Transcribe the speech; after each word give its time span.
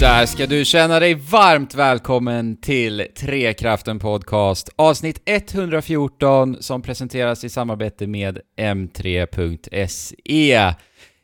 Där 0.00 0.26
ska 0.26 0.46
du 0.46 0.64
känna 0.64 1.00
dig 1.00 1.14
varmt 1.14 1.74
välkommen 1.74 2.56
till 2.56 3.06
Trekraften 3.16 3.98
Podcast, 3.98 4.68
avsnitt 4.76 5.22
114 5.24 6.56
som 6.60 6.82
presenteras 6.82 7.44
i 7.44 7.48
samarbete 7.48 8.06
med 8.06 8.38
M3.se. 8.58 9.94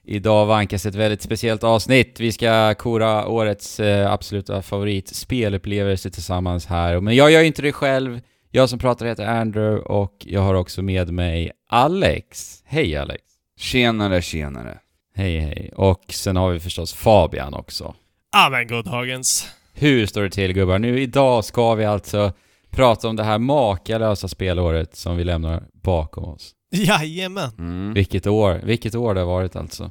Idag 0.05 0.47
vankas 0.47 0.87
ett 0.87 0.95
väldigt 0.95 1.23
speciellt 1.23 1.65
avsnitt. 1.65 2.21
Vi 2.21 2.33
ska 2.33 2.75
kora 2.75 3.27
årets 3.27 3.81
eh, 3.81 4.13
absoluta 4.13 4.63
favoritspelupplevelse 4.63 6.11
tillsammans 6.11 6.67
här. 6.67 7.01
Men 7.01 7.17
jag 7.17 7.31
gör 7.31 7.43
inte 7.43 7.63
det 7.63 7.73
själv. 7.73 8.21
Jag 8.51 8.69
som 8.69 8.79
pratar 8.79 9.07
heter 9.07 9.27
Andrew 9.27 9.83
och 9.85 10.17
jag 10.21 10.41
har 10.41 10.55
också 10.55 10.83
med 10.83 11.13
mig 11.13 11.51
Alex. 11.69 12.63
Hej 12.65 12.97
Alex! 12.97 13.23
Tjenare, 13.59 14.23
tjenare. 14.23 14.79
Hej 15.15 15.39
hej. 15.39 15.71
Och 15.77 16.05
sen 16.09 16.37
har 16.37 16.51
vi 16.51 16.61
förstås 16.61 16.95
Fabian 16.95 17.55
också. 17.55 17.95
Ja 18.33 18.49
men 18.51 18.67
goddagens. 18.67 19.49
Hur 19.75 20.07
står 20.07 20.23
det 20.23 20.31
till 20.31 20.53
gubbar? 20.53 20.79
Nu 20.79 21.01
idag 21.01 21.45
ska 21.45 21.75
vi 21.75 21.85
alltså 21.85 22.33
prata 22.71 23.09
om 23.09 23.17
det 23.17 23.25
här 23.25 23.39
makalösa 23.39 24.29
spelåret 24.29 24.97
som 24.97 25.17
vi 25.17 25.25
lämnar 25.25 25.63
bakom 25.83 26.25
oss. 26.25 26.53
Jajamän. 26.71 27.51
Mm. 27.59 27.95
Vilket 27.95 28.27
år, 28.27 28.61
vilket 28.65 28.95
år 28.95 29.15
det 29.15 29.21
har 29.21 29.27
varit 29.27 29.57
alltså. 29.57 29.91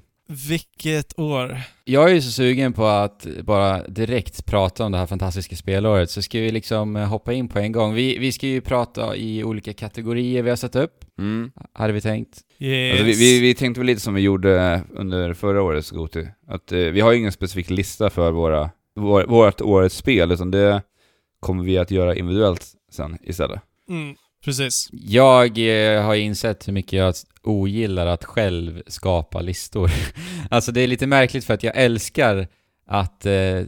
Vilket 0.49 1.19
år. 1.19 1.57
Jag 1.83 2.09
är 2.09 2.13
ju 2.13 2.21
så 2.21 2.31
sugen 2.31 2.73
på 2.73 2.85
att 2.85 3.27
bara 3.43 3.87
direkt 3.87 4.45
prata 4.45 4.85
om 4.85 4.91
det 4.91 4.97
här 4.97 5.05
fantastiska 5.05 5.55
spelåret, 5.55 6.09
så 6.09 6.21
ska 6.21 6.39
vi 6.39 6.51
liksom 6.51 6.95
eh, 6.95 7.07
hoppa 7.07 7.33
in 7.33 7.47
på 7.47 7.59
en 7.59 7.71
gång. 7.71 7.93
Vi, 7.93 8.17
vi 8.17 8.31
ska 8.31 8.47
ju 8.47 8.61
prata 8.61 9.15
i 9.15 9.43
olika 9.43 9.73
kategorier 9.73 10.43
vi 10.43 10.49
har 10.49 10.57
satt 10.57 10.75
upp, 10.75 11.05
Mm. 11.19 11.51
hade 11.73 11.93
vi 11.93 12.01
tänkt. 12.01 12.39
Yes. 12.59 12.91
Alltså, 12.91 13.05
vi, 13.05 13.13
vi, 13.13 13.39
vi 13.39 13.53
tänkte 13.53 13.79
väl 13.79 13.87
lite 13.87 14.01
som 14.01 14.13
vi 14.13 14.21
gjorde 14.21 14.81
under 14.89 15.33
förra 15.33 15.61
årets 15.61 15.91
Goti. 15.91 16.27
Att 16.47 16.71
eh, 16.71 16.77
vi 16.79 17.01
har 17.01 17.11
ju 17.11 17.17
ingen 17.17 17.31
specifik 17.31 17.69
lista 17.69 18.09
för 18.09 18.31
våra, 18.31 18.69
vår, 18.95 19.23
vårt 19.23 19.61
årets 19.61 19.95
spel, 19.95 20.31
utan 20.31 20.51
det 20.51 20.81
kommer 21.39 21.63
vi 21.63 21.77
att 21.77 21.91
göra 21.91 22.15
individuellt 22.15 22.65
sen 22.91 23.17
istället. 23.23 23.61
Mm, 23.89 24.15
precis. 24.45 24.89
Jag 24.91 25.57
eh, 25.57 26.03
har 26.03 26.15
insett 26.15 26.67
hur 26.67 26.73
mycket 26.73 26.93
jag 26.93 27.15
ogillar 27.43 28.05
att 28.07 28.25
själv 28.25 28.83
skapa 28.87 29.41
listor. 29.41 29.91
alltså 30.49 30.71
det 30.71 30.81
är 30.81 30.87
lite 30.87 31.07
märkligt 31.07 31.45
för 31.45 31.53
att 31.53 31.63
jag 31.63 31.75
älskar 31.75 32.47
att 32.87 33.25
eh, 33.25 33.61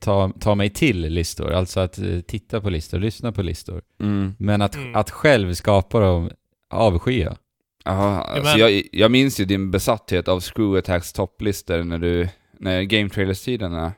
ta, 0.00 0.32
ta, 0.40 0.54
mig 0.54 0.70
till 0.70 1.00
listor, 1.00 1.52
alltså 1.52 1.80
att 1.80 1.98
eh, 1.98 2.20
titta 2.20 2.60
på 2.60 2.70
listor, 2.70 2.98
lyssna 2.98 3.32
på 3.32 3.42
listor. 3.42 3.82
Mm. 4.00 4.34
Men 4.38 4.62
att, 4.62 4.74
Mm. 4.74 4.94
att 4.94 5.10
själv 5.10 5.54
skapa 5.54 6.00
dem 6.00 6.30
avskyr 6.70 7.22
jag. 7.24 7.36
Alltså 7.84 8.58
jag, 8.58 8.82
jag 8.92 9.10
minns 9.10 9.40
ju 9.40 9.44
din 9.44 9.70
besatthet 9.70 10.28
av 10.28 10.40
Screw 10.40 10.78
Attacks 10.78 11.12
topplistor 11.12 11.82
när 11.82 11.98
du, 11.98 12.28
när 12.58 12.82
Game 12.82 13.08
Trailers-tiderna 13.08 13.92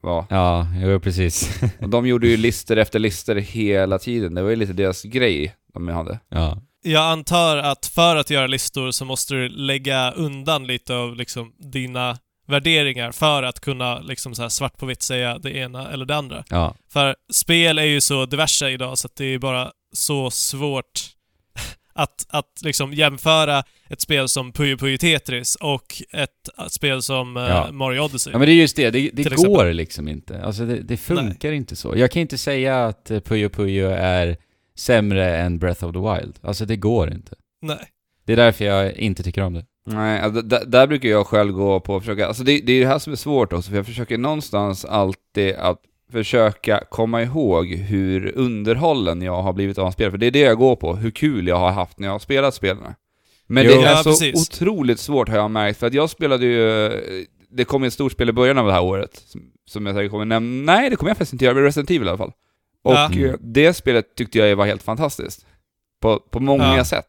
var. 0.00 0.24
Ja, 0.30 0.66
jo 0.82 1.00
precis. 1.00 1.60
Och 1.80 1.88
de 1.88 2.06
gjorde 2.06 2.28
ju 2.28 2.36
listor 2.46 2.78
efter 2.78 2.98
listor 2.98 3.34
hela 3.34 3.98
tiden, 3.98 4.34
det 4.34 4.42
var 4.42 4.50
ju 4.50 4.56
lite 4.56 4.72
deras 4.72 5.02
grej 5.02 5.54
de 5.74 5.88
hade. 5.88 6.18
ja. 6.28 6.58
Jag 6.86 7.02
antar 7.04 7.56
att 7.56 7.86
för 7.86 8.16
att 8.16 8.30
göra 8.30 8.46
listor 8.46 8.90
så 8.90 9.04
måste 9.04 9.34
du 9.34 9.48
lägga 9.48 10.10
undan 10.10 10.66
lite 10.66 10.94
av 10.94 11.16
liksom 11.16 11.52
dina 11.58 12.18
värderingar 12.46 13.12
för 13.12 13.42
att 13.42 13.60
kunna 13.60 13.98
liksom 14.00 14.34
så 14.34 14.42
här 14.42 14.48
svart 14.48 14.78
på 14.78 14.86
vitt 14.86 15.02
säga 15.02 15.38
det 15.38 15.56
ena 15.56 15.90
eller 15.92 16.04
det 16.06 16.16
andra. 16.16 16.44
Ja. 16.50 16.74
För 16.92 17.16
spel 17.32 17.78
är 17.78 17.82
ju 17.84 18.00
så 18.00 18.26
diversa 18.26 18.70
idag 18.70 18.98
så 18.98 19.06
att 19.06 19.16
det 19.16 19.24
är 19.24 19.38
bara 19.38 19.70
så 19.92 20.30
svårt 20.30 21.00
att, 21.92 22.26
att 22.28 22.50
liksom 22.64 22.92
jämföra 22.94 23.62
ett 23.88 24.00
spel 24.00 24.28
som 24.28 24.52
Puyo 24.52 24.76
Puyo 24.78 24.98
Tetris 24.98 25.56
och 25.56 26.02
ett 26.12 26.48
spel 26.68 27.02
som 27.02 27.36
eh, 27.36 27.42
Ja. 27.42 27.72
Mario 27.72 28.00
Odyssey. 28.00 28.32
ja 28.32 28.38
men 28.38 28.48
det 28.48 28.52
är 28.54 28.56
just 28.56 28.76
det, 28.76 28.90
det, 28.90 29.10
det 29.12 29.22
går 29.24 29.32
exempel. 29.32 29.76
liksom 29.76 30.08
inte. 30.08 30.42
Alltså 30.42 30.66
det, 30.66 30.80
det 30.80 30.96
funkar 30.96 31.52
inte 31.52 31.76
så. 31.76 31.96
Jag 31.96 32.10
kan 32.10 32.22
inte 32.22 32.38
säga 32.38 32.84
att 32.86 33.10
Puyo 33.24 33.48
Puyo 33.48 33.88
är 33.90 34.36
sämre 34.78 35.36
än 35.36 35.58
Breath 35.58 35.84
of 35.84 35.92
the 35.92 35.98
Wild. 35.98 36.38
Alltså 36.42 36.64
det 36.66 36.76
går 36.76 37.12
inte. 37.12 37.36
Nej. 37.62 37.78
Det 38.24 38.32
är 38.32 38.36
därför 38.36 38.64
jag 38.64 38.92
inte 38.92 39.22
tycker 39.22 39.42
om 39.42 39.54
det. 39.54 39.64
Nej, 39.86 40.20
alltså, 40.20 40.42
där 40.42 40.86
brukar 40.86 41.08
jag 41.08 41.26
själv 41.26 41.52
gå 41.52 41.80
på 41.80 41.96
att 41.96 42.02
försöka, 42.02 42.26
alltså 42.26 42.44
det, 42.44 42.60
det 42.60 42.72
är 42.72 42.80
det 42.80 42.86
här 42.86 42.98
som 42.98 43.12
är 43.12 43.16
svårt 43.16 43.52
också, 43.52 43.70
för 43.70 43.76
jag 43.76 43.86
försöker 43.86 44.18
någonstans 44.18 44.84
alltid 44.84 45.54
att 45.54 45.80
försöka 46.12 46.84
komma 46.90 47.22
ihåg 47.22 47.66
hur 47.66 48.32
underhållen 48.36 49.22
jag 49.22 49.42
har 49.42 49.52
blivit 49.52 49.78
av 49.78 49.90
spel, 49.90 50.10
för 50.10 50.18
det 50.18 50.26
är 50.26 50.30
det 50.30 50.38
jag 50.38 50.58
går 50.58 50.76
på, 50.76 50.96
hur 50.96 51.10
kul 51.10 51.48
jag 51.48 51.56
har 51.56 51.70
haft 51.72 51.98
när 51.98 52.08
jag 52.08 52.12
har 52.14 52.18
spelat 52.18 52.54
spelen. 52.54 52.94
Men 53.46 53.64
Jo. 53.64 53.70
det 53.70 53.76
är 53.76 53.82
Ja, 53.90 53.96
så 53.96 54.10
precis. 54.10 54.50
otroligt 54.50 55.00
svårt 55.00 55.28
har 55.28 55.36
jag 55.36 55.50
märkt, 55.50 55.78
för 55.78 55.86
att 55.86 55.94
jag 55.94 56.10
spelade 56.10 56.46
ju, 56.46 56.90
det 57.50 57.64
kom 57.64 57.82
ett 57.82 57.92
stort 57.92 58.12
spel 58.12 58.28
i 58.28 58.32
början 58.32 58.58
av 58.58 58.66
det 58.66 58.72
här 58.72 58.82
året, 58.82 59.22
som, 59.66 59.86
jag 59.86 59.94
säkert 59.94 60.10
kommer 60.10 60.24
nämna, 60.24 60.72
nej 60.72 60.90
det 60.90 60.96
kommer 60.96 61.10
jag 61.10 61.16
faktiskt 61.16 61.32
inte 61.32 61.44
göra, 61.44 61.54
men 61.54 61.64
Resident 61.64 61.90
Evil 61.90 62.06
i 62.06 62.08
alla 62.08 62.18
fall. 62.18 62.32
Och 62.84 62.94
Ja. 62.94 63.10
eh, 63.18 63.34
det 63.40 63.74
spelet 63.74 64.14
tyckte 64.16 64.38
jag 64.38 64.56
var 64.56 64.66
helt 64.66 64.82
fantastiskt. 64.82 65.46
På, 66.02 66.18
på 66.30 66.40
många 66.40 66.76
Ja. 66.76 66.84
sätt. 66.84 67.06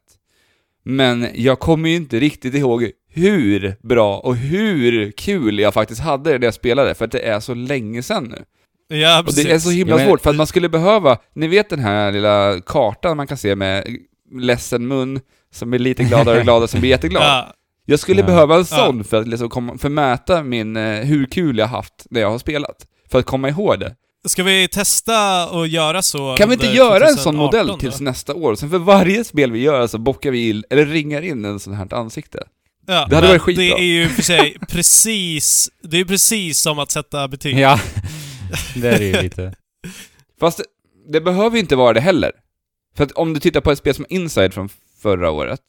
Men 0.84 1.28
jag 1.34 1.60
kommer 1.60 1.90
ju 1.90 1.96
inte 1.96 2.20
riktigt 2.20 2.54
ihåg 2.56 2.92
hur 3.10 3.76
bra 3.82 4.18
och 4.20 4.36
hur 4.36 5.12
kul 5.12 5.60
jag 5.60 5.74
faktiskt 5.74 6.02
hade 6.02 6.32
det 6.32 6.40
när 6.40 6.48
jag 6.48 6.54
spelade, 6.54 6.94
för 6.96 7.06
att 7.06 7.12
det 7.12 7.20
är 7.20 7.40
så 7.40 7.54
länge 7.54 8.04
sedan 8.04 8.24
nu. 8.24 8.44
Ja, 8.98 9.20
Och 9.20 9.26
precis. 9.26 9.44
det 9.46 9.52
är 9.54 9.60
så 9.60 9.70
himla 9.70 10.00
Ja, 10.02 10.06
svårt, 10.08 10.22
för 10.22 10.30
att 10.30 10.36
man 10.36 10.48
skulle 10.48 10.70
behöva, 10.70 11.18
ni 11.34 11.48
vet 11.48 11.70
den 11.70 11.80
här 11.80 12.12
lilla 12.12 12.62
kartan 12.66 13.18
man 13.18 13.28
kan 13.28 13.38
se 13.38 13.56
med 13.56 13.98
ledsen 14.40 14.88
mun, 14.88 15.20
som 15.52 15.74
är 15.74 15.80
lite 15.80 16.04
gladare 16.04 16.38
och 16.38 16.44
gladare, 16.44 16.68
som 16.68 16.80
blir 16.80 16.90
jätteglad. 16.90 17.24
Ja, 17.24 17.54
Jag 17.86 18.00
skulle 18.00 18.22
Ja. 18.22 18.26
behöva 18.28 18.56
en 18.56 18.66
sån 18.66 19.04
för 19.04 19.22
att 19.22 19.28
liksom 19.28 19.50
komma, 19.50 19.78
förmäta 19.78 20.44
min, 20.44 20.78
eh, 20.78 21.04
hur 21.04 21.26
kul 21.26 21.58
jag 21.58 21.68
haft 21.68 22.08
när 22.10 22.22
jag 22.22 22.30
har 22.32 22.38
spelat. 22.38 22.88
För 23.12 23.20
att 23.20 23.26
komma 23.26 23.50
ihåg 23.50 23.80
det. 23.80 23.96
Ska 24.26 24.44
vi 24.44 24.68
testa 24.68 25.50
och 25.50 25.68
göra 25.68 26.02
så 26.02 26.36
Kan 26.38 26.50
vi 26.50 26.54
inte 26.54 26.68
göra 26.68 27.08
en 27.08 27.16
sån 27.16 27.36
2018 27.36 27.36
modell 27.36 27.68
då? 27.68 27.78
tills 27.78 28.00
nästa 28.02 28.34
år? 28.36 28.56
Sen 28.56 28.70
för 28.70 28.78
varje 28.78 29.24
spel 29.24 29.52
vi 29.52 29.60
gör 29.60 29.88
så 29.88 29.98
bockar 29.98 30.32
vi 30.32 30.50
in, 30.50 30.64
eller 30.70 30.86
ringar 30.86 31.22
in 31.22 31.46
en 31.46 31.60
sån 31.60 31.74
här 31.74 31.94
ansikte. 31.94 32.40
Ja, 32.88 33.08
Det 33.10 33.16
hade 33.16 33.28
varit 33.28 33.42
skitbra. 33.42 33.64
Det 33.64 33.72
är 33.72 33.84
ju 33.84 34.10
för 34.10 34.22
sig 34.22 34.58
precis... 34.70 35.70
Det 35.82 35.98
är 35.98 36.00
ju 36.00 36.06
precis 36.06 36.60
som 36.62 36.80
att 36.80 36.92
sätta 36.92 37.28
betyg. 37.28 37.60
Ja, 37.60 37.80
det 38.76 38.88
är 38.90 39.00
det 39.00 39.06
ju 39.06 39.22
lite. 39.22 39.54
Fast 40.40 40.58
det, 40.58 40.64
det 41.12 41.22
behöver 41.22 41.58
inte 41.58 41.76
vara 41.76 41.94
det 41.94 42.02
heller. 42.02 42.32
För 42.98 43.04
att 43.04 43.12
om 43.12 43.34
du 43.34 43.40
tittar 43.40 43.62
på 43.62 43.72
ett 43.72 43.78
spel 43.78 43.96
som 43.96 44.06
Inside 44.10 44.54
från 44.54 44.70
förra 45.02 45.32
året, 45.32 45.62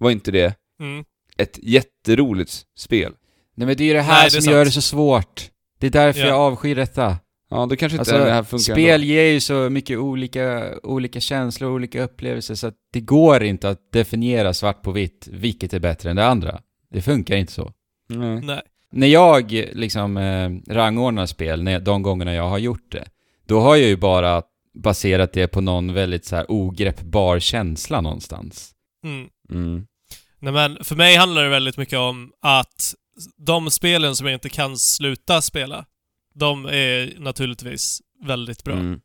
var 0.00 0.10
inte 0.10 0.30
det 0.30 0.54
Mm. 0.80 1.04
ett 1.36 1.58
jätteroligt 1.62 2.62
spel? 2.78 3.12
Nej 3.56 3.66
men 3.66 3.76
det 3.76 3.84
är 3.84 3.86
ju 3.86 3.92
det 3.94 4.00
här 4.02 4.14
Nej, 4.22 4.30
det 4.32 4.42
som 4.42 4.52
gör 4.52 4.64
sant. 4.64 4.68
det 4.68 4.72
så 4.72 4.82
svårt. 4.82 5.50
Det 5.78 5.86
är 5.86 5.90
därför 5.90 6.20
Ja. 6.20 6.26
jag 6.26 6.36
avskyr 6.40 6.76
detta. 6.76 7.16
Ja, 7.54 7.66
då 7.66 7.76
kanske 7.76 7.98
inte 7.98 8.00
Alltså, 8.00 8.24
det 8.24 8.32
här 8.32 8.42
funkar 8.42 8.74
spel 8.74 9.00
ändå. 9.00 9.06
ger 9.06 9.32
ju 9.32 9.40
så 9.40 9.70
mycket 9.70 9.98
olika, 9.98 10.74
olika 10.82 11.20
känslor 11.20 11.70
och 11.70 11.74
olika 11.74 12.02
upplevelser 12.02 12.54
så 12.54 12.66
att 12.66 12.74
det 12.92 13.00
går 13.00 13.42
inte 13.42 13.68
att 13.68 13.92
definiera 13.92 14.54
svart 14.54 14.82
på 14.82 14.92
vitt 14.92 15.28
vilket 15.32 15.72
är 15.72 15.80
bättre 15.80 16.10
än 16.10 16.16
det 16.16 16.26
andra. 16.26 16.60
Det 16.90 17.02
funkar 17.02 17.36
inte 17.36 17.52
så. 17.52 17.72
Nej. 18.08 18.40
Nej. 18.40 18.62
När 18.92 19.06
jag 19.06 19.52
liksom 19.72 20.16
eh, 20.16 20.74
rangordnar 20.74 21.26
spel, 21.26 21.62
när, 21.62 21.80
de 21.80 22.02
gångerna 22.02 22.34
jag 22.34 22.48
har 22.48 22.58
gjort 22.58 22.92
det, 22.92 23.04
då 23.48 23.60
har 23.60 23.76
jag 23.76 23.88
ju 23.88 23.96
bara 23.96 24.42
baserat 24.74 25.32
det 25.32 25.46
på 25.46 25.60
någon 25.60 25.92
väldigt 25.92 26.24
så 26.24 26.36
här 26.36 26.46
ogreppbar 26.48 27.38
känsla 27.38 28.00
någonstans. 28.00 28.72
Mm. 29.04 29.28
Mm. 29.50 29.86
Nej 30.38 30.52
men, 30.52 30.84
för 30.84 30.96
mig 30.96 31.16
handlar 31.16 31.42
det 31.42 31.48
väldigt 31.48 31.76
mycket 31.76 31.98
om 31.98 32.32
att 32.42 32.94
de 33.46 33.70
spelen 33.70 34.16
som 34.16 34.26
jag 34.26 34.36
inte 34.36 34.48
kan 34.48 34.76
sluta 34.76 35.42
spela, 35.42 35.84
de 36.34 36.64
är 36.66 37.20
naturligtvis 37.20 38.02
väldigt 38.24 38.64
bra. 38.64 38.74
Mm. 38.74 39.00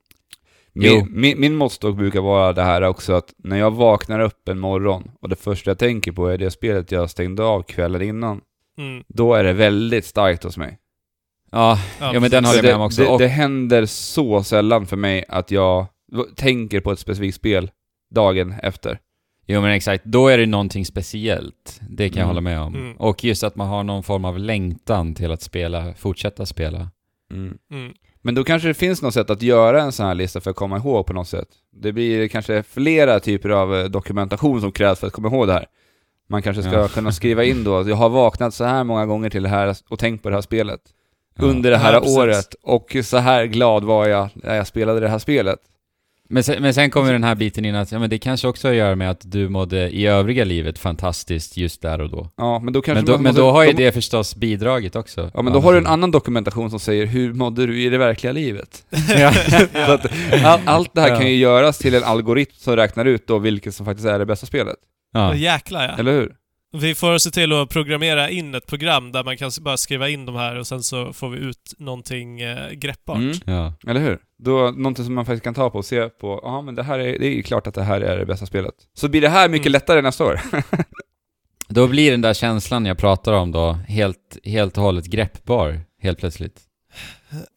Jo. 0.74 0.94
Min, 0.96 1.22
min, 1.22 1.40
min 1.40 1.56
måttstock 1.56 1.96
brukar 1.96 2.22
vara 2.22 2.54
det 2.54 2.64
här 2.64 2.82
också 2.82 3.14
att 3.14 3.34
när 3.38 3.58
jag 3.58 3.72
vaknar 3.72 4.20
upp 4.20 4.48
en 4.50 4.60
morgon 4.60 5.12
och 5.22 5.30
det 5.30 5.36
första 5.36 5.70
jag 5.72 5.78
tänker 5.80 6.12
på 6.12 6.28
är 6.28 6.38
det 6.38 6.52
spelet 6.52 6.92
jag 6.92 7.10
stängde 7.10 7.44
av 7.44 7.64
kvällen 7.64 8.02
innan, 8.02 8.42
Mm. 8.78 9.04
då 9.08 9.34
är 9.34 9.44
det 9.44 9.54
väldigt 9.54 10.06
starkt 10.06 10.44
hos 10.44 10.58
mig. 10.58 10.78
Ja, 11.52 11.80
ja, 12.00 12.20
men 12.20 12.30
den 12.32 12.46
håller 12.46 12.58
jag 12.58 12.64
det, 12.66 12.68
med 12.68 12.76
om 12.76 12.82
också. 12.82 13.02
Det, 13.02 13.08
Och- 13.08 13.20
det 13.20 13.28
händer 13.28 13.86
så 13.86 14.44
sällan 14.44 14.86
för 14.86 14.98
mig 14.98 15.26
att 15.28 15.52
jag 15.52 15.86
tänker 16.36 16.80
på 16.80 16.92
ett 16.92 17.00
specifikt 17.00 17.36
spel 17.36 17.72
dagen 18.16 18.52
efter. 18.64 19.00
Jo 19.48 19.62
men 19.62 19.72
exakt, 19.72 20.04
då 20.06 20.28
är 20.28 20.38
det 20.38 20.46
någonting 20.46 20.86
speciellt. 20.86 21.82
Det 21.90 22.10
kan 22.10 22.18
jag 22.18 22.24
Mm. 22.24 22.28
hålla 22.28 22.42
med 22.42 22.60
om. 22.62 22.76
Mm. 22.76 22.96
Och 22.98 23.24
just 23.24 23.44
att 23.44 23.56
man 23.56 23.68
har 23.68 23.84
någon 23.84 24.04
form 24.04 24.26
av 24.26 24.40
längtan 24.40 25.16
till 25.16 25.32
att 25.32 25.42
spela, 25.42 25.94
fortsätta 25.94 26.46
spela. 26.46 26.90
Mm. 27.32 27.94
Men 28.22 28.36
då 28.36 28.44
kanske 28.44 28.68
det 28.68 28.74
finns 28.74 29.02
något 29.02 29.14
sätt 29.14 29.30
att 29.30 29.42
göra 29.42 29.82
en 29.82 29.92
sån 29.92 30.06
här 30.06 30.16
lista 30.16 30.42
för 30.42 30.50
att 30.52 30.56
komma 30.56 30.78
ihåg 30.78 31.06
på 31.06 31.14
något 31.14 31.28
sätt. 31.28 31.48
Det 31.72 31.92
blir 31.92 32.28
kanske 32.28 32.64
flera 32.64 33.20
typer 33.20 33.50
av 33.50 33.76
eh, 33.76 33.86
dokumentation 33.86 34.62
som 34.62 34.72
krävs 34.72 35.00
för 35.00 35.08
att 35.08 35.14
komma 35.14 35.28
ihåg 35.28 35.48
det 35.48 35.54
här. 35.54 35.66
Man 36.30 36.42
kanske 36.42 36.64
ska 36.64 36.72
Ja. 36.74 36.88
kunna 36.94 37.12
skriva 37.12 37.44
in 37.44 37.64
då, 37.64 37.90
jag 37.90 37.96
har 37.96 38.10
vaknat 38.10 38.54
så 38.54 38.64
här 38.64 38.84
många 38.84 39.06
gånger 39.06 39.30
till 39.30 39.44
det 39.44 39.50
här 39.50 39.76
och 39.90 40.00
tänkt 40.00 40.24
på 40.24 40.30
det 40.30 40.36
här 40.36 40.42
spelet. 40.42 40.82
Ja. 41.36 41.44
Under 41.46 41.72
det 41.72 41.78
här 41.78 41.94
Ja, 41.94 42.02
året, 42.22 42.56
och 42.62 42.96
så 43.04 43.18
här 43.18 43.46
glad 43.46 43.84
var 43.84 44.08
jag 44.08 44.30
när 44.36 44.56
jag 44.56 44.68
spelade 44.68 45.00
det 45.00 45.08
här 45.08 45.20
spelet. 45.20 45.60
Men 46.32 46.44
sen, 46.44 46.62
men 46.62 46.74
sen 46.74 46.90
kommer 46.90 47.12
den 47.14 47.24
här 47.24 47.36
biten 47.36 47.66
in 47.66 47.76
att 47.76 47.92
ja, 47.92 48.00
men 48.00 48.10
det 48.10 48.18
kanske 48.18 48.48
också 48.48 48.68
har 48.68 48.72
att 48.74 48.78
göra 48.78 48.96
med 48.96 49.10
att 49.12 49.22
du 49.32 49.50
mådde 49.50 49.90
i 49.90 50.06
övriga 50.08 50.44
livet 50.44 50.80
fantastiskt 50.80 51.58
just 51.58 51.82
där 51.82 52.02
och 52.02 52.10
då. 52.10 52.30
Ja, 52.38 52.60
men 52.60 52.74
då 52.74 52.82
kanske 52.82 52.98
Men 53.02 53.06
då, 53.06 53.12
man 53.12 53.24
men 53.24 53.36
då 53.36 53.52
har 53.52 53.64
ju 53.64 53.72
då- 53.72 53.78
det 53.78 53.92
förstås 53.92 54.36
bidragit 54.36 54.96
också. 54.96 55.32
Ja, 55.34 55.42
men 55.42 55.54
då 55.54 55.60
har 55.60 55.72
du 55.74 55.78
en 55.80 55.88
annan 55.88 56.12
dokumentation 56.12 56.70
som 56.70 56.80
säger 56.80 57.06
hur 57.06 57.34
mådde 57.34 57.66
du 57.66 57.82
i 57.82 57.90
det 57.90 57.98
verkliga 57.98 58.34
livet? 58.34 58.84
ja. 59.20 59.32
Så 59.86 59.92
att 59.92 60.06
all, 60.46 60.60
allt 60.66 60.94
det 60.94 61.02
här 61.02 61.10
Ja. 61.10 61.18
kan 61.18 61.28
ju 61.28 61.36
göras 61.36 61.78
till 61.78 61.94
en 61.96 62.04
algoritm 62.04 62.52
som 62.58 62.76
räknar 62.76 63.06
ut 63.06 63.28
då 63.28 63.38
vilket 63.40 63.76
som 63.76 63.86
faktiskt 63.86 64.08
är 64.08 64.20
det 64.20 64.26
bästa 64.26 64.46
spelet. 64.46 64.76
ja. 65.14 65.36
Jäklar 65.36 65.84
ja. 65.84 65.96
Eller 66.00 66.12
hur? 66.12 66.32
Vi 66.72 66.96
får 66.96 67.18
se 67.18 67.32
till 67.32 67.54
att 67.54 67.70
programmera 67.70 68.30
in 68.30 68.56
ett 68.56 68.68
program 68.68 69.12
där 69.12 69.24
man 69.24 69.38
kan 69.38 69.52
bara 69.62 69.78
skriva 69.78 70.10
in 70.10 70.26
de 70.26 70.36
här 70.36 70.56
och 70.56 70.68
sen 70.68 70.84
så 70.84 71.14
får 71.14 71.30
vi 71.30 71.38
ut 71.38 71.74
någonting 71.78 72.42
eh, 72.42 72.72
greppbart. 72.72 73.18
Mm. 73.18 73.34
ja. 73.46 73.74
Eller 73.88 74.00
hur? 74.00 74.20
Då, 74.38 74.72
någonting 74.72 75.06
som 75.06 75.14
man 75.14 75.26
faktiskt 75.26 75.44
kan 75.44 75.54
ta 75.54 75.70
på 75.70 75.78
och 75.78 75.86
se 75.86 76.10
på, 76.10 76.40
ja 76.44 76.62
men 76.62 76.76
det 76.76 76.84
här 76.84 77.00
är, 77.00 77.20
det 77.20 77.28
är 77.28 77.32
ju 77.32 77.44
klart 77.44 77.68
att 77.68 77.74
det 77.76 77.84
här 77.84 78.02
är 78.02 78.18
det 78.20 78.26
bästa 78.26 78.46
spelet. 78.46 78.74
Så 78.94 79.10
blir 79.10 79.22
det 79.22 79.30
här 79.30 79.50
mycket 79.50 79.66
Mm. 79.66 79.72
lättare 79.74 80.02
nästa 80.02 80.26
år. 80.26 80.42
Då 81.70 81.88
blir 81.88 82.12
den 82.12 82.22
där 82.22 82.34
känslan 82.34 82.86
jag 82.86 82.98
pratar 82.98 83.34
om 83.34 83.52
då 83.52 83.74
helt, 83.74 84.38
helt 84.44 84.78
och 84.78 84.84
hållet 84.84 85.06
greppbar, 85.06 85.80
helt 86.02 86.20
plötsligt. 86.20 86.62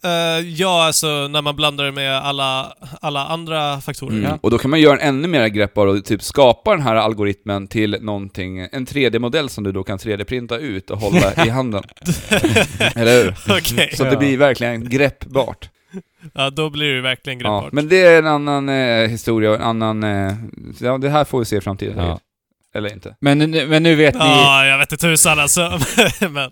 Eh, 0.05 0.11
ja, 0.49 0.85
alltså 0.87 1.29
när 1.29 1.43
man 1.43 1.57
blandar 1.57 1.85
det 1.85 1.93
med 1.93 2.17
alla, 2.19 2.73
alla 3.01 3.27
andra 3.27 3.81
faktorer. 3.81 4.13
Mm. 4.17 4.25
Ja. 4.31 4.39
Och 4.43 4.51
då 4.51 4.59
kan 4.59 4.71
man 4.71 4.81
göra 4.81 4.99
en 4.99 5.09
ännu 5.09 5.29
mer 5.29 5.47
greppbar 5.49 5.87
och 5.87 6.05
typ 6.05 6.23
skapa 6.23 6.71
den 6.71 6.83
här 6.83 6.95
algoritmen 6.97 7.69
till 7.69 7.97
någonting, 8.01 8.59
en 8.73 8.87
3D-modell 8.87 9.49
som 9.49 9.65
du 9.65 9.73
då 9.73 9.83
kan 9.83 9.99
3D-printa 9.99 10.59
ut 10.59 10.91
och 10.91 10.99
hålla 10.99 11.47
i 11.47 11.49
handen. 11.49 11.83
Eller 12.95 13.25
hur? 13.25 13.35
Okej. 13.59 13.91
Så 13.97 14.05
att 14.05 14.11
det 14.11 14.17
blir 14.17 14.37
verkligen 14.37 14.89
greppbart. 14.89 15.69
Ja, 16.35 16.51
då 16.51 16.71
blir 16.71 16.95
det 16.95 17.01
verkligen 17.01 17.39
Ja, 17.41 17.53
greppbart. 17.55 17.73
men 17.73 17.89
det 17.89 18.03
är 18.03 18.19
en 18.19 18.27
annan 18.27 18.69
eh, 18.69 19.09
historia 19.09 19.51
och 19.51 19.57
en 19.57 19.63
annan... 19.83 20.03
Eh, 20.05 20.33
ja, 20.81 20.99
det 20.99 21.11
här 21.11 21.25
får 21.25 21.39
vi 21.39 21.45
se 21.45 21.57
i 21.57 21.61
framtiden. 21.61 21.99
Ja. 22.07 22.21
Eller 22.75 22.93
inte. 22.93 23.17
Men, 23.21 23.39
nu- 23.39 23.67
men 23.67 23.83
nu 23.83 23.95
vet 23.95 24.15
ni... 24.15 24.21
Ja, 24.21 24.67
jag 24.67 24.79
vet 24.79 24.93
inte 24.93 25.07
tusan 25.07 25.39
alltså. 25.39 25.81
men, 26.31 26.51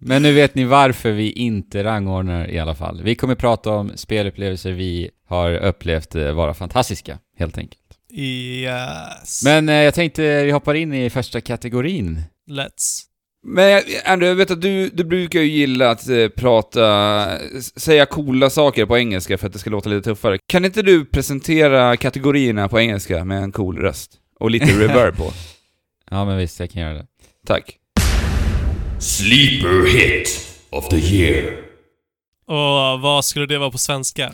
Men 0.00 0.22
nu 0.22 0.32
vet 0.32 0.54
ni 0.54 0.64
varför 0.64 1.12
vi 1.12 1.32
inte 1.32 1.84
rangordnar 1.84 2.50
i 2.50 2.58
alla 2.58 2.74
fall. 2.74 3.02
Vi 3.02 3.14
kommer 3.14 3.34
prata 3.34 3.70
om 3.70 3.92
spelupplevelser 3.94 4.72
vi 4.72 5.10
har 5.28 5.52
upplevt 5.56 6.14
eh, 6.14 6.32
vara 6.32 6.54
fantastiska, 6.54 7.18
helt 7.38 7.58
enkelt. 7.58 7.82
yes. 8.12 9.42
Men 9.44 9.68
eh, 9.68 9.74
jag 9.74 9.94
tänkte 9.94 10.44
vi 10.44 10.50
hoppar 10.50 10.74
in 10.74 10.94
i 10.94 11.10
första 11.10 11.40
kategorin. 11.40 12.22
Let's. 12.50 13.02
Men 13.46 13.64
jag- 13.70 13.82
Andrew, 14.04 14.26
jag 14.28 14.34
vet 14.36 14.50
att 14.50 14.62
du, 14.62 14.88
du 14.88 15.04
brukar 15.04 15.40
ju 15.40 15.46
gilla 15.46 15.90
att 15.90 16.08
eh, 16.08 16.28
prata, 16.28 17.26
säga 17.76 18.06
coola 18.06 18.50
saker 18.50 18.86
på 18.86 18.98
engelska 18.98 19.38
för 19.38 19.46
att 19.46 19.52
det 19.52 19.58
ska 19.58 19.70
låta 19.70 19.88
lite 19.90 20.10
tuffare. 20.10 20.38
Kan 20.46 20.64
inte 20.64 20.82
du 20.82 21.04
presentera 21.04 21.96
kategorierna 21.96 22.68
på 22.68 22.80
engelska 22.80 23.24
med 23.24 23.42
en 23.42 23.52
cool 23.52 23.78
röst? 23.78 24.12
Och 24.40 24.50
lite 24.50 24.66
reverb 24.80 25.16
på. 25.16 25.32
Ja, 26.10 26.24
men 26.24 26.38
visst, 26.38 26.60
jag 26.60 26.70
kan 26.70 26.82
göra 26.82 26.94
det. 26.94 27.06
Tack. 27.46 27.76
Sleeper 29.00 29.86
hit 29.86 30.56
of 30.70 30.88
the 30.88 30.96
year. 30.96 31.52
Och 32.46 33.00
vad 33.00 33.24
skulle 33.24 33.46
det 33.46 33.58
vara 33.58 33.70
på 33.70 33.78
svenska? 33.78 34.32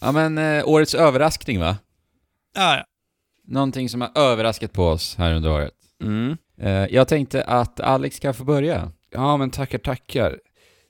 Ja, 0.00 0.12
men 0.12 0.38
eh, 0.38 0.68
årets 0.68 0.94
överraskning 0.94 1.60
va? 1.60 1.76
Ah, 2.56 2.76
ja. 2.76 2.84
Någonting 3.44 3.88
som 3.88 4.00
har 4.00 4.10
överraskat 4.14 4.72
på 4.72 4.88
oss 4.88 5.14
här 5.18 5.34
under 5.34 5.50
året. 5.50 5.72
Mm. 6.02 6.36
Eh, 6.60 6.86
jag 6.94 7.08
tänkte 7.08 7.44
att 7.44 7.80
Alex 7.80 8.16
ska 8.16 8.32
få 8.32 8.44
börja. 8.44 8.92
Ja, 9.10 9.36
men 9.36 9.50
tackar, 9.50 9.78
tackar. 9.78 10.38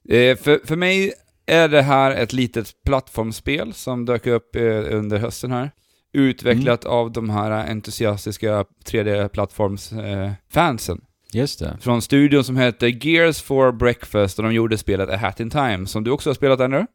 Eh, 0.09 0.37
för, 0.37 0.67
för 0.67 0.77
mig 0.77 1.13
är 1.47 1.69
det 1.69 1.83
här 1.83 2.11
ett 2.11 2.33
litet 2.33 2.73
plattformsspel 2.87 3.75
som 3.75 4.05
dök 4.05 4.27
upp 4.27 4.57
eh, 4.57 4.63
under 4.91 5.19
hösten 5.19 5.53
här. 5.53 5.71
Utvecklat 6.13 6.85
av 6.85 7.13
de 7.13 7.31
här 7.31 7.51
entusiastiska 7.51 8.65
3D-plattforms-fansen. 8.85 11.01
Just 11.37 11.59
det. 11.59 11.79
Från 11.81 12.03
studion 12.03 12.45
som 12.45 12.57
heter 12.57 13.07
Gears 13.07 13.43
for 13.43 13.73
Breakfast 13.73 14.39
och 14.39 14.45
de 14.45 14.55
gjorde 14.55 14.79
spelet 14.79 15.09
A 15.09 15.17
Hat 15.17 15.41
in 15.41 15.51
Time, 15.51 15.87
som 15.87 16.05
du 16.05 16.11
också 16.11 16.31
har 16.31 16.35
spelat 16.35 16.61
Andrew. 16.61 16.87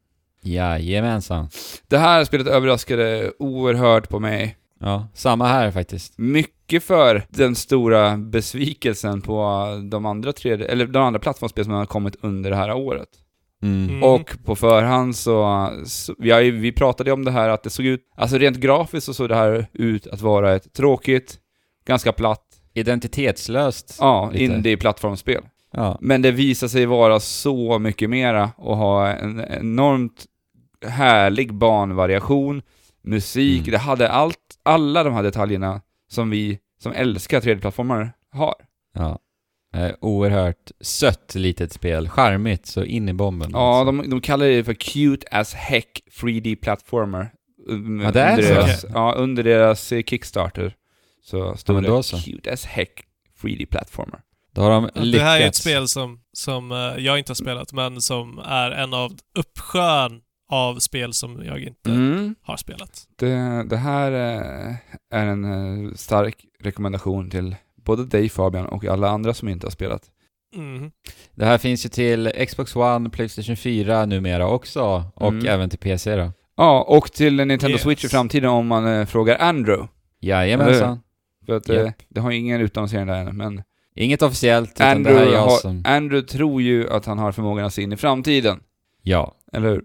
Jajamensan. 0.43 1.49
Det 1.87 1.97
här 1.97 2.23
spelet 2.23 2.47
överraskade 2.47 3.31
oerhört 3.39 4.09
på 4.09 4.19
mig. 4.19 4.57
Ja, 4.79 5.07
samma 5.13 5.47
här 5.47 5.71
faktiskt. 5.71 6.17
Mycket 6.17 6.83
för 6.83 7.25
den 7.29 7.55
stora 7.55 8.17
besvikelsen 8.17 9.21
på 9.21 9.67
de 9.91 10.05
andra 10.05 10.31
3D, 10.31 10.65
eller 10.69 10.85
de 10.85 11.03
andra 11.03 11.19
plattformsspel 11.19 11.63
som 11.63 11.73
har 11.73 11.85
kommit 11.85 12.15
under 12.21 12.49
det 12.49 12.55
här 12.55 12.73
året. 12.73 13.09
Mm. 13.63 13.89
Mm. 13.89 14.03
Och 14.03 14.37
på 14.45 14.55
förhand 14.55 15.15
så, 15.15 15.69
så 15.85 16.15
vi, 16.17 16.31
har 16.31 16.39
ju, 16.39 16.51
vi 16.51 16.71
pratade 16.71 17.11
om 17.11 17.25
det 17.25 17.31
här 17.31 17.49
att 17.49 17.63
det 17.63 17.69
såg 17.69 17.85
ut, 17.85 18.01
alltså 18.15 18.37
rent 18.37 18.57
grafiskt 18.57 19.05
så 19.05 19.13
såg 19.13 19.29
det 19.29 19.35
här 19.35 19.67
ut 19.73 20.07
att 20.07 20.21
vara 20.21 20.55
ett 20.55 20.73
tråkigt, 20.73 21.37
ganska 21.85 22.11
platt, 22.11 22.50
Identitetslöst. 22.73 23.97
ja, 23.99 24.29
Lite. 24.33 24.43
indie-plattformsspel. 24.53 25.41
Ja. 25.73 25.97
Men 26.01 26.21
det 26.21 26.31
visar 26.31 26.67
sig 26.67 26.85
vara 26.85 27.19
så 27.19 27.79
mycket 27.79 28.09
mera 28.09 28.51
och 28.57 28.77
ha 28.77 29.07
en 29.07 29.45
enormt 29.49 30.25
härlig 30.87 31.53
banvariation, 31.53 32.61
musik, 33.03 33.59
Mm. 33.61 33.71
det 33.71 33.77
hade 33.77 34.09
allt, 34.09 34.37
alla 34.63 35.03
de 35.03 35.13
här 35.13 35.23
detaljerna 35.23 35.81
som 36.11 36.29
vi 36.29 36.59
som 36.83 36.91
älskar 36.91 37.41
3D-plattformar 37.41 38.11
har. 38.31 38.55
ja. 38.97 39.19
Eh, 39.75 39.91
oerhört 40.01 40.71
sött 40.81 41.35
litet 41.35 41.73
spel. 41.73 42.09
Charmigt 42.09 42.65
så 42.65 42.83
in 42.83 43.09
i 43.09 43.13
bomben. 43.13 43.49
Ja, 43.53 43.79
alltså. 43.79 43.91
de, 44.01 44.09
de 44.09 44.21
kallar 44.21 44.45
det 44.45 44.63
för 44.63 44.73
Cute 44.73 45.27
as 45.31 45.53
Heck 45.53 46.01
3D-plattformer. 46.21 47.29
Um, 47.67 48.01
Ja, 48.01 48.11
det 48.11 48.21
är 48.21 48.31
under 48.31 48.43
så. 48.43 48.53
deras, 48.53 48.85
Ja, 48.93 49.13
under 49.17 49.43
deras 49.43 49.91
eh, 49.91 50.03
Kickstarter. 50.03 50.75
Så 51.23 51.55
det 51.65 51.81
då 51.81 52.03
så. 52.03 52.17
Cute 52.17 52.53
as 52.53 52.65
Heck 52.65 53.03
3D-plattformer. 53.41 54.19
Då 54.53 54.61
har 54.61 54.69
de 54.69 54.89
Ja, 54.95 55.01
lyckats. 55.01 55.11
Det 55.19 55.23
här 55.29 55.39
är 55.41 55.47
ett 55.47 55.55
spel 55.55 55.87
som, 55.87 56.19
som 56.33 56.71
eh, 56.71 56.77
jag 56.77 57.19
inte 57.19 57.29
har 57.29 57.35
spelat, 57.35 57.73
men 57.73 58.01
som 58.01 58.39
är 58.45 58.71
en 58.71 58.93
av 58.93 59.11
uppsjön 59.39 60.21
av 60.51 60.79
spel 60.79 61.13
som 61.13 61.43
jag 61.45 61.59
inte 61.59 61.89
Mm. 61.89 62.35
har 62.41 62.57
spelat. 62.57 63.03
Det, 63.19 63.63
det 63.69 63.77
här 63.77 64.11
eh, 64.11 64.75
är 65.13 65.25
en 65.27 65.43
eh, 65.85 65.93
stark 65.93 66.45
rekommendation 66.63 67.29
till 67.29 67.55
både 67.75 68.05
dig 68.05 68.29
Fabian 68.29 68.65
och 68.65 68.85
alla 68.85 69.09
andra 69.09 69.33
som 69.33 69.49
inte 69.49 69.65
har 69.65 69.71
spelat. 69.71 70.03
Mhm. 70.55 70.91
Det 71.35 71.45
här 71.45 71.57
finns 71.57 71.85
ju 71.85 71.89
till 71.89 72.31
Xbox 72.47 72.75
One, 72.75 73.09
Playstation 73.09 73.57
4 73.57 74.05
numera 74.05 74.47
också. 74.47 75.03
Och 75.15 75.27
Mm. 75.31 75.47
även 75.47 75.69
till 75.69 75.79
PC 75.79 76.15
då. 76.15 76.31
Ja, 76.57 76.81
och 76.87 77.11
till 77.11 77.35
Nintendo 77.35 77.69
Yes. 77.73 77.81
Switch 77.81 78.05
i 78.05 78.09
framtiden 78.09 78.49
om 78.49 78.67
man 78.67 79.07
frågar 79.07 79.37
Andrew. 79.37 79.87
Jajamensan. 80.19 80.99
Att 81.51 81.69
eh, 81.69 81.75
Japp. 81.75 81.95
det 82.09 82.19
har 82.19 82.31
ju 82.31 82.37
ingen 82.37 82.61
utannonsering 82.61 83.07
där 83.07 83.25
än, 83.25 83.37
men 83.37 83.63
Inget 83.95 84.21
officiellt, 84.21 84.71
utan 84.71 84.87
Andrew, 84.87 85.13
det 85.13 85.25
här 85.25 85.31
är 85.31 85.33
jag 85.37 85.47
har, 85.49 85.57
som... 85.57 85.83
Andrew 85.85 86.27
tror 86.27 86.61
ju 86.61 86.89
att 86.89 87.05
han 87.05 87.19
har 87.19 87.31
förmågan 87.31 87.65
att 87.65 87.73
se 87.73 87.81
in 87.81 87.93
i 87.93 87.97
framtiden. 87.97 88.59
Ja. 89.01 89.35
Eller 89.53 89.69
hur? 89.69 89.83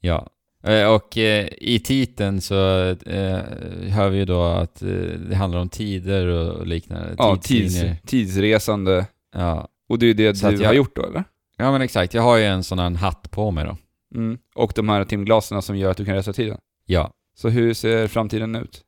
Ja. 0.00 0.28
Eh, 0.64 0.86
Och 0.94 1.18
eh, 1.18 1.48
i 1.58 1.80
titeln 1.84 2.40
så 2.40 2.54
eh, 3.06 3.38
hör 3.90 4.08
vi 4.08 4.18
ju 4.18 4.24
då 4.24 4.42
att 4.42 4.82
eh, 4.82 4.88
det 5.28 5.34
handlar 5.36 5.60
om 5.60 5.68
tider 5.68 6.26
och 6.26 6.66
liknande. 6.66 7.14
Ja, 7.18 7.36
tids, 7.36 7.76
tidsresande. 8.06 9.06
Ja. 9.34 9.68
Och 9.88 9.98
det 9.98 10.06
är 10.06 10.14
det 10.14 10.34
Så 10.34 10.50
du 10.50 10.56
jag- 10.56 10.66
har 10.68 10.74
gjort 10.74 10.96
då, 10.96 11.02
eller? 11.06 11.24
ja, 11.56 11.72
men 11.72 11.82
exakt. 11.82 12.14
Jag 12.14 12.22
har 12.22 12.36
ju 12.36 12.44
en 12.44 12.62
sån 12.64 12.78
här 12.78 12.90
hatt 12.90 13.30
på 13.30 13.50
mig 13.50 13.64
då. 13.64 13.76
Mm. 14.18 14.38
Och 14.54 14.72
de 14.76 14.88
här 14.88 15.04
timglaserna 15.04 15.62
som 15.62 15.76
gör 15.76 15.90
att 15.90 15.96
du 15.96 16.04
kan 16.04 16.14
resa 16.14 16.32
tiden. 16.32 16.58
Ja. 16.86 17.10
Så 17.36 17.48
hur 17.48 17.74
ser 17.74 18.06
framtiden 18.06 18.54
ut? 18.56 18.82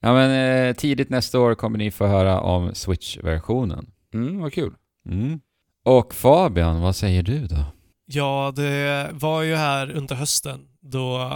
Ja, 0.00 0.14
men 0.14 0.30
eh, 0.68 0.74
tidigt 0.74 1.10
nästa 1.10 1.40
år 1.40 1.54
kommer 1.54 1.78
ni 1.78 1.90
få 1.90 2.06
höra 2.06 2.40
om 2.40 2.74
Switch-versionen. 2.74 3.86
Mm, 4.14 4.38
vad 4.40 4.52
kul. 4.52 4.74
Mm. 5.08 5.40
Och 5.84 6.14
Fabian, 6.14 6.80
vad 6.80 6.96
säger 6.96 7.22
du 7.22 7.46
då? 7.46 7.64
Ja, 8.06 8.52
det 8.56 9.08
var 9.12 9.42
ju 9.42 9.54
här 9.54 9.90
under 9.90 10.14
hösten 10.16 10.60
då 10.80 11.32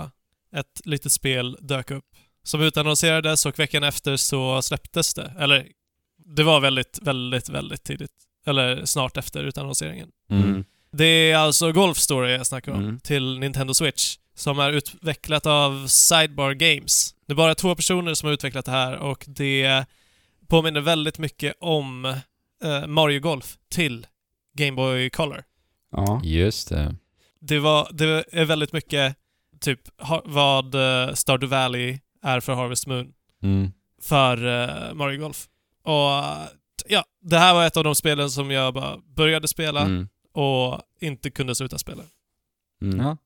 ett 0.57 0.81
litet 0.85 1.13
spel 1.13 1.57
dök 1.61 1.91
upp 1.91 2.05
som 2.43 2.61
utannonserades 2.61 3.47
och 3.47 3.59
veckan 3.59 3.83
efter 3.85 4.17
så 4.17 4.63
släpptes 4.63 5.15
det. 5.15 5.33
Eller, 5.39 5.67
det 6.37 6.43
var 6.43 6.61
väldigt, 6.61 6.99
väldigt, 7.03 7.49
väldigt 7.49 7.85
tidigt. 7.85 8.11
Eller 8.47 8.85
snart 8.85 9.17
efter 9.17 9.45
utannonseringen. 9.45 10.09
Mm. 10.31 10.65
Det 10.93 11.05
är 11.05 11.37
alltså 11.37 11.73
Golf 11.73 11.97
Story 11.99 12.33
jag 12.33 12.47
snackar 12.47 12.73
om, 12.73 12.81
Mm. 12.81 13.01
till 13.01 13.39
Nintendo 13.39 13.75
Switch, 13.75 14.17
som 14.35 14.59
är 14.59 14.73
utvecklat 14.73 15.47
av 15.47 15.87
Sidebar 15.87 16.53
Games. 16.53 17.15
Det 17.27 17.33
är 17.33 17.37
bara 17.37 17.55
två 17.55 17.75
personer 17.75 18.15
som 18.15 18.27
har 18.27 18.35
utvecklat 18.35 18.65
det 18.65 18.71
här 18.71 18.97
och 18.99 19.25
det 19.29 19.85
påminner 20.49 20.81
väldigt 20.81 21.19
mycket 21.19 21.55
om 21.61 22.05
eh, 22.65 22.87
Mario 22.87 23.21
Golf 23.21 23.59
till 23.71 24.07
Game 24.55 24.73
Boy 24.77 25.11
Color. 25.11 25.45
Ja. 25.93 26.21
Just 26.25 26.69
det. 26.69 26.97
Det, 27.41 27.59
var, 27.59 27.89
det 27.93 28.25
är 28.33 28.45
väldigt 28.45 28.73
mycket 28.73 29.17
typ 29.61 29.81
ha, 30.03 30.23
vad 30.25 30.75
eh, 30.75 31.15
Stardew 31.15 31.57
Valley 31.57 31.99
är 32.23 32.41
för 32.41 32.55
Harvest 32.55 32.87
Moon 32.87 33.13
Mm. 33.43 33.73
för 34.03 34.47
eh, 34.47 34.95
Mario 34.95 35.21
Golf. 35.21 35.47
Och 35.85 36.49
ja, 36.89 37.05
det 37.23 37.39
här 37.39 37.55
var 37.55 37.67
ett 37.67 37.77
av 37.77 37.85
de 37.85 37.95
spelen 37.95 38.31
som 38.31 38.51
jag 38.51 38.75
bara 38.75 38.99
började 39.17 39.49
spela 39.49 39.81
Mm. 39.83 40.09
och 40.33 40.81
inte 41.01 41.31
kunde 41.31 41.55
sluta 41.55 41.79
spela. 41.79 42.03
Mm. 42.83 43.01
Ja. 43.01 43.17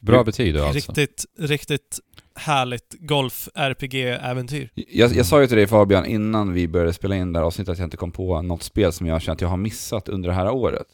Bra 0.00 0.24
betyg 0.24 0.54
då 0.54 0.64
alltså. 0.64 0.92
Riktigt, 0.92 1.24
riktigt 1.38 1.98
härligt 2.34 2.94
golf-RPG-äventyr. 3.00 4.68
Jag, 4.74 5.12
jag 5.12 5.26
sa 5.26 5.40
ju 5.40 5.46
till 5.46 5.56
dig 5.56 5.66
Fabian 5.66 6.06
innan 6.06 6.52
vi 6.52 6.68
började 6.68 6.92
spela 6.92 7.16
in 7.16 7.32
det 7.32 7.38
här 7.38 7.46
avsnittet 7.46 7.72
att 7.72 7.78
jag 7.78 7.86
inte 7.86 7.96
kom 7.96 8.12
på 8.12 8.42
något 8.42 8.62
spel 8.62 8.92
som 8.92 9.06
jag 9.06 9.22
känner 9.22 9.34
att 9.34 9.40
jag 9.40 9.48
har 9.48 9.56
missat 9.56 10.08
under 10.08 10.28
det 10.28 10.34
här 10.34 10.50
året. 10.50 10.86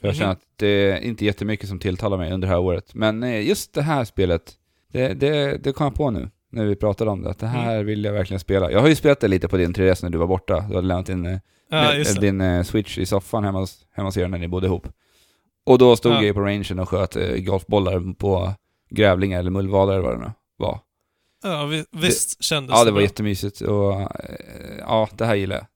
För 0.00 0.08
jag 0.08 0.12
Mhm. 0.14 0.18
känner 0.18 0.32
att 0.32 0.40
det 0.56 0.66
är 0.90 0.98
inte 1.00 1.24
jättemycket 1.24 1.68
som 1.68 1.78
tilltalar 1.78 2.18
mig 2.18 2.32
under 2.32 2.48
det 2.48 2.54
här 2.54 2.60
året. 2.60 2.94
Men 2.94 3.22
eh, 3.22 3.46
just 3.48 3.72
det 3.74 3.82
här 3.82 4.04
spelet, 4.04 4.52
det, 4.92 5.08
det, 5.14 5.56
det 5.64 5.72
kom 5.72 5.84
jag 5.84 5.94
på 5.94 6.10
nu 6.10 6.30
när 6.52 6.64
vi 6.64 6.76
pratade 6.76 7.10
om 7.10 7.22
det, 7.22 7.30
att 7.30 7.38
det 7.38 7.46
här 7.46 7.74
Mm. 7.74 7.86
vill 7.86 8.04
jag 8.04 8.12
verkligen 8.12 8.40
spela. 8.40 8.70
Jag 8.70 8.80
har 8.80 8.88
ju 8.88 8.94
spelat 8.94 9.20
det 9.20 9.28
lite 9.28 9.48
på 9.48 9.56
din 9.56 9.74
3DS 9.74 10.02
när 10.02 10.10
du 10.10 10.18
var 10.18 10.26
borta. 10.26 10.54
Du 10.68 10.74
hade 10.74 10.86
lämnat 10.86 11.06
din, 11.06 11.26
eh, 11.26 11.38
Ja, 11.70 12.04
din 12.20 12.40
eh, 12.40 12.62
switch 12.62 12.98
i 12.98 13.06
soffan 13.06 13.44
hemma 13.44 13.66
hemma 13.96 14.08
hos 14.08 14.16
er 14.16 14.28
när 14.28 14.38
ni 14.38 14.48
bodde 14.48 14.66
ihop. 14.66 14.88
Och 15.68 15.78
då 15.78 15.96
stod 15.96 16.12
Ja. 16.12 16.22
jag 16.24 16.34
på 16.34 16.40
rangen 16.40 16.78
och 16.78 16.88
sköt 16.88 17.16
eh, 17.16 17.36
golfbollar 17.36 18.14
på 18.14 18.54
grävlingar 18.90 19.38
eller 19.38 19.50
mullvader 19.50 19.92
eller 19.92 20.02
vad 20.02 20.14
det 20.18 20.24
nu 20.26 20.32
var. 20.56 20.80
Ja, 21.42 21.64
vi, 21.66 21.84
visst 21.90 22.42
kändes 22.44 22.74
Ja, 22.76 22.84
det 22.84 22.90
var 22.90 22.96
bra. 22.96 23.02
jättemysigt 23.02 23.60
och 23.60 24.00
eh, 24.00 24.06
ja, 24.78 25.08
det 25.12 25.24
här 25.26 25.34
gillar 25.34 25.56
jag. 25.56 25.66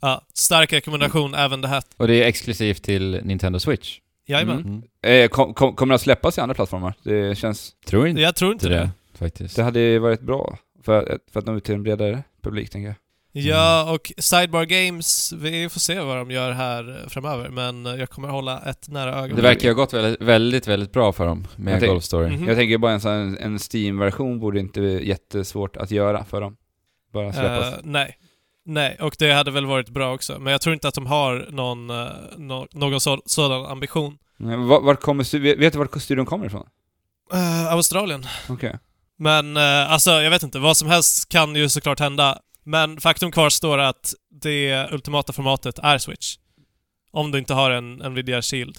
Ja, 0.00 0.22
stark 0.34 0.72
rekommendation 0.72 1.34
även 1.34 1.60
det 1.60 1.68
här. 1.68 1.82
Och 1.96 2.06
det 2.08 2.22
är 2.22 2.26
exklusivt 2.26 2.82
till 2.82 3.20
Nintendo 3.24 3.58
Switch. 3.58 3.98
Jajamän. 4.26 4.56
Mm. 4.58 4.82
Mm. 5.02 5.22
Eh, 5.24 5.28
kom, 5.28 5.54
kom, 5.54 5.74
kommer 5.74 5.92
det 5.92 5.94
att 5.94 6.00
släppas 6.00 6.38
i 6.38 6.40
andra 6.40 6.54
plattformar? 6.54 6.94
Det 7.02 7.38
känns... 7.38 7.72
Tror 7.86 8.08
inte 8.08 8.22
Jag 8.22 8.36
tror 8.36 8.52
inte 8.52 8.68
det, 8.68 8.74
det. 8.74 9.18
faktiskt. 9.18 9.56
Det 9.56 9.62
hade 9.62 9.98
varit 9.98 10.20
bra 10.20 10.58
för, 10.82 11.18
för 11.32 11.40
att 11.40 11.46
nå 11.46 11.56
ut 11.56 11.64
till 11.64 11.74
en 11.74 11.82
bredare 11.82 12.22
publik, 12.42 12.70
tänker 12.70 12.86
jag. 12.88 12.96
Ja, 13.36 13.92
och 13.92 14.12
Sidebar 14.18 14.64
Games, 14.64 15.32
vi 15.32 15.68
får 15.68 15.80
se 15.80 16.00
vad 16.00 16.16
de 16.16 16.30
gör 16.30 16.52
här 16.52 16.88
eh, 17.02 17.08
framöver, 17.08 17.48
men 17.48 17.86
eh, 17.86 17.94
jag 17.94 18.10
kommer 18.10 18.28
hålla 18.28 18.60
ett 18.60 18.88
nära 18.88 19.14
öga. 19.14 19.34
Det 19.34 19.42
verkar 19.42 19.62
ju 19.68 19.74
ha 19.74 19.80
gått 19.82 19.92
väldigt, 19.92 20.20
väldigt, 20.22 20.68
väldigt 20.68 20.92
bra 20.92 21.12
för 21.12 21.26
dem 21.26 21.46
med 21.56 21.86
Golf 21.86 22.04
Story. 22.04 22.30
Mhm. 22.36 22.48
Jag 22.48 22.56
tänker 22.56 22.78
bara 22.78 22.92
en, 22.92 23.00
sån, 23.00 23.36
en 23.38 23.58
Steam-version 23.58 24.40
borde 24.40 24.60
inte 24.60 24.80
vara 24.80 24.90
jättesvårt 24.90 25.76
att 25.76 25.90
göra 25.90 26.24
för 26.24 26.40
dem. 26.40 26.56
Bara 27.12 27.32
släppas. 27.32 27.72
Eh, 27.74 27.78
nej. 27.82 28.18
Nej, 28.66 28.96
och 29.00 29.16
det 29.18 29.32
hade 29.32 29.50
väl 29.50 29.66
varit 29.66 29.88
bra 29.88 30.14
också. 30.14 30.38
Men 30.38 30.52
jag 30.52 30.60
tror 30.60 30.74
inte 30.74 30.88
att 30.88 30.94
de 30.94 31.06
har 31.06 31.46
någon, 31.50 31.90
eh, 31.90 32.06
nå- 32.36 32.66
någon 32.72 33.00
så, 33.00 33.22
sådan 33.26 33.66
ambition. 33.66 34.18
Men 34.36 34.66
Vart, 34.68 34.82
vart 34.82 35.00
kommer, 35.00 35.54
vet 35.56 35.72
du 35.72 35.78
vart 35.78 36.02
studion 36.02 36.26
kommer 36.26 36.46
ifrån? 36.46 36.66
Eh, 37.32 37.72
Australien. 37.72 38.26
Okej. 38.48 38.78
Men 39.18 39.56
eh, 39.56 39.92
alltså, 39.92 40.10
jag 40.10 40.30
vet 40.30 40.42
inte. 40.42 40.58
Vad 40.58 40.76
som 40.76 40.88
helst 40.88 41.28
kan 41.28 41.56
ju 41.56 41.68
såklart 41.68 42.00
hända. 42.00 42.38
Men 42.64 43.00
faktum 43.00 43.32
kvarstår 43.32 43.78
att 43.78 44.14
det 44.30 44.88
ultimata 44.92 45.32
formatet 45.32 45.78
är 45.78 45.98
Switch. 45.98 46.36
Om 47.10 47.30
du 47.30 47.38
inte 47.38 47.54
har 47.54 47.70
en 47.70 47.94
Nvidia 47.96 48.42
Shield. 48.42 48.76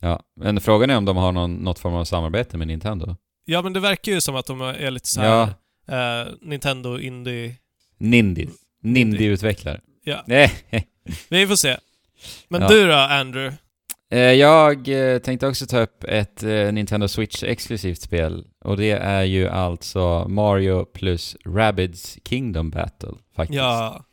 Ja. 0.00 0.22
Men 0.36 0.60
frågan 0.60 0.90
är 0.90 0.96
om 0.96 1.04
de 1.04 1.16
har 1.16 1.32
någon, 1.32 1.54
något 1.54 1.78
form 1.78 1.94
av 1.94 2.04
samarbete 2.04 2.56
med 2.56 2.66
Nintendo. 2.68 3.16
Ja, 3.44 3.62
men 3.62 3.72
det 3.72 3.80
verkar 3.80 4.12
ju 4.12 4.20
som 4.20 4.36
att 4.36 4.46
de 4.46 4.60
är 4.60 4.90
lite 4.90 5.08
så 5.08 5.20
Ja. 5.20 5.42
eh, 5.88 6.28
Nintendo 6.40 6.98
Indie... 6.98 7.56
Nindy. 7.98 8.46
Nindy-utvecklare. 8.82 9.80
Ja. 10.04 10.24
Nej. 10.26 10.52
Vi 11.28 11.46
får 11.46 11.56
se. 11.56 11.76
Men 12.48 12.62
Ja. 12.62 12.68
du 12.68 12.86
då, 12.86 12.94
Andrew? 12.94 13.56
Eh, 14.12 14.32
Jag 14.32 14.88
eh, 14.88 15.18
tänkte 15.18 15.46
också 15.46 15.66
ta 15.66 15.80
upp 15.80 16.04
ett 16.04 16.42
eh, 16.42 16.72
Nintendo 16.72 17.06
Switch-exklusivt 17.08 18.00
spel. 18.00 18.44
Och 18.64 18.76
det 18.76 18.90
är 18.90 19.22
ju 19.22 19.48
alltså 19.48 20.28
Mario 20.28 20.84
plus 20.84 21.36
Rabbids 21.44 22.18
Kingdom 22.24 22.70
Battle, 22.70 23.12
faktiskt. 23.36 23.56
Ja. 23.56 24.04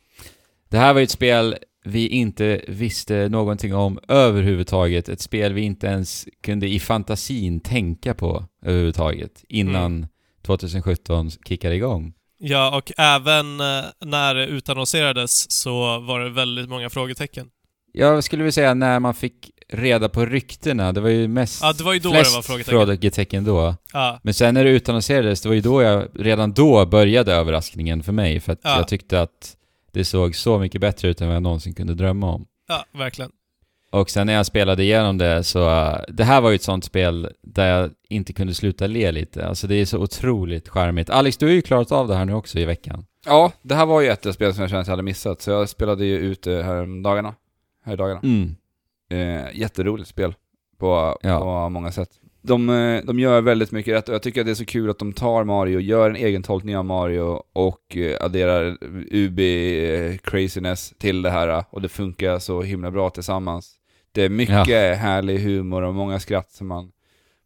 Det 0.68 0.78
här 0.78 0.92
var 0.92 1.00
ju 1.00 1.04
ett 1.04 1.10
spel 1.10 1.56
vi 1.84 2.08
inte 2.08 2.60
visste 2.68 3.28
någonting 3.28 3.74
om 3.74 3.98
överhuvudtaget. 4.08 5.08
Ett 5.08 5.20
spel 5.20 5.52
vi 5.52 5.60
inte 5.60 5.86
ens 5.86 6.26
kunde 6.42 6.68
i 6.68 6.80
fantasin 6.80 7.60
tänka 7.60 8.14
på 8.14 8.44
överhuvudtaget 8.62 9.44
innan 9.48 10.06
2017 10.42 11.30
kickade 11.30 11.74
igång. 11.74 12.12
Ja, 12.38 12.76
och 12.76 12.92
även 12.98 13.56
när 14.04 14.34
det 14.34 14.46
utannonserades 14.46 15.50
så 15.50 16.00
var 16.00 16.20
det 16.20 16.30
väldigt 16.30 16.68
många 16.68 16.90
frågetecken. 16.90 17.46
Jag 17.92 18.24
skulle 18.24 18.42
vilja 18.42 18.52
säga 18.52 18.74
när 18.74 19.00
man 19.00 19.14
fick 19.14 19.50
reda 19.72 20.08
på 20.08 20.26
ryktena, 20.26 20.92
det 20.92 21.00
var 21.00 21.08
ju 21.08 21.28
mest 21.28 21.62
Ja, 21.62 21.72
det 21.72 21.84
var 21.84 21.92
ju 21.92 21.98
då 21.98 22.10
flest 22.10 22.32
det 22.32 22.36
var 22.36 22.42
frågetecken. 22.42 22.86
frågetecken 22.86 23.44
då. 23.44 23.74
Ja, 23.92 24.20
Men 24.22 24.34
sen 24.34 24.54
när 24.54 24.64
det 24.64 24.70
utannonserades, 24.70 25.40
det 25.40 25.48
var 25.48 25.54
ju 25.54 25.60
då 25.60 25.82
jag, 25.82 26.08
redan 26.14 26.52
då 26.52 26.86
började 26.86 27.32
överraskningen 27.34 28.02
för 28.02 28.12
mig. 28.12 28.40
För 28.40 28.52
att 28.52 28.60
Ja. 28.62 28.76
jag 28.76 28.88
tyckte 28.88 29.20
att 29.20 29.56
det 29.92 30.04
såg 30.04 30.36
så 30.36 30.58
mycket 30.58 30.80
bättre 30.80 31.08
ut 31.08 31.20
än 31.20 31.26
vad 31.26 31.36
jag 31.36 31.42
någonsin 31.42 31.74
kunde 31.74 31.94
drömma 31.94 32.30
om. 32.32 32.46
ja, 32.68 32.84
verkligen. 32.98 33.30
Och 33.92 34.10
sen 34.10 34.26
när 34.26 34.34
jag 34.34 34.46
spelade 34.46 34.82
igenom 34.82 35.18
det 35.18 35.44
så, 35.44 35.70
uh, 35.70 35.96
det 36.08 36.24
här 36.24 36.40
var 36.40 36.50
ju 36.50 36.54
ett 36.56 36.62
sånt 36.62 36.84
spel 36.84 37.28
där 37.42 37.66
jag 37.80 37.90
inte 38.08 38.32
kunde 38.32 38.54
sluta 38.54 38.86
le 38.86 39.12
lite. 39.12 39.46
Alltså 39.46 39.66
det 39.66 39.74
är 39.74 39.84
så 39.84 39.98
otroligt 39.98 40.68
charmigt. 40.68 41.10
Alex, 41.10 41.36
du 41.36 41.46
har 41.46 41.52
ju 41.52 41.62
klarat 41.62 41.92
av 41.92 42.08
det 42.08 42.14
här 42.14 42.24
nu 42.24 42.32
också 42.34 42.58
i 42.58 42.64
veckan. 42.64 43.04
Ja, 43.26 43.52
det 43.62 43.74
här 43.74 43.86
var 43.86 44.00
ju 44.00 44.08
ett 44.08 44.34
spel 44.34 44.54
som 44.54 44.60
jag 44.60 44.70
kände 44.70 44.80
att 44.80 44.86
jag 44.86 44.92
hade 44.92 45.02
missat, 45.02 45.42
så 45.42 45.50
jag 45.50 45.68
spelade 45.68 46.04
ju 46.04 46.18
ut 46.18 46.42
det 46.42 46.62
här 46.62 47.02
dagarna. 47.02 47.34
Här 47.84 47.92
i 47.92 47.96
dagarna. 47.96 48.20
Mm. 48.22 48.56
Eh, 49.10 49.56
jätteroligt 49.58 50.08
spel 50.08 50.34
på, 50.78 51.18
Ja. 51.22 51.38
på 51.40 51.68
många 51.68 51.92
sätt. 51.92 52.10
De, 52.42 52.68
eh, 52.70 53.04
de 53.04 53.18
gör 53.18 53.40
väldigt 53.40 53.72
mycket 53.72 53.94
rätt 53.94 54.08
och 54.08 54.14
jag 54.14 54.22
tycker 54.22 54.40
att 54.40 54.46
det 54.46 54.50
är 54.50 54.54
så 54.54 54.64
kul 54.64 54.90
att 54.90 54.98
de 54.98 55.12
tar 55.12 55.44
Mario, 55.44 55.80
gör 55.80 56.10
en 56.10 56.16
egen 56.16 56.42
tolkning 56.42 56.76
av 56.76 56.84
Mario 56.84 57.42
och 57.52 57.96
eh, 57.96 58.24
adderar 58.24 58.78
UB-craziness 59.10 60.94
till 60.98 61.22
det 61.22 61.30
här 61.30 61.64
och 61.70 61.82
det 61.82 61.88
funkar 61.88 62.38
så 62.38 62.62
himla 62.62 62.90
bra 62.90 63.10
tillsammans. 63.10 63.74
Det 64.12 64.22
är 64.22 64.28
mycket 64.28 64.98
härlig 64.98 65.38
humor 65.38 65.82
och 65.82 65.94
många 65.94 66.20
skratt 66.20 66.52
som 66.52 66.66
man, 66.66 66.92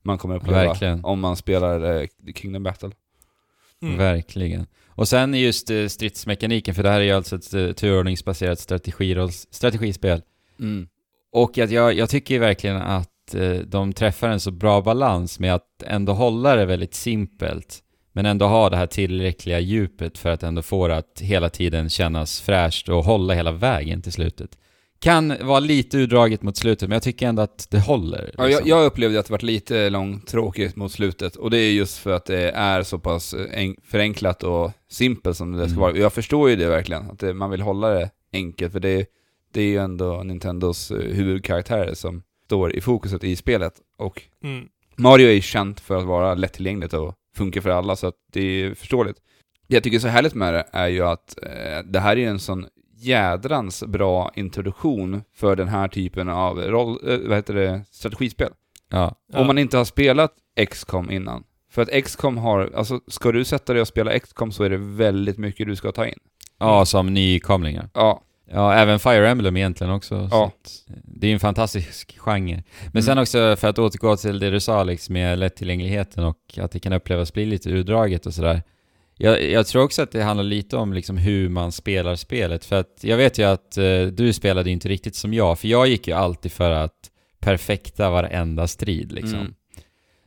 man 0.03 0.19
kommer 0.19 0.37
uppleva 0.37 0.65
Verkligen. 0.65 1.05
om 1.05 1.21
man 1.21 1.37
spelar 1.37 2.01
eh, 2.01 2.07
Kingdom 2.35 2.63
Battle. 2.63 2.91
Mm. 3.83 3.99
Verkligen. 3.99 4.67
Och 4.89 5.09
sen 5.09 5.35
just 5.35 5.71
eh, 5.71 5.87
stridsmekaniken, 5.87 6.75
för 6.75 6.83
det 6.83 6.91
här 6.91 7.01
är 7.01 7.05
ju 7.05 7.11
alltså 7.13 7.37
ett 7.37 7.55
eh, 7.55 7.73
turordningsbaserat 7.73 8.59
strategispel. 9.51 10.23
Mm. 10.61 10.89
Och 11.35 11.59
att 11.59 11.71
jag, 11.71 11.95
jag 11.95 12.09
tycker 12.09 12.39
verkligen 12.39 12.77
att 12.77 13.35
eh, 13.35 13.51
de 13.51 13.93
träffar 13.93 14.29
en 14.29 14.41
så 14.41 14.51
bra 14.51 14.81
balans 14.81 15.39
med 15.39 15.55
att 15.55 15.83
ändå 15.87 16.13
hålla 16.13 16.57
det 16.57 16.65
väldigt 16.65 16.95
simpelt, 16.95 17.81
men 18.13 18.27
ändå 18.27 18.47
ha 18.47 18.71
det 18.71 18.77
här 18.77 18.87
tillräckliga 18.87 19.61
djupet 19.61 20.19
för 20.19 20.31
att 20.31 20.43
ändå 20.43 20.63
få 20.63 20.89
det 20.89 20.97
att 20.97 21.21
hela 21.21 21.51
tiden 21.51 21.89
kännas 21.89 22.41
fräscht 22.41 22.89
och 22.89 23.05
hålla 23.05 23.35
hela 23.35 23.53
vägen 23.53 24.03
till 24.03 24.13
slutet. 24.13 24.51
Kan 25.01 25.35
vara 25.41 25.61
lite 25.61 25.99
urdraget 25.99 26.43
mot 26.43 26.57
slutet, 26.57 26.89
men 26.89 26.97
jag 26.97 27.03
tycker 27.03 27.27
ändå 27.27 27.43
att 27.43 27.67
det 27.71 27.81
håller. 27.81 28.31
Ja, 28.37 28.43
jag, 28.43 28.49
liksom. 28.49 28.69
jag 28.69 28.85
upplevde 28.87 29.19
att 29.21 29.27
det 29.27 29.33
var 29.33 29.39
lite 29.39 29.91
långtråkigt 29.91 30.77
mot 30.77 30.93
slutet 30.93 31.37
och 31.37 31.51
det 31.51 31.59
är 31.59 31.73
just 31.73 31.99
för 31.99 32.13
att 32.13 32.25
det 32.25 32.51
är 32.51 32.83
så 32.83 32.99
pass 32.99 33.35
eh, 33.35 33.63
en, 33.63 33.77
förenklat 33.85 34.43
och 34.43 34.71
simpelt 34.91 35.37
som 35.37 35.53
det 35.53 35.59
ska 35.59 35.77
Mm. 35.77 35.81
vara. 35.81 35.97
Jag 35.97 36.13
förstår 36.13 36.51
ju 36.51 36.57
det 36.57 36.69
verkligen, 36.69 37.11
att 37.11 37.19
det, 37.19 37.35
man 37.35 37.51
vill 37.51 37.61
hålla 37.61 37.89
det 37.89 38.11
enkelt 38.33 38.73
för 38.73 38.81
det, 38.81 39.07
det 39.55 39.61
är 39.63 39.67
ju 39.69 39.79
ändå 39.79 40.23
Nintendos 40.23 40.91
eh, 40.91 40.99
huvudkaraktärer 40.99 41.95
som 41.95 42.23
står 42.45 42.77
i 42.77 42.81
fokuset 42.81 43.25
i 43.25 43.37
spelet 43.37 43.75
och 43.99 44.23
Mm. 44.43 44.69
Mario 44.97 45.29
är 45.29 45.33
ju 45.33 45.41
känt 45.41 45.81
för 45.81 45.97
att 45.97 46.05
vara 46.05 46.35
lättillgängligt 46.35 46.95
och 46.95 47.15
funka 47.37 47.63
för 47.63 47.71
alla 47.71 47.97
så 47.97 48.07
att 48.07 48.15
det 48.33 48.41
är 48.41 48.75
förståeligt. 48.75 49.17
Det 49.67 49.75
jag 49.75 49.83
tycker 49.83 49.97
är 49.97 50.01
så 50.01 50.09
härligt 50.09 50.35
med 50.35 50.55
det 50.55 50.65
är 50.73 50.89
ju 50.89 51.03
att 51.03 51.39
eh, 51.43 51.79
det 51.85 52.01
här 52.01 52.13
är 52.13 52.21
ju 52.21 52.27
en 52.27 52.39
sån 52.39 52.67
jädrans 52.97 53.85
bra 53.85 54.33
introduktion 54.35 55.23
för 55.35 55.57
den 55.57 55.69
här 55.69 55.89
typen 55.89 56.29
av 56.29 56.59
roll, 56.59 56.99
eh, 57.09 57.19
vad 57.19 57.37
heter 57.37 57.55
det, 57.55 57.85
strategispel. 57.91 58.51
Ja. 58.91 59.15
Ja. 59.33 59.41
Om 59.41 59.47
man 59.47 59.59
inte 59.59 59.77
har 59.77 59.85
spelat 59.85 60.35
XCOM 60.71 61.11
innan. 61.11 61.45
För 61.71 61.83
att 61.83 62.05
XCOM 62.05 62.37
har, 62.37 62.71
alltså 62.75 63.01
ska 63.07 63.33
du 63.33 63.45
sätta 63.45 63.73
dig 63.73 63.83
och 63.83 63.89
spela 63.89 64.19
XCOM 64.19 64.53
så 64.53 64.65
är 64.65 64.71
det 64.71 64.77
väldigt 64.77 65.39
mycket 65.39 65.67
du 65.67 65.77
ska 65.77 65.93
ta 65.93 66.07
in. 66.07 66.19
ja, 66.59 66.85
som 66.85 67.15
nykomlingar. 67.15 67.89
Ja, 67.95 68.23
Ja, 68.51 68.75
även 68.75 68.99
Fire 68.99 69.29
Emblem 69.29 69.57
egentligen 69.57 69.93
också. 69.93 70.29
så 70.29 70.35
Ja. 70.37 70.53
eh, 70.91 70.95
det 71.05 71.27
är 71.27 71.29
ju 71.29 71.35
en 71.35 71.41
fantastisk 71.41 72.19
genre. 72.19 72.63
Men 72.85 72.91
Mm. 72.93 73.03
sen 73.03 73.19
också, 73.19 73.57
för 73.57 73.69
att 73.69 73.79
återgå 73.79 74.17
till 74.17 74.39
det 74.39 74.51
du 74.51 74.61
sa 74.61 74.81
Alex, 74.81 75.11
med 75.11 75.39
lättillgängligheten 75.39 76.25
och 76.25 76.39
att 76.59 76.71
det 76.73 76.81
kan 76.81 76.93
upplevas 76.93 77.33
bli 77.33 77.47
lite 77.47 77.71
urdraget 77.71 78.27
och 78.27 78.35
sådär. 78.35 78.63
Jag, 79.17 79.43
jag 79.51 79.67
tror 79.67 79.83
också 79.83 80.03
att 80.03 80.13
det 80.13 80.23
handlar 80.23 80.45
lite 80.45 80.77
om 80.77 80.93
liksom 80.93 81.17
hur 81.17 81.49
man 81.49 81.73
spelar 81.73 82.17
spelet. 82.17 82.65
För 82.65 82.77
att 82.81 82.99
jag 83.01 83.17
vet 83.17 83.39
ju 83.39 83.43
att 83.45 83.77
eh, 83.77 84.03
du 84.03 84.33
spelade 84.33 84.71
inte 84.71 84.89
riktigt 84.89 85.15
som 85.17 85.35
jag, 85.35 85.59
för 85.59 85.69
jag 85.69 85.89
gick 85.89 86.09
ju 86.09 86.15
alltid 86.15 86.53
för 86.53 86.71
att 86.71 87.11
perfekta 87.41 88.11
varenda 88.11 88.67
strid 88.69 89.13
liksom. 89.13 89.39
Mm. 89.41 89.55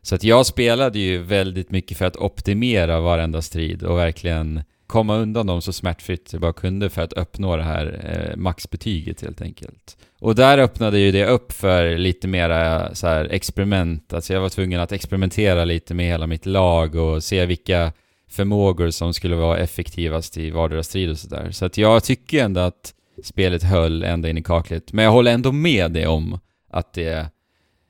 Så 0.02 0.16
att 0.16 0.24
jag 0.24 0.46
spelade 0.46 1.00
ju 1.00 1.18
väldigt 1.24 1.72
mycket 1.72 1.98
för 1.98 2.06
att 2.06 2.16
optimera 2.18 3.00
varenda 3.00 3.42
strid 3.42 3.84
och 3.84 3.98
verkligen 3.98 4.64
komma 4.88 5.16
undan 5.18 5.48
dem 5.48 5.62
så 5.62 5.74
smärtfritt 5.74 6.30
jag 6.34 6.42
bara 6.42 6.54
kunde 6.54 6.90
för 6.90 7.02
att 7.02 7.14
uppnå 7.14 7.58
det 7.58 7.64
här 7.64 8.02
eh, 8.32 8.38
maxbetyget 8.38 9.22
helt 9.22 9.42
enkelt. 9.42 9.98
Och 10.20 10.36
där 10.36 10.58
öppnade 10.58 11.00
ju 11.00 11.12
det 11.12 11.26
upp 11.26 11.52
för 11.52 11.98
lite 11.98 12.28
mera 12.28 12.96
så 12.96 13.08
här 13.08 13.26
experiment, 13.32 14.14
alltså 14.14 14.34
jag 14.34 14.42
var 14.42 14.50
tvungen 14.50 14.80
att 14.80 14.92
experimentera 14.92 15.66
lite 15.66 15.94
med 15.94 16.06
hela 16.06 16.28
mitt 16.28 16.46
lag 16.46 16.96
och 16.96 17.24
se 17.24 17.46
vilka 17.46 17.94
förmågor 18.30 18.90
som 18.90 19.14
skulle 19.14 19.36
vara 19.36 19.58
effektivast 19.58 20.38
i 20.38 20.50
vardera 20.50 20.84
strid 20.84 21.10
och 21.10 21.18
sådär. 21.18 21.52
Så 21.52 21.66
att 21.66 21.78
jag 21.78 22.04
tycker 22.04 22.44
ändå 22.44 22.62
att 22.62 22.94
spelet 23.24 23.64
höll 23.64 24.04
ända 24.04 24.30
in 24.30 24.38
i 24.38 24.44
kaklet, 24.44 24.94
men 24.94 25.06
jag 25.06 25.12
håller 25.12 25.32
ändå 25.34 25.52
med 25.52 25.92
dig 25.92 26.08
om 26.08 26.40
att 26.72 26.94
det 26.94 27.28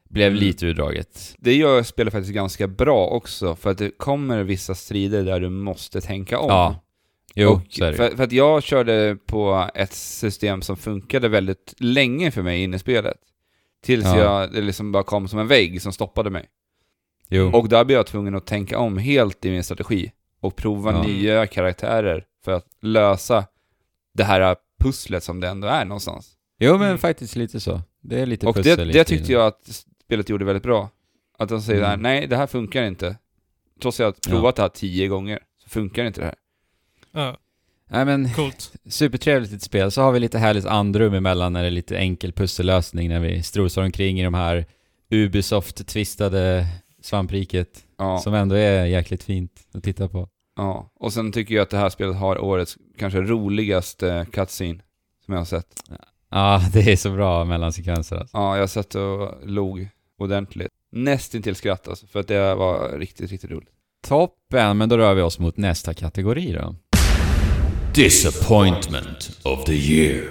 blev 0.09 0.27
Mm. 0.27 0.39
lite 0.39 0.65
urdraget. 0.65 1.35
Det 1.37 1.53
gör 1.55 1.83
spelet 1.83 2.13
faktiskt 2.13 2.33
ganska 2.33 2.67
bra 2.67 3.07
också, 3.07 3.55
för 3.55 3.69
att 3.71 3.77
det 3.77 3.89
kommer 3.97 4.43
vissa 4.43 4.75
strider 4.75 5.23
där 5.23 5.39
du 5.39 5.49
måste 5.49 6.01
tänka 6.01 6.39
om. 6.39 6.49
Ja. 6.49 6.75
Jo, 7.35 7.49
och 7.51 7.61
så 7.69 7.83
är 7.85 7.91
det. 7.91 7.97
för, 7.97 8.09
för 8.15 8.23
att 8.23 8.31
jag 8.31 8.63
körde 8.63 9.17
på 9.25 9.69
ett 9.75 9.93
system 9.93 10.61
som 10.61 10.77
funkade 10.77 11.27
väldigt 11.29 11.73
länge 11.77 12.31
för 12.31 12.41
mig 12.41 12.63
inne 12.63 12.75
i 12.75 12.79
spelet. 12.79 13.17
Tills 13.83 14.05
Ja. 14.05 14.17
jag, 14.17 14.53
det 14.53 14.61
liksom 14.61 14.91
bara 14.91 15.03
kom 15.03 15.27
som 15.27 15.39
en 15.39 15.47
vägg 15.47 15.81
som 15.81 15.93
stoppade 15.93 16.29
mig. 16.29 16.45
Jo. 17.29 17.51
Och 17.53 17.69
där 17.69 17.83
blev 17.85 17.95
jag 17.97 18.05
tvungen 18.07 18.35
att 18.35 18.45
tänka 18.45 18.79
om 18.79 18.97
helt 18.97 19.45
i 19.45 19.49
min 19.51 19.63
strategi. 19.63 20.11
Och 20.39 20.55
prova 20.55 20.91
Ja. 20.91 21.03
nya 21.03 21.47
karaktärer 21.47 22.25
för 22.45 22.51
att 22.51 22.65
lösa 22.81 23.45
det 24.13 24.23
här 24.23 24.55
pusslet 24.79 25.23
som 25.23 25.39
det 25.39 25.47
ändå 25.47 25.67
är 25.67 25.85
någonstans. 25.85 26.33
jo, 26.59 26.77
men 26.77 26.87
Mm. 26.87 26.97
faktiskt 26.97 27.35
lite 27.35 27.59
så. 27.59 27.81
Det 28.01 28.19
är 28.21 28.25
lite 28.25 28.47
Och 28.47 28.55
det, 28.55 28.63
pussel 28.63 28.89
i 28.89 28.93
det 28.93 29.03
stilen. 29.03 29.05
tyckte 29.05 29.33
jag 29.33 29.47
att 29.47 29.85
spelet 30.05 30.29
gjorde 30.29 30.45
väldigt 30.45 30.63
bra. 30.63 30.89
Att 31.37 31.49
de 31.49 31.61
säger 31.61 31.79
Mm. 31.79 31.89
där, 31.89 31.97
nej 31.97 32.27
det 32.27 32.35
här 32.37 32.47
funkar 32.47 32.83
inte. 32.83 33.17
Trots 33.81 33.95
att 33.97 33.99
jag 33.99 34.07
har 34.07 34.15
Ja. 34.25 34.31
provat 34.31 34.55
det 34.55 34.61
här 34.61 34.69
tio 34.69 35.07
gånger, 35.07 35.39
så 35.63 35.69
funkar 35.69 36.05
inte 36.05 36.21
det 36.21 36.25
här. 36.25 36.35
Ja, 37.11 37.37
Nej 37.89 38.05
men, 38.05 38.29
coolt. 38.33 38.71
supertrevligt 38.89 39.51
litet 39.51 39.63
spel. 39.65 39.91
Så 39.91 40.01
har 40.01 40.11
vi 40.11 40.19
lite 40.19 40.39
härligt 40.39 40.65
andrum 40.65 41.13
emellan 41.13 41.53
när 41.53 41.61
det 41.61 41.67
är 41.67 41.71
lite 41.71 41.97
enkel 41.97 42.31
pussellösning 42.33 43.09
när 43.09 43.19
vi 43.19 43.43
strosar 43.43 43.83
omkring 43.83 44.19
i 44.19 44.23
de 44.23 44.33
här 44.33 44.65
Ubisoft-twistade 45.09 46.65
svampriket. 47.01 47.83
Ja, 47.97 48.17
Som 48.19 48.33
ändå 48.33 48.55
är 48.55 48.85
jäkligt 48.85 49.23
fint 49.23 49.51
att 49.73 49.83
titta 49.83 50.07
på. 50.07 50.29
ja. 50.55 50.91
Och 50.95 51.13
sen 51.13 51.31
tycker 51.31 51.55
jag 51.55 51.63
att 51.63 51.69
det 51.69 51.77
här 51.77 51.89
spelet 51.89 52.15
har 52.15 52.39
årets 52.39 52.77
kanske 52.97 53.21
roligaste 53.21 54.25
cutscene 54.31 54.79
som 55.25 55.33
jag 55.33 55.41
har 55.41 55.45
sett. 55.45 55.67
Ja, 56.29 56.61
det 56.73 56.91
är 56.91 56.95
så 56.95 57.09
bra 57.11 57.45
mellansekvenser 57.45 58.15
alltså. 58.15 58.37
Ja, 58.37 58.57
jag 58.57 58.69
satt 58.69 58.95
och 58.95 59.33
log 59.43 59.89
ordentligt. 60.19 60.71
Nästintill 60.91 61.55
skratt 61.55 61.87
alltså, 61.87 62.07
för 62.07 62.19
att 62.19 62.27
det 62.27 62.55
var 62.55 62.99
riktigt, 62.99 63.31
riktigt 63.31 63.51
roligt. 63.51 63.69
Toppen, 64.07 64.77
men 64.77 64.89
då 64.89 64.97
rör 64.97 65.13
vi 65.13 65.21
oss 65.21 65.39
mot 65.39 65.57
nästa 65.57 65.93
kategori 65.93 66.51
då. 66.51 66.75
Disappointment 67.97 69.39
of 69.43 69.65
the 69.65 69.73
year. 69.73 70.23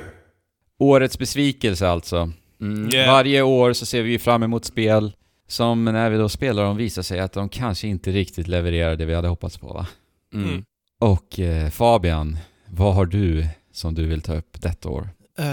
Årets 0.78 1.18
besvikelse 1.18 1.88
alltså. 1.88 2.32
Mm. 2.60 2.90
Yeah. 2.94 3.12
Varje 3.12 3.42
år 3.42 3.72
så 3.72 3.86
ser 3.86 4.02
vi 4.02 4.10
ju 4.10 4.18
fram 4.18 4.42
emot 4.42 4.64
spel 4.64 5.12
som 5.48 5.84
när 5.84 6.10
vi 6.10 6.18
då 6.18 6.28
spelar 6.28 6.64
dem 6.64 6.76
visar 6.76 7.02
sig 7.02 7.20
att 7.20 7.32
de 7.32 7.48
kanske 7.48 7.88
inte 7.88 8.10
riktigt 8.10 8.48
levererar 8.48 8.96
det 8.96 9.04
vi 9.04 9.14
hade 9.14 9.28
hoppats 9.28 9.58
på 9.58 9.66
va? 9.66 9.86
Mm. 10.34 10.48
Mm. 10.50 10.64
Och 11.00 11.40
eh, 11.40 11.70
Fabian, 11.70 12.38
vad 12.70 12.94
har 12.94 13.06
du 13.06 13.46
som 13.72 13.94
du 13.94 14.06
vill 14.06 14.22
ta 14.22 14.34
upp 14.34 14.62
detta 14.62 14.88
år? 14.88 15.08
Eh, 15.38 15.46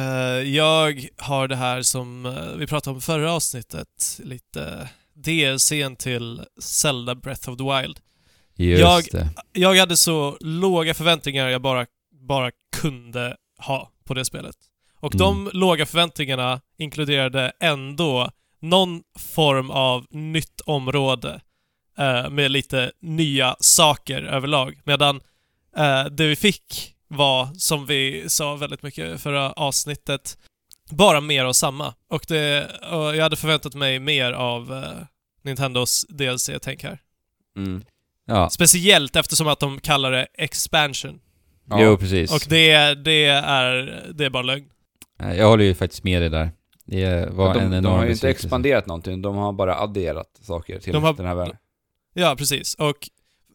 jag 0.56 1.08
har 1.18 1.48
det 1.48 1.56
här 1.56 1.82
som 1.82 2.26
eh, 2.26 2.58
vi 2.58 2.68
pratade 2.68 2.96
om 2.96 3.02
förra 3.02 3.34
avsnittet, 3.34 4.20
lite 4.24 4.90
DLCn 5.14 5.96
till 5.96 6.42
Zelda 6.62 7.16
Breath 7.16 7.50
of 7.50 7.58
the 7.58 7.64
Wild. 7.64 8.00
Just 8.56 8.82
Jag- 8.82 9.04
det. 9.12 9.30
Jag 9.60 9.76
hade 9.76 9.98
så 9.98 10.38
låga 10.42 10.94
förväntningar 10.94 11.48
jag 11.50 11.62
bara, 11.62 11.86
bara 12.28 12.52
kunde 12.76 13.38
ha 13.58 13.92
på 14.06 14.14
det 14.14 14.26
spelet. 14.26 14.56
Och 15.00 15.18
de 15.18 15.50
låga 15.54 15.86
förväntningarna 15.86 16.62
inkluderade 16.78 17.52
ändå 17.60 18.32
någon 18.60 19.04
form 19.20 19.72
av 19.72 20.06
nytt 20.10 20.62
område 20.62 21.42
eh, 21.98 22.30
med 22.30 22.52
lite 22.52 22.92
nya 23.02 23.56
saker 23.60 24.24
överlag. 24.24 24.80
Medan 24.84 25.22
eh, 25.78 26.06
det 26.06 26.28
vi 26.28 26.36
fick 26.36 26.96
var, 27.08 27.50
som 27.54 27.86
vi 27.86 28.30
sa 28.30 28.56
väldigt 28.56 28.84
mycket 28.84 29.22
förra 29.22 29.52
avsnittet, 29.52 30.38
bara 30.90 31.22
mer 31.22 31.46
av 31.46 31.54
samma. 31.54 31.94
Och, 32.08 32.26
det, 32.28 32.68
och 32.92 33.16
jag 33.16 33.24
hade 33.24 33.36
förväntat 33.36 33.74
mig 33.76 34.00
mer 34.00 34.32
av 34.32 34.74
eh, 34.74 35.06
Nintendos 35.42 36.06
DLC-tänk 36.10 36.84
här. 36.84 37.00
Mm. 37.58 37.84
Ja, 38.26 38.50
Speciellt 38.50 39.16
eftersom 39.16 39.48
att 39.48 39.60
de 39.60 39.80
kallar 39.80 40.12
det 40.12 40.28
expansion. 40.34 41.20
Ja. 41.70 41.82
jo 41.82 41.98
precis. 41.98 42.32
Och 42.34 42.50
det, 42.50 42.94
det, 42.94 43.26
är, 43.26 44.04
det 44.14 44.26
är 44.26 44.30
bara 44.30 44.44
lögn. 44.44 44.66
Eh, 45.22 45.34
Jag 45.34 45.48
håller 45.48 45.64
ju 45.66 45.76
faktiskt 45.76 46.04
med 46.04 46.22
dig 46.22 46.30
där. 46.30 46.52
Det 46.86 47.30
var 47.32 47.54
de, 47.54 47.60
en 47.60 47.72
de 47.72 47.78
enorm 47.78 47.94
har 47.98 48.06
ju 48.06 48.12
inte 48.12 48.30
expanderat 48.30 48.86
någonting, 48.88 49.22
de 49.22 49.36
har 49.36 49.54
bara 49.54 49.76
adderat 49.80 50.28
saker 50.42 50.80
till 50.80 50.94
De 50.94 51.04
har- 51.04 51.14
den 51.14 51.26
här 51.26 51.36
världen. 51.36 51.56
Ja, 52.14 52.36
precis. 52.38 52.74
Och 52.76 53.10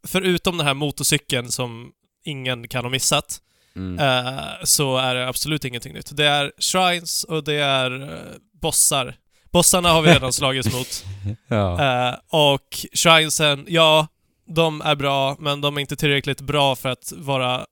förutom 0.07 0.57
den 0.57 0.67
här 0.67 0.75
motorcykeln 0.75 1.49
som 1.51 1.93
ingen 2.25 2.69
kan 2.69 2.85
ha 2.85 2.91
missat, 2.91 3.41
Mm. 3.77 3.99
eh, 3.99 4.43
så 4.65 4.97
är 4.97 5.15
det 5.15 5.29
absolut 5.29 5.65
ingenting 5.65 5.93
nytt. 5.95 6.17
Det 6.17 6.25
är 6.27 6.53
shrines 6.59 7.25
och 7.25 7.45
det 7.45 7.55
är 7.55 8.03
eh, 8.03 8.19
bossar. 8.63 9.17
Bossarna 9.53 9.89
har 9.89 10.03
vi 10.03 10.11
redan 10.15 10.33
slagits 10.41 10.73
mot. 10.73 11.05
Ja. 11.49 12.09
Eh, 12.09 12.15
och 12.31 12.77
shrinesen, 12.93 13.65
ja, 13.69 14.07
de 14.47 14.81
är 14.81 14.95
bra, 14.95 15.37
men 15.39 15.61
de 15.61 15.77
är 15.77 15.81
inte 15.81 15.97
tillräckligt 15.97 16.41
bra 16.41 16.77
för 16.77 16.89
att 16.89 17.13
vara... 17.17 17.67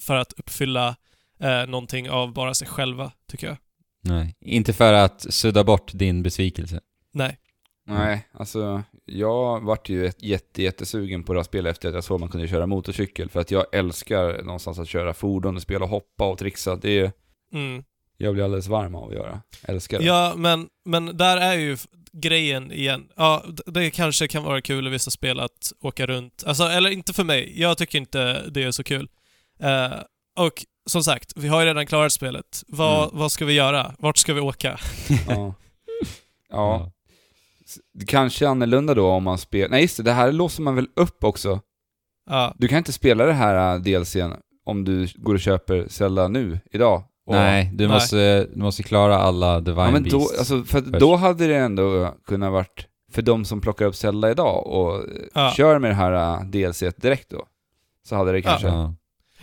för 0.00 0.16
att 0.16 0.32
uppfylla 0.32 0.96
eh, 1.40 1.66
någonting 1.66 2.10
av 2.10 2.32
bara 2.32 2.54
sig 2.54 2.68
själva, 2.68 3.12
tycker 3.30 3.46
jag. 3.46 3.56
Nej, 4.02 4.36
inte 4.40 4.72
för 4.72 4.92
att 4.92 5.26
sudda 5.34 5.64
bort 5.64 5.90
din 5.94 6.22
besvikelse. 6.22 6.80
Nej. 7.12 7.38
Nej, 7.86 8.28
alltså 8.32 8.82
jag 9.04 9.60
vart 9.64 9.88
ju 9.88 10.06
ett- 10.06 10.22
jätte, 10.22 10.62
jättesugen 10.62 11.24
på 11.24 11.32
det 11.32 11.38
här 11.38 11.44
spelet 11.44 11.70
efter 11.70 11.88
att 11.88 11.94
jag 11.94 12.04
såg 12.04 12.14
att 12.14 12.20
man 12.20 12.28
kunde 12.28 12.48
köra 12.48 12.66
motorcykel. 12.66 13.28
För 13.30 13.40
att 13.40 13.50
jag 13.50 13.66
älskar 13.74 14.42
någonstans 14.42 14.78
att 14.78 14.88
köra 14.88 15.14
fordon, 15.14 15.60
spela, 15.60 15.86
hoppa 15.86 16.24
och 16.30 16.38
trixa. 16.38 16.76
Det 16.76 16.98
är, 16.98 17.12
Mm. 17.52 17.84
jag 18.16 18.34
blir 18.34 18.44
alldeles 18.44 18.66
varm 18.66 18.94
av 18.94 19.08
att 19.08 19.14
göra. 19.14 19.40
Älskar 19.62 19.98
det. 19.98 20.04
Ja, 20.04 20.34
men, 20.36 20.68
men 20.84 21.16
där 21.16 21.36
är 21.36 21.54
ju 21.54 21.76
grejen 22.12 22.72
igen. 22.72 23.08
Ja, 23.16 23.44
det 23.66 23.90
kanske 23.90 24.28
kan 24.28 24.42
vara 24.44 24.60
kul 24.60 24.86
i 24.86 24.90
vissa 24.90 25.10
spel 25.10 25.40
att 25.40 25.72
åka 25.80 26.06
runt. 26.06 26.44
Alltså, 26.46 26.64
eller 26.64 26.90
inte 26.90 27.12
för 27.12 27.24
mig. 27.24 27.60
Jag 27.60 27.78
tycker 27.78 27.98
inte 27.98 28.48
det 28.50 28.62
är 28.62 28.70
så 28.70 28.84
kul. 28.84 29.08
Eh, 29.64 29.92
och 30.44 30.64
som 30.86 31.02
sagt, 31.02 31.32
vi 31.36 31.48
har 31.48 31.60
ju 31.60 31.66
redan 31.66 31.86
klarat 31.86 32.12
spelet. 32.12 32.62
Vad, 32.68 33.04
Mm. 33.04 33.18
vad 33.18 33.32
ska 33.32 33.44
vi 33.44 33.52
göra? 33.52 33.94
Vart 33.98 34.16
ska 34.16 34.34
vi 34.34 34.40
åka? 34.40 34.78
Ja. 35.28 35.54
ja. 36.50 36.90
Det 37.94 38.06
kanske 38.06 38.44
är 38.44 38.48
annorlunda 38.48 38.94
då 38.94 39.08
om 39.10 39.22
man 39.24 39.38
spelar... 39.38 39.68
Nej 39.68 39.82
just 39.82 39.96
det, 39.96 40.02
det 40.02 40.12
här 40.12 40.32
låser 40.32 40.62
man 40.62 40.74
väl 40.74 40.88
upp 40.96 41.24
också? 41.24 41.60
Ja, 42.30 42.54
Du 42.58 42.68
kan 42.68 42.78
inte 42.78 42.92
spela 42.92 43.26
det 43.26 43.32
här 43.32 43.74
äh, 43.74 43.80
DLCn 43.80 44.32
om 44.66 44.84
du 44.84 45.08
går 45.14 45.34
och 45.34 45.40
köper 45.40 45.86
Zelda 45.88 46.28
nu, 46.28 46.58
idag. 46.72 47.02
Och, 47.26 47.34
Nej, 47.34 47.70
du 47.74 47.86
Nej. 47.88 47.94
måste, 47.94 48.44
du 48.44 48.62
måste 48.62 48.82
klara 48.82 49.18
alla 49.18 49.60
Divine 49.60 49.84
Ja, 49.84 49.90
men 49.90 50.02
då, 50.08 50.18
Beasts. 50.18 50.38
alltså, 50.38 50.62
för 50.64 50.80
först. 50.82 51.00
då 51.00 51.16
hade 51.16 51.46
det 51.46 51.56
ändå 51.56 52.14
kunnat 52.26 52.52
varit 52.52 52.86
för 53.12 53.22
de 53.22 53.44
som 53.44 53.60
plockar 53.60 53.86
upp 53.86 53.96
Zelda 53.96 54.30
idag 54.30 54.66
och 54.66 54.94
äh, 54.96 55.04
Ja. 55.34 55.52
kör 55.56 55.78
med 55.78 55.90
det 55.90 55.94
här 55.94 56.12
äh, 56.12 56.44
DLC 56.44 56.82
direkt 56.96 57.30
då. 57.30 57.46
Så 58.08 58.16
hade 58.16 58.32
det 58.32 58.42
kanske... 58.42 58.66
Ja. 58.68 58.94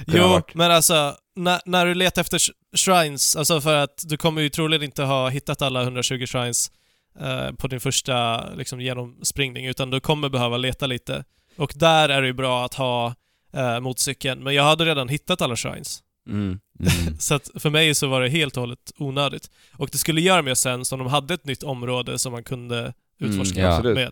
Jo, 0.08 0.42
men 0.54 0.72
alltså, 0.72 1.16
när, 1.36 1.62
när 1.66 1.86
du 1.86 1.94
letar 1.94 2.22
efter 2.22 2.38
sh- 2.38 2.52
shrines, 2.78 3.36
alltså 3.36 3.62
för 3.62 3.76
att 3.76 4.04
du 4.08 4.18
kommer 4.18 4.42
ju 4.42 4.50
troligen 4.50 4.84
inte 4.84 5.04
ha 5.04 5.30
hittat 5.30 5.62
alla 5.62 5.82
120 5.82 6.26
shrines 6.26 6.72
eh, 7.20 7.52
på 7.52 7.68
din 7.68 7.80
första 7.80 8.46
liksom, 8.56 8.82
genomspringning, 8.82 9.66
utan 9.66 9.90
du 9.90 10.00
kommer 10.00 10.30
behöva 10.30 10.58
leta 10.58 10.88
lite. 10.88 11.24
Och 11.58 11.72
där 11.76 12.10
är 12.10 12.22
det 12.22 12.28
ju 12.28 12.34
bra 12.34 12.66
att 12.66 12.74
ha 12.74 13.16
eh, 13.54 13.80
motorcykeln, 13.80 14.44
men 14.44 14.54
jag 14.56 14.64
hade 14.64 14.86
redan 14.86 15.10
hittat 15.10 15.42
alla 15.42 15.56
shrines. 15.56 16.00
Mm. 16.30 16.60
Mm. 17.02 17.20
Så 17.20 17.34
att 17.36 17.50
för 17.56 17.70
mig 17.70 17.96
så 17.96 18.08
var 18.08 18.22
det 18.22 18.30
helt 18.30 18.58
och 18.58 18.62
hållet 18.62 18.92
onödigt. 18.98 19.50
Och 19.78 19.90
det 19.92 19.98
skulle 19.98 20.22
göra 20.22 20.42
mer 20.42 20.54
sens 20.54 20.92
om 20.92 21.00
de 21.00 21.08
hade 21.08 21.34
ett 21.34 21.46
nytt 21.46 21.64
område 21.64 22.20
som 22.20 22.32
man 22.32 22.44
kunde 22.44 22.94
utforska 23.20 23.68
Mm, 23.68 23.88
ja. 23.88 23.94
med. 23.94 24.12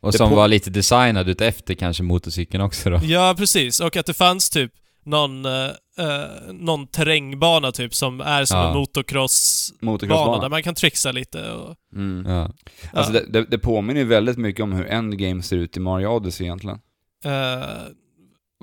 Och 0.00 0.14
som 0.14 0.30
var 0.30 0.48
lite 0.48 0.70
designad 0.70 1.28
ut 1.28 1.40
efter 1.40 1.74
kanske 1.74 2.02
motorcykeln 2.02 2.62
också 2.62 2.90
då. 2.90 3.00
Ja, 3.04 3.34
precis. 3.38 3.80
Och 3.80 3.96
att 3.96 4.06
det 4.06 4.14
fanns 4.14 4.50
typ 4.50 4.72
någon, 5.06 5.44
eh, 5.46 5.64
eh, 5.98 6.52
någon 6.52 6.86
terrängbana 6.86 7.72
typ 7.72 7.94
som 7.94 8.20
är 8.20 8.44
som 8.44 8.58
Ja. 8.58 8.68
en 8.68 8.76
motocrossbana 8.76 9.80
där 9.80 9.86
Motocrossbana. 9.92 10.48
man 10.48 10.62
kan 10.62 10.74
trixa 10.74 11.12
lite 11.12 11.50
och... 11.52 11.76
Mm. 11.94 12.32
Ja. 12.32 12.50
Alltså 12.92 13.12
ja. 13.14 13.20
det, 13.20 13.26
det, 13.40 13.46
det 13.50 13.58
påminner 13.58 14.00
ju 14.00 14.06
väldigt 14.06 14.38
mycket 14.38 14.62
om 14.62 14.72
hur 14.72 14.86
Endgame 14.86 15.42
ser 15.42 15.56
ut 15.56 15.76
i 15.76 15.80
Mario 15.80 16.06
Odyssey 16.06 16.46
egentligen. 16.46 16.78
Eh, 17.24 17.64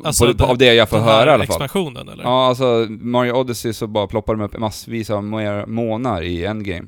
Alltså, 0.04 0.26
på, 0.26 0.34
det- 0.34 0.44
av 0.44 0.58
det 0.58 0.74
jag 0.74 0.90
får 0.90 0.98
höra 1.00 1.32
i 1.32 1.34
alla 1.34 1.46
fall. 1.46 1.62
expansionen 1.62 2.10
eller? 2.10 2.24
Ja, 2.24 2.48
alltså 2.48 2.86
Mario 2.90 3.32
Odyssey 3.34 3.74
så 3.74 3.88
bara 3.88 4.08
ploppar 4.08 4.36
de 4.36 4.42
upp 4.44 4.58
massvis 4.60 5.10
av 5.10 5.24
mer 5.24 5.66
månar 5.66 6.22
i 6.22 6.46
Endgame. 6.46 6.88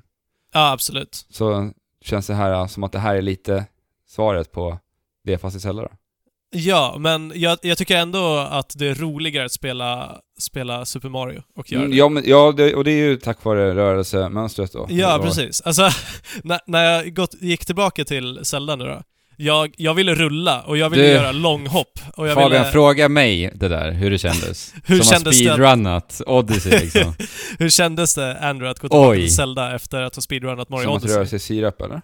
Ja, 0.53 0.71
absolut. 0.71 1.25
Så 1.29 1.71
känns 2.01 2.27
det 2.27 2.33
här 2.33 2.67
som 2.67 2.83
att 2.83 2.91
det 2.91 2.99
här 2.99 3.15
är 3.15 3.21
lite 3.21 3.65
svaret 4.09 4.51
på 4.51 4.79
det 5.23 5.37
fast 5.37 5.55
i 5.57 5.59
Zelda 5.59 5.81
då. 5.81 5.89
Ja, 6.53 6.95
men 6.99 7.31
jag, 7.35 7.57
jag 7.61 7.77
tycker 7.77 7.97
ändå 7.97 8.37
att 8.37 8.73
det 8.77 8.87
är 8.87 8.95
roligare 8.95 9.45
att 9.45 9.51
spela, 9.51 10.17
spela 10.39 10.85
Super 10.85 11.09
Mario 11.09 11.41
och 11.55 11.71
göra 11.71 11.81
Mm, 11.81 11.91
det. 11.91 11.97
ja, 11.97 12.09
men, 12.09 12.23
ja 12.25 12.53
det, 12.57 12.75
och 12.75 12.83
det 12.83 12.91
är 12.91 12.95
ju 13.05 13.17
tack 13.17 13.43
vare 13.43 13.75
rörelsemönstret 13.75 14.73
då. 14.73 14.87
Ja, 14.89 15.19
precis. 15.23 15.61
Alltså, 15.61 15.89
när, 16.43 16.59
när 16.67 16.83
jag 16.83 17.15
gått, 17.15 17.35
gick 17.41 17.65
tillbaka 17.65 18.05
till 18.05 18.39
Zelda 18.43 18.75
nu 18.75 18.83
då. 18.85 19.01
Jag, 19.37 19.73
jag 19.77 19.93
ville 19.93 20.15
rulla 20.15 20.61
och 20.61 20.77
jag 20.77 20.89
ville 20.89 21.03
Du- 21.03 21.09
göra 21.09 21.31
långhopp. 21.31 21.99
Och 22.15 22.27
jag 22.27 22.33
Fabian, 22.33 22.51
ville, 22.61 22.71
fråga 22.71 23.09
mig 23.09 23.51
det 23.55 23.67
där, 23.67 23.91
hur 23.91 24.11
det 24.11 24.17
kändes. 24.17 24.73
Hur 24.85 24.97
Som 25.01 25.13
kändes 25.13 25.39
det 25.39 25.45
har 25.49 25.51
att- 25.51 25.57
speedrunnat 25.57 26.21
Odyssey 26.27 26.79
liksom. 26.79 27.13
hur 27.59 27.69
kändes 27.69 28.15
det, 28.15 28.39
Andrew, 28.39 28.69
att 28.71 28.79
gå 28.79 28.87
tillbaka 28.89 29.09
Oj. 29.09 29.17
till 29.19 29.35
Zelda 29.35 29.75
efter 29.75 30.01
att 30.01 30.15
ha 30.15 30.21
speedrunnat 30.21 30.69
Mario 30.69 30.83
Som 30.83 30.93
att 30.97 31.03
röra 31.05 31.19
Odyssey? 31.21 31.39
sig 31.39 31.55
i 31.55 31.59
sirap 31.59 31.81
eller? 31.81 32.01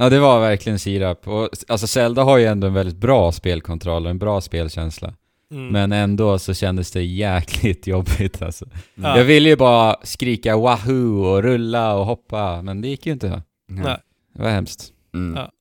Ja, 0.00 0.08
det 0.08 0.18
var 0.18 0.40
verkligen 0.40 0.78
sirap. 0.78 1.28
Och, 1.28 1.48
alltså 1.68 1.86
Zelda 1.86 2.22
har 2.22 2.38
ju 2.38 2.44
ändå 2.44 2.66
en 2.66 2.74
väldigt 2.74 2.96
bra 2.96 3.32
spelkontroll 3.32 4.04
och 4.04 4.10
en 4.10 4.18
bra 4.18 4.40
spelkänsla. 4.40 5.14
Mm. 5.50 5.68
Men 5.68 5.92
ändå 5.92 6.38
så 6.38 6.54
kändes 6.54 6.90
det 6.90 7.02
jäkligt 7.02 7.86
jobbigt 7.94 8.42
alltså. 8.42 8.64
Ja. 8.94 9.18
Jag 9.18 9.24
ville 9.24 9.48
ju 9.48 9.56
bara 9.56 9.96
skrika 10.02 10.56
wahoo 10.56 11.24
och 11.24 11.42
rulla 11.42 11.94
och 11.94 12.06
hoppa, 12.06 12.62
men 12.62 12.80
det 12.80 12.88
gick 12.88 13.06
ju 13.06 13.12
inte. 13.12 13.42
Nej. 13.68 13.96
Det 14.34 14.42
var 14.42 14.50
hemskt. 14.50 14.92
Mm. 15.14 15.36
Ja. 15.36 15.52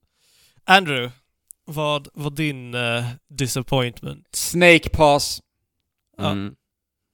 Andrew, 0.76 1.12
vad 1.66 2.08
var 2.14 2.32
din 2.32 2.74
eh, 2.74 3.06
disappointment? 3.30 4.28
Snake 4.32 4.90
pass. 4.90 5.42
Ja. 6.18 6.32
Mm. 6.32 6.56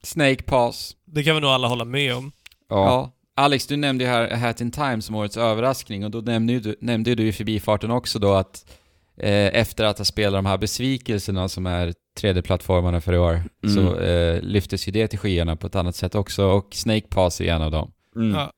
Snake 0.04 0.44
pass. 0.44 0.96
Det 1.06 1.24
kan 1.24 1.36
vi 1.36 1.42
nog 1.42 1.50
alla 1.50 1.68
hålla 1.68 1.86
med 1.86 2.16
om. 2.16 2.32
Ja. 2.70 3.12
Alex, 3.36 3.68
du 3.68 3.78
nämnde 3.78 4.04
ju 4.04 4.10
här 4.10 4.34
A 4.34 4.36
Hat 4.36 4.62
in 4.62 4.72
Time 4.72 5.02
som 5.02 5.16
årets 5.16 5.38
överraskning 5.38 6.06
och 6.06 6.12
då 6.12 6.22
nämnde 6.22 6.60
du, 6.60 6.76
nämnde 6.82 7.10
ju 7.10 7.16
du 7.16 7.28
i 7.28 7.32
förbifarten 7.32 7.92
också 7.92 8.20
då 8.20 8.34
att 8.34 8.66
eh, 9.18 9.56
efter 9.60 9.84
att 9.84 9.98
ha 9.98 10.06
spelat 10.06 10.38
de 10.38 10.46
här 10.46 10.58
besvikelserna 10.58 11.50
som 11.50 11.66
är 11.66 11.94
3D-plattformarna 12.22 13.02
för 13.02 13.14
i 13.14 13.18
år 13.18 13.44
Mm. 13.64 13.76
så 13.76 14.00
eh, 14.00 14.42
lyftes 14.42 14.88
ju 14.88 14.92
det 14.92 15.08
till 15.08 15.20
skyarna 15.20 15.56
på 15.56 15.68
ett 15.68 15.76
annat 15.76 15.96
sätt 15.96 16.16
också 16.16 16.46
och 16.46 16.68
Snake 16.74 17.08
Pass 17.10 17.42
är 17.42 17.46
en 17.54 17.62
av 17.62 17.72
dem. 17.72 17.92
Mm. 18.16 18.32
Ja. 18.32 18.52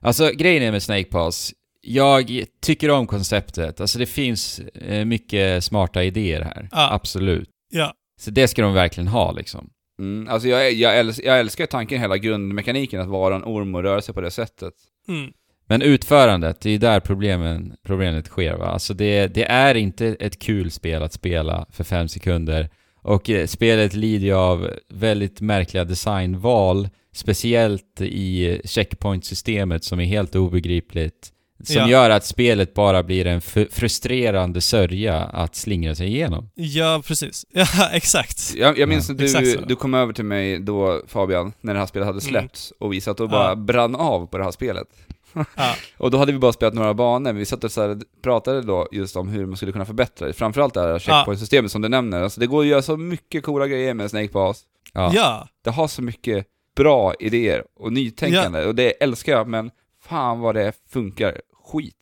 Alltså 0.00 0.30
grejen 0.34 0.62
är 0.62 0.72
med 0.72 0.82
Snake 0.82 1.04
Pass, 1.04 1.52
jag 1.80 2.44
tycker 2.62 2.90
om 2.90 3.06
konceptet. 3.06 3.80
Alltså 3.80 3.98
det 3.98 4.06
finns 4.06 4.58
eh, 4.58 5.04
mycket 5.04 5.64
smarta 5.64 6.04
idéer 6.04 6.40
här. 6.40 6.68
Ja. 6.72 6.92
Absolut. 6.92 7.48
Ja. 7.70 7.92
Så 8.20 8.30
det 8.30 8.48
ska 8.48 8.62
de 8.62 8.74
verkligen 8.74 9.08
ha 9.08 9.32
liksom. 9.32 9.70
Mm. 10.00 10.28
Alltså 10.28 10.48
jag, 10.48 10.72
jag, 10.72 10.98
älskar, 10.98 11.26
jag 11.26 11.40
älskar 11.40 11.66
tanken, 11.66 12.00
hela 12.00 12.18
grundmekaniken, 12.18 13.00
att 13.00 13.08
vara 13.08 13.34
en 13.34 13.44
orm 13.44 13.74
och 13.74 13.82
röra 13.82 14.02
sig 14.02 14.14
på 14.14 14.20
det 14.20 14.30
sättet. 14.30 14.74
Mm. 15.08 15.32
Men 15.66 15.82
utförandet, 15.82 16.60
det 16.60 16.70
är 16.70 16.78
där 16.78 17.00
problemen, 17.00 17.76
problemet 17.82 18.26
sker 18.26 18.56
va. 18.56 18.66
Alltså 18.66 18.94
det, 18.94 19.26
det 19.26 19.44
är 19.44 19.74
inte 19.74 20.06
ett 20.06 20.38
kul 20.38 20.70
spel 20.70 21.02
att 21.02 21.12
spela 21.12 21.66
för 21.70 21.84
fem 21.84 22.08
sekunder. 22.08 22.70
Och 23.02 23.30
eh, 23.30 23.46
spelet 23.46 23.94
lider 23.94 24.26
ju 24.26 24.34
av 24.34 24.70
väldigt 24.88 25.40
märkliga 25.40 25.84
designval, 25.84 26.88
speciellt 27.12 28.00
i 28.00 28.60
checkpoint-systemet 28.64 29.84
som 29.84 30.00
är 30.00 30.04
helt 30.04 30.36
obegripligt. 30.36 31.32
Som 31.64 31.76
Ja. 31.76 31.88
gör 31.88 32.10
att 32.10 32.24
spelet 32.24 32.74
bara 32.74 33.02
blir 33.02 33.26
en 33.26 33.40
frustrerande 33.70 34.60
sörja 34.60 35.18
att 35.18 35.54
slingra 35.56 35.94
sig 35.94 36.06
igenom. 36.06 36.50
Ja, 36.54 37.02
precis. 37.06 37.46
Ja, 37.52 37.88
exakt. 37.92 38.54
Jag, 38.56 38.78
jag 38.78 38.88
minns 38.88 39.08
Ja, 39.08 39.14
när 39.14 39.40
du, 39.40 39.56
du 39.66 39.76
kom 39.76 39.94
över 39.94 40.12
till 40.12 40.24
mig 40.24 40.58
då, 40.58 41.02
Fabian, 41.06 41.52
när 41.60 41.74
det 41.74 41.80
här 41.80 41.86
spelet 41.86 42.06
hade 42.06 42.20
släppts, 42.20 42.72
och 42.78 42.92
vi 42.92 43.00
satt 43.00 43.20
och 43.20 43.28
bara 43.28 43.48
Ja. 43.48 43.54
brann 43.54 43.94
av 43.96 44.26
på 44.26 44.38
det 44.38 44.44
här 44.44 44.50
spelet. 44.50 44.86
Ja. 45.32 45.44
Och 45.98 46.10
då 46.10 46.18
hade 46.18 46.32
vi 46.32 46.38
bara 46.38 46.52
spelat 46.52 46.74
några 46.74 46.94
banor, 46.94 47.20
men 47.20 47.36
vi 47.36 47.44
satt 47.46 47.64
och 47.64 47.72
så 47.72 47.80
här, 47.88 47.98
pratade 48.22 48.62
då 48.62 48.88
just 48.92 49.16
om 49.16 49.28
hur 49.28 49.46
man 49.46 49.56
skulle 49.56 49.72
kunna 49.72 49.84
förbättra 49.84 50.26
det. 50.26 50.32
Framförallt 50.32 50.74
det 50.74 50.80
här 50.80 50.98
checkpoint-systemet 50.98 51.70
som 51.72 51.82
du 51.82 51.88
nämner. 51.88 52.22
Alltså 52.22 52.40
det 52.40 52.46
går 52.46 52.60
att 52.60 52.66
göra 52.68 52.82
så 52.82 52.96
mycket 52.96 53.42
coola 53.44 53.66
grejer 53.66 53.94
med 53.94 54.10
Snake 54.10 54.28
Pass. 54.28 54.62
Ja. 54.92 55.12
Ja. 55.14 55.48
Det 55.64 55.70
har 55.70 55.88
så 55.88 56.02
mycket 56.02 56.46
bra 56.76 57.14
idéer 57.20 57.64
och 57.80 57.92
nytänkande, 57.92 58.64
och 58.64 58.74
det 58.74 58.90
älskar 58.90 59.32
jag, 59.32 59.48
men 59.48 59.70
fan 60.10 60.40
vad 60.40 60.54
det 60.54 60.72
funkar 60.92 61.40
skit. 61.64 61.96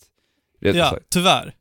Ja, 0.60 0.90
sagt. 0.90 1.06
tyvärr. 1.10 1.54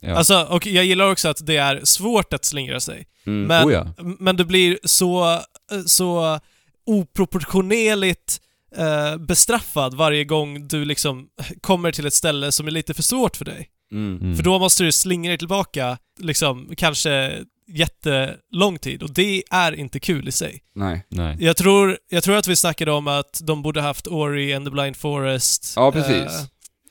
Ja. 0.00 0.14
Alltså, 0.14 0.46
och 0.50 0.66
jag 0.66 0.84
gillar 0.84 1.10
också 1.10 1.28
att 1.28 1.46
det 1.46 1.56
är 1.56 1.80
svårt 1.84 2.32
att 2.32 2.44
slingra 2.44 2.80
sig. 2.80 3.06
Mm. 3.26 3.46
Men, 3.46 3.68
Oh 3.68 3.72
ja. 3.72 3.86
men 4.18 4.36
det 4.36 4.44
blir 4.44 4.78
så, 4.84 5.40
så 5.86 6.40
oproportionerligt 6.86 8.40
eh, 8.76 9.16
bestraffad 9.16 9.94
varje 9.94 10.24
gång 10.24 10.68
du 10.68 10.84
liksom 10.84 11.28
kommer 11.60 11.92
till 11.92 12.06
ett 12.06 12.14
ställe 12.14 12.52
som 12.52 12.66
är 12.66 12.70
lite 12.70 12.94
för 12.94 13.02
svårt 13.02 13.36
för 13.36 13.44
dig. 13.44 13.68
Mm. 13.92 14.36
För 14.36 14.42
då 14.42 14.58
måste 14.58 14.84
du 14.84 14.92
slingra 14.92 15.30
dig 15.30 15.38
tillbaka, 15.38 15.98
liksom, 16.18 16.70
kanske 16.76 17.44
jättelång 17.66 18.78
tid 18.78 19.02
och 19.02 19.10
det 19.14 19.42
är 19.50 19.72
inte 19.72 20.00
kul 20.00 20.28
i 20.28 20.32
sig. 20.32 20.62
Nej. 20.74 21.06
Nej. 21.08 21.36
Jag 21.40 21.56
tror, 21.56 21.98
jag 22.08 22.22
tror 22.24 22.36
att 22.36 22.48
vi 22.48 22.56
snackade 22.56 22.92
om 22.92 23.08
att 23.08 23.40
de 23.42 23.62
borde 23.62 23.80
haft 23.80 24.06
Ori 24.06 24.54
and 24.54 24.66
the 24.66 24.70
Blind 24.70 24.96
Forest 24.96 25.72
Ja, 25.76 25.92
precis. 25.92 26.12
eh, 26.40 26.46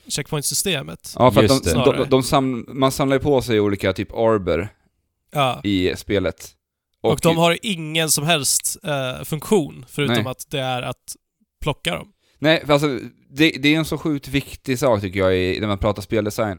checkpoint-systemet. 0.07 1.13
Ja, 1.19 1.31
för 1.31 1.43
att 1.43 1.63
de, 1.63 1.73
de, 1.73 1.95
de, 1.97 2.09
de 2.09 2.23
sam, 2.23 2.65
man 2.67 2.91
samlar 2.91 3.15
ju 3.15 3.19
på 3.19 3.41
sig 3.41 3.59
olika 3.59 3.93
typ 3.93 4.13
arbor 4.13 4.67
Ja. 5.31 5.61
i 5.63 5.93
spelet. 5.97 6.49
Och, 7.01 7.19
de 7.23 7.37
har 7.37 7.57
ingen 7.61 8.09
som 8.09 8.25
helst 8.25 8.77
eh, 8.83 9.23
funktion, 9.23 9.85
förutom 9.89 10.15
Nej. 10.15 10.27
att 10.27 10.45
det 10.49 10.59
är 10.59 10.81
att 10.81 11.15
plocka 11.61 11.95
dem. 11.95 12.07
Nej, 12.39 12.63
för 12.65 12.73
alltså, 12.73 12.99
det, 13.29 13.49
det 13.49 13.73
är 13.73 13.77
en 13.77 13.85
så 13.85 13.97
sjukt 13.97 14.27
viktig 14.27 14.79
sak 14.79 15.01
tycker 15.01 15.19
jag 15.19 15.37
i, 15.37 15.59
när 15.59 15.67
man 15.67 15.77
pratar 15.77 16.01
speldesign. 16.01 16.57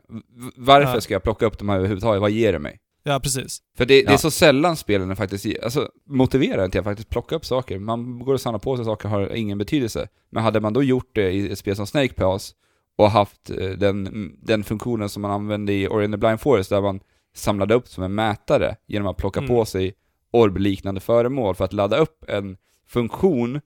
Varför 0.56 0.94
Ja. 0.94 1.00
ska 1.00 1.14
jag 1.14 1.22
plocka 1.22 1.46
upp 1.46 1.58
de 1.58 1.68
här 1.68 1.76
överhuvudtaget? 1.76 2.20
Vad 2.20 2.30
ger 2.30 2.52
det 2.52 2.58
mig? 2.58 2.78
Ja, 3.06 3.20
precis. 3.20 3.62
För 3.76 3.86
det, 3.86 3.94
det 4.02 4.06
är 4.06 4.12
Ja. 4.12 4.18
så 4.18 4.30
sällan 4.30 4.76
spelen 4.76 5.16
faktiskt 5.16 5.46
alltså, 5.62 5.88
motiverar 6.08 6.64
en 6.64 6.70
till 6.70 6.80
att 6.80 6.84
faktiskt 6.84 7.08
plocka 7.08 7.34
upp 7.36 7.44
saker. 7.46 7.78
Man 7.78 8.18
går 8.18 8.34
och 8.34 8.40
samlar 8.40 8.58
på 8.58 8.76
sig 8.76 8.84
saker 8.84 9.08
har 9.08 9.34
ingen 9.34 9.58
betydelse. 9.58 10.08
Men 10.30 10.42
hade 10.42 10.60
man 10.60 10.72
då 10.72 10.82
gjort 10.82 11.10
det 11.14 11.30
i 11.32 11.52
ett 11.52 11.58
spel 11.58 11.76
som 11.76 11.86
Snake 11.86 12.14
Pass 12.14 12.54
och 12.96 13.10
haft 13.10 13.50
eh, 13.50 13.68
den, 13.70 14.30
den 14.42 14.64
funktionen 14.64 15.08
som 15.08 15.22
man 15.22 15.30
använde 15.30 15.72
i 15.72 15.88
Ori 15.88 16.10
the 16.10 16.16
Blind 16.16 16.40
Forest 16.40 16.70
där 16.70 16.80
man 16.80 17.00
samlade 17.34 17.74
upp 17.74 17.88
som 17.88 18.04
en 18.04 18.14
mätare 18.14 18.76
genom 18.86 19.08
att 19.08 19.16
plocka 19.16 19.40
Mm. 19.40 19.48
på 19.48 19.64
sig 19.64 19.94
orb-liknande 20.30 21.00
föremål 21.00 21.54
för 21.54 21.64
att 21.64 21.72
ladda 21.72 21.96
upp 21.96 22.24
en 22.28 22.56
funktion 22.88 23.60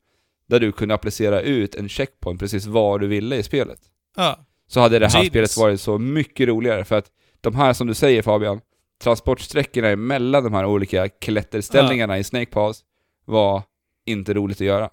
där 0.48 0.60
du 0.60 0.72
kunde 0.72 0.94
applicera 0.94 1.40
ut 1.40 1.74
en 1.74 1.88
checkpoint 1.88 2.40
precis 2.40 2.66
var 2.66 2.98
du 2.98 3.06
ville 3.06 3.36
i 3.36 3.42
spelet. 3.42 3.78
Ja. 4.16 4.38
Så 4.66 4.80
hade 4.80 4.98
det 4.98 5.06
här 5.06 5.12
Genius. 5.14 5.30
spelet 5.30 5.56
varit 5.56 5.80
så 5.80 5.98
mycket 5.98 6.48
roligare 6.48 6.84
för 6.84 6.98
att 6.98 7.10
de 7.40 7.54
här 7.54 7.72
som 7.72 7.86
du 7.86 7.94
säger 7.94 8.22
Fabian, 8.22 8.60
transportsträckorna 9.02 9.88
emellan 9.88 10.44
de 10.44 10.54
här 10.54 10.64
olika 10.66 11.08
klätterställningarna 11.08 12.18
i 12.18 12.24
Snake 12.24 12.46
Pass 12.46 12.84
var 13.24 13.62
inte 14.06 14.34
roligt 14.34 14.56
att 14.60 14.66
göra. 14.66 14.90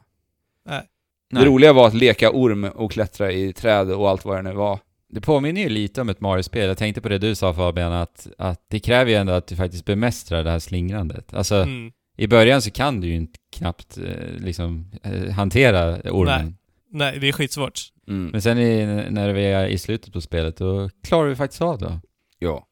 Nej. 0.65 0.81
Det 1.29 1.45
roliga 1.45 1.73
var 1.73 1.87
att 1.87 1.93
leka 1.93 2.31
orm 2.31 2.63
och 2.63 2.91
klättra 2.91 3.31
i 3.31 3.53
träd 3.53 3.91
och 3.91 4.09
allt 4.09 4.25
vad 4.25 4.37
det 4.37 4.41
nu 4.41 4.53
var. 4.53 4.79
Det 5.09 5.21
påminner 5.21 5.61
ju 5.61 5.69
lite 5.69 6.01
om 6.01 6.09
ett 6.09 6.21
Mario-spel. 6.21 6.67
Jag 6.67 6.77
tänkte 6.77 7.01
på 7.01 7.09
det 7.09 7.17
du 7.17 7.35
sa 7.35 7.53
Fabian, 7.53 7.93
att, 7.93 8.27
att 8.37 8.65
det 8.69 8.79
kräver 8.79 9.11
ju 9.11 9.17
ändå 9.17 9.33
att 9.33 9.47
du 9.47 9.55
faktiskt 9.55 9.85
bemästrar 9.85 10.43
det 10.43 10.49
här 10.51 10.59
slingrandet. 10.59 11.33
Alltså, 11.33 11.55
Mm. 11.55 11.91
i 12.17 12.27
början 12.27 12.61
så 12.61 12.71
kan 12.71 13.01
du 13.01 13.07
ju 13.07 13.15
inte 13.15 13.39
knappt 13.55 13.97
eh, 13.97 14.03
liksom 14.37 14.91
eh, 15.03 15.29
hantera 15.31 15.95
ormen. 16.11 16.57
Nej, 16.91 17.19
det 17.19 17.27
är 17.27 17.31
skitsvårt. 17.31 17.79
Mm. 18.07 18.29
Men 18.31 18.41
sen 18.41 18.57
i, 18.57 18.85
när 19.09 19.33
vi 19.33 19.45
är 19.45 19.67
i 19.67 19.77
slutet 19.77 20.13
på 20.13 20.21
spelet, 20.21 20.57
då 20.57 20.89
klarar 21.03 21.29
vi 21.29 21.35
faktiskt 21.35 21.61
av 21.61 21.79
det. 21.79 21.99
Ja. 22.39 22.67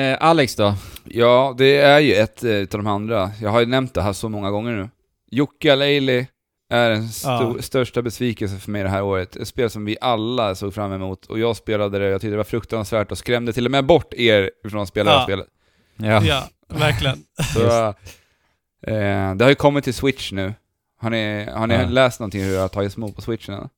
Eh, 0.00 0.16
Alex 0.20 0.56
då? 0.56 0.74
ja, 1.04 1.54
det 1.58 1.76
är 1.80 1.98
ju 2.00 2.14
ett 2.14 2.44
eh, 2.44 2.50
utav 2.50 2.78
de 2.82 2.86
andra. 2.86 3.30
Jag 3.42 3.50
har 3.50 3.60
ju 3.60 3.66
nämnt 3.66 3.94
det 3.94 4.02
här 4.02 4.12
så 4.12 4.28
många 4.28 4.50
gånger 4.50 4.72
nu. 4.72 4.88
Jukka 5.30 5.74
Leili 5.74 6.26
är 6.72 6.90
den 6.90 7.02
sto- 7.02 7.54
Ja. 7.56 7.62
största 7.62 8.02
besvikelsen 8.02 8.60
för 8.60 8.70
mig 8.70 8.82
det 8.82 8.88
här 8.88 9.02
året. 9.02 9.36
Ett 9.36 9.48
spel 9.48 9.70
som 9.70 9.84
vi 9.84 9.96
alla 10.00 10.54
såg 10.54 10.74
fram 10.74 10.92
emot 10.92 11.26
och 11.26 11.38
jag 11.38 11.56
spelade 11.56 11.98
det, 11.98 12.04
jag 12.08 12.20
tyckte 12.20 12.30
det 12.30 12.36
var 12.36 12.44
fruktansvärt 12.44 13.10
och 13.12 13.18
skrämde 13.18 13.52
till 13.52 13.64
och 13.64 13.70
med 13.70 13.86
bort 13.86 14.14
er 14.14 14.50
från 14.70 14.82
att 14.82 14.88
spela 14.88 15.10
det 15.10 15.18
här 15.18 15.20
Ja. 15.20 15.24
spelet. 15.26 15.46
Ja. 15.96 16.22
Ja, 16.24 16.48
verkligen. 16.78 17.16
Så, 17.54 17.86
eh, 18.86 19.34
det 19.34 19.44
har 19.44 19.48
ju 19.48 19.54
kommit 19.54 19.84
till 19.84 19.94
Switch 19.94 20.32
nu. 20.32 20.54
Har 21.00 21.10
ni, 21.10 21.48
har 21.52 21.66
ni 21.66 21.74
Ja. 21.74 21.86
läst 21.88 22.20
någonting 22.20 22.42
hur 22.42 22.52
det 22.54 22.60
har 22.60 22.68
tagits 22.68 22.96
emot 22.96 23.16
på 23.16 23.22
Switchen? 23.22 23.54
eller? 23.54 23.68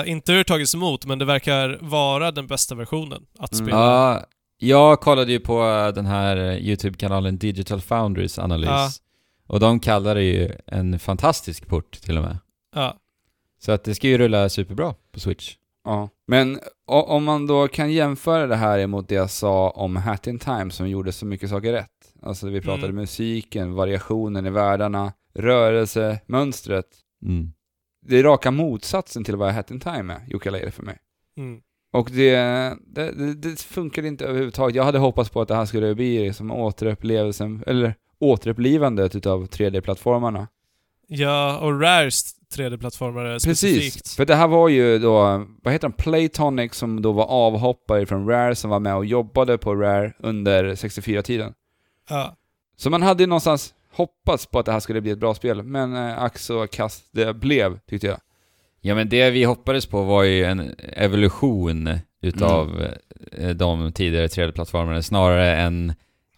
Eh, 0.00 0.10
inte 0.10 0.32
hur 0.32 0.38
det 0.38 0.44
tagits 0.44 0.74
emot, 0.74 1.06
men 1.06 1.18
det 1.18 1.24
verkar 1.24 1.78
vara 1.80 2.30
den 2.30 2.46
bästa 2.46 2.74
versionen 2.74 3.22
att 3.38 3.52
Mm. 3.52 3.66
spela. 3.66 3.80
Ja, 3.80 4.22
jag 4.62 5.00
kollade 5.00 5.32
ju 5.32 5.40
på 5.40 5.62
den 5.94 6.06
här 6.06 6.36
eh, 6.36 6.56
YouTube-kanalen 6.56 7.38
Digital 7.38 7.80
Foundries 7.80 8.38
analys. 8.38 8.68
Ja. 8.68 8.90
Och 9.46 9.60
de 9.60 9.80
kallar 9.80 10.14
det 10.14 10.22
ju 10.22 10.52
en 10.66 10.98
fantastisk 10.98 11.66
port 11.66 11.92
till 12.00 12.16
och 12.16 12.22
med. 12.24 12.38
Ja. 12.74 12.96
Så 13.58 13.72
att 13.72 13.84
det 13.84 13.94
ska 13.94 14.08
ju 14.08 14.18
rulla 14.18 14.48
superbra 14.48 14.94
på 15.12 15.20
Switch. 15.20 15.56
Ja. 15.84 16.08
Men 16.26 16.60
om 16.86 17.24
man 17.24 17.46
då 17.46 17.68
kan 17.68 17.92
jämföra 17.92 18.46
det 18.46 18.56
här 18.56 18.78
emot 18.78 19.08
det 19.08 19.14
jag 19.14 19.30
sa 19.30 19.70
om 19.70 19.96
Hat 19.96 20.26
in 20.26 20.38
Time 20.38 20.70
som 20.70 20.88
gjorde 20.88 21.12
så 21.12 21.26
mycket 21.26 21.50
saker 21.50 21.72
rätt. 21.72 22.14
Alltså 22.22 22.48
vi 22.48 22.60
pratade 22.60 22.84
Mm. 22.86 22.96
musiken, 22.96 23.74
variationen 23.74 24.46
i 24.46 24.50
världarna, 24.50 25.12
rörelse, 25.34 26.20
mönstret. 26.26 26.86
Mm. 27.26 27.52
Det 28.06 28.18
är 28.18 28.22
raka 28.22 28.50
motsatsen 28.50 29.24
till 29.24 29.36
vad 29.36 29.52
Hat 29.54 29.70
in 29.70 29.80
Time 29.80 30.14
är, 30.14 30.20
Yooka-Laylee 30.32 30.70
för 30.70 30.82
mig. 30.82 30.98
Mm. 31.36 31.60
Och 31.92 32.10
det, 32.10 32.36
det, 32.86 33.12
det, 33.12 33.34
det 33.34 33.60
funkar 33.60 34.04
inte 34.06 34.24
överhuvudtaget. 34.24 34.76
Jag 34.76 34.84
hade 34.84 34.98
hoppats 34.98 35.30
på 35.30 35.40
att 35.40 35.48
det 35.48 35.54
här 35.54 35.64
skulle 35.66 35.94
bli 35.94 36.32
som 36.32 36.50
återupplevelsen, 36.50 37.64
eller 37.66 37.94
återupplivandet 38.18 39.16
utav 39.16 39.46
3D-plattformarna. 39.46 40.46
Ja, 41.06 41.58
och 41.58 41.80
Rares 41.80 42.34
3D-plattformare 42.56 43.34
Precis, 43.34 43.58
specifikt. 43.58 44.08
för 44.08 44.26
det 44.26 44.34
här 44.34 44.48
var 44.48 44.68
ju 44.68 44.98
då, 44.98 45.46
vad 45.62 45.72
heter 45.72 45.88
han, 45.88 45.92
Playtonic 45.92 46.74
som 46.74 47.02
då 47.02 47.12
var 47.12 47.24
avhoppare 47.24 48.06
från 48.06 48.28
Rare, 48.28 48.54
som 48.54 48.70
var 48.70 48.80
med 48.80 48.96
och 48.96 49.06
jobbade 49.06 49.58
på 49.58 49.74
Rare 49.74 50.12
under 50.18 50.64
64-tiden. 50.74 51.54
Ja. 52.08 52.36
Så 52.76 52.90
man 52.90 53.02
hade 53.02 53.22
ju 53.22 53.26
någonstans 53.26 53.74
hoppats 53.92 54.46
på 54.46 54.58
att 54.58 54.66
det 54.66 54.72
här 54.72 54.80
skulle 54.80 55.00
bli 55.00 55.10
ett 55.10 55.18
bra 55.18 55.34
spel, 55.34 55.62
men 55.62 55.96
eh, 55.96 56.22
ack 56.22 56.38
så 56.38 56.66
kast 56.66 57.08
det 57.12 57.34
blev, 57.34 57.78
tyckte 57.78 58.06
jag. 58.06 58.18
Ja 58.80 58.94
men 58.94 59.08
det 59.08 59.30
vi 59.30 59.44
hoppades 59.44 59.86
på 59.86 60.02
var 60.02 60.22
ju 60.22 60.44
en 60.44 60.74
evolution 60.92 61.90
utav 62.22 62.86
eh, 63.32 63.48
de 63.50 63.92
tidigare 63.92 64.26
3D-plattformarna 64.26 65.02
snarare 65.02 65.56
än 65.56 65.92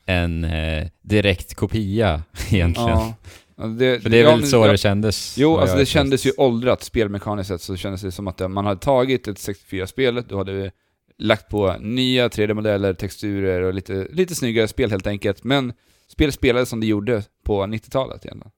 en 0.07 0.45
eh, 0.45 0.89
direkt 1.03 1.55
kopia 1.55 2.23
egentligen. 2.51 2.89
Ja. 2.91 3.15
Det, 3.57 4.03
För 4.03 4.11
det 4.11 4.19
är 4.19 4.23
ja, 4.23 4.31
väl 4.31 4.39
men- 4.41 4.49
så 4.49 4.57
ja, 4.57 4.73
det 4.73 4.79
kändes. 4.79 5.39
Jo, 5.39 5.57
alltså 5.57 5.77
det 5.77 5.87
kändes 5.87 6.27
ju 6.27 6.33
åldrat 6.37 6.83
spelmekaniskt 6.83 7.49
sett, 7.49 7.63
så 7.63 7.77
kändes 7.77 8.01
det 8.03 8.13
som 8.13 8.29
att 8.29 8.51
man 8.51 8.67
hade 8.67 8.81
tagit 8.81 9.29
ett 9.29 9.37
64-spelet, 9.39 10.29
du 10.29 10.37
hade 10.37 10.71
lagt 11.19 11.49
på 11.49 11.77
nya 11.81 12.29
3D-modeller, 12.29 12.95
texturer 12.95 13.63
och 13.63 13.75
lite, 13.75 14.07
lite 14.11 14.35
snyggare 14.35 14.69
spel 14.69 14.91
helt 14.91 15.07
enkelt. 15.07 15.45
Men 15.45 15.73
spel 16.09 16.33
spelades 16.33 16.69
som 16.69 16.81
det 16.81 16.87
gjorde 16.87 17.23
på 17.45 17.63
90-talet 17.63 18.25
egentligen. 18.27 18.53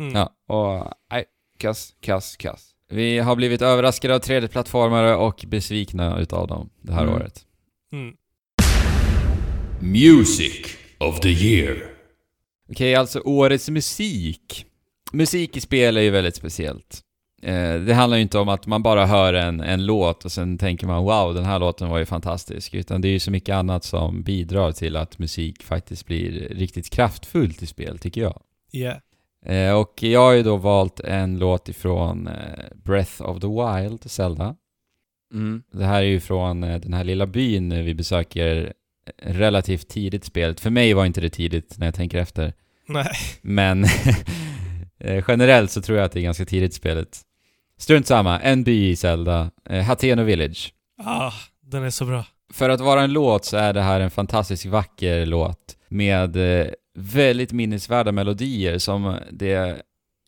Mm. 0.00 0.12
Ja. 0.14 0.30
Och 0.54 0.92
nej, 1.12 1.24
kass, 1.58 1.94
kass, 2.00 2.36
kass. 2.36 2.70
Vi 2.90 3.18
har 3.18 3.36
blivit 3.36 3.62
överraskade 3.62 4.14
av 4.14 4.20
3D-plattformare 4.20 5.14
och 5.14 5.44
besvikna 5.48 6.20
utav 6.20 6.46
dem 6.48 6.70
det 6.82 6.92
här 6.92 7.02
Mm. 7.02 7.14
året. 7.14 7.44
Mm. 7.92 8.14
Music 9.80 10.66
of 10.98 11.20
the 11.20 11.28
year. 11.28 11.76
Okej, 12.70 12.94
alltså 12.94 13.20
årets 13.24 13.68
musik. 13.70 14.66
Musik 15.12 15.56
i 15.56 15.60
spel 15.60 15.96
är 15.96 16.00
ju 16.00 16.10
väldigt 16.10 16.36
speciellt. 16.36 17.00
Eh, 17.42 17.74
det 17.74 17.94
handlar 17.94 18.16
ju 18.16 18.22
inte 18.22 18.38
om 18.38 18.48
att 18.48 18.66
man 18.66 18.82
bara 18.82 19.06
hör 19.06 19.34
en, 19.34 19.60
en 19.60 19.86
låt 19.86 20.24
och 20.24 20.32
sen 20.32 20.58
tänker 20.58 20.86
man 20.86 21.04
wow, 21.04 21.34
den 21.34 21.44
här 21.44 21.58
låten 21.58 21.88
var 21.88 21.98
ju 21.98 22.06
fantastisk. 22.06 22.74
Utan 22.74 23.00
det 23.00 23.08
är 23.08 23.12
ju 23.12 23.18
så 23.18 23.30
mycket 23.30 23.54
annat 23.54 23.84
som 23.84 24.22
bidrar 24.22 24.72
till 24.72 24.96
att 24.96 25.18
musik 25.18 25.62
faktiskt 25.62 26.06
blir 26.06 26.48
riktigt 26.48 26.90
kraftfullt 26.90 27.62
i 27.62 27.66
spel, 27.66 27.98
tycker 27.98 28.20
jag. 28.20 28.40
Yeah. 28.72 28.98
Eh, 29.46 29.72
och 29.72 30.02
jag 30.02 30.20
har 30.20 30.32
ju 30.32 30.42
då 30.42 30.56
valt 30.56 31.00
en 31.00 31.38
låt 31.38 31.68
ifrån 31.68 32.26
eh, 32.26 32.64
Breath 32.84 33.22
of 33.22 33.40
the 33.40 33.46
Wild, 33.46 34.10
Zelda. 34.10 34.56
Mm. 35.32 35.62
Det 35.72 35.84
här 35.84 36.02
är 36.02 36.06
ju 36.06 36.20
från 36.20 36.64
eh, 36.64 36.80
den 36.80 36.94
här 36.94 37.04
lilla 37.04 37.26
byn 37.26 37.84
vi 37.84 37.94
besöker 37.94 38.72
relativt 39.22 39.88
tidigt 39.88 40.24
spelet. 40.24 40.60
För 40.60 40.70
mig 40.70 40.94
var 40.94 41.06
inte 41.06 41.20
det 41.20 41.30
tidigt 41.30 41.78
när 41.78 41.86
jag 41.86 41.94
tänker 41.94 42.18
efter. 42.18 42.52
Nej. 42.88 43.12
Men 43.42 43.86
generellt 45.28 45.70
så 45.70 45.82
tror 45.82 45.98
jag 45.98 46.04
att 46.04 46.12
det 46.12 46.20
är 46.20 46.22
ganska 46.22 46.44
tidigt 46.44 46.74
spelet. 46.74 47.20
Strunt 47.78 48.06
samma, 48.06 48.40
en 48.40 48.64
by 48.64 48.88
i 48.88 48.96
Zelda, 48.96 49.50
Hateno 49.86 50.22
Village. 50.22 50.72
Ah, 51.04 51.32
den 51.62 51.82
är 51.84 51.90
så 51.90 52.04
bra. 52.04 52.24
För 52.52 52.68
att 52.68 52.80
vara 52.80 53.02
en 53.02 53.12
låt 53.12 53.44
så 53.44 53.56
är 53.56 53.72
det 53.72 53.82
här 53.82 54.00
en 54.00 54.10
fantastiskt 54.10 54.66
vacker 54.66 55.26
låt 55.26 55.76
med 55.88 56.36
väldigt 56.96 57.52
minnesvärda 57.52 58.12
melodier 58.12 58.78
som 58.78 59.16
det 59.30 59.82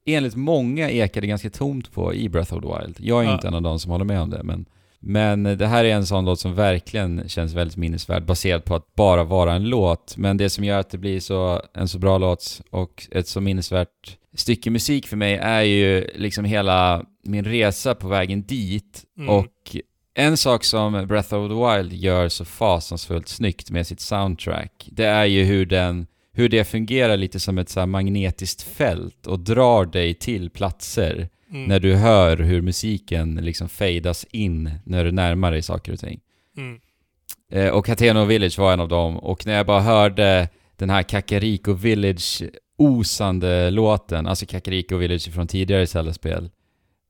enligt 0.07 0.37
många 0.37 0.91
ekade 0.91 1.27
ganska 1.27 1.51
tomt 1.51 1.93
på 1.93 2.15
i 2.15 2.29
Breath 2.29 2.55
of 2.55 2.63
the 2.63 2.69
Wild. 2.69 2.97
Jag 3.01 3.21
är 3.25 3.29
Ja. 3.29 3.35
inte 3.35 3.49
en 3.49 3.55
av 3.55 3.63
de 3.63 3.79
som 3.79 3.91
håller 3.93 4.05
med 4.05 4.21
om 4.21 4.31
det, 4.31 4.43
men, 4.43 4.67
men 5.01 5.43
det 5.43 5.67
här 5.67 5.85
är 5.85 5.95
en 5.95 6.07
sån 6.07 6.25
låt 6.25 6.41
som 6.41 6.55
verkligen 6.55 7.29
känns 7.29 7.55
väldigt 7.55 7.77
minnesvärd 7.77 8.25
baserat 8.25 8.65
på 8.65 8.75
att 8.75 8.95
bara 8.95 9.25
vara 9.25 9.55
en 9.55 9.65
låt. 9.65 10.17
Men 10.17 10.37
det 10.37 10.51
som 10.51 10.65
gör 10.65 10.79
att 10.81 10.91
det 10.91 10.99
blir 10.99 11.21
så, 11.21 11.63
en 11.75 11.89
så 11.89 11.99
bra 11.99 12.19
låt 12.19 12.61
och 12.71 13.09
ett 13.11 13.29
så 13.29 13.41
minnesvärt 13.41 14.17
stycke 14.35 14.71
musik 14.71 15.07
för 15.07 15.17
mig 15.17 15.35
är 15.35 15.63
ju 15.63 16.07
liksom 16.15 16.45
hela 16.45 17.05
min 17.25 17.45
resa 17.45 17.95
på 17.95 18.09
vägen 18.09 18.43
dit 18.43 19.05
Mm. 19.19 19.29
och 19.29 19.77
en 20.15 20.37
sak 20.37 20.65
som 20.65 21.07
Breath 21.07 21.35
of 21.35 21.51
the 21.51 21.77
Wild 21.77 21.93
gör 21.93 22.29
så 22.29 22.45
fasansfullt 22.45 23.29
snyggt 23.29 23.71
med 23.71 23.87
sitt 23.87 24.01
soundtrack, 24.01 24.89
det 24.93 25.05
är 25.05 25.25
ju 25.25 25.45
hur 25.45 25.67
den 25.67 26.07
hur 26.39 26.49
det 26.49 26.65
fungerar 26.65 27.17
lite 27.17 27.41
som 27.41 27.59
ett 27.59 27.69
så 27.69 27.81
här 27.81 27.87
magnetiskt 27.87 28.63
fält 28.63 29.27
och 29.27 29.41
drar 29.41 29.85
dig 29.85 30.15
till 30.15 30.51
platser 30.51 31.29
Mm. 31.51 31.65
när 31.65 31.81
du 31.81 31.95
hör 31.95 32.37
hur 32.37 32.63
musiken 32.63 33.35
liksom 33.35 33.69
fadas 33.69 34.27
in 34.31 34.71
när 34.85 35.05
du 35.05 35.13
närmar 35.13 35.53
dig 35.53 35.63
saker 35.63 35.93
och 35.93 35.99
ting. 35.99 36.21
Mm. 36.57 36.81
Eh, 37.53 37.69
och 37.69 37.89
Hateno 37.89 38.25
Village 38.25 38.59
var 38.59 38.73
en 38.73 38.81
av 38.81 38.89
dem 38.89 39.17
och 39.19 39.47
när 39.47 39.57
jag 39.57 39.67
bara 39.67 39.81
hörde 39.81 40.49
den 40.77 40.91
här 40.91 41.03
Kakariko 41.03 41.73
Village 41.73 42.43
osande 42.79 43.71
låten, 43.71 44.27
alltså 44.27 44.47
Kakariko 44.47 44.97
Village 44.97 45.33
från 45.33 45.47
tidigare 45.47 45.87
Zelda-spel, 45.87 46.51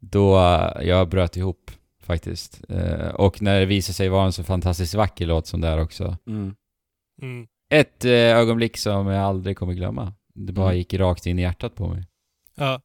då 0.01 0.39
eh, 0.39 0.87
jag 0.89 1.09
bröt 1.09 1.37
ihop 1.37 1.71
faktiskt. 2.03 2.61
Eh, 2.69 3.09
och 3.09 3.43
när 3.43 3.61
det 3.61 3.67
visade 3.67 3.95
sig 3.95 4.09
vara 4.09 4.27
en 4.27 4.33
så 4.33 4.45
fantastiskt 4.45 4.95
vacker 4.95 5.27
låt 5.27 5.47
som 5.47 5.61
det 5.61 5.69
är 5.69 5.81
också. 5.81 6.17
Mm. 6.27 6.55
Mm. 7.23 7.47
Ett 7.71 8.05
eh, 8.05 8.13
ögonblick 8.13 8.77
som 8.77 9.07
jag 9.07 9.25
aldrig 9.25 9.57
kommer 9.57 9.75
glömma. 9.75 10.13
Det 10.35 10.53
bara 10.53 10.67
Mm. 10.67 10.79
gick 10.79 10.95
rakt 10.95 11.27
in 11.27 11.39
i 11.39 11.43
hjärtat 11.43 11.75
på 11.75 11.89
mig. 11.89 12.05
Ja. 12.57 12.81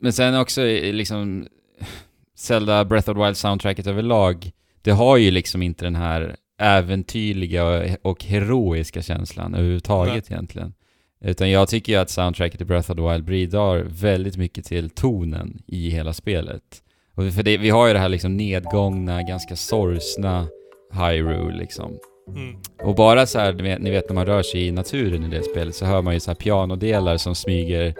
Men 0.00 0.12
sen 0.12 0.40
också 0.40 0.62
eh, 0.62 0.92
liksom 0.92 1.46
Zelda 2.38 2.84
Breath 2.84 3.10
of 3.10 3.16
the 3.16 3.22
Wild 3.24 3.36
soundtracket 3.36 3.86
överlag, 3.86 4.50
det 4.82 4.90
har 4.90 5.16
ju 5.16 5.30
liksom 5.30 5.62
inte 5.62 5.84
den 5.84 5.96
här 5.96 6.36
äventyrliga 6.60 7.64
och, 8.02 8.24
heroiska 8.24 9.02
känslan 9.02 9.54
överhuvudtaget 9.54 10.30
egentligen. 10.30 10.74
Utan 11.20 11.50
jag 11.50 11.68
tycker 11.68 11.92
ju 11.92 11.98
att 11.98 12.10
soundtracket 12.10 12.60
i 12.60 12.64
Breath 12.64 12.90
of 12.90 12.96
the 12.96 13.02
Wild 13.02 13.24
bidrar 13.24 13.78
väldigt 13.78 14.36
mycket 14.36 14.64
till 14.64 14.90
tonen 14.90 15.62
i 15.66 15.90
hela 15.90 16.12
spelet. 16.12 16.82
Och 17.14 17.32
för 17.32 17.42
det, 17.42 17.56
vi 17.56 17.70
har 17.70 17.86
ju 17.86 17.92
det 17.92 17.98
här 17.98 18.08
liksom 18.08 18.36
nedgångna, 18.36 19.22
ganska 19.22 19.56
sorgsna 19.56 20.48
Hyrule 20.92 21.56
liksom. 21.58 21.98
Mm. 22.28 22.56
Och 22.82 22.94
bara 22.94 23.26
så 23.26 23.38
här, 23.38 23.52
ni 23.78 23.90
vet, 23.90 24.08
när 24.08 24.14
man 24.14 24.26
rör 24.26 24.42
sig 24.42 24.66
i 24.66 24.70
naturen 24.72 25.24
i 25.24 25.28
det 25.28 25.42
spelet 25.42 25.74
så 25.74 25.84
hör 25.84 26.02
man 26.02 26.14
ju 26.14 26.20
så 26.20 26.30
här 26.30 26.36
pianodelar 26.36 27.16
som 27.16 27.34
smyger 27.34 27.94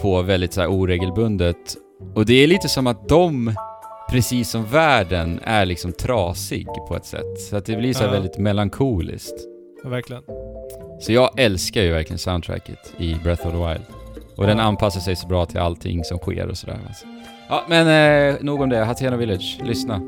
på 0.00 0.22
väldigt 0.22 0.52
så 0.52 0.60
här 0.60 0.68
oregelbundet. 0.68 1.56
Och 2.14 2.26
det 2.26 2.34
är 2.34 2.46
lite 2.46 2.68
som 2.68 2.86
att 2.86 3.08
de, 3.08 3.54
precis 4.10 4.50
som 4.50 4.64
världen, 4.64 5.40
är 5.44 5.66
liksom 5.66 5.92
trasig 5.92 6.66
på 6.88 6.96
ett 6.96 7.04
sätt. 7.04 7.40
Så 7.50 7.56
att 7.56 7.64
det 7.66 7.76
blir 7.76 7.92
så 7.94 7.98
här 8.00 8.06
Ja. 8.06 8.12
väldigt 8.12 8.38
melankoliskt. 8.38 9.34
Ja, 9.84 9.88
verkligen. 9.90 10.22
Så 11.00 11.12
jag 11.12 11.38
älskar 11.40 11.82
ju 11.82 11.90
verkligen 11.92 12.18
soundtracket 12.18 12.94
i 12.98 13.14
Breath 13.14 13.46
of 13.46 13.52
the 13.52 13.58
Wild. 13.58 13.84
Och 14.36 14.46
den 14.46 14.58
Ja. 14.58 14.64
anpassar 14.64 15.00
sig 15.00 15.16
så 15.16 15.26
bra 15.26 15.46
till 15.46 15.58
allting 15.58 16.04
som 16.04 16.18
sker 16.18 16.46
och 16.48 16.58
sådär. 16.58 16.78
Alltså. 16.88 17.06
Ja, 17.48 17.64
men 17.68 17.88
eh, 18.34 18.36
nog 18.40 18.60
om 18.60 18.68
det. 18.68 18.84
Hateno 18.84 19.16
Village, 19.16 19.58
lyssna. 19.64 20.02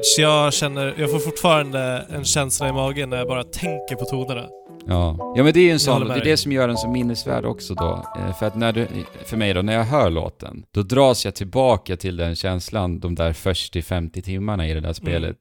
Village. 0.00 0.18
Jag 0.18 0.54
känner, 0.54 0.94
jag 0.98 1.10
får 1.10 1.18
fortfarande 1.18 2.06
en 2.10 2.24
känsla 2.24 2.68
i 2.68 2.72
magen 2.72 3.10
när 3.10 3.16
jag 3.16 3.28
bara 3.28 3.44
tänker 3.44 3.96
på 3.96 4.04
tonerna. 4.04 4.48
Ja. 4.86 5.32
ja, 5.36 5.42
men 5.44 5.52
det 5.52 5.60
är 5.60 5.64
ju 5.64 5.70
en 5.70 5.80
sån, 5.80 6.08
det 6.08 6.14
är 6.14 6.24
det 6.24 6.36
som 6.36 6.52
gör 6.52 6.68
den 6.68 6.76
så 6.76 6.88
minnesvärd 6.88 7.44
också 7.44 7.74
då. 7.74 8.04
Eh, 8.18 8.38
För 8.38 8.46
att 8.46 8.56
när 8.56 8.72
du, 8.72 8.88
för 9.24 9.36
mig 9.36 9.54
då, 9.54 9.62
när 9.62 9.72
jag 9.72 9.84
hör 9.84 10.10
låten, 10.10 10.64
då 10.70 10.82
dras 10.82 11.24
jag 11.24 11.34
tillbaka 11.34 11.96
till 11.96 12.16
den 12.16 12.36
känslan 12.36 13.00
de 13.00 13.14
där 13.14 13.32
40-50 13.32 14.20
timmarna 14.22 14.68
i 14.68 14.74
det 14.74 14.80
där 14.80 14.92
spelet. 14.92 15.36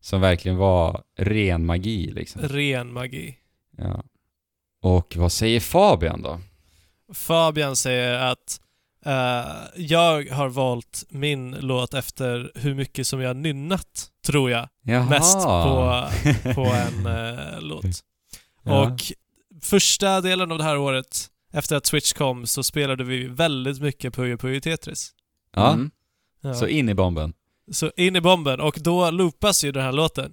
Som 0.00 0.20
verkligen 0.20 0.56
var 0.58 1.02
ren 1.18 1.66
magi 1.66 2.10
liksom. 2.12 2.42
Ren 2.42 2.92
magi. 2.92 3.34
Ja. 3.78 4.02
Och 4.82 5.16
vad 5.16 5.32
säger 5.32 5.60
Fabian 5.60 6.22
då? 6.22 6.40
Fabian 7.14 7.76
säger 7.76 8.14
att 8.14 8.60
eh, 9.06 9.52
jag 9.76 10.30
har 10.30 10.48
valt 10.48 11.04
min 11.08 11.50
låt 11.60 11.94
efter 11.94 12.52
hur 12.54 12.74
mycket 12.74 13.06
som 13.06 13.20
jag 13.20 13.36
nynnat 13.36 14.08
tror 14.26 14.50
jag. 14.50 14.68
Jaha. 14.84 15.06
Mest 15.08 15.34
på, 15.42 16.04
på 16.54 16.64
en 16.64 17.06
eh, 17.36 17.60
låt. 17.60 17.84
Ja. 18.62 18.80
Och 18.86 19.00
första 19.62 20.20
delen 20.20 20.52
av 20.52 20.58
det 20.58 20.64
här 20.64 20.78
året, 20.78 21.26
efter 21.52 21.76
att 21.76 21.86
Switch 21.86 22.12
kom, 22.12 22.46
så 22.46 22.62
spelade 22.62 23.04
vi 23.04 23.26
väldigt 23.26 23.80
mycket 23.80 24.14
Puyo 24.14 24.38
Puyo 24.38 24.60
Tetris. 24.60 25.10
Ja, 25.56 25.72
Mm. 25.72 25.90
Ja. 26.42 26.54
så 26.54 26.66
in 26.66 26.88
i 26.88 26.94
bomben. 26.94 27.32
Så 27.72 27.90
in 27.96 28.16
i 28.16 28.20
bomben, 28.20 28.60
och 28.60 28.78
då 28.80 29.10
loopas 29.10 29.64
ju 29.64 29.72
den 29.72 29.82
här 29.84 29.92
låten. 29.92 30.32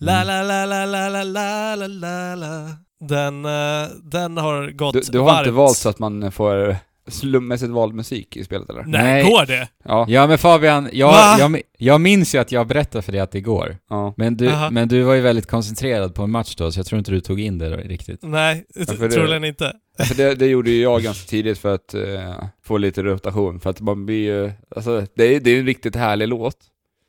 La 0.00 0.22
Mm. 0.22 0.26
la 0.26 0.42
la 0.42 0.64
la 0.66 1.08
la 1.08 1.08
la 1.08 1.24
la 1.24 1.74
la 1.76 1.86
la 1.86 2.34
la 2.34 2.68
Den, 3.00 3.44
eh, 3.44 3.88
den 4.02 4.36
har 4.36 4.70
gått 4.70 4.92
Du, 4.94 5.00
du 5.00 5.18
har 5.18 5.26
varmt. 5.26 5.38
inte 5.38 5.50
valt 5.50 5.76
så 5.76 5.88
att 5.88 5.98
man 5.98 6.32
får 6.32 6.76
slummässigt 7.08 7.70
vald 7.70 7.94
musik 7.94 8.36
i 8.36 8.44
spelet 8.44 8.70
eller? 8.70 8.82
Nej, 8.84 9.02
Nej. 9.02 9.22
går 9.30 9.46
det? 9.46 9.68
Ja. 9.84 10.06
Ja 10.08 10.26
men 10.26 10.38
Fabian, 10.38 10.88
jag, 10.92 11.40
jag, 11.40 11.60
jag 11.78 12.00
minns 12.00 12.34
ju 12.34 12.38
att 12.38 12.52
jag 12.52 12.66
berättade 12.66 13.02
för 13.02 13.12
dig 13.12 13.20
att 13.20 13.32
det 13.32 13.40
går. 13.40 13.76
ja. 13.90 14.14
Men 14.16 14.36
du, 14.36 14.48
Aha. 14.48 14.70
men 14.70 14.88
du 14.88 15.02
var 15.02 15.14
ju 15.14 15.20
väldigt 15.20 15.46
koncentrerad 15.46 16.14
på 16.14 16.22
en 16.22 16.30
match 16.30 16.54
då, 16.54 16.72
så 16.72 16.78
jag 16.78 16.86
tror 16.86 16.98
inte 16.98 17.10
du 17.10 17.20
tog 17.20 17.40
in 17.40 17.58
det 17.58 17.76
riktigt. 17.76 18.18
Nej, 18.22 18.64
det- 18.74 19.10
troligen 19.10 19.44
inte. 19.44 19.72
För 19.98 20.14
det, 20.14 20.34
det 20.34 20.46
gjorde 20.46 20.70
ju 20.70 20.82
jag 20.82 21.02
ganska 21.02 21.26
tidigt 21.28 21.58
för 21.58 21.74
att 21.74 21.94
eh, 21.94 22.34
få 22.64 22.78
lite 22.78 23.02
rotation, 23.02 23.60
för 23.60 23.70
att 23.70 23.80
man 23.80 24.06
blir 24.06 24.24
ju, 24.24 24.52
alltså 24.76 25.06
det 25.14 25.34
är, 25.34 25.40
det 25.40 25.50
är 25.50 25.54
ju 25.54 25.60
en 25.60 25.66
riktigt 25.66 25.96
härlig 25.96 26.28
låt. 26.28 26.56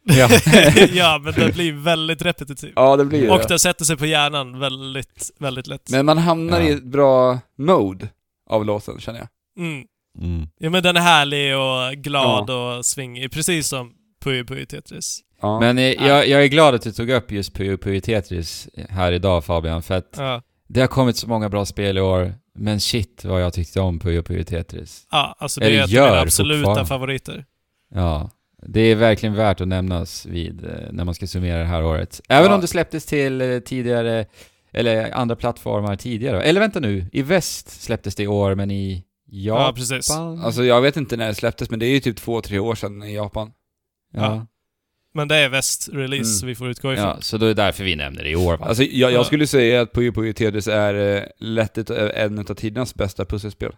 Ja. 0.04 0.30
ja, 0.94 1.22
men 1.24 1.34
den 1.34 1.52
blir 1.52 1.74
väldigt 1.74 2.22
repetitiv. 2.22 2.74
Ja, 2.76 2.96
det 2.98 3.06
blir 3.06 3.32
Och 3.32 3.38
det. 3.40 3.48
den 3.48 3.60
sätter 3.60 3.86
sig 3.86 3.98
på 3.98 4.06
hjärnan 4.06 4.60
väldigt, 4.60 5.32
väldigt 5.40 5.68
lätt. 5.68 5.90
Men 5.90 6.06
man 6.06 6.18
hamnar 6.18 6.60
Ja. 6.60 6.68
i 6.68 6.72
ett 6.72 6.84
bra 6.84 7.40
mode 7.58 8.08
av 8.50 8.66
låten, 8.66 9.00
känner 9.00 9.20
jag. 9.20 9.28
Mm. 9.60 9.84
Mm. 10.22 10.48
Ja 10.60 10.70
men 10.70 10.84
den 10.84 10.96
är 10.98 11.02
härlig 11.02 11.58
och 11.58 12.04
glad 12.04 12.50
och 12.50 12.86
svingig, 12.86 13.32
precis 13.32 13.68
som 13.68 13.92
Puyo 14.24 14.46
Puyo 14.46 14.66
Tetris. 14.66 15.20
Ja. 15.42 15.60
Men 15.60 15.78
jag, 15.78 16.28
jag 16.28 16.44
är 16.44 16.48
glad 16.48 16.76
att 16.76 16.82
du 16.82 16.92
tog 16.92 17.10
upp 17.10 17.32
just 17.32 17.54
Puyo 17.54 17.78
Puyo 17.78 18.02
Tetris 18.02 18.70
här 18.90 19.12
idag 19.12 19.46
Fabian, 19.46 19.84
för 19.84 19.96
att 19.98 20.16
Ja, 20.18 20.42
det 20.68 20.80
har 20.82 20.88
kommit 20.88 21.18
så 21.18 21.28
många 21.28 21.50
bra 21.50 21.66
spel 21.66 21.98
i 21.98 22.02
år, 22.02 22.34
men 22.56 22.80
shit 22.80 23.26
vad 23.26 23.42
jag 23.42 23.54
tyckte 23.54 23.80
om 23.82 24.00
Puyo 24.00 24.24
Puyo 24.24 24.44
Tetris. 24.44 25.08
ja 25.12 25.36
alltså 25.40 25.60
det 25.60 25.66
Eller 25.66 25.78
är 25.80 25.84
ett 25.84 26.00
av 26.00 26.10
mina 26.10 26.22
absoluta 26.22 26.86
favoriter. 26.86 27.46
Ja, 27.96 28.30
det 28.68 28.82
är 28.82 28.96
verkligen 28.96 29.36
värt 29.36 29.62
att 29.62 29.68
nämnas 29.68 30.26
vid 30.26 30.66
eh, 30.66 30.72
när 30.92 31.06
man 31.06 31.14
ska 31.16 31.28
summera 31.28 31.58
det 31.60 31.66
här 31.66 31.84
året. 31.84 32.22
Även 32.30 32.50
Ja. 32.50 32.56
om 32.56 32.62
det 32.62 32.68
släpptes 32.68 33.06
till 33.06 33.42
eh, 33.42 33.60
tidigare, 33.60 34.26
eller 34.74 35.12
andra 35.12 35.36
plattformar 35.36 35.96
tidigare. 35.96 36.42
Eller 36.44 36.60
vänta 36.60 36.80
nu, 36.80 37.06
i 37.12 37.22
väst 37.22 37.82
släpptes 37.82 38.16
det 38.16 38.24
i 38.24 38.28
år, 38.28 38.56
men 38.56 38.72
i 38.72 39.04
Ja, 39.32 39.60
Japan? 39.60 39.74
precis. 39.76 40.10
Alltså 40.12 40.64
jag 40.64 40.82
vet 40.82 40.98
inte 40.98 41.18
när 41.18 41.28
det 41.28 41.36
släpptes, 41.36 41.70
men 41.70 41.80
det 41.80 41.86
är 41.86 41.90
ju 41.92 42.00
typ 42.00 42.18
två, 42.18 42.42
tre 42.42 42.60
år 42.60 42.76
sedan 42.76 43.04
i 43.04 43.16
Japan. 43.16 43.52
ja. 44.14 44.46
Men 45.14 45.28
det 45.28 45.36
är 45.36 45.50
väst-release, 45.50 46.42
Mm. 46.44 46.48
vi 46.48 46.56
får 46.56 46.70
utgå 46.70 46.94
ifrån. 46.94 47.06
ja, 47.06 47.18
så 47.22 47.38
då 47.38 47.46
är 47.46 47.48
det 47.48 47.54
därför 47.54 47.84
vi 47.84 47.96
nämner 47.96 48.24
det 48.24 48.30
i 48.30 48.36
år 48.36 48.58
va? 48.58 48.66
Alltså 48.66 48.84
jag, 48.84 49.12
Ja. 49.12 49.16
jag 49.16 49.26
skulle 49.26 49.48
säga 49.48 49.82
att 49.82 49.94
Puyo 49.94 50.12
Puyo 50.14 50.34
Tetris 50.34 50.68
är 50.68 51.18
eh, 51.18 51.24
lätt 51.40 51.78
ett, 51.78 51.90
en 51.90 52.40
av 52.40 52.44
tidernas 52.44 52.96
bästa 52.96 53.26
pusselspel. 53.26 53.72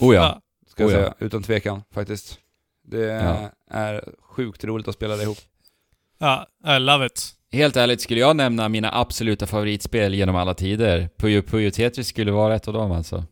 oh 0.00 0.14
ja. 0.14 0.20
Ja. 0.22 0.40
Ska 0.70 0.82
jag 0.82 0.88
Oh 0.88 0.94
ja. 0.94 1.00
säga, 1.00 1.14
utan 1.18 1.42
tvekan 1.42 1.82
faktiskt. 1.94 2.38
Det 2.84 2.98
Ja. 2.98 3.50
är 3.70 4.04
sjukt 4.22 4.64
roligt 4.64 4.88
att 4.88 4.94
spela 4.94 5.16
det 5.16 5.22
ihop. 5.22 5.38
Ja, 6.18 6.46
I 6.76 6.78
love 6.78 7.06
it. 7.06 7.30
Helt 7.52 7.76
ärligt, 7.76 8.00
skulle 8.00 8.20
jag 8.20 8.36
nämna 8.36 8.68
mina 8.68 8.90
absoluta 8.94 9.46
favoritspel 9.46 10.14
genom 10.14 10.36
alla 10.36 10.54
tider, 10.54 11.08
Puyo 11.18 11.42
Puyo 11.42 11.70
Tetris 11.70 12.08
skulle 12.08 12.32
vara 12.32 12.54
ett 12.56 12.68
av 12.68 12.74
dem 12.74 12.92
alltså. 12.92 13.24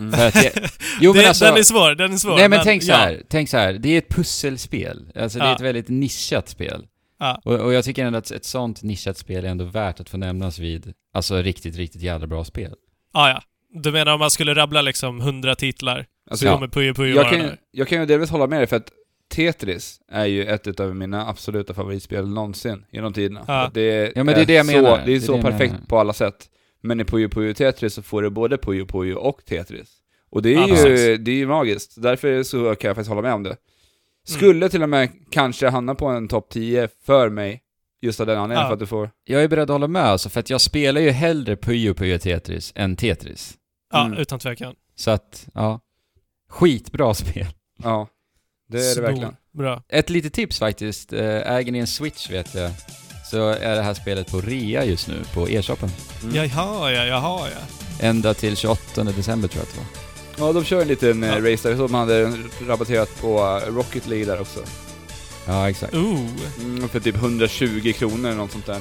Mm. 0.00 0.12
För 0.12 0.26
att 0.28 0.44
jag, 0.44 0.52
jo 1.00 1.12
men 1.12 1.22
det, 1.22 1.28
alltså... 1.28 1.44
den 1.44 1.56
är 1.56 1.62
svår, 1.62 1.94
den 1.94 2.12
är 2.12 2.16
svår. 2.16 2.36
Nej 2.36 2.48
men 2.48 2.60
tänk 2.64 2.82
så 2.82 2.90
ja. 2.90 2.96
här, 2.96 3.22
tänk 3.28 3.48
så 3.48 3.56
här. 3.56 3.72
det 3.72 3.88
är 3.88 3.98
ett 3.98 4.08
pusselspel. 4.08 5.12
Alltså 5.14 5.38
det 5.38 5.44
är 5.44 5.48
Ja. 5.48 5.54
ett 5.54 5.60
väldigt 5.60 5.88
nischat 5.88 6.48
spel. 6.48 6.86
Ja. 7.18 7.40
Och, 7.44 7.54
och 7.54 7.72
jag 7.72 7.84
tycker 7.84 8.04
ändå 8.04 8.18
att 8.18 8.30
ett 8.30 8.44
sånt 8.44 8.82
nischat 8.82 9.18
spel 9.18 9.44
är 9.44 9.48
ändå 9.48 9.64
värt 9.64 10.00
att 10.00 10.08
få 10.10 10.16
nämnas 10.16 10.58
vid, 10.58 10.92
alltså 11.14 11.36
riktigt, 11.42 11.76
riktigt 11.76 12.02
jävla 12.02 12.26
bra 12.26 12.44
spel. 12.44 12.74
Ah, 13.12 13.28
ja. 13.28 13.42
Du 13.74 13.92
menar 13.92 14.12
om 14.12 14.18
man 14.18 14.30
skulle 14.30 14.54
rabbla 14.54 14.82
liksom 14.82 15.20
100 15.20 15.54
titlar, 15.54 16.06
Alltså, 16.30 16.42
så 16.42 16.46
jag, 16.46 16.54
kommer 16.54 16.68
Puyo 16.68 16.94
Puyo 16.94 17.16
jag, 17.16 17.30
kan, 17.30 17.50
jag 17.70 17.88
kan 17.88 18.00
ju 18.00 18.06
delvis 18.06 18.30
hålla 18.30 18.46
med 18.46 18.60
dig 18.60 18.66
för 18.66 18.76
att 18.76 18.92
Tetris 19.34 20.00
är 20.12 20.26
ju 20.26 20.44
ett 20.44 20.80
av 20.80 20.96
mina 20.96 21.28
absoluta 21.28 21.74
favoritspel 21.74 22.28
någonsin 22.28 22.84
genom 22.92 23.12
tiderna. 23.12 23.44
Ja. 23.46 23.70
Det 23.74 23.80
är, 23.80 24.12
Ja, 24.16 24.24
men 24.24 24.34
det 24.34 24.40
är 24.40 24.46
det 24.46 24.52
jag 24.52 24.66
så, 24.66 24.72
menar. 24.72 24.96
Det 24.96 25.02
är, 25.02 25.06
Det 25.06 25.14
är 25.14 25.20
så 25.20 25.36
det 25.36 25.42
perfekt 25.42 25.72
menar. 25.72 25.86
på 25.86 25.98
alla 25.98 26.12
sätt. 26.12 26.48
Men 26.82 27.00
i 27.00 27.04
Puyo 27.04 27.28
Puyo 27.28 27.54
Tetris 27.54 27.94
så 27.94 28.02
får 28.02 28.22
du 28.22 28.30
både 28.30 28.58
Puyo 28.58 28.86
Puyo 28.86 29.14
och 29.16 29.44
Tetris. 29.44 29.96
Och 30.30 30.42
det 30.42 30.54
är 30.54 30.68
Ja, 30.68 30.88
ju, 30.88 31.16
det 31.16 31.30
är 31.30 31.36
ju 31.36 31.46
magiskt. 31.46 32.02
Därför 32.02 32.42
så 32.42 32.74
kan 32.74 32.88
jag 32.88 32.96
faktiskt 32.96 33.08
hålla 33.08 33.22
med 33.22 33.34
om 33.34 33.42
det. 33.42 33.56
Skulle 34.24 34.68
till 34.68 34.82
och 34.82 34.88
med 34.88 35.10
kanske 35.30 35.68
hamna 35.68 35.94
på 35.94 36.06
en 36.06 36.28
topp 36.28 36.48
10 36.50 36.88
för 37.06 37.28
mig, 37.28 37.62
just 38.02 38.20
av 38.20 38.26
den 38.26 38.38
anledningen 38.38 38.62
Ja. 38.62 38.68
för 38.68 38.74
att 38.74 38.80
du 38.80 38.86
får... 38.86 39.10
Jag 39.24 39.42
är 39.42 39.48
beredd 39.48 39.62
att 39.62 39.68
hålla 39.74 39.88
med 39.88 40.02
alltså, 40.02 40.28
för 40.28 40.40
att 40.40 40.50
jag 40.50 40.60
spelar 40.60 41.00
ju 41.00 41.10
hellre 41.10 41.56
Puyo 41.56 41.94
Puyo 41.94 42.18
Tetris 42.18 42.72
än 42.76 42.96
Tetris. 42.96 43.54
Ja, 43.92 44.06
Mm. 44.06 44.18
utan 44.18 44.38
tvekan. 44.38 44.74
Så 44.94 45.10
att, 45.10 45.48
ja. 45.54 45.80
Skitbra 46.48 47.14
spel. 47.14 47.46
Ja, 47.82 48.08
det 48.68 48.76
är 48.78 48.82
det 48.82 48.86
Snor. 48.94 49.02
verkligen. 49.02 49.36
Bra. 49.52 49.82
Ett 49.88 50.10
litet 50.10 50.32
tips 50.32 50.58
faktiskt, 50.58 51.12
eh, 51.12 51.52
äger 51.52 51.72
ni 51.72 51.78
en 51.78 51.86
Switch 51.86 52.30
vet 52.30 52.54
jag, 52.54 52.70
så 53.30 53.48
är 53.48 53.76
det 53.76 53.82
här 53.82 53.94
spelet 53.94 54.30
på 54.30 54.40
rea 54.40 54.84
just 54.84 55.08
nu 55.08 55.14
på 55.34 55.48
e-shoppen. 55.48 55.90
Mm. 56.22 56.34
Jaha, 56.34 56.92
ja, 56.92 57.04
jaha, 57.04 57.48
ja. 57.48 57.60
Ända 58.08 58.34
till 58.34 58.56
28 58.56 59.04
december 59.04 59.48
tror 59.48 59.62
jag 59.62 59.68
att 59.68 59.74
det 59.74 59.80
var. 60.40 60.46
Ja, 60.46 60.52
de 60.52 60.64
kör 60.64 60.82
en 60.82 60.88
liten 60.88 61.22
Ja. 61.22 61.28
ja. 61.38 61.52
race 61.52 61.68
där, 61.68 61.76
så 61.76 61.88
man 61.88 62.00
hade 62.00 62.32
rabatterat 62.66 63.20
på 63.20 63.60
eh, 63.66 63.72
Rocket 63.74 64.06
League 64.06 64.26
där 64.26 64.40
också. 64.40 64.60
Ja, 65.46 65.70
exakt. 65.70 65.94
Ooh. 65.94 66.26
Mm, 66.60 66.88
för 66.88 67.00
typ 67.00 67.16
120 67.16 67.92
kronor 67.96 68.28
eller 68.28 68.38
något 68.38 68.52
sånt 68.52 68.66
där. 68.66 68.78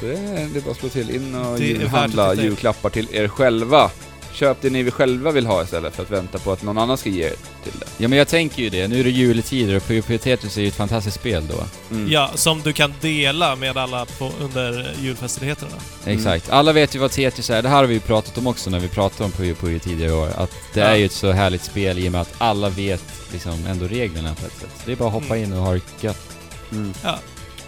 Så 0.00 0.06
det 0.06 0.12
är, 0.12 0.48
det 0.52 0.58
är 0.58 0.62
bara 0.62 0.70
att 0.70 0.76
slå 0.76 0.88
till 0.88 1.10
in 1.10 1.34
och 1.34 1.58
in. 1.60 2.42
julklappar 2.42 2.90
till 2.90 3.08
er 3.12 3.28
själva. 3.28 3.90
Köp 4.36 4.56
det 4.60 4.70
ni 4.70 4.90
själva 4.90 5.30
vill 5.30 5.46
ha 5.46 5.62
istället 5.62 5.94
för 5.96 6.02
att 6.02 6.10
vänta 6.10 6.38
på 6.38 6.52
att 6.52 6.62
någon 6.62 6.78
annan 6.78 6.96
ska 6.98 7.08
ge 7.10 7.24
er 7.24 7.32
till 7.64 7.72
det. 7.80 7.86
Ja 7.98 8.08
men 8.08 8.18
jag 8.18 8.28
tänker 8.28 8.62
ju 8.62 8.70
det, 8.70 8.88
nu 8.88 9.00
är 9.00 9.04
det 9.04 9.10
juletider 9.10 9.76
och 9.76 9.82
Puyo 9.86 10.18
Tetris 10.18 10.56
är 10.56 10.62
ju 10.62 10.68
ett 10.68 10.74
fantastiskt 10.74 11.16
spel 11.16 11.44
då. 11.50 11.64
Mm. 11.96 12.12
Ja, 12.12 12.30
som 12.34 12.60
du 12.62 12.72
kan 12.72 12.94
dela 13.00 13.56
med 13.56 13.76
alla 13.76 14.06
på, 14.06 14.32
under 14.40 14.94
julfestiligheterna. 15.02 15.72
Mm. 16.04 16.18
Exakt. 16.18 16.50
Alla 16.50 16.72
vet 16.72 16.94
ju 16.94 16.98
vad 16.98 17.10
Tetris 17.10 17.50
är, 17.50 17.62
det 17.62 17.68
här 17.68 17.76
har 17.76 17.84
vi 17.84 17.94
ju 17.94 18.00
pratat 18.00 18.38
om 18.38 18.46
också 18.46 18.70
när 18.70 18.78
vi 18.80 18.88
pratade 18.88 19.24
om 19.24 19.30
Puyo 19.32 19.54
Puyo 19.54 19.78
tidigare 19.78 20.12
år. 20.12 20.28
Att 20.36 20.50
det 20.74 20.80
Ja. 20.80 20.86
är 20.86 20.96
ju 20.96 21.04
ett 21.06 21.12
så 21.12 21.30
härligt 21.32 21.64
spel 21.64 21.98
i 21.98 22.08
och 22.08 22.12
med 22.12 22.20
att 22.20 22.34
alla 22.38 22.68
vet 22.68 23.04
liksom 23.32 23.66
ändå 23.66 23.86
reglerna 23.86 24.34
på 24.34 24.46
ett 24.46 24.58
sätt. 24.60 24.70
Så 24.76 24.82
det 24.86 24.92
är 24.92 24.96
bara 24.96 25.08
att 25.08 25.14
hoppa 25.22 25.36
in 25.36 25.52
och 25.52 25.62
ha 25.62 25.72
det 25.72 25.80
gött. 26.00 26.36
Mm. 26.72 26.92
Ja. 27.04 27.18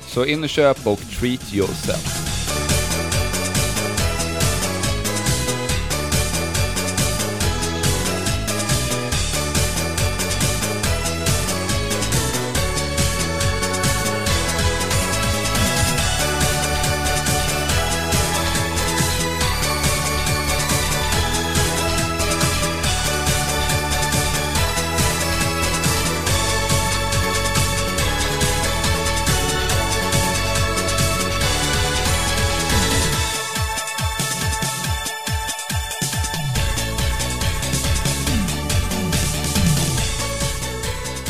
Så 0.09 0.25
in 0.25 0.43
och 0.45 0.49
köp 0.49 0.87
och 0.87 1.01
treat 1.21 1.55
yourself. 1.55 2.38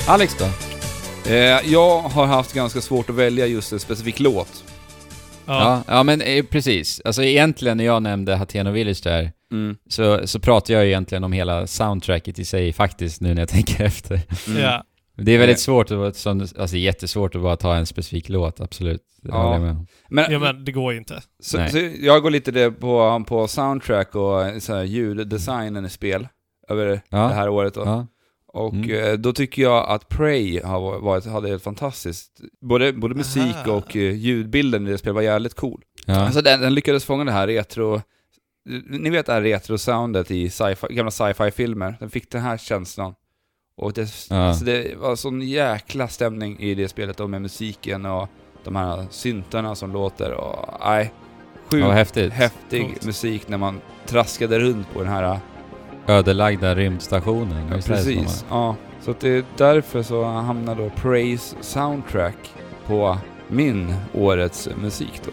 Alex 0.08 0.36
då? 0.38 0.44
Eh, 1.30 1.36
jag 1.72 2.00
har 2.00 2.26
haft 2.26 2.54
ganska 2.54 2.80
svårt 2.80 3.10
att 3.10 3.16
välja 3.16 3.46
just 3.46 3.72
en 3.72 3.80
specifik 3.80 4.20
låt. 4.20 4.64
Ja. 5.46 5.82
Ja, 5.86 5.94
ja 5.96 6.02
men 6.02 6.20
eh, 6.20 6.44
precis. 6.44 7.00
Alltså 7.04 7.22
egentligen 7.22 7.76
när 7.76 7.84
jag 7.84 8.02
nämnde 8.02 8.36
Hateno 8.36 8.70
Village 8.70 9.00
där, 9.04 9.32
Mm. 9.52 9.76
så, 9.88 10.26
så 10.26 10.40
pratar 10.40 10.74
jag 10.74 10.86
egentligen 10.86 11.24
om 11.24 11.32
hela 11.32 11.66
soundtracket 11.66 12.38
i 12.38 12.44
sig 12.44 12.72
faktiskt 12.72 13.20
nu 13.20 13.34
när 13.34 13.42
jag 13.42 13.48
tänker 13.58 13.84
efter. 13.84 14.20
Mm. 14.48 14.62
ja. 14.62 14.84
Det 15.16 15.32
är 15.32 15.38
väldigt 15.38 15.56
Eh. 15.58 15.60
svårt 15.60 15.90
att, 15.90 16.16
som, 16.16 16.40
alltså 16.58 16.76
jättesvårt 16.76 17.34
att 17.34 17.42
bara 17.42 17.56
ta 17.56 17.74
en 17.74 17.86
specifik 17.86 18.28
låt, 18.28 18.60
absolut. 18.60 19.00
Det 19.22 19.28
Ja. 19.28 19.36
håller 19.42 19.52
jag 19.52 19.60
med 19.62 19.70
om. 19.70 19.86
Men, 20.08 20.32
ja, 20.32 20.38
men 20.38 20.64
det 20.64 20.72
går 20.72 20.92
ju 20.92 20.98
inte. 20.98 21.22
så, 21.42 21.58
Nej. 21.58 21.70
så 21.70 21.78
jag 22.00 22.22
går 22.22 22.30
lite 22.30 22.50
det 22.50 22.70
på, 22.70 23.24
på 23.28 23.48
soundtrack 23.48 24.14
och 24.14 24.62
så 24.62 24.74
här, 24.74 24.82
ljuddesignen 24.84 25.84
i 25.84 25.90
spel 25.90 26.28
över 26.68 27.00
Ja. 27.08 27.18
det 27.28 27.34
här 27.34 27.48
året. 27.48 27.74
Då. 27.74 27.80
Ja. 27.84 28.06
Och 28.52 28.74
Mm. 28.74 29.04
eh, 29.04 29.12
då 29.12 29.32
tycker 29.32 29.62
jag 29.62 29.88
att 29.88 30.08
Prey 30.08 30.60
har 30.62 30.98
varit, 30.98 31.26
hade 31.26 31.54
ett 31.54 31.62
fantastiskt, 31.62 32.40
både, 32.60 32.92
både 32.92 33.14
musik 33.14 33.56
Aha. 33.56 33.72
och 33.76 33.96
eh, 33.96 34.14
ljudbilden 34.16 34.86
i 34.86 34.90
det 34.90 34.98
spelet 34.98 35.14
var 35.14 35.22
jävligt 35.22 35.54
cool. 35.54 35.82
Ja. 36.06 36.14
Alltså 36.20 36.42
den, 36.42 36.60
den 36.60 36.74
lyckades 36.74 37.04
fånga 37.04 37.24
det 37.24 37.32
här 37.32 37.46
retro, 37.46 38.02
ni 38.88 39.10
vet 39.10 39.26
det 39.26 39.32
här 39.32 39.42
retro-soundet 39.42 40.30
i 40.30 40.50
sci-fi, 40.50 40.86
gamla 40.94 41.10
sci-fi-filmer, 41.10 41.96
den 42.00 42.10
fick 42.10 42.30
den 42.30 42.42
här 42.42 42.56
känslan. 42.56 43.14
Och 43.76 43.92
det, 43.92 44.08
Ja. 44.30 44.36
alltså 44.36 44.64
det 44.64 44.96
var 44.98 45.16
sån 45.16 45.42
jäkla 45.42 46.08
stämning 46.08 46.58
i 46.60 46.74
det 46.74 46.88
spelet 46.88 47.20
och 47.20 47.30
med 47.30 47.42
musiken 47.42 48.06
och 48.06 48.28
de 48.64 48.76
här 48.76 49.06
syntarna 49.10 49.74
som 49.74 49.92
låter 49.92 50.32
och 50.32 50.68
nej. 50.84 51.12
Sjukt 51.70 51.84
Ja, 51.86 51.90
häftig 52.30 52.32
Coolt. 52.86 53.04
musik 53.04 53.48
när 53.48 53.58
man 53.58 53.80
traskade 54.06 54.58
runt 54.58 54.92
på 54.92 55.02
den 55.02 55.12
här... 55.12 55.38
Ödelagda 56.08 56.74
rymdstationen. 56.74 57.68
Ja, 57.70 57.76
precis. 57.86 58.44
Ja. 58.50 58.76
Så 59.00 59.14
det 59.20 59.28
är 59.28 59.44
därför 59.56 60.02
så 60.02 60.24
hamnar 60.24 60.74
då 60.74 60.90
Praise 60.90 61.56
Soundtrack 61.60 62.52
på 62.86 63.18
min 63.48 63.94
årets 64.14 64.68
musik 64.82 65.20
då. 65.24 65.30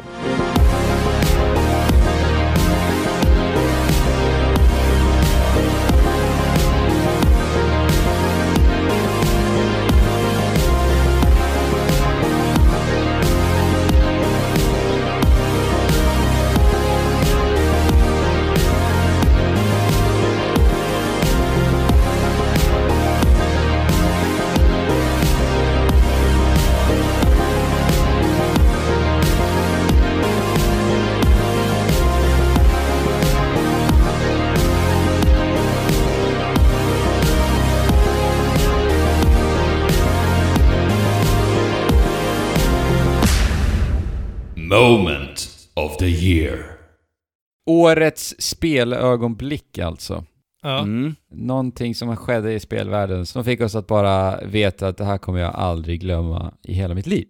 Årets 47.66 48.36
spelögonblick 48.39 49.80
alltså. 49.80 50.26
Ja. 50.61 50.80
Mm. 50.80 51.16
Någonting 51.32 51.95
som 51.95 52.18
skedde 52.18 52.53
i 52.53 52.59
spelvärlden 52.59 53.26
som 53.26 53.43
fick 53.43 53.61
oss 53.61 53.76
att 53.76 53.88
bara 53.88 54.41
veta 54.45 54.88
att 54.88 54.97
det 54.97 55.05
här 55.05 55.18
kommer 55.18 55.39
jag 55.39 55.55
aldrig 55.55 56.01
glömma 56.01 56.53
i 56.63 56.74
hela 56.74 56.93
mitt 56.93 57.07
liv. 57.07 57.28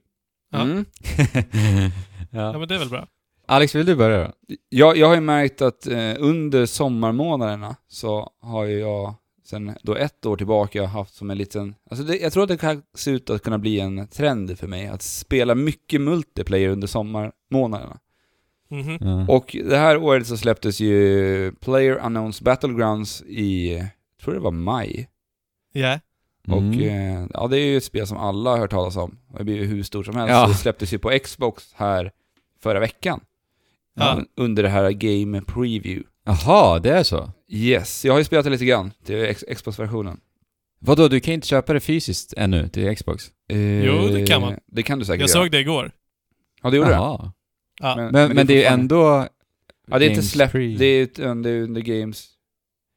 Ja. 0.51 0.61
Mm. 0.61 0.85
ja, 2.31 2.51
ja. 2.51 2.59
men 2.59 2.67
det 2.67 2.75
är 2.75 2.79
väl 2.79 2.89
bra. 2.89 3.07
Alex, 3.47 3.75
vill 3.75 3.85
du 3.85 3.95
börja 3.95 4.23
då? 4.23 4.31
Jag, 4.69 4.97
jag 4.97 5.07
har 5.07 5.15
ju 5.15 5.21
märkt 5.21 5.61
att 5.61 5.87
eh, 5.87 6.13
under 6.17 6.65
sommarmånaderna 6.65 7.75
så 7.87 8.29
har 8.41 8.65
ju 8.65 8.79
jag 8.79 9.15
sen 9.45 9.75
då 9.81 9.95
ett 9.95 10.25
år 10.25 10.37
tillbaka 10.37 10.85
haft 10.85 11.15
som 11.15 11.31
en 11.31 11.37
liten... 11.37 11.75
Alltså 11.89 12.05
det, 12.05 12.17
jag 12.17 12.33
tror 12.33 12.43
att 12.43 12.49
det 12.49 12.57
kan 12.57 12.81
se 12.93 13.11
ut 13.11 13.29
att 13.29 13.43
kunna 13.43 13.57
bli 13.57 13.79
en 13.79 14.07
trend 14.07 14.59
för 14.59 14.67
mig 14.67 14.87
att 14.87 15.01
spela 15.01 15.55
mycket 15.55 16.01
multiplayer 16.01 16.69
under 16.69 16.87
sommarmånaderna. 16.87 17.97
Mhm. 18.69 18.97
Ja. 19.01 19.25
Och 19.35 19.55
det 19.69 19.77
här 19.77 19.97
året 19.97 20.27
så 20.27 20.37
släpptes 20.37 20.79
ju 20.79 21.51
Player 21.51 21.95
Unknowns 22.05 22.41
Battlegrounds 22.41 23.21
i, 23.27 23.73
jag 23.77 23.87
tror 24.23 24.33
det 24.33 24.39
var 24.39 24.51
maj. 24.51 25.09
Ja. 25.73 25.99
Och 26.47 26.57
Mm. 26.61 26.79
eh, 27.23 27.27
ja, 27.33 27.47
det 27.47 27.59
är 27.59 27.65
ju 27.65 27.77
ett 27.77 27.83
spel 27.83 28.07
som 28.07 28.17
alla 28.17 28.49
har 28.49 28.57
hört 28.57 28.71
talas 28.71 28.95
om. 28.97 29.17
Det 29.37 29.43
blir 29.43 29.55
ju 29.55 29.65
hur 29.65 29.83
stort 29.83 30.05
som 30.05 30.15
helst. 30.15 30.31
Ja. 30.31 30.47
Det 30.47 30.53
släpptes 30.53 30.93
ju 30.93 30.97
på 30.97 31.19
Xbox 31.23 31.73
här 31.73 32.11
förra 32.61 32.79
veckan. 32.79 33.19
Ja. 33.95 34.21
Under 34.37 34.63
det 34.63 34.69
här 34.69 34.91
Game 34.91 35.41
Preview. 35.41 36.03
Jaha, 36.25 36.79
det 36.79 36.89
är 36.91 37.03
så? 37.03 37.31
Yes, 37.49 38.05
jag 38.05 38.13
har 38.13 38.17
ju 38.19 38.23
spelat 38.25 38.45
det 38.45 38.51
lite 38.51 38.65
grann 38.65 38.91
till 39.05 39.23
X- 39.25 39.43
Xbox-versionen. 39.55 40.19
Vadå, 40.79 41.07
du 41.07 41.19
kan 41.19 41.33
inte 41.33 41.47
köpa 41.47 41.73
det 41.73 41.79
fysiskt 41.79 42.33
ännu 42.37 42.67
till 42.69 42.95
Xbox? 42.95 43.31
Eh, 43.49 43.85
Jo, 43.85 44.07
det 44.07 44.25
kan 44.27 44.41
man. 44.41 44.59
Det 44.67 44.83
kan 44.83 44.99
du 44.99 45.05
säkert 45.05 45.21
Jag 45.21 45.29
göra. 45.29 45.43
såg 45.43 45.51
det 45.51 45.59
igår. 45.59 45.91
Ja, 46.61 46.69
det 46.69 46.77
gjorde 46.77 46.89
det. 46.89 47.31
Ja. 47.81 48.09
Men, 48.11 48.31
men, 48.31 48.47
det 48.47 48.65
är 48.65 48.73
ändå... 48.73 49.27
Ja, 49.87 49.99
det 49.99 50.05
är 50.05 50.09
inte 50.09 50.21
släppt. 50.21 50.53
Det 50.53 50.85
är 50.85 51.21
under, 51.21 51.61
under 51.61 51.81
Games... 51.81 52.27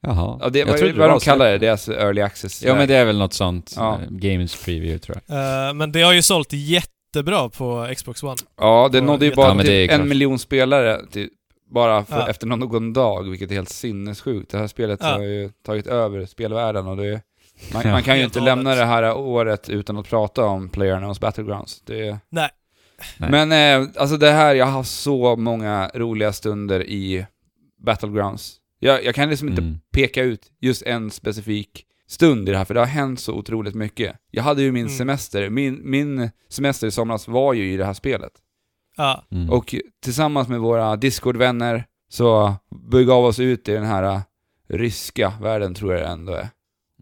Jaha. 0.02 0.38
Ja, 0.42 0.48
det, 0.48 0.58
Jag 0.58 0.66
vad, 0.66 0.80
det 0.80 0.86
vad 0.86 0.96
var 0.96 1.08
de 1.08 1.20
kallar 1.20 1.50
det, 1.50 1.58
det 1.58 1.66
är 1.66 1.70
alltså 1.70 1.92
early 1.94 2.20
access. 2.20 2.62
Ja, 2.62 2.74
men 2.74 2.88
det 2.88 2.96
är 2.96 3.04
väl 3.04 3.18
något 3.18 3.32
sånt. 3.32 3.74
Ja. 3.76 3.94
eh, 3.94 4.08
Games 4.10 4.64
Preview, 4.64 4.98
tror 4.98 5.20
jag. 5.26 5.68
Eh, 5.68 5.74
men 5.74 5.92
det 5.92 6.02
har 6.02 6.12
ju 6.12 6.22
sålt 6.22 6.52
jättebra 6.52 7.48
på 7.48 7.88
Xbox 7.96 8.22
One. 8.22 8.36
Ja, 8.60 8.88
det 8.92 9.00
nådde 9.00 9.26
ju 9.26 9.34
bara 9.34 9.48
Ja, 9.48 9.54
men 9.54 9.66
till 9.66 9.90
en 9.90 10.08
miljon 10.08 10.38
spelare 10.38 11.00
till, 11.10 11.28
bara 11.70 12.04
för, 12.04 12.18
Ja. 12.18 12.28
efter 12.28 12.46
någon 12.46 12.92
dag, 12.92 13.30
vilket 13.30 13.50
är 13.50 13.54
helt 13.54 13.68
sinnessjukt. 13.68 14.50
Det 14.50 14.58
här 14.58 14.66
spelet 14.66 14.98
Ja. 15.02 15.08
har 15.08 15.22
ju 15.22 15.50
tagit 15.66 15.86
över 15.86 16.26
spelvärlden 16.26 16.86
och 16.86 16.96
det 16.96 17.06
är, 17.06 17.20
man, 17.72 17.82
Ja. 17.84 17.90
man 17.90 18.02
kan 18.02 18.18
ju 18.18 18.24
inte 18.24 18.40
lämna 18.40 18.74
det 18.74 18.84
här 18.84 19.16
året 19.16 19.68
utan 19.68 19.96
att 19.96 20.08
prata 20.08 20.44
om 20.44 20.70
PlayerUnknown's 20.70 21.20
Battlegrounds. 21.20 21.80
Det 21.80 22.08
är, 22.08 22.18
Nej. 22.30 22.48
Nej. 23.18 23.30
Men 23.30 23.52
eh, 23.82 23.88
alltså 23.96 24.16
det 24.16 24.30
här, 24.30 24.54
jag 24.54 24.64
har 24.64 24.72
haft 24.72 24.90
så 24.90 25.36
många 25.36 25.90
roliga 25.94 26.32
stunder 26.32 26.82
i 26.88 27.26
Battlegrounds. 27.84 28.56
Jag, 28.78 29.04
jag 29.04 29.14
kan 29.14 29.30
liksom 29.30 29.48
inte 29.48 29.62
Mm. 29.62 29.78
peka 29.92 30.22
ut 30.22 30.52
just 30.60 30.82
en 30.82 31.10
specifik 31.10 31.84
stund 32.08 32.48
i 32.48 32.52
det 32.52 32.58
här, 32.58 32.64
för 32.64 32.74
det 32.74 32.80
har 32.80 32.86
hänt 32.86 33.20
så 33.20 33.34
otroligt 33.34 33.74
mycket. 33.74 34.16
Jag 34.30 34.42
hade 34.42 34.62
ju 34.62 34.72
min 34.72 34.86
Mm. 34.86 34.98
semester, 34.98 35.50
min, 35.50 35.80
min 35.90 36.30
semester 36.48 36.86
i 36.86 36.90
somras 36.90 37.28
var 37.28 37.52
ju 37.54 37.72
i 37.72 37.76
det 37.76 37.84
här 37.84 37.92
spelet. 37.94 38.32
Ja. 38.96 39.24
Mm. 39.30 39.50
Och 39.50 39.74
tillsammans 40.02 40.48
med 40.48 40.60
våra 40.60 40.96
Discord-vänner 40.96 41.84
så 42.08 42.54
begav 42.90 43.24
oss 43.24 43.38
ut 43.38 43.68
i 43.68 43.72
den 43.72 43.84
här 43.84 44.02
äh, 44.02 44.20
ryska 44.68 45.32
världen, 45.42 45.74
tror 45.74 45.92
jag 45.92 46.02
det 46.02 46.06
ändå 46.08 46.32
är. 46.32 46.48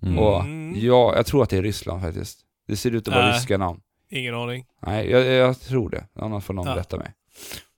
Mm. 0.02 0.18
Och 0.18 0.40
Mm. 0.40 0.74
ja, 0.78 1.16
jag 1.16 1.26
tror 1.26 1.42
att 1.42 1.50
det 1.50 1.56
är 1.56 1.62
Ryssland 1.62 2.02
faktiskt. 2.02 2.38
Det 2.68 2.76
ser 2.76 2.90
ut 2.90 3.08
att 3.08 3.14
vara 3.14 3.28
Äh. 3.28 3.32
ryska 3.34 3.58
namn. 3.58 3.80
Ingen 4.10 4.34
aning. 4.34 4.64
Nej, 4.86 5.10
jag, 5.10 5.26
jag 5.26 5.60
tror 5.60 5.90
det. 5.90 6.04
Annars 6.14 6.44
får 6.44 6.54
någon 6.54 6.66
Ja. 6.66 6.74
berätta 6.74 6.96
mig. 6.96 7.12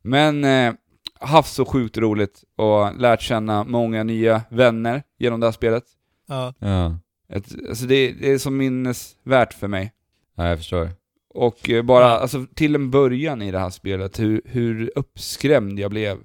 Men 0.02 0.44
eh, 0.44 0.74
haft 1.20 1.52
så 1.54 1.64
sjukt 1.64 1.98
roligt 1.98 2.44
och 2.56 2.96
lärt 3.00 3.20
känna 3.20 3.64
många 3.64 4.02
nya 4.04 4.42
vänner 4.50 5.02
genom 5.18 5.40
det 5.40 5.46
här 5.46 5.52
spelet. 5.52 5.84
Ja. 6.28 6.54
Ja. 6.58 6.98
Ett, 7.32 7.44
alltså 7.68 7.86
det, 7.86 8.12
det 8.12 8.32
är 8.32 8.38
så 8.38 8.50
minnesvärt 8.50 9.54
för 9.54 9.68
mig. 9.68 9.92
ja, 10.36 10.48
jag 10.48 10.58
förstår. 10.58 10.90
Och 11.34 11.70
eh, 11.70 11.82
bara, 11.82 12.04
Ja. 12.04 12.18
alltså 12.18 12.46
till 12.54 12.74
en 12.74 12.90
början 12.90 13.42
i 13.42 13.50
det 13.50 13.58
här 13.58 13.70
spelet, 13.70 14.18
hur, 14.20 14.42
hur 14.44 14.92
uppskrämd 14.94 15.78
jag 15.80 15.90
blev. 15.90 16.18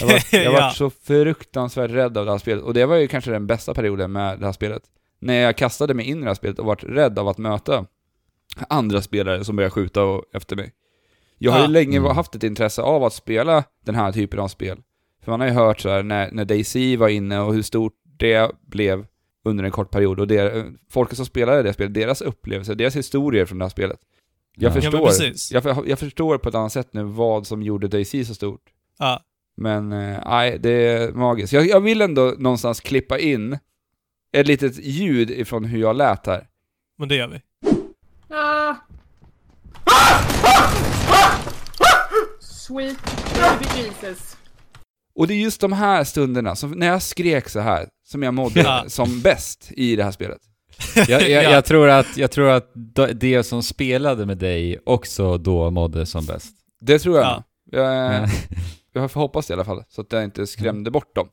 Jag 0.00 0.06
var, 0.06 0.20
jag 0.44 0.52
var 0.52 0.60
ja. 0.60 0.70
så 0.70 0.90
fruktansvärt 0.90 1.90
rädd 1.90 2.18
av 2.18 2.24
det 2.26 2.30
här 2.30 2.38
spelet. 2.38 2.64
Och 2.64 2.74
det 2.74 2.86
var 2.86 2.96
ju 2.96 3.08
kanske 3.08 3.30
den 3.30 3.46
bästa 3.46 3.74
perioden 3.74 4.12
med 4.12 4.38
det 4.40 4.44
här 4.46 4.52
spelet. 4.52 4.82
När 5.18 5.34
jag 5.34 5.56
kastade 5.56 5.94
mig 5.94 6.06
in 6.06 6.18
i 6.18 6.20
det 6.20 6.26
här 6.26 6.34
spelet 6.34 6.58
och 6.58 6.66
vart 6.66 6.84
rädd 6.84 7.18
av 7.18 7.28
att 7.28 7.38
möta 7.38 7.86
andra 8.68 9.02
spelare 9.02 9.44
som 9.44 9.56
började 9.56 9.70
skjuta 9.70 10.02
och, 10.04 10.24
efter 10.34 10.56
mig. 10.56 10.72
Jag 11.38 11.52
har 11.52 11.58
ju 11.58 11.64
Ja. 11.64 11.68
länge 11.70 11.98
Mm. 11.98 12.16
haft 12.16 12.34
ett 12.34 12.42
intresse 12.42 12.82
av 12.82 13.04
att 13.04 13.12
spela 13.12 13.64
den 13.84 13.94
här 13.94 14.12
typen 14.12 14.40
av 14.40 14.48
spel. 14.48 14.78
För 15.24 15.30
man 15.32 15.40
har 15.40 15.46
ju 15.46 15.52
hört 15.52 15.80
så 15.80 15.88
här 15.88 16.02
när, 16.02 16.30
när 16.32 16.44
DayZ 16.44 16.76
var 16.98 17.08
inne 17.08 17.40
och 17.40 17.54
hur 17.54 17.62
stort 17.62 17.92
det 18.18 18.50
blev 18.66 19.06
under 19.44 19.64
en 19.64 19.70
kort 19.70 19.90
period. 19.90 20.20
Och 20.20 20.26
det, 20.28 20.66
folket 20.90 21.16
som 21.16 21.26
spelade 21.26 21.62
det 21.62 21.72
spelet, 21.72 21.94
deras 21.94 22.20
upplevelser, 22.20 22.74
deras 22.74 22.96
historier 22.96 23.44
från 23.46 23.58
det 23.58 23.64
här 23.64 23.70
spelet. 23.70 24.00
Jag 24.56 24.70
Ja. 24.70 24.74
förstår, 24.80 25.10
Ja, 25.50 25.60
jag, 25.64 25.88
jag 25.88 25.98
förstår 25.98 26.38
på 26.38 26.48
ett 26.48 26.54
annat 26.54 26.72
sätt 26.72 26.88
nu 26.92 27.02
vad 27.02 27.46
som 27.46 27.62
gjorde 27.62 27.88
DayZ 27.88 28.10
så 28.28 28.34
stort. 28.34 28.62
Ja. 28.98 29.20
Men 29.56 29.92
eh, 29.92 30.18
nej, 30.26 30.58
det 30.58 30.70
är 30.70 31.12
magiskt. 31.12 31.52
Jag, 31.52 31.66
jag 31.66 31.80
vill 31.80 32.00
ändå 32.02 32.34
någonstans 32.38 32.80
klippa 32.80 33.18
in 33.18 33.58
ett 34.32 34.46
litet 34.46 34.84
ljud 34.84 35.30
ifrån 35.30 35.64
hur 35.64 35.80
jag 35.80 35.96
lät 35.96 36.26
här. 36.26 36.46
Men 36.98 37.08
det 37.08 37.14
gör 37.16 37.28
vi. 37.28 37.40
Sweet 42.40 42.98
baby 43.34 43.82
Jesus. 43.82 44.36
Och 45.14 45.26
det 45.26 45.34
är 45.34 45.38
just 45.38 45.60
de 45.60 45.72
här 45.72 46.04
stunderna, 46.04 46.56
som, 46.56 46.70
när 46.70 46.86
jag 46.86 47.02
skrek 47.02 47.48
så 47.48 47.60
här, 47.60 47.88
som 48.08 48.22
jag 48.22 48.34
mådde 48.34 48.60
Ja. 48.60 48.84
som 48.88 49.20
bäst 49.20 49.68
i 49.72 49.96
det 49.96 50.04
här 50.04 50.10
spelet. 50.10 50.38
Jag, 50.96 51.08
jag, 51.08 51.22
Ja. 51.30 51.42
jag, 51.50 51.64
tror 51.64 51.88
att, 51.88 52.16
jag 52.16 52.30
tror 52.30 52.48
att 52.50 52.70
det 53.14 53.42
som 53.42 53.62
spelade 53.62 54.26
med 54.26 54.38
dig 54.38 54.78
också 54.86 55.38
då 55.38 55.70
mådde 55.70 56.06
som 56.06 56.26
bäst. 56.26 56.54
Det 56.80 56.98
tror 56.98 57.16
jag. 57.18 57.26
Ja. 57.26 57.42
Jag, 57.72 58.14
Ja. 58.14 58.26
jag 58.92 59.10
får 59.10 59.20
hoppas 59.20 59.46
det 59.46 59.52
i 59.52 59.54
alla 59.54 59.64
fall, 59.64 59.84
så 59.88 60.00
att 60.00 60.12
jag 60.12 60.24
inte 60.24 60.46
skrämde 60.46 60.90
bort 60.90 61.14
dem. 61.14 61.28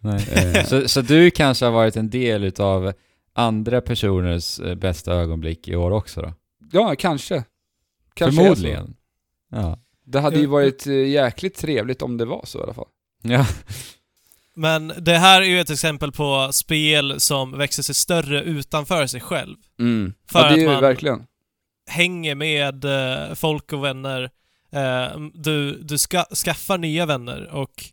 Nej. 0.00 0.26
Eh, 0.56 0.64
Så, 0.64 0.88
så 0.88 1.00
du 1.00 1.30
kanske 1.30 1.64
har 1.64 1.72
varit 1.72 1.96
en 1.96 2.10
del 2.10 2.44
utav 2.44 2.92
andra 3.34 3.80
personers 3.80 4.60
eh, 4.60 4.74
bästa 4.74 5.12
ögonblick 5.14 5.68
i 5.68 5.76
år 5.76 5.90
också 5.90 6.22
då? 6.22 6.32
ja, 6.72 6.94
kanske. 6.98 7.44
Kanske. 8.14 8.42
Förmodligen. 8.42 8.96
Ja. 9.50 9.78
Det 10.04 10.20
hade 10.20 10.36
ju 10.36 10.42
Ja. 10.44 10.50
varit 10.50 10.86
eh, 10.86 10.92
jäkligt 10.94 11.56
trevligt 11.56 12.02
om 12.02 12.16
det 12.16 12.24
var 12.24 12.42
så 12.46 12.58
i 12.58 12.62
alla 12.62 12.74
fall. 12.74 12.88
Ja. 13.22 13.46
Men 14.56 14.92
det 14.98 15.18
här 15.18 15.42
är 15.42 15.46
ju 15.46 15.60
ett 15.60 15.70
exempel 15.70 16.12
på 16.12 16.48
spel 16.52 17.20
som 17.20 17.58
växer 17.58 17.82
sig 17.82 17.94
större 17.94 18.42
utanför 18.42 19.06
sig 19.06 19.20
själv. 19.20 19.56
Mm. 19.78 20.14
För 20.30 20.38
ja, 20.38 20.44
det 20.44 20.50
är 20.50 20.52
att 20.54 20.60
ju 20.62 20.66
man- 20.66 20.80
verkligen. 20.82 21.26
Hänger 21.86 22.34
med 22.34 22.84
eh, 22.84 23.34
folk 23.34 23.72
och 23.72 23.84
vänner. 23.84 24.30
Eh, 24.72 25.20
du 25.34 25.78
du 25.82 25.98
ska, 25.98 26.24
skaffar 26.44 26.78
nya 26.78 27.06
vänner 27.06 27.48
och 27.52 27.84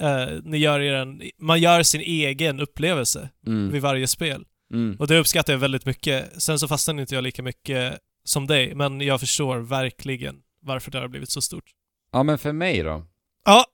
eh, 0.00 0.28
ni 0.44 0.58
gör 0.58 0.80
er 0.80 0.94
en, 0.94 1.22
man 1.38 1.60
gör 1.60 1.82
sin 1.82 2.00
egen 2.00 2.60
upplevelse 2.60 3.28
Mm. 3.46 3.72
vid 3.72 3.82
varje 3.82 4.06
spel. 4.06 4.44
Mm. 4.72 4.96
Och 4.98 5.06
det 5.06 5.18
uppskattar 5.18 5.52
jag 5.52 5.60
väldigt 5.60 5.86
mycket. 5.86 6.42
Sen 6.42 6.58
så 6.58 6.68
fastnar 6.68 7.00
inte 7.00 7.14
jag 7.14 7.24
lika 7.24 7.42
mycket 7.42 7.98
som 8.24 8.46
dig, 8.46 8.74
men 8.74 9.00
jag 9.00 9.20
förstår 9.20 9.58
verkligen 9.58 10.42
varför 10.62 10.90
det 10.90 10.98
har 10.98 11.08
blivit 11.08 11.30
så 11.30 11.40
stort. 11.40 11.70
Ja, 12.12 12.22
men 12.22 12.38
för 12.38 12.52
mig 12.52 12.82
då? 12.82 13.06
Ja. 13.44 13.64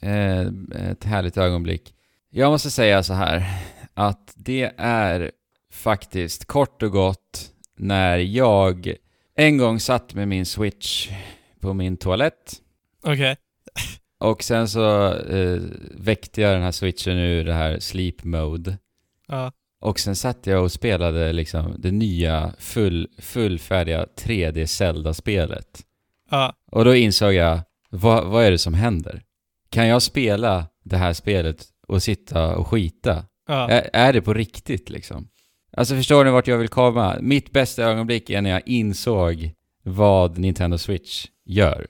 Eh, 0.00 0.46
ett 0.90 1.04
härligt 1.04 1.36
ögonblick. 1.36 1.94
Jag 2.30 2.50
måste 2.50 2.70
säga 2.70 3.02
så 3.02 3.12
här, 3.12 3.44
att 3.94 4.32
det 4.36 4.72
är 4.76 5.30
faktiskt 5.72 6.44
kort 6.44 6.82
och 6.82 6.90
gott 6.90 7.52
när 7.76 8.18
jag 8.18 8.94
en 9.36 9.58
gång 9.58 9.80
satt 9.80 10.14
med 10.14 10.28
min 10.28 10.46
switch 10.46 11.10
på 11.60 11.74
min 11.74 11.96
toalett 11.96 12.60
Okej. 13.02 13.36
och 14.18 14.42
sen 14.42 14.68
så 14.68 15.14
eh, 15.14 15.60
väckte 15.90 16.40
jag 16.40 16.54
den 16.54 16.62
här 16.62 16.72
switchen 16.72 17.18
ur 17.18 17.44
det 17.44 17.52
här 17.52 17.78
sleep 17.78 18.24
mode 18.24 18.78
Ja. 19.26 19.52
Och 19.82 20.00
sen 20.00 20.16
satt 20.16 20.46
jag 20.46 20.62
och 20.62 20.72
spelade 20.72 21.32
liksom 21.32 21.74
det 21.78 21.90
nya 21.90 22.52
full, 22.58 23.08
fullfärdiga 23.18 24.06
3D 24.16 24.66
Zelda-spelet. 24.66 25.82
Ja. 26.30 26.52
Och 26.70 26.84
då 26.84 26.94
insåg 26.94 27.32
jag, 27.32 27.60
vad, 27.90 28.26
vad 28.26 28.44
är 28.44 28.50
det 28.50 28.58
som 28.58 28.74
händer? 28.74 29.22
Kan 29.70 29.86
jag 29.86 30.02
spela 30.02 30.66
det 30.84 30.96
här 30.96 31.12
spelet 31.12 31.66
och 31.88 32.02
sitta 32.02 32.56
och 32.56 32.68
skita? 32.68 33.24
Ja. 33.48 33.68
Är, 33.68 33.90
är 33.92 34.12
det 34.12 34.22
på 34.22 34.34
riktigt 34.34 34.90
liksom? 34.90 35.28
Alltså 35.76 35.94
förstår 35.94 36.24
ni 36.24 36.30
vart 36.30 36.46
jag 36.46 36.58
vill 36.58 36.68
komma? 36.68 37.16
Mitt 37.20 37.52
bästa 37.52 37.82
ögonblick 37.82 38.30
är 38.30 38.42
när 38.42 38.50
jag 38.50 38.62
insåg 38.66 39.52
vad 39.82 40.38
Nintendo 40.38 40.78
Switch 40.78 41.26
gör. 41.44 41.86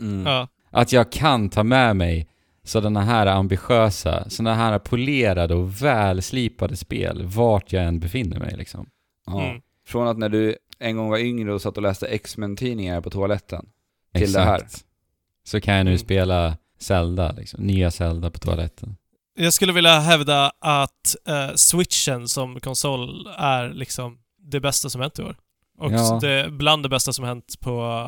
Mm. 0.00 0.26
Ja. 0.26 0.48
Att 0.70 0.92
jag 0.92 1.12
kan 1.12 1.48
ta 1.48 1.62
med 1.62 1.96
mig 1.96 2.28
sådana 2.66 3.00
här 3.02 3.26
ambitiösa, 3.26 4.30
sådana 4.30 4.54
här 4.54 4.78
polerade 4.78 5.54
och 5.54 5.82
välslipade 5.82 6.76
spel 6.76 7.22
vart 7.26 7.72
jag 7.72 7.84
än 7.84 8.00
befinner 8.00 8.38
mig 8.38 8.54
liksom. 8.56 8.86
Ja. 9.26 9.42
Mm. 9.44 9.60
Från 9.86 10.08
att 10.08 10.18
när 10.18 10.28
du 10.28 10.56
en 10.78 10.96
gång 10.96 11.10
var 11.10 11.18
yngre 11.18 11.52
och 11.54 11.62
satt 11.62 11.76
och 11.76 11.82
läste 11.82 12.06
X-Men-tidningar 12.06 13.00
på 13.00 13.10
toaletten. 13.10 13.66
Till 14.14 14.32
det 14.32 14.40
här. 14.40 14.62
Så 15.44 15.60
kan 15.60 15.74
jag 15.74 15.84
nu 15.84 15.90
Mm. 15.90 15.98
spela 15.98 16.56
Zelda, 16.78 17.32
liksom. 17.32 17.64
Nya 17.64 17.90
Zelda 17.90 18.30
på 18.30 18.38
toaletten. 18.38 18.96
Jag 19.38 19.52
skulle 19.52 19.72
vilja 19.72 19.98
hävda 19.98 20.52
att 20.60 21.16
eh, 21.28 21.54
switchen 21.54 22.28
som 22.28 22.60
konsol 22.60 23.26
är 23.38 23.68
liksom 23.70 24.18
det 24.38 24.60
bästa 24.60 24.88
som 24.90 25.00
hänt 25.00 25.18
i 25.18 25.22
år. 25.22 25.36
Och 25.78 25.92
Ja. 25.92 26.18
det, 26.22 26.50
bland 26.50 26.82
det 26.82 26.88
bästa 26.88 27.12
som 27.12 27.24
hänt 27.24 27.54
på 27.60 28.06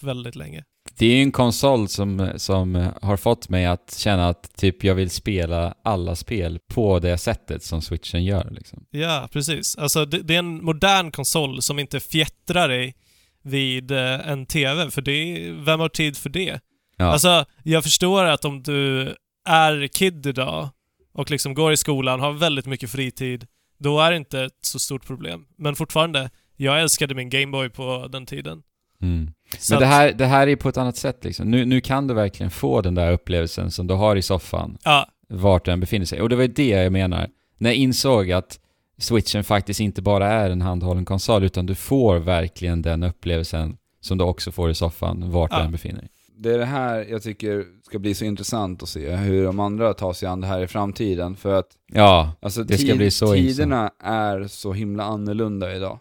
väldigt 0.00 0.36
länge. 0.36 0.64
Det 0.98 1.06
är 1.06 1.16
ju 1.16 1.22
en 1.22 1.32
konsol 1.32 1.88
som, 1.88 2.32
som 2.36 2.92
har 3.02 3.16
fått 3.16 3.48
mig 3.48 3.66
att 3.66 3.94
känna 3.98 4.28
att 4.28 4.56
typ 4.56 4.84
jag 4.84 4.94
vill 4.94 5.10
spela 5.10 5.74
alla 5.84 6.16
spel 6.16 6.58
på 6.68 6.98
det 6.98 7.18
sättet 7.18 7.62
som 7.62 7.82
switchen 7.82 8.24
gör 8.24 8.50
liksom. 8.50 8.84
Ja, 8.90 9.28
precis. 9.32 9.76
Alltså 9.76 10.04
det, 10.04 10.18
det 10.22 10.34
är 10.34 10.38
en 10.38 10.64
modern 10.64 11.10
konsol 11.10 11.62
som 11.62 11.78
inte 11.78 12.00
fjättrar 12.00 12.68
dig 12.68 12.94
vid 13.42 13.90
eh, 13.90 14.28
en 14.28 14.46
TV, 14.46 14.90
för 14.90 15.02
det 15.02 15.50
vem 15.52 15.80
har 15.80 15.88
tid 15.88 16.16
för 16.16 16.30
det? 16.30 16.60
Ja. 16.96 17.04
Alltså, 17.04 17.44
jag 17.62 17.82
förstår 17.82 18.24
att 18.24 18.44
om 18.44 18.62
du 18.62 19.14
är 19.48 19.86
kid 19.86 20.26
idag 20.26 20.68
och 21.12 21.30
liksom 21.30 21.54
går 21.54 21.72
i 21.72 21.76
skolan, 21.76 22.20
har 22.20 22.32
väldigt 22.32 22.66
mycket 22.66 22.90
fritid, 22.90 23.46
då 23.78 24.00
är 24.00 24.10
det 24.10 24.16
inte 24.16 24.40
ett 24.40 24.58
så 24.60 24.78
stort 24.78 25.06
problem. 25.06 25.46
Men 25.58 25.76
fortfarande, 25.76 26.30
jag 26.56 26.80
älskade 26.80 27.14
min 27.14 27.30
Gameboy 27.30 27.68
på 27.68 28.08
den 28.12 28.26
tiden. 28.26 28.62
Mm. 29.02 29.30
Men 29.70 29.78
det 29.80 29.86
här, 29.86 30.12
det 30.12 30.26
här 30.26 30.46
är 30.46 30.56
på 30.56 30.68
ett 30.68 30.76
annat 30.76 30.96
sätt 30.96 31.24
liksom. 31.24 31.50
Nu, 31.50 31.64
nu 31.64 31.80
kan 31.80 32.06
du 32.06 32.14
verkligen 32.14 32.50
få 32.50 32.80
den 32.80 32.94
där 32.94 33.12
upplevelsen 33.12 33.70
som 33.70 33.86
du 33.86 33.94
har 33.94 34.16
i 34.16 34.22
soffan, 34.22 34.78
Ja, 34.84 35.06
vart 35.28 35.64
den 35.64 35.80
befinner 35.80 36.06
sig. 36.06 36.20
Och 36.22 36.28
det 36.28 36.36
var 36.36 36.46
det 36.46 36.68
jag 36.68 36.92
menar. 36.92 37.28
När 37.58 37.70
jag 37.70 37.76
insåg 37.76 38.32
att 38.32 38.60
switchen 38.98 39.44
faktiskt 39.44 39.80
inte 39.80 40.02
bara 40.02 40.26
är 40.28 40.50
en 40.50 40.62
handhållen 40.62 41.04
konsol, 41.04 41.44
utan 41.44 41.66
du 41.66 41.74
får 41.74 42.16
verkligen 42.18 42.82
den 42.82 43.02
upplevelsen 43.02 43.76
som 44.00 44.18
du 44.18 44.24
också 44.24 44.52
får 44.52 44.70
i 44.70 44.74
soffan, 44.74 45.30
vart 45.30 45.50
Ja. 45.52 45.58
den 45.58 45.72
befinner 45.72 46.00
sig. 46.00 46.08
Det 46.36 46.50
är 46.54 46.58
det 46.58 46.64
här 46.64 47.06
jag 47.10 47.22
tycker 47.22 47.64
ska 47.86 47.98
bli 47.98 48.14
så 48.14 48.24
intressant 48.24 48.82
att 48.82 48.88
se, 48.88 49.16
hur 49.16 49.44
de 49.44 49.60
andra 49.60 49.94
tar 49.94 50.12
sig 50.12 50.28
an 50.28 50.40
det 50.40 50.46
här 50.46 50.60
i 50.62 50.66
framtiden. 50.66 51.36
För 51.36 51.54
att 51.54 51.66
Ja, 51.92 52.32
alltså, 52.42 52.62
Det 52.64 52.78
ska 52.78 52.94
bli 52.94 53.10
så 53.10 53.32
tiderna 53.34 53.90
är 54.04 54.46
så 54.46 54.72
himla 54.72 55.04
annorlunda 55.04 55.74
idag. 55.76 55.98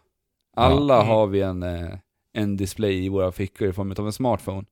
Alla 0.56 0.96
Mm. 0.96 1.08
har 1.08 1.28
vi 1.28 1.42
en, 1.42 1.64
eh, 1.64 1.90
en 2.34 2.58
display 2.58 3.06
i 3.06 3.10
våra 3.10 3.32
fickor 3.32 3.68
i 3.68 3.74
form 3.74 3.92
av 3.98 4.06
en 4.06 4.14
smartphone. 4.14 4.64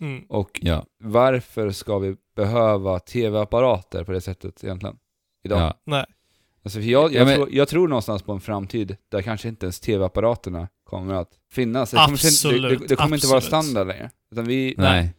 mm. 0.00 0.24
Och 0.28 0.50
ja, 0.62 0.84
varför 1.04 1.70
ska 1.70 1.98
vi 1.98 2.16
behöva 2.36 2.98
tv-apparater 2.98 4.04
på 4.04 4.12
det 4.12 4.20
sättet 4.20 4.64
egentligen? 4.64 4.96
Idag. 5.44 5.58
ja. 5.60 5.74
nej. 5.84 6.04
Alltså, 6.64 6.78
för 6.80 6.86
jag, 6.88 7.12
Ja, 7.12 7.18
jag, 7.18 7.26
men- 7.26 7.34
tror, 7.36 7.48
jag 7.52 7.68
tror 7.68 7.88
någonstans 7.88 8.22
på 8.22 8.32
en 8.32 8.40
framtid 8.40 8.96
där 9.08 9.22
kanske 9.22 9.48
inte 9.48 9.66
ens 9.66 9.80
tv-apparaterna 9.80 10.68
kommer 10.84 11.14
att 11.14 11.30
finnas. 11.50 11.90
Det 11.90 11.96
kommer, 11.96 12.26
inte- 12.52 12.68
det, 12.68 12.76
det, 12.78 12.86
det 12.88 12.96
kommer 12.96 13.16
inte 13.16 13.26
vara 13.26 13.40
standard 13.40 13.86
längre. 13.86 14.10
Utan 14.32 14.44
vi, 14.44 14.74
Nej. 14.78 15.14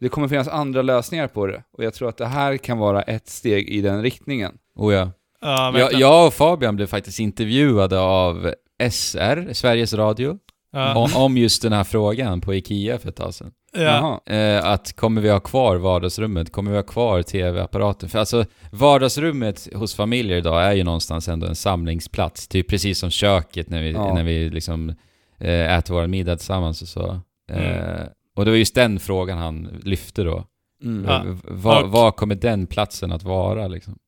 det 0.00 0.08
kommer 0.08 0.28
finnas 0.28 0.48
andra 0.48 0.82
lösningar 0.82 1.28
på 1.28 1.46
det. 1.46 1.62
Och 1.72 1.84
jag 1.84 1.94
tror 1.94 2.08
att 2.08 2.16
det 2.16 2.26
här 2.26 2.56
kan 2.56 2.78
vara 2.78 3.02
ett 3.02 3.28
steg 3.28 3.68
i 3.68 3.80
den 3.80 4.02
riktningen. 4.02 4.58
Oh 4.74 4.94
ja. 4.94 5.10
Ja, 5.40 5.78
Jag, 5.78 5.92
jag 5.92 6.26
och 6.26 6.34
Fabian 6.34 6.76
blev 6.76 6.86
faktiskt 6.86 7.18
intervjuade 7.20 8.00
av 8.00 8.54
SR, 8.90 9.52
Sveriges 9.52 9.94
Radio, 9.94 10.38
Ja. 10.72 10.94
om, 10.96 11.10
om 11.16 11.36
just 11.36 11.62
den 11.62 11.72
här 11.72 11.84
frågan 11.84 12.40
på 12.40 12.54
IKEA 12.54 12.98
för 12.98 13.08
ett 13.08 13.16
tag 13.16 13.34
sedan. 13.34 13.52
Ja. 13.72 14.20
Jaha. 14.28 14.36
Eh, 14.38 14.64
att 14.64 14.96
kommer 14.96 15.20
vi 15.20 15.30
ha 15.30 15.40
kvar 15.40 15.76
vardagsrummet? 15.76 16.52
Kommer 16.52 16.70
vi 16.70 16.76
ha 16.76 16.82
kvar 16.82 17.22
TV-apparaten? 17.22 18.08
För 18.08 18.18
alltså, 18.18 18.44
vardagsrummet 18.72 19.68
hos 19.74 19.94
familjer 19.94 20.36
idag 20.36 20.62
är 20.64 20.72
ju 20.72 20.84
någonstans 20.84 21.28
ändå 21.28 21.46
en 21.46 21.56
samlingsplats. 21.56 22.48
Typ 22.48 22.68
precis 22.68 22.98
som 22.98 23.10
köket 23.10 23.70
när 23.70 23.82
vi, 23.82 23.90
Ja. 23.92 24.14
när 24.14 24.24
vi 24.24 24.50
liksom 24.50 24.90
eh, 25.38 25.76
äter 25.78 25.94
vår 25.94 26.06
middag 26.06 26.36
tillsammans 26.36 26.82
och 26.82 26.88
så. 26.88 27.20
Eh, 27.50 27.82
Mm. 27.82 28.08
Och 28.36 28.44
det 28.44 28.50
var 28.50 28.58
just 28.58 28.74
den 28.74 29.00
frågan 29.00 29.38
han 29.38 29.80
lyfte 29.84 30.22
då. 30.22 30.44
Mm. 30.84 31.04
Ja. 31.08 31.24
Vad 31.44 31.82
Och- 31.84 31.90
vad 31.90 32.16
kommer 32.16 32.34
den 32.34 32.66
platsen 32.66 33.12
att 33.12 33.22
vara 33.22 33.68
liksom? 33.68 33.98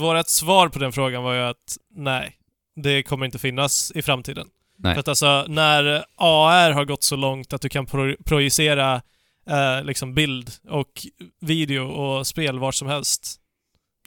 Vårt 0.00 0.28
svar 0.28 0.68
på 0.68 0.78
den 0.78 0.92
frågan 0.92 1.22
var 1.22 1.34
ju 1.34 1.40
att 1.40 1.76
nej, 1.96 2.32
det 2.76 3.02
kommer 3.02 3.26
inte 3.26 3.38
finnas 3.38 3.92
i 3.94 4.02
framtiden. 4.02 4.46
Nej. 4.82 4.94
För 4.94 5.00
att 5.00 5.08
alltså, 5.08 5.44
när 5.48 6.04
AR 6.16 6.70
har 6.70 6.84
gått 6.84 7.02
så 7.02 7.16
långt 7.16 7.52
att 7.52 7.60
du 7.62 7.68
kan 7.68 7.86
pro 7.86 8.16
projicera 8.24 9.02
eh, 9.50 9.84
liksom 9.84 10.14
bild 10.14 10.50
och 10.68 10.90
video 11.40 11.82
och 11.86 12.26
spel 12.26 12.58
var 12.58 12.72
som 12.72 12.88
helst, 12.88 13.36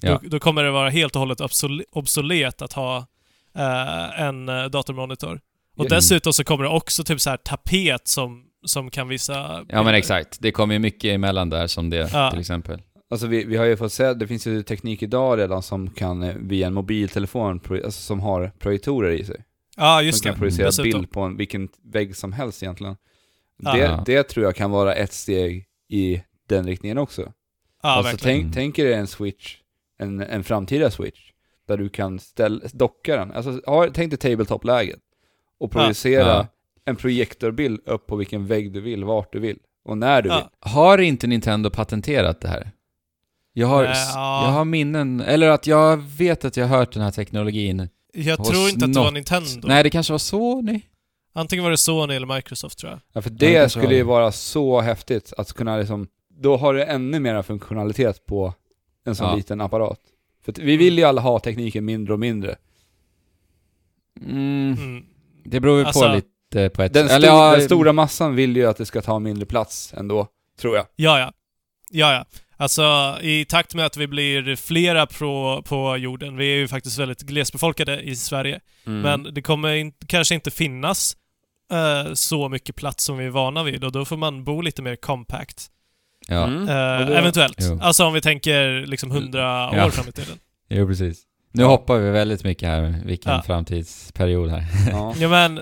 Ja. 0.01 0.19
då, 0.23 0.29
då 0.29 0.39
kommer 0.39 0.63
det 0.63 0.71
vara 0.71 0.89
helt 0.89 1.15
och 1.15 1.19
hållet 1.19 1.39
obsol- 1.41 1.83
obsolet 1.91 2.61
att 2.61 2.73
ha 2.73 2.97
eh, 3.57 4.21
en 4.21 4.49
eh, 4.49 4.65
datormonitor. 4.65 5.39
Och 5.77 5.85
Mm. 5.85 5.89
dessutom 5.97 6.33
så 6.33 6.43
kommer 6.43 6.63
det 6.63 6.69
också 6.69 7.03
typ 7.03 7.21
så 7.21 7.29
här 7.29 7.37
tapet 7.37 8.07
som, 8.07 8.43
som 8.65 8.89
kan 8.89 9.07
visa 9.07 9.65
Ja 9.69 9.83
men 9.83 9.95
exakt, 9.95 10.37
det 10.41 10.51
kommer 10.51 10.73
ju 10.75 10.79
mycket 10.79 11.11
emellan 11.15 11.49
där 11.49 11.67
som 11.67 11.89
det 11.89 12.09
Ja. 12.13 12.29
till 12.31 12.39
exempel. 12.39 12.81
Alltså 13.11 13.27
vi, 13.27 13.43
vi 13.43 13.57
har 13.57 13.65
ju 13.65 13.77
fått 13.77 13.93
se, 13.93 14.13
det 14.13 14.27
finns 14.27 14.47
ju 14.47 14.63
teknik 14.63 15.01
idag 15.03 15.39
redan 15.39 15.63
som 15.63 15.89
kan 15.89 16.23
eh, 16.23 16.35
via 16.35 16.67
en 16.67 16.73
mobiltelefon, 16.73 17.59
alltså 17.69 17.91
som 18.01 18.19
har 18.19 18.51
projektorer 18.59 19.11
i 19.11 19.25
sig. 19.25 19.43
Ja, 19.77 20.01
just 20.01 20.17
som 20.17 20.23
kan 20.25 20.33
det. 20.33 20.39
projicera 20.39 20.65
Dessutom. 20.65 20.91
bild 20.91 21.11
på 21.11 21.21
en, 21.21 21.37
vilken 21.37 21.69
vägg 21.83 22.15
som 22.15 22.33
helst 22.33 22.63
egentligen. 22.63 22.95
Ja. 23.57 23.73
Det, 23.73 24.03
det 24.05 24.23
tror 24.23 24.45
jag 24.45 24.55
kan 24.55 24.71
vara 24.71 24.93
ett 24.93 25.13
steg 25.13 25.65
i 25.89 26.23
den 26.49 26.65
riktningen 26.65 26.97
också. 26.97 27.21
Ja, 27.83 27.89
alltså 27.89 28.17
tänk, 28.17 28.53
tänk 28.53 28.79
er 28.79 28.91
en 28.91 29.07
switch, 29.07 29.57
en, 29.99 30.21
en 30.21 30.43
framtida 30.43 30.91
switch, 30.91 31.31
där 31.67 31.77
du 31.77 31.89
kan 31.89 32.19
ställa, 32.19 32.61
docka 32.73 33.17
den. 33.17 33.31
Alltså 33.31 33.61
ha, 33.65 33.87
tänk 33.93 34.11
dig 34.11 34.17
tabletop-läget. 34.19 34.99
Och 35.59 35.71
projicera 35.71 36.27
Ja. 36.27 36.47
en 36.85 36.95
projektorbild 36.95 37.81
upp 37.85 38.07
på 38.07 38.15
vilken 38.15 38.47
vägg 38.47 38.73
du 38.73 38.81
vill, 38.81 39.03
vart 39.03 39.33
du 39.33 39.39
vill. 39.39 39.57
Och 39.85 39.97
när 39.97 40.21
du 40.21 40.29
vill. 40.29 40.43
Har 40.59 40.97
inte 40.97 41.27
Nintendo 41.27 41.69
patenterat 41.69 42.41
det 42.41 42.47
här? 42.47 42.71
Jag 43.53 43.67
har, 43.67 43.83
ja. 43.83 44.45
jag 44.45 44.51
har 44.51 44.65
minnen, 44.65 45.21
eller 45.21 45.49
att 45.49 45.67
jag 45.67 45.97
vet 45.97 46.45
att 46.45 46.57
jag 46.57 46.67
har 46.67 46.77
hört 46.77 46.93
den 46.93 47.03
här 47.03 47.11
teknologin. 47.11 47.89
Jag 48.15 48.37
hos 48.37 48.49
tror 48.49 48.69
inte 48.69 48.85
att 48.85 48.93
det 48.93 48.99
var 48.99 49.11
Nintendo. 49.11 49.67
Nej, 49.67 49.83
det 49.83 49.89
kanske 49.89 50.13
var 50.13 50.17
Sony? 50.17 50.81
Antingen 51.33 51.63
var 51.63 51.71
det 51.71 51.77
Sony 51.77 52.15
eller 52.15 52.35
Microsoft 52.35 52.77
tror 52.79 52.91
jag. 52.91 52.99
Ja, 53.13 53.21
för 53.21 53.29
Ja, 53.29 53.35
det 53.39 53.53
kanske 53.53 53.79
skulle 53.79 53.95
ju 53.95 54.03
vara 54.03 54.31
så 54.31 54.81
häftigt 54.81 55.33
att 55.37 55.53
kunna 55.53 55.77
liksom, 55.77 56.07
då 56.41 56.57
har 56.57 56.73
du 56.73 56.83
ännu 56.83 57.19
mera 57.19 57.43
funktionalitet 57.43 58.25
på 58.25 58.53
en 59.05 59.15
sån 59.15 59.27
Ja. 59.29 59.35
liten 59.35 59.61
apparat. 59.61 59.99
För 60.45 60.53
vi 60.57 60.77
vill 60.77 60.97
ju 60.97 61.03
alla 61.03 61.21
ha 61.21 61.39
tekniken 61.39 61.85
mindre 61.85 62.13
och 62.13 62.19
mindre. 62.19 62.55
Mm, 64.21 64.73
Mm. 64.79 65.05
det 65.45 65.59
beror 65.59 65.79
ju 65.79 65.85
Alltså, 65.85 66.01
på 66.07 66.15
lite 66.15 66.69
på 66.69 66.81
ett 66.83 66.93
Den, 66.93 67.07
eller 67.09 67.27
stor, 67.27 67.37
ja, 67.39 67.51
den 67.51 67.61
stora 67.65 67.93
massan 67.93 68.35
vill 68.35 68.55
ju 68.57 68.65
att 68.65 68.77
det 68.77 68.85
ska 68.85 69.01
ta 69.01 69.19
mindre 69.19 69.45
plats 69.45 69.93
ändå, 69.97 70.27
tror 70.59 70.75
jag. 70.75 70.85
Ja, 70.95 71.19
ja. 71.19 71.31
Ja, 71.89 72.13
ja. 72.13 72.25
Alltså, 72.57 73.17
i 73.21 73.45
takt 73.45 73.75
med 73.75 73.85
att 73.85 73.97
vi 73.97 74.07
blir 74.07 74.55
flera 74.55 75.05
på, 75.05 75.63
på 75.65 75.97
jorden, 75.97 76.37
vi 76.37 76.51
är 76.53 76.55
ju 76.57 76.67
faktiskt 76.67 76.99
väldigt 76.99 77.21
glesbefolkade 77.21 78.01
i 78.01 78.15
Sverige, 78.15 78.59
Mm. 78.87 79.01
men 79.01 79.33
det 79.33 79.41
kommer 79.41 79.73
in, 79.73 79.93
kanske 80.07 80.35
inte 80.35 80.51
finnas 80.51 81.15
eh, 81.71 82.13
så 82.13 82.49
mycket 82.49 82.75
plats 82.75 83.03
som 83.03 83.17
vi 83.17 83.25
är 83.25 83.29
vana 83.29 83.63
vid 83.63 83.83
och 83.83 83.91
då 83.91 84.05
får 84.05 84.17
man 84.17 84.43
bo 84.43 84.61
lite 84.61 84.81
mer 84.81 84.95
compact. 84.95 85.67
Ja, 86.27 86.43
Mm. 86.43 86.61
Eh, 86.61 87.07
det- 87.07 87.17
eventuellt. 87.17 87.57
Jo. 87.59 87.79
Alltså 87.81 88.05
om 88.05 88.13
vi 88.13 88.21
tänker 88.21 88.85
liksom 88.85 89.11
hundra 89.11 89.41
Ja. 89.75 89.85
år 89.85 89.89
fram 89.89 90.07
i 90.09 90.11
tiden. 90.11 90.37
jo 90.69 90.87
precis. 90.87 91.21
Nu 91.51 91.63
hoppar 91.63 91.97
vi 91.97 92.09
väldigt 92.09 92.43
mycket 92.43 92.69
här, 92.69 93.01
vilken 93.05 93.31
Ja. 93.31 93.41
framtidsperiod 93.41 94.49
här. 94.49 94.63
Ja. 94.91 95.13
Ja 95.19 95.29
men, 95.29 95.59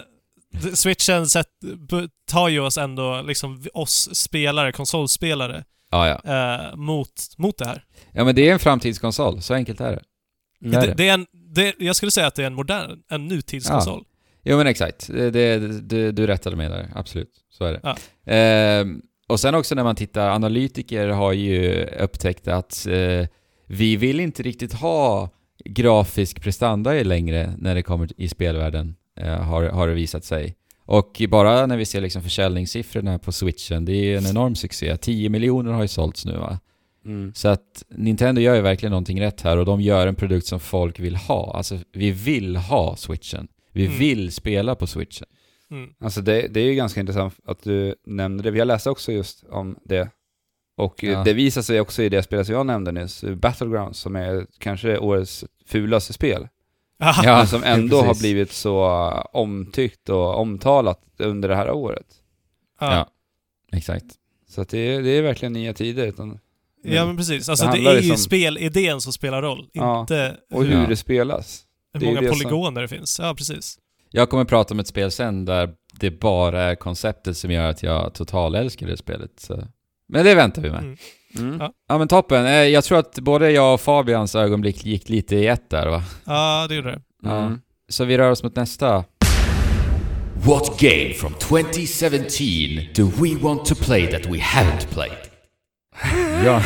Switchen 0.73 1.25
tar 2.31 2.49
ju 2.49 2.59
oss 2.59 2.77
ändå, 2.77 3.21
liksom 3.21 3.65
oss 3.73 4.15
spelare, 4.15 4.71
konsolspelare, 4.71 5.63
Ja, 5.91 6.19
ja. 6.23 6.33
eh, 6.69 6.75
mot, 6.75 7.11
mot 7.37 7.57
det 7.57 7.65
här. 7.65 7.83
Ja, 8.11 8.23
men 8.23 8.35
det 8.35 8.49
är 8.49 8.53
en 8.53 8.59
framtidskonsol. 8.59 9.41
Så 9.41 9.53
enkelt 9.53 9.81
är 9.81 9.91
det. 9.91 10.01
Är 10.67 10.81
Det, 10.81 10.87
det. 10.87 10.93
det 10.93 11.09
är 11.09 11.13
en, 11.13 11.25
det, 11.55 11.75
jag 11.79 11.95
skulle 11.95 12.11
säga 12.11 12.27
att 12.27 12.35
det 12.35 12.43
är 12.43 12.47
en 12.47 12.53
modern, 12.55 12.99
en 13.09 13.27
nutidskonsol. 13.27 14.03
Jo, 14.43 14.57
men 14.57 14.67
exakt. 14.67 15.07
Det, 15.07 15.57
du, 15.81 16.11
du 16.11 16.27
rättade 16.27 16.55
mig 16.55 16.69
där. 16.69 16.89
Absolut. 16.95 17.31
Så 17.49 17.65
är 17.65 17.73
det. 17.73 17.79
Ja. 17.83 17.95
Ehm, 18.33 19.01
och 19.27 19.39
sen 19.39 19.55
också 19.55 19.75
när 19.75 19.83
man 19.83 19.95
tittar, 19.95 20.29
analytiker 20.29 21.07
har 21.07 21.33
ju 21.33 21.85
upptäckt 21.85 22.47
att 22.47 22.87
eh, 22.87 23.27
vi 23.67 23.95
vill 23.95 24.19
inte 24.19 24.43
riktigt 24.43 24.73
ha 24.73 25.29
grafisk 25.65 26.41
prestanda 26.41 26.91
längre 26.91 27.53
när 27.57 27.75
det 27.75 27.83
kommer 27.83 28.09
i 28.17 28.27
spelvärlden, 28.27 28.95
eh, 29.19 29.33
har, 29.41 29.63
har 29.63 29.87
det 29.87 29.93
visat 29.93 30.23
sig. 30.25 30.55
Och 30.91 31.21
bara 31.29 31.65
när 31.65 31.77
vi 31.77 31.85
ser 31.85 32.01
liksom 32.01 32.21
försäljningssiffrorna 32.21 33.19
på 33.19 33.31
switchen, 33.31 33.85
det 33.85 33.93
är 33.93 34.17
en 34.17 34.25
enorm 34.25 34.55
succé. 34.55 34.97
10 34.97 35.29
miljoner 35.29 35.71
har 35.71 35.81
ju 35.81 35.87
sålts 35.87 36.25
nu 36.25 36.37
va? 36.37 36.59
Mm. 37.05 37.33
Så 37.35 37.47
att 37.47 37.83
Nintendo 37.89 38.41
gör 38.41 38.55
ju 38.55 38.61
verkligen 38.61 38.91
någonting 38.91 39.21
rätt 39.21 39.41
här 39.41 39.57
och 39.57 39.65
de 39.65 39.81
gör 39.81 40.07
en 40.07 40.15
produkt 40.15 40.45
som 40.47 40.59
folk 40.59 40.99
vill 40.99 41.15
ha. 41.15 41.53
Alltså, 41.57 41.79
vi 41.93 42.11
vill 42.11 42.55
ha 42.55 42.95
switchen. 42.95 43.47
Vi 43.73 43.85
Mm. 43.85 43.99
vill 43.99 44.31
spela 44.31 44.75
på 44.75 44.87
switchen. 44.87 45.27
Mm. 45.71 45.89
Alltså 45.99 46.21
det, 46.21 46.47
det 46.47 46.59
är 46.59 46.65
ju 46.65 46.75
ganska 46.75 46.99
intressant 46.99 47.39
att 47.45 47.63
du 47.63 47.95
nämnde 48.05 48.43
det. 48.43 48.51
Vi 48.51 48.59
har 48.59 48.65
läst 48.65 48.87
också 48.87 49.11
just 49.11 49.43
om 49.49 49.75
det. 49.85 50.09
Och 50.77 51.03
Ja. 51.03 51.23
det 51.23 51.33
visar 51.33 51.61
sig 51.61 51.79
också 51.81 52.03
i 52.03 52.09
det 52.09 52.23
spelet 52.23 52.45
som 52.45 52.55
jag 52.55 52.65
nämnde 52.65 52.91
nyss, 52.91 53.23
Battlegrounds, 53.23 53.99
som 53.99 54.15
är 54.15 54.45
kanske 54.59 54.97
årets 54.97 55.45
fulaste 55.65 56.13
spel. 56.13 56.47
Ja. 57.01 57.15
Ja, 57.23 57.45
som 57.45 57.63
ändå 57.65 57.97
har 57.97 58.03
precis. 58.07 58.21
blivit 58.21 58.51
så 58.51 58.85
eh, 58.85 59.25
omtyckt 59.33 60.09
och 60.09 60.39
omtalat 60.39 61.01
under 61.17 61.49
det 61.49 61.55
här 61.55 61.71
året. 61.71 62.05
Ja. 62.79 62.93
Ja. 62.95 63.07
Exakt. 63.77 64.05
Så 64.49 64.61
att 64.61 64.69
det, 64.69 64.77
är, 64.79 65.01
det 65.01 65.09
är 65.09 65.21
verkligen 65.21 65.53
nya 65.53 65.73
tider. 65.73 66.07
Utan, 66.07 66.39
ja, 66.83 67.05
men 67.05 67.17
precis. 67.17 67.49
Alltså 67.49 67.65
Det 67.65 67.71
det, 67.71 67.89
är 67.89 67.93
ju 67.93 67.97
liksom- 68.01 68.17
spelidén 68.17 69.01
som 69.01 69.13
spelar 69.13 69.41
roll, 69.41 69.69
Ja. 69.73 69.99
inte 69.99 70.37
och 70.53 70.63
hur 70.65 70.81
Ja. 70.81 70.87
det 70.87 70.95
spelas. 70.95 71.63
hur 71.93 72.05
många 72.05 72.21
det 72.21 72.27
som- 72.27 72.37
polygoner 72.39 72.81
det 72.81 72.87
finns. 72.87 73.19
Ja, 73.19 73.33
precis. 73.37 73.77
Jag 74.13 74.29
kommer 74.29 74.45
prata 74.45 74.73
om 74.73 74.79
ett 74.79 74.87
spel 74.87 75.11
sen 75.11 75.45
där 75.45 75.73
det 75.99 76.11
bara 76.19 76.61
är 76.63 76.75
konceptet 76.75 77.37
som 77.37 77.51
gör 77.51 77.69
att 77.69 77.83
jag 77.83 78.13
total 78.13 78.55
älskar 78.55 78.87
det 78.87 78.97
spelet. 78.97 79.31
Så. 79.39 79.63
Men 80.11 80.25
det 80.25 80.35
väntar 80.35 80.61
vi 80.61 80.69
med. 80.69 80.79
Mm. 80.79 80.97
Mm. 81.39 81.59
Ja. 81.59 81.71
Ja 81.87 81.97
men 81.97 82.07
toppen. 82.07 82.45
Eh, 82.45 82.51
Jag 82.53 82.83
tror 82.83 82.97
att 82.99 83.19
både 83.19 83.51
jag 83.51 83.73
och 83.73 83.81
Fabians 83.81 84.35
ögonblick 84.35 84.85
gick 84.85 85.09
lite 85.09 85.35
i 85.35 85.47
ett 85.47 85.69
där 85.69 85.87
va? 85.87 86.03
Ja, 86.25 86.65
det 86.69 86.75
gjorde 86.75 86.91
det. 86.91 87.01
Ja. 87.23 87.37
Mm. 87.45 87.61
Så 87.89 88.05
vi 88.05 88.17
rör 88.17 88.31
oss 88.31 88.43
mot 88.43 88.55
nästa. 88.55 89.03
What 90.43 90.79
game 90.79 91.13
from 91.13 91.33
2017 91.33 92.17
do 92.95 93.11
we 93.23 93.35
want 93.41 93.65
to 93.65 93.75
play 93.75 94.07
that 94.11 94.25
we 94.25 94.37
haven't 94.37 94.87
played? 94.93 95.17
Ja. 96.45 96.61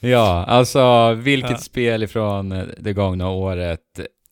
ja, 0.00 0.44
alltså 0.44 1.12
vilket 1.14 1.50
Ja. 1.50 1.56
spel 1.58 2.02
ifrån 2.02 2.64
det 2.78 2.92
gångna 2.92 3.28
året 3.28 3.80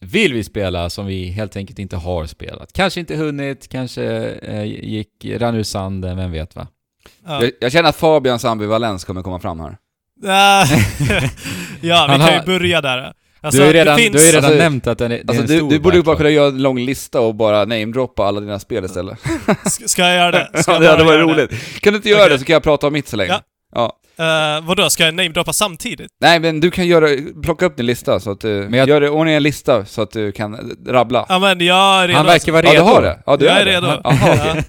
vill 0.04 0.32
vi 0.34 0.44
spela 0.44 0.90
som 0.90 1.06
vi 1.06 1.26
helt 1.30 1.56
enkelt 1.56 1.78
inte 1.78 1.96
har 1.96 2.26
spelat? 2.26 2.72
Kanske 2.72 3.00
inte 3.00 3.16
hunnit, 3.16 3.68
kanske 3.68 4.04
eh, 4.42 4.64
gick, 4.64 5.24
rann 5.38 5.54
ur 5.54 5.62
sanden, 5.62 6.16
vem 6.16 6.32
vet 6.32 6.56
va? 6.56 6.66
Ja. 7.26 7.42
Jag, 7.42 7.50
jag 7.60 7.72
känner 7.72 7.88
att 7.88 7.96
Fabians 7.96 8.44
ambivalens 8.44 9.04
kommer 9.04 9.22
komma 9.22 9.40
fram 9.40 9.60
här. 9.60 9.76
Ja, 10.22 10.66
vi 11.80 11.88
kan 12.18 12.34
ju 12.34 12.42
börja 12.46 12.80
där. 12.80 13.12
Alltså, 13.40 13.58
du 13.60 13.66
har 13.66 13.72
ju 13.72 13.78
redan, 13.78 13.96
det 13.96 14.02
finns... 14.02 14.12
du 14.12 14.18
har 14.18 14.26
ju 14.26 14.32
redan 14.32 14.44
Alltså- 14.44 14.58
nämnt 14.62 14.86
att 14.86 14.98
den 14.98 15.12
är, 15.12 15.16
det 15.16 15.22
är 15.22 15.28
Alltså 15.28 15.42
en 15.42 15.48
du, 15.48 15.56
stor 15.56 15.70
du 15.70 15.78
borde 15.78 15.96
ju 15.96 16.02
bara 16.02 16.16
kunna 16.16 16.30
göra 16.30 16.48
en 16.48 16.62
lång 16.62 16.78
lista 16.78 17.20
och 17.20 17.34
bara 17.34 17.64
namedroppa 17.64 18.24
alla 18.24 18.40
dina 18.40 18.58
spel 18.58 18.84
istället. 18.84 19.18
Ska- 19.66 19.88
Ska 19.88 20.02
jag 20.02 20.14
göra 20.16 20.30
det? 20.30 20.48
Ska 20.62 20.72
Ja, 20.72 20.74
jag 20.74 20.82
det 20.82 20.88
hade 20.90 21.04
varit 21.04 21.20
roligt. 21.20 21.80
Kan 21.80 21.92
du 21.92 21.96
inte 21.96 22.08
göra 22.08 22.20
Okej. 22.22 22.32
det 22.32 22.38
så 22.38 22.44
kan 22.44 22.54
jag 22.54 22.62
prata 22.62 22.86
om 22.86 22.92
mitt 22.92 23.08
så 23.08 23.16
länge? 23.16 23.30
Ja. 23.30 23.40
ja. 23.74 23.92
Uh, 24.20 24.66
vadå, 24.66 24.90
ska 24.90 25.04
jag 25.04 25.14
namedroppa 25.14 25.52
samtidigt? 25.52 26.10
Nej 26.20 26.40
men 26.40 26.60
du 26.60 26.70
kan 26.70 26.86
göra, 26.86 27.08
plocka 27.42 27.66
upp 27.66 27.76
din 27.76 27.86
lista 27.86 28.20
så 28.20 28.30
att 28.30 28.40
du, 28.40 28.48
Men 28.48 28.72
jag- 28.78 28.88
gör 28.88 29.00
det, 29.00 29.10
ordna 29.10 29.32
en 29.32 29.42
lista 29.42 29.84
så 29.84 30.02
att 30.02 30.10
du 30.10 30.32
kan 30.32 30.76
rabbla. 30.86 31.26
Ja 31.28 31.38
men 31.38 31.60
jag 31.66 32.02
är 32.02 32.08
redo. 32.08 32.16
Han 32.16 32.26
verkar 32.26 32.52
vara 32.52 32.66
Ja, 32.66 32.72
redo. 32.72 32.84
du 32.84 32.90
har 32.90 33.02
det? 33.02 33.22
Ja, 33.26 33.36
du 33.36 33.44
jag 33.44 33.60
är 33.60 33.64
det. 33.64 33.70
redo. 33.72 34.00
Okej. 34.04 34.40
Ja. 34.56 34.62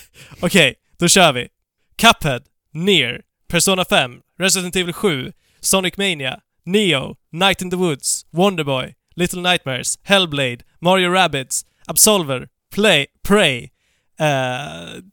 Okej, 0.40 0.74
då 0.98 1.08
kör 1.08 1.32
vi. 1.32 1.48
Cuphead, 1.96 2.42
Near, 2.74 3.20
Persona 3.48 3.84
5, 3.84 4.10
Resident 4.40 4.76
Evil 4.76 4.94
7, 4.94 5.32
Sonic 5.60 5.96
Mania, 5.96 6.38
Neo, 6.66 7.14
Night 7.32 7.62
in 7.62 7.70
the 7.70 7.76
Woods, 7.76 8.22
Wonderboy, 8.32 8.94
Little 9.16 9.40
Nightmares, 9.42 9.98
Hellblade, 10.04 10.58
Mario 10.80 11.10
Rabbids, 11.10 11.62
Absolver, 11.86 12.46
Play, 12.74 13.06
Prey, 13.28 13.70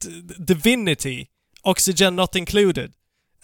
D- 0.01 0.36
Divinity, 0.45 1.25
Oxygen 1.63 2.15
Not 2.15 2.36
Included, 2.36 2.91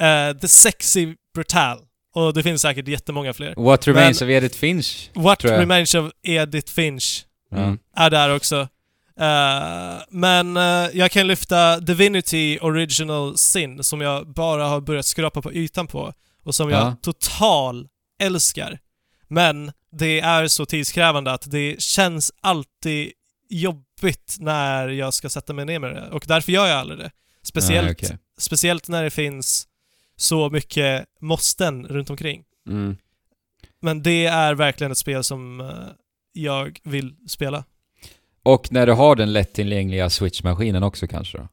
eh, 0.02 0.38
The 0.38 0.48
Sexy 0.48 1.16
Brutal 1.34 1.78
och 2.14 2.34
det 2.34 2.44
finns 2.44 2.62
säkert 2.62 2.88
jättemånga 2.88 3.34
fler. 3.34 3.54
What 3.58 3.88
remains 3.88 4.22
Men- 4.22 4.30
of 4.30 4.34
Edith 4.34 4.58
Finch? 4.58 5.10
What 5.14 5.44
jag. 5.44 5.60
Remains 5.60 5.96
of 5.96 6.12
Edith 6.24 6.72
Finch 6.74 7.26
Mm. 7.56 7.78
är 7.96 8.10
där 8.10 8.36
också. 8.36 8.68
Eh, 9.20 10.02
men 10.10 10.58
eh, 10.58 10.90
jag 10.94 11.12
kan 11.12 11.28
lyfta 11.28 11.80
Divinity 11.80 12.60
Original 12.62 13.38
Sin 13.38 13.84
som 13.84 14.02
jag 14.02 14.28
bara 14.34 14.66
har 14.68 14.82
börjat 14.82 15.06
skrapa 15.06 15.42
på 15.42 15.54
ytan 15.54 15.88
på 15.88 16.14
och 16.44 16.56
som 16.56 16.70
jag 16.70 16.82
Ja. 16.82 16.96
total 17.02 17.88
älskar. 18.22 18.80
Men 19.28 19.72
det 19.92 20.20
är 20.20 20.48
så 20.48 20.66
tidskrävande 20.66 21.32
att 21.32 21.52
det 21.52 21.82
känns 21.82 22.32
alltid 22.42 23.12
jobbigt 23.50 24.36
när 24.40 24.88
jag 24.88 25.14
ska 25.14 25.30
sätta 25.30 25.54
mig 25.54 25.66
ner 25.66 25.80
med 25.80 25.96
det 25.96 26.10
och 26.10 26.24
därför 26.28 26.52
gör 26.52 26.68
jag 26.68 26.78
aldrig 26.78 27.00
det. 27.00 27.12
Speciellt, 27.44 27.88
Ah, 27.90 27.92
okej. 27.92 28.18
speciellt 28.40 28.88
när 28.88 29.04
det 29.04 29.10
finns 29.10 29.68
så 30.22 30.50
mycket 30.50 31.06
måsten 31.20 31.88
runt 31.88 32.10
omkring. 32.10 32.44
Mm. 32.68 32.98
Men 33.82 34.04
det 34.04 34.26
är 34.26 34.54
verkligen 34.54 34.92
ett 34.92 34.98
spel 34.98 35.24
som 35.24 35.60
eh, 35.62 35.68
jag 36.34 36.80
vill 36.84 37.16
spela. 37.28 37.64
Och 38.44 38.72
när 38.72 38.86
du 38.88 38.94
har 38.94 39.16
den 39.16 39.34
lättillgängliga 39.34 40.10
Switch-maskinen 40.10 40.84
också 40.84 41.08
kanske 41.08 41.38
då? 41.38 41.48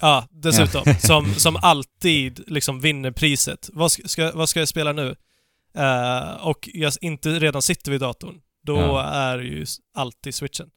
Ja, 0.00 0.26
dessutom. 0.30 0.82
Som, 1.00 1.34
som 1.34 1.56
alltid 1.56 2.44
liksom 2.46 2.80
vinner 2.80 3.10
priset. 3.10 3.70
Vad 3.72 3.92
ska, 3.92 4.32
vad 4.34 4.48
ska 4.48 4.58
jag 4.60 4.68
spela 4.68 4.92
nu? 4.92 5.16
Eh, 5.76 6.46
och 6.46 6.68
jag 6.74 6.92
inte 7.00 7.30
redan 7.30 7.62
sitter 7.62 7.90
vid 7.90 8.00
datorn. 8.00 8.40
Då 8.62 8.76
Ja. 8.76 9.02
är 9.02 9.38
ju 9.38 9.66
alltid 9.94 10.34
switchen. 10.34 10.70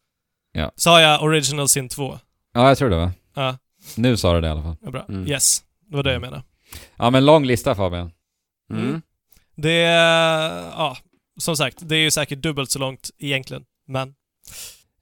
Ja. 0.52 0.72
Sa 0.76 1.02
jag 1.02 1.24
Original 1.24 1.70
Sin 1.70 1.90
2? 1.90 2.20
Ja, 2.54 2.68
jag 2.68 2.78
tror 2.78 2.90
det 2.90 2.96
va? 2.98 3.12
Ja, 3.36 3.58
Nu 3.98 4.18
sa 4.18 4.34
du 4.34 4.42
det 4.42 4.48
i 4.48 4.50
alla 4.50 4.64
fall. 4.64 4.76
ja, 4.82 4.92
bra. 4.92 5.06
Mm. 5.10 5.28
Yes, 5.28 5.64
det 5.90 5.96
var 5.96 6.04
det 6.04 6.14
jag 6.14 6.22
menade. 6.22 6.44
Ja 6.96 7.10
men 7.10 7.26
lång 7.26 7.46
lista 7.46 7.76
Fabian. 7.76 8.12
Mm. 8.72 9.02
Det 9.56 9.72
är, 9.84 10.50
ja, 10.64 10.98
som 11.40 11.58
sagt, 11.58 11.78
det 11.82 11.96
är 11.96 12.00
ju 12.00 12.12
säkert 12.12 12.40
dubbelt 12.40 12.72
så 12.72 12.80
långt 12.80 13.10
egentligen. 13.20 13.64
Men, 13.88 14.14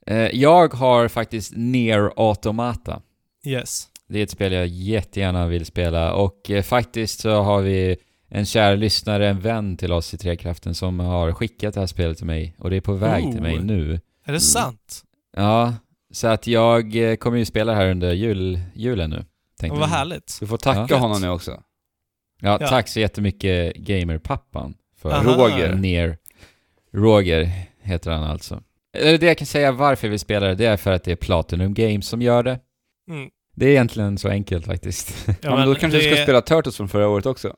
Eh, 0.06 0.16
jag 0.36 0.74
har 0.74 1.08
faktiskt 1.08 1.52
Near 1.56 2.12
Automata. 2.16 3.02
yes. 3.46 3.88
Det 4.08 4.18
är 4.18 4.22
ett 4.22 4.30
spel 4.30 4.52
jag 4.52 4.66
jättegärna 4.66 5.46
vill 5.46 5.64
spela 5.66 6.12
och 6.14 6.50
eh, 6.50 6.62
faktiskt 6.62 7.20
så 7.20 7.30
har 7.42 7.62
vi 7.62 7.96
en 8.28 8.46
kär 8.46 8.76
lyssnare, 8.76 9.28
en 9.28 9.40
vän 9.40 9.76
till 9.76 9.92
oss 9.92 10.14
i 10.14 10.18
Trekraften 10.18 10.74
som 10.74 11.00
har 11.00 11.32
skickat 11.32 11.74
det 11.74 11.80
här 11.80 11.86
spelet 11.86 12.16
till 12.16 12.26
mig 12.26 12.54
och 12.58 12.70
det 12.70 12.76
är 12.76 12.80
på 12.80 12.92
väg 12.92 13.32
till 13.32 13.42
mig 13.42 13.58
Oh. 13.58 13.64
nu. 13.64 13.92
Är 13.94 13.98
det 14.24 14.28
Mm. 14.28 14.40
sant? 14.40 15.02
Ja, 15.36 15.74
så 16.12 16.26
att 16.28 16.46
jag 16.46 16.96
eh, 16.96 17.16
kommer 17.16 17.38
ju 17.38 17.44
spela 17.44 17.74
här 17.74 17.90
under 17.90 18.12
jul, 18.12 18.60
julen 18.74 19.10
nu. 19.10 19.24
Tänkte 19.60 19.72
Och 19.74 19.80
vad 19.80 19.88
jag. 19.88 19.94
härligt. 19.94 20.36
Du 20.40 20.46
får 20.46 20.56
tacka 20.56 20.86
Ja. 20.94 20.96
honom 20.96 21.20
nu 21.20 21.28
också. 21.28 21.62
Ja, 22.40 22.58
Ja. 22.60 22.68
tack 22.68 22.88
så 22.88 23.00
jättemycket 23.00 23.76
Gamerpappan 23.76 24.74
för 24.98 25.10
Aha. 25.12 25.34
Roger. 25.36 25.74
Near. 25.74 26.16
Roger 26.92 27.50
heter 27.82 28.10
han 28.10 28.24
alltså. 28.24 28.62
Det 28.92 29.22
jag 29.22 29.38
kan 29.38 29.46
säga 29.46 29.72
varför 29.72 30.08
vi 30.08 30.18
spelar 30.18 30.48
det, 30.48 30.54
det 30.54 30.66
är 30.66 30.76
för 30.76 30.92
att 30.92 31.04
det 31.04 31.12
är 31.12 31.16
Platinum 31.16 31.74
Games 31.74 32.08
som 32.08 32.22
gör 32.22 32.42
det. 32.42 32.58
Mm. 33.10 33.30
Det 33.56 33.66
är 33.66 33.70
egentligen 33.70 34.18
så 34.18 34.28
enkelt 34.28 34.66
faktiskt. 34.66 35.26
Ja, 35.40 35.56
men 35.56 35.68
då 35.68 35.74
kanske 35.74 35.98
du 36.00 36.04
ska 36.14 36.22
spela 36.22 36.40
Turtles 36.40 36.76
från 36.76 36.88
förra 36.88 37.08
året 37.08 37.26
också. 37.26 37.54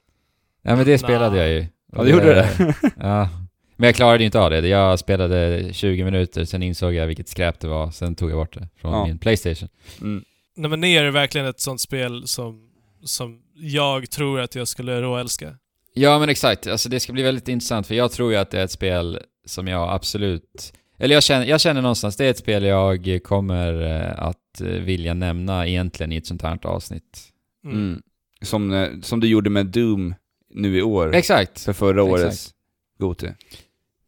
ja 0.63 0.77
men 0.77 0.87
det 0.87 0.99
spelade 0.99 1.37
jag 1.39 1.49
ju. 1.49 1.67
Ja, 1.93 2.03
det 2.03 2.11
gjorde 2.11 2.35
det. 2.35 2.75
ja. 3.01 3.29
Men 3.77 3.87
jag 3.87 3.95
klarade 3.95 4.19
ju 4.19 4.25
inte 4.27 4.41
av 4.41 4.51
det. 4.51 4.69
Jag 4.69 4.99
spelade 4.99 5.69
20 5.73 6.05
minuter, 6.05 6.45
sen 6.45 6.63
insåg 6.63 6.95
jag 6.95 7.07
vilket 7.07 7.29
skräp 7.29 7.61
det 7.61 7.69
var, 7.69 7.91
sen 7.91 8.15
tog 8.15 8.31
jag 8.31 8.37
bort 8.39 8.55
det 8.55 8.69
från 8.77 8.93
Ja. 8.93 9.07
min 9.07 9.19
Playstation. 9.19 9.69
Mm. 10.01 10.25
Nej 10.57 10.71
men 10.71 10.81
Nier 10.81 11.05
är 11.05 11.11
verkligen 11.11 11.47
ett 11.47 11.61
sånt 11.61 11.81
spel 11.81 12.29
som, 12.29 12.69
som 13.05 13.43
jag 13.55 14.11
tror 14.11 14.41
att 14.41 14.55
jag 14.55 14.69
skulle 14.69 15.03
råälska. 15.03 15.57
Ja 15.95 16.19
men 16.19 16.29
exakt, 16.29 16.67
alltså 16.67 16.89
det 16.89 17.01
ska 17.01 17.13
bli 17.13 17.23
väldigt 17.23 17.49
intressant 17.49 17.87
för 17.87 17.95
jag 17.95 18.13
tror 18.13 18.33
ju 18.33 18.39
att 18.39 18.51
det 18.51 18.61
är 18.61 18.65
ett 18.65 18.71
spel 18.71 19.21
som 19.45 19.69
jag 19.69 19.91
absolut... 19.93 20.73
Eller 20.99 21.15
jag 21.15 21.23
känner, 21.23 21.47
jag 21.47 21.61
känner 21.61 21.83
någonstans, 21.83 22.17
det 22.17 22.25
är 22.25 22.31
ett 22.31 22.39
spel 22.39 22.65
jag 22.65 23.21
kommer 23.25 23.83
eh, 23.83 24.23
att 24.23 24.61
vilja 24.61 25.15
nämna 25.15 25.67
egentligen 25.67 26.13
i 26.13 26.17
ett 26.17 26.27
sånt 26.27 26.43
här 26.43 26.67
avsnitt. 26.67 27.33
Mm. 27.65 27.77
Mm. 27.77 28.03
Som, 28.43 28.73
eh, 28.73 28.89
som 29.03 29.21
du 29.21 29.29
gjorde 29.29 29.51
med 29.51 29.67
Doom 29.67 30.15
nu 30.55 30.79
i 30.79 30.83
år. 30.83 31.15
Exakt, 31.15 31.61
För 31.61 31.73
förra 31.73 32.03
Exakt. 32.03 32.25
årets 32.25 32.55
Goti. 32.99 33.29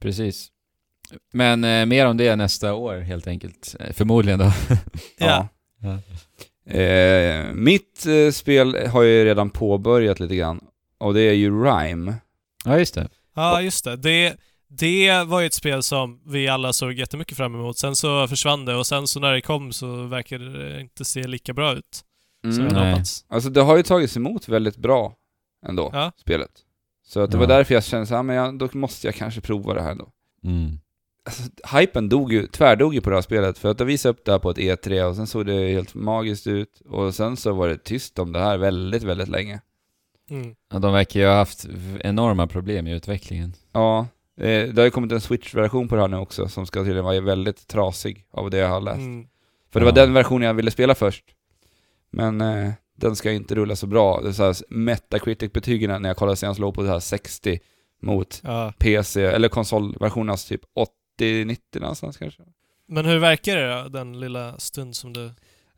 precis. 0.01 0.49
Men 1.33 1.65
eh, 1.65 1.87
mer 1.87 2.07
om 2.07 2.17
det 2.17 2.37
nästa 2.37 2.75
år 2.75 2.99
helt 2.99 3.27
enkelt. 3.27 3.77
Eh, 3.81 3.93
Förmodligen 3.93 4.39
då. 4.39 4.53
Ja. 5.19 5.49
Eh, 6.67 7.53
mitt 7.55 8.07
eh, 8.07 8.31
spel 8.33 8.75
har 8.89 9.03
jag 9.03 9.13
ju 9.13 9.25
redan 9.25 9.51
påbörjat 9.51 10.21
lite 10.21 10.37
grann. 10.37 10.61
Och 10.99 11.15
det 11.15 11.21
är 11.21 11.33
ju 11.33 11.65
Rhyme. 11.65 12.15
Ja, 12.65 12.79
just 12.79 12.95
det. 12.95 13.09
Ja, 13.35 13.61
just 13.63 13.85
det. 13.85 13.97
det. 13.97 14.37
Det 14.71 15.25
var 15.27 15.41
ju 15.41 15.47
ett 15.47 15.55
spel 15.55 15.83
som 15.83 16.21
vi 16.27 16.49
alla 16.49 16.73
såg 16.73 16.93
jättemycket 16.93 17.37
fram 17.37 17.55
emot. 17.55 17.79
Sen 17.79 17.97
så 17.97 18.29
försvann 18.29 18.65
det 18.65 18.75
och 18.75 18.87
sen 18.87 19.07
så 19.09 19.21
när 19.21 19.33
det 19.33 19.41
kom 19.41 19.73
så 19.73 20.03
verkade 20.07 20.53
det 20.75 20.81
inte 20.81 21.05
se 21.05 21.27
lika 21.27 21.53
bra 21.53 21.73
ut 21.75 22.05
som 22.43 22.51
vi 22.51 22.59
Mm. 22.61 22.67
hade 22.75 22.81
Nej. 22.85 22.93
hoppats. 22.93 23.25
Alltså 23.29 23.51
det 23.51 23.61
har 23.63 23.77
ju 23.77 23.83
tagits 23.83 24.17
emot 24.17 24.49
väldigt 24.49 24.77
bra 24.77 25.15
ändå, 25.67 25.91
Ja. 25.93 26.13
spelet. 26.17 26.51
Så 27.07 27.21
att 27.21 27.31
det 27.31 27.37
Ja. 27.37 27.41
var 27.41 27.47
därför 27.47 27.75
jag 27.75 27.85
kände 27.85 28.07
så 28.07 28.15
här, 28.15 28.23
men 28.23 28.37
jag, 28.37 28.59
då 28.59 28.69
måste 28.73 29.07
jag 29.07 29.15
kanske 29.15 29.41
prova 29.41 29.75
det 29.75 29.83
här 29.83 29.95
då. 29.95 30.09
Mm. 30.45 30.79
Alltså, 31.29 31.43
hypen 31.79 32.09
dog 32.09 32.33
ju, 32.33 32.47
tvärdog 32.47 32.95
ju 32.95 33.01
på 33.01 33.11
det 33.11 33.17
här 33.17 33.23
spelet, 33.23 33.59
för 33.59 33.71
att 33.71 33.81
jag 33.81 33.87
visade 33.87 34.11
upp 34.11 34.25
det 34.25 34.33
här 34.33 34.39
på 34.39 34.51
ett 34.51 34.57
E3 34.59 35.03
och 35.03 35.17
sen 35.17 35.27
såg 35.27 35.47
det 35.47 35.69
helt 35.73 35.95
magiskt 35.95 36.47
ut. 36.47 36.81
Och 36.89 37.15
sen 37.15 37.37
så 37.37 37.53
var 37.53 37.69
det 37.69 37.85
tyst 37.85 38.19
om 38.19 38.33
det 38.33 38.39
här 38.39 38.59
väldigt, 38.59 39.03
väldigt 39.03 39.29
länge. 39.29 39.61
Mm. 40.31 40.55
Ja, 40.73 40.79
de 40.79 40.93
verkar 40.93 41.21
ju 41.21 41.27
ha 41.27 41.35
haft 41.35 41.67
enorma 42.01 42.47
problem 42.47 42.87
i 42.87 42.93
utvecklingen. 42.95 43.55
Ja, 43.73 44.07
eh, 44.41 44.45
det 44.69 44.77
har 44.77 44.85
ju 44.85 44.91
kommit 44.91 45.13
en 45.13 45.21
Switch-version 45.21 45.89
på 45.89 45.95
det 45.95 46.01
här 46.01 46.09
nu 46.09 46.17
också, 46.17 46.49
som 46.49 46.67
ska 46.67 46.81
tydligen 46.81 47.05
vara 47.05 47.21
väldigt 47.21 47.67
trasig 47.69 48.27
av 48.31 48.51
det 48.51 48.59
jag 48.59 48.69
har 48.69 48.81
läst. 48.81 48.97
Mm. 48.99 49.27
För 49.73 49.81
det 49.81 49.87
var 49.87 49.93
Ja. 49.93 50.05
den 50.05 50.13
versionen 50.15 50.47
jag 50.47 50.55
ville 50.55 50.71
spela 50.71 50.95
först. 50.95 51.25
Men 52.11 52.41
eh, 52.41 52.71
den 52.97 53.17
ska 53.17 53.33
inte 53.33 53.55
rulla 53.55 53.77
så 53.77 53.87
bra. 53.87 54.21
Det 54.21 54.29
är 54.29 54.33
så 54.33 54.45
här 54.45 54.57
Metacritic-betygen 54.69 56.03
när 56.03 56.09
jag 56.11 56.17
kollade 56.17 56.37
senast 56.37 56.61
låg 56.61 56.75
på 56.75 56.83
så 56.83 56.89
här 56.89 57.01
60 57.01 57.59
mot 58.03 58.41
Ja. 58.45 58.73
PC, 58.79 59.23
eller 59.25 59.49
konsolversionen, 59.49 60.31
alltså 60.31 60.49
typ 60.49 60.61
80-90 61.19 61.57
någonstans 61.81 62.17
kanske. 62.17 62.43
Men 62.89 63.05
hur 63.07 63.19
verkar 63.19 63.57
det 63.57 63.83
då, 63.83 63.89
den 63.89 64.21
lilla 64.21 64.59
stund 64.59 64.97
som 64.97 65.13
du... 65.13 65.31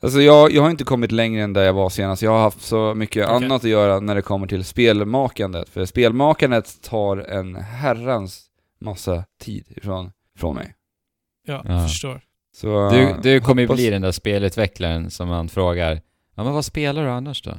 Alltså 0.02 0.20
jag, 0.20 0.52
jag 0.52 0.62
har 0.62 0.70
inte 0.70 0.84
kommit 0.84 1.12
längre 1.12 1.42
än 1.42 1.52
där 1.52 1.62
jag 1.62 1.72
var 1.72 1.90
senast. 1.90 2.22
Jag 2.22 2.30
har 2.30 2.40
haft 2.42 2.60
så 2.60 2.94
mycket 2.94 3.24
Okej. 3.28 3.36
annat 3.46 3.64
att 3.64 3.70
göra 3.70 4.00
när 4.00 4.14
det 4.14 4.22
kommer 4.22 4.46
till 4.46 4.64
spelmakandet. 4.64 5.68
För 5.68 5.86
spelmakandet 5.86 6.82
tar 6.82 7.16
en 7.16 7.56
herrans 7.56 8.46
massa 8.80 9.24
tid 9.40 9.64
ifrån, 9.76 10.12
från 10.38 10.54
mig. 10.54 10.74
Ja, 11.46 11.62
Ja. 11.68 11.82
förstår. 11.88 12.20
Så, 12.56 12.90
Du, 12.90 13.14
du 13.22 13.40
kommer 13.40 13.62
ju 13.62 13.68
hoppas- 13.68 13.76
bli 13.76 13.90
den 13.90 14.02
där 14.02 14.12
spelutvecklaren 14.12 15.10
som 15.10 15.28
man 15.28 15.48
frågar 15.48 16.00
Ja 16.34 16.44
men 16.44 16.52
vad 16.52 16.64
spelar 16.64 17.04
du 17.04 17.10
annars 17.10 17.42
då? 17.42 17.50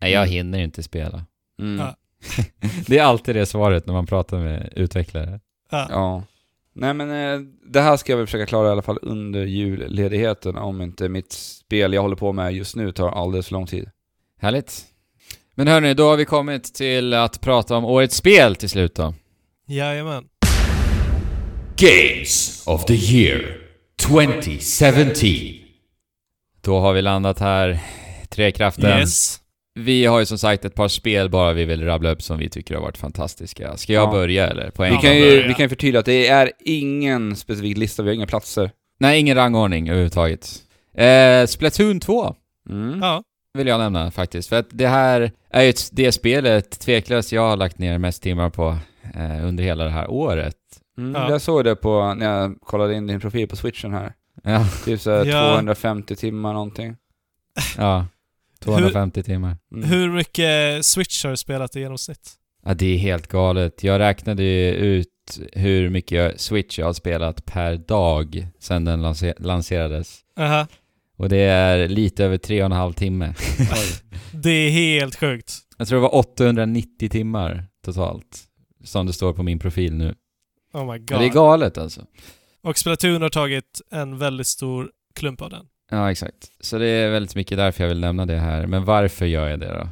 Nej 0.00 0.12
jag 0.12 0.22
Mm. 0.22 0.32
hinner 0.32 0.58
inte 0.58 0.82
spela. 0.82 1.24
Mm. 1.60 1.78
Ja. 1.78 1.94
det 2.86 2.98
är 2.98 3.02
alltid 3.02 3.36
det 3.36 3.46
svaret 3.46 3.86
när 3.86 3.94
man 3.94 4.06
pratar 4.06 4.38
med 4.38 4.72
utvecklare. 4.76 5.40
Ja. 5.70 5.86
Ja. 5.90 6.22
Nej 6.80 6.94
men 6.94 7.10
eh, 7.10 7.40
det 7.66 7.80
här 7.80 7.96
ska 7.96 8.12
jag 8.12 8.16
väl 8.16 8.26
försöka 8.26 8.46
klara 8.46 8.68
i 8.68 8.70
alla 8.70 8.82
fall 8.82 8.98
under 9.02 9.44
julledigheten 9.44 10.56
om 10.56 10.82
inte 10.82 11.08
mitt 11.08 11.32
spel 11.32 11.92
jag 11.92 12.02
håller 12.02 12.16
på 12.16 12.32
med 12.32 12.52
just 12.52 12.76
nu 12.76 12.92
tar 12.92 13.08
alldeles 13.08 13.46
för 13.46 13.52
lång 13.52 13.66
tid. 13.66 13.90
Härligt. 14.40 14.84
Men 15.54 15.68
hörni, 15.68 15.94
då 15.94 16.08
har 16.08 16.16
vi 16.16 16.24
kommit 16.24 16.74
till 16.74 17.14
att 17.14 17.40
prata 17.40 17.76
om 17.76 17.84
årets 17.84 18.16
spel 18.16 18.56
till 18.56 18.68
slut 18.68 18.94
då. 18.94 19.14
Jajamän. 19.66 20.24
Games 21.76 22.62
of 22.66 22.84
the 22.84 22.94
Year 22.94 23.56
2017. 24.02 25.04
Då 26.60 26.78
har 26.78 26.92
vi 26.92 27.02
landat 27.02 27.38
här, 27.38 27.80
Trekraften. 28.28 28.98
Yes. 28.98 29.39
Vi 29.74 30.04
har 30.06 30.18
ju 30.20 30.26
som 30.26 30.38
sagt 30.38 30.64
ett 30.64 30.74
par 30.74 30.88
spel 30.88 31.30
bara 31.30 31.52
vi 31.52 31.64
vill 31.64 31.84
rabbla 31.84 32.10
upp 32.10 32.22
som 32.22 32.38
vi 32.38 32.48
tycker 32.48 32.74
har 32.74 32.82
varit 32.82 32.98
fantastiska. 32.98 33.76
Ska 33.76 33.92
jag 33.92 34.08
Ja. 34.08 34.12
börja 34.12 34.46
eller? 34.48 34.70
På 34.70 34.84
en 34.84 34.90
Vi 34.92 34.96
kan, 34.98 35.16
ju, 35.16 35.20
börja. 35.30 35.48
vi 35.48 35.54
kan 35.54 35.64
ju 35.64 35.68
förtydliga 35.68 36.00
att 36.00 36.06
det 36.06 36.28
är 36.28 36.52
ingen 36.64 37.36
specifik 37.36 37.76
lista, 37.76 38.02
vi 38.02 38.08
har 38.08 38.14
inga 38.14 38.26
platser. 38.26 38.70
Nej, 39.00 39.20
ingen 39.20 39.36
rangordning 39.36 39.88
överhuvudtaget. 39.88 40.48
Eh, 40.94 41.46
Splatoon 41.46 42.00
2 42.00 42.34
Mm. 42.70 42.98
Ja. 43.02 43.22
vill 43.58 43.66
jag 43.66 43.78
nämna 43.78 44.10
faktiskt. 44.10 44.48
För 44.48 44.56
att 44.58 44.66
det 44.70 44.88
här 44.88 45.32
är 45.50 45.62
ju 45.62 45.68
ett, 45.70 45.88
det 45.92 46.12
spelet 46.12 46.80
tveklöst 46.80 47.32
jag 47.32 47.42
har 47.48 47.56
lagt 47.56 47.78
ner 47.78 47.98
mest 47.98 48.22
timmar 48.22 48.50
på 48.50 48.76
eh, 49.14 49.46
under 49.46 49.64
hela 49.64 49.84
det 49.84 49.90
här 49.90 50.10
året. 50.10 50.56
Mm. 50.98 51.22
Ja. 51.22 51.30
Jag 51.30 51.40
såg 51.40 51.64
det 51.64 51.76
på, 51.76 52.14
när 52.14 52.38
jag 52.40 52.60
kollade 52.60 52.94
in 52.94 53.06
din 53.06 53.20
profil 53.20 53.48
på 53.48 53.56
switchen 53.56 53.92
här. 53.92 54.12
Ja, 54.42 54.66
Typ 54.84 55.00
såhär 55.00 55.24
Ja. 55.24 55.52
250 55.54 56.16
timmar 56.16 56.52
någonting. 56.52 56.96
ja 57.78 58.06
250 58.64 59.22
timmar. 59.22 59.56
Mm. 59.72 59.88
Hur 59.90 60.10
mycket 60.10 60.84
Switch 60.86 61.24
har 61.24 61.30
du 61.30 61.36
spelat 61.36 61.76
i 61.76 61.80
genomsnitt? 61.80 62.30
Ja, 62.64 62.74
det 62.74 62.86
är 62.94 62.98
helt 62.98 63.26
galet. 63.26 63.84
Jag 63.84 63.98
räknade 63.98 64.42
ju 64.42 64.70
ut 64.70 65.08
hur 65.52 65.88
mycket 65.90 66.18
jag, 66.18 66.40
Switch 66.40 66.78
jag 66.78 66.86
har 66.86 66.92
spelat 66.92 67.44
per 67.46 67.76
dag 67.76 68.46
sedan 68.58 68.84
den 68.84 69.04
lanse- 69.06 69.34
lanserades. 69.42 70.20
Aha. 70.38 70.66
Och 71.16 71.28
det 71.28 71.36
är 71.38 71.88
lite 71.88 72.24
över 72.24 72.38
tre 72.38 72.60
och 72.62 72.66
en 72.66 72.72
halv 72.72 72.92
timme. 72.92 73.34
Det 74.32 74.50
är 74.50 74.70
helt 74.70 75.16
sjukt. 75.16 75.52
Jag 75.78 75.88
tror 75.88 75.96
det 75.98 76.02
var 76.02 76.14
890 76.14 77.08
timmar 77.08 77.66
totalt. 77.84 78.44
Som 78.84 79.06
det 79.06 79.12
står 79.12 79.32
på 79.32 79.42
min 79.42 79.58
profil 79.58 79.94
nu. 79.94 80.14
Oh 80.72 80.80
my 80.92 80.98
Men 80.98 81.06
det 81.06 81.14
är 81.14 81.20
god. 81.28 81.32
galet 81.32 81.78
alltså. 81.78 82.00
Och 82.62 82.78
Splatoon 82.78 83.22
har 83.22 83.28
tagit 83.28 83.80
en 83.90 84.18
väldigt 84.18 84.46
stor 84.46 84.90
klump 85.14 85.42
av 85.42 85.50
den. 85.50 85.66
Ja, 85.90 86.10
exakt. 86.10 86.50
Så 86.60 86.78
det 86.78 86.86
är 86.86 87.10
väldigt 87.10 87.34
mycket 87.34 87.58
därför 87.58 87.84
jag 87.84 87.88
vill 87.88 88.00
nämna 88.00 88.26
det 88.26 88.38
här. 88.38 88.66
Men 88.66 88.84
varför 88.84 89.26
gör 89.26 89.48
jag 89.48 89.60
det 89.60 89.68
då? 89.68 89.88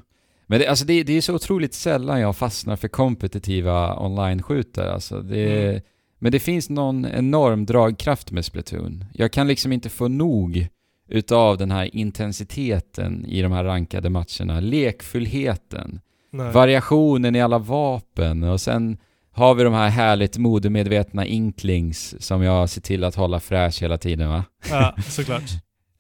Men 0.47 0.61
det, 0.61 0.67
alltså 0.67 0.85
det, 0.85 1.03
det 1.03 1.13
är 1.13 1.21
så 1.21 1.35
otroligt 1.35 1.75
sällan 1.75 2.21
jag 2.21 2.37
fastnar 2.37 2.77
för 2.77 2.89
kompetitiva 2.89 3.99
online-skjutare. 4.01 4.93
Alltså 4.93 5.23
det, 5.23 5.69
Mm. 5.69 5.81
Men 6.21 6.33
det 6.33 6.39
finns 6.39 6.71
någon 6.71 7.07
enorm 7.07 7.67
dragkraft 7.67 8.31
med 8.31 8.45
Splatoon. 8.45 9.05
Jag 9.13 9.33
kan 9.33 9.49
liksom 9.49 9.73
inte 9.73 9.89
få 9.89 10.09
nog 10.09 10.69
utav 11.09 11.59
den 11.59 11.71
här 11.71 11.97
intensiteten 11.97 13.27
i 13.27 13.43
de 13.43 13.53
här 13.53 13.65
rankade 13.65 14.11
matcherna. 14.11 14.61
Lekfullheten. 14.61 16.01
Nej. 16.31 16.53
Variationen 16.53 17.37
i 17.37 17.41
alla 17.41 17.59
vapen 17.59 18.43
och 18.43 18.61
sen 18.61 18.99
har 19.33 19.55
vi 19.55 19.65
de 19.65 19.73
här 19.75 19.89
härligt 19.89 20.39
modemedvetna 20.39 21.27
inklings 21.27 22.23
som 22.23 22.43
jag 22.43 22.69
ser 22.69 22.81
till 22.81 23.05
att 23.05 23.15
hålla 23.15 23.41
fräsch 23.41 23.83
hela 23.83 23.99
tiden 23.99 24.29
va? 24.29 24.45
Ja, 24.71 24.95
såklart. 25.07 25.51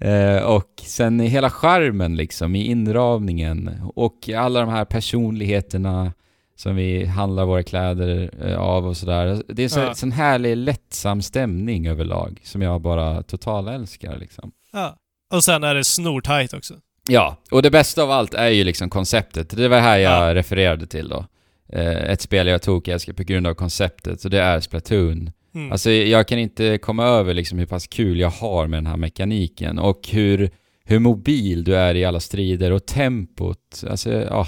Eh, 0.01 0.42
och 0.42 0.72
sen 0.84 1.20
hela 1.20 1.51
charmen 1.51 2.16
liksom 2.16 2.57
i 2.57 2.64
inramningen 2.66 3.70
och 3.94 4.28
alla 4.36 4.61
de 4.61 4.68
här 4.68 4.84
personligheterna 4.84 6.12
som 6.57 6.76
vi 6.76 7.05
handlar 7.07 7.44
våra 7.44 7.62
kläder 7.62 8.30
eh, 8.46 8.59
av 8.59 8.86
och 8.86 8.96
sådär. 8.96 9.42
Det 9.49 9.62
är 9.62 9.68
så, 9.68 9.80
Ja. 9.80 9.94
sån 9.94 10.12
härlig 10.12 10.57
lättsam 10.57 11.22
stämning 11.22 11.86
överlag 11.86 12.40
som 12.44 12.62
jag 12.62 12.80
bara 12.80 13.22
total 13.22 13.68
älskar 13.68 14.18
liksom. 14.18 14.53
Ja. 14.72 14.96
Och 15.34 15.44
sen 15.44 15.64
är 15.64 15.74
det 15.74 15.84
snortajt 15.84 16.55
också. 16.55 16.74
Ja, 17.09 17.36
och 17.51 17.62
det 17.62 17.70
bästa 17.70 18.03
av 18.03 18.11
allt 18.11 18.34
är 18.34 18.49
ju 18.49 18.64
liksom 18.64 18.90
konceptet. 18.90 19.57
Det 19.57 19.68
var 19.68 19.80
här 19.80 19.99
jag 19.99 20.28
Ja. 20.30 20.34
refererade 20.34 20.86
till 20.86 21.09
då. 21.09 21.24
Eh, 21.72 22.11
ett 22.11 22.20
spel 22.20 22.46
jag 22.46 22.62
tog 22.62 22.88
älskar 22.88 23.12
på 23.12 23.22
grund 23.22 23.46
av 23.46 23.55
konceptet, 23.55 24.24
och 24.24 24.30
det 24.30 24.40
är 24.40 24.61
Splatoon. 24.61 25.30
Mm. 25.55 25.72
Alltså 25.72 25.90
jag 25.90 26.28
kan 26.28 26.38
inte 26.38 26.78
komma 26.78 27.05
över 27.05 27.34
liksom 27.34 27.59
hur 27.59 27.66
pass 27.66 27.86
kul 27.86 28.20
jag 28.20 28.30
har 28.30 28.66
med 28.66 28.76
den 28.76 28.86
här 28.86 28.96
mekaniken 28.96 29.78
och 29.78 30.09
hur, 30.09 30.51
hur 30.84 30.99
mobil 30.99 31.64
du 31.64 31.76
är 31.76 31.94
i 31.94 32.05
alla 32.05 32.20
strider 32.20 32.70
och 32.70 32.86
tempot. 32.86 33.84
Alltså, 33.90 34.12
ja. 34.12 34.46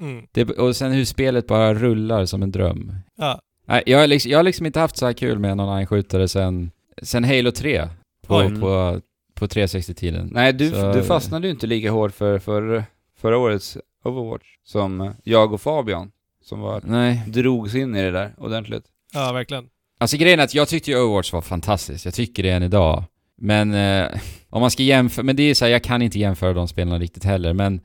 Mm. 0.00 0.26
Det, 0.32 0.50
och 0.50 0.76
sen 0.76 0.92
hur 0.92 1.04
spelet 1.04 1.46
bara 1.46 1.74
rullar 1.74 2.24
som 2.24 2.42
en 2.42 2.50
dröm. 2.50 2.92
Ja. 3.16 3.40
Jag, 3.86 3.98
har 3.98 4.06
liksom, 4.06 4.30
jag 4.30 4.38
har 4.38 4.42
liksom 4.42 4.66
inte 4.66 4.80
haft 4.80 4.96
så 4.96 5.06
här 5.06 5.12
kul 5.12 5.38
med 5.38 5.50
en 5.50 5.60
online-skjutare 5.60 6.28
sen, 6.28 6.70
sen 7.02 7.24
Halo 7.24 7.50
3 7.50 7.88
på, 8.26 8.36
Oj. 8.36 8.60
på, 8.60 9.00
på 9.34 9.46
360-tiden. 9.46 10.28
Nej, 10.32 10.52
du, 10.52 10.70
Så- 10.70 10.92
du 10.92 11.02
fastnade 11.02 11.46
ju 11.46 11.50
inte 11.52 11.66
lika 11.66 11.90
hårt 11.90 12.12
för, 12.12 12.38
för 12.38 12.84
förra 13.20 13.38
årets 13.38 13.78
Overwatch 14.04 14.46
som 14.64 15.14
jag 15.24 15.52
och 15.52 15.60
Fabian, 15.60 16.10
som 16.44 16.60
var, 16.60 16.82
Nej. 16.86 17.22
drogs 17.26 17.74
in 17.74 17.96
i 17.96 18.02
det 18.02 18.10
där 18.10 18.34
ordentligt. 18.38 18.84
ja, 19.14 19.32
verkligen. 19.32 19.68
Alltså 20.00 20.16
grejen 20.16 20.40
är 20.40 20.44
att 20.44 20.54
jag 20.54 20.68
tyckte 20.68 20.90
ju 20.90 20.96
Overwatch 20.96 21.32
var 21.32 21.40
fantastiskt. 21.40 22.04
Jag 22.04 22.14
tycker 22.14 22.42
det 22.42 22.50
än 22.50 22.62
idag. 22.62 23.04
Men 23.36 23.74
eh, 23.74 24.08
om 24.50 24.60
man 24.60 24.70
ska 24.70 24.82
jämföra, 24.82 25.24
men 25.24 25.36
det 25.36 25.42
är 25.42 25.54
så 25.54 25.64
här, 25.64 25.72
jag 25.72 25.84
kan 25.84 26.02
inte 26.02 26.18
jämföra 26.18 26.52
de 26.52 26.68
spelarna 26.68 26.98
riktigt 26.98 27.24
heller, 27.24 27.52
men 27.52 27.80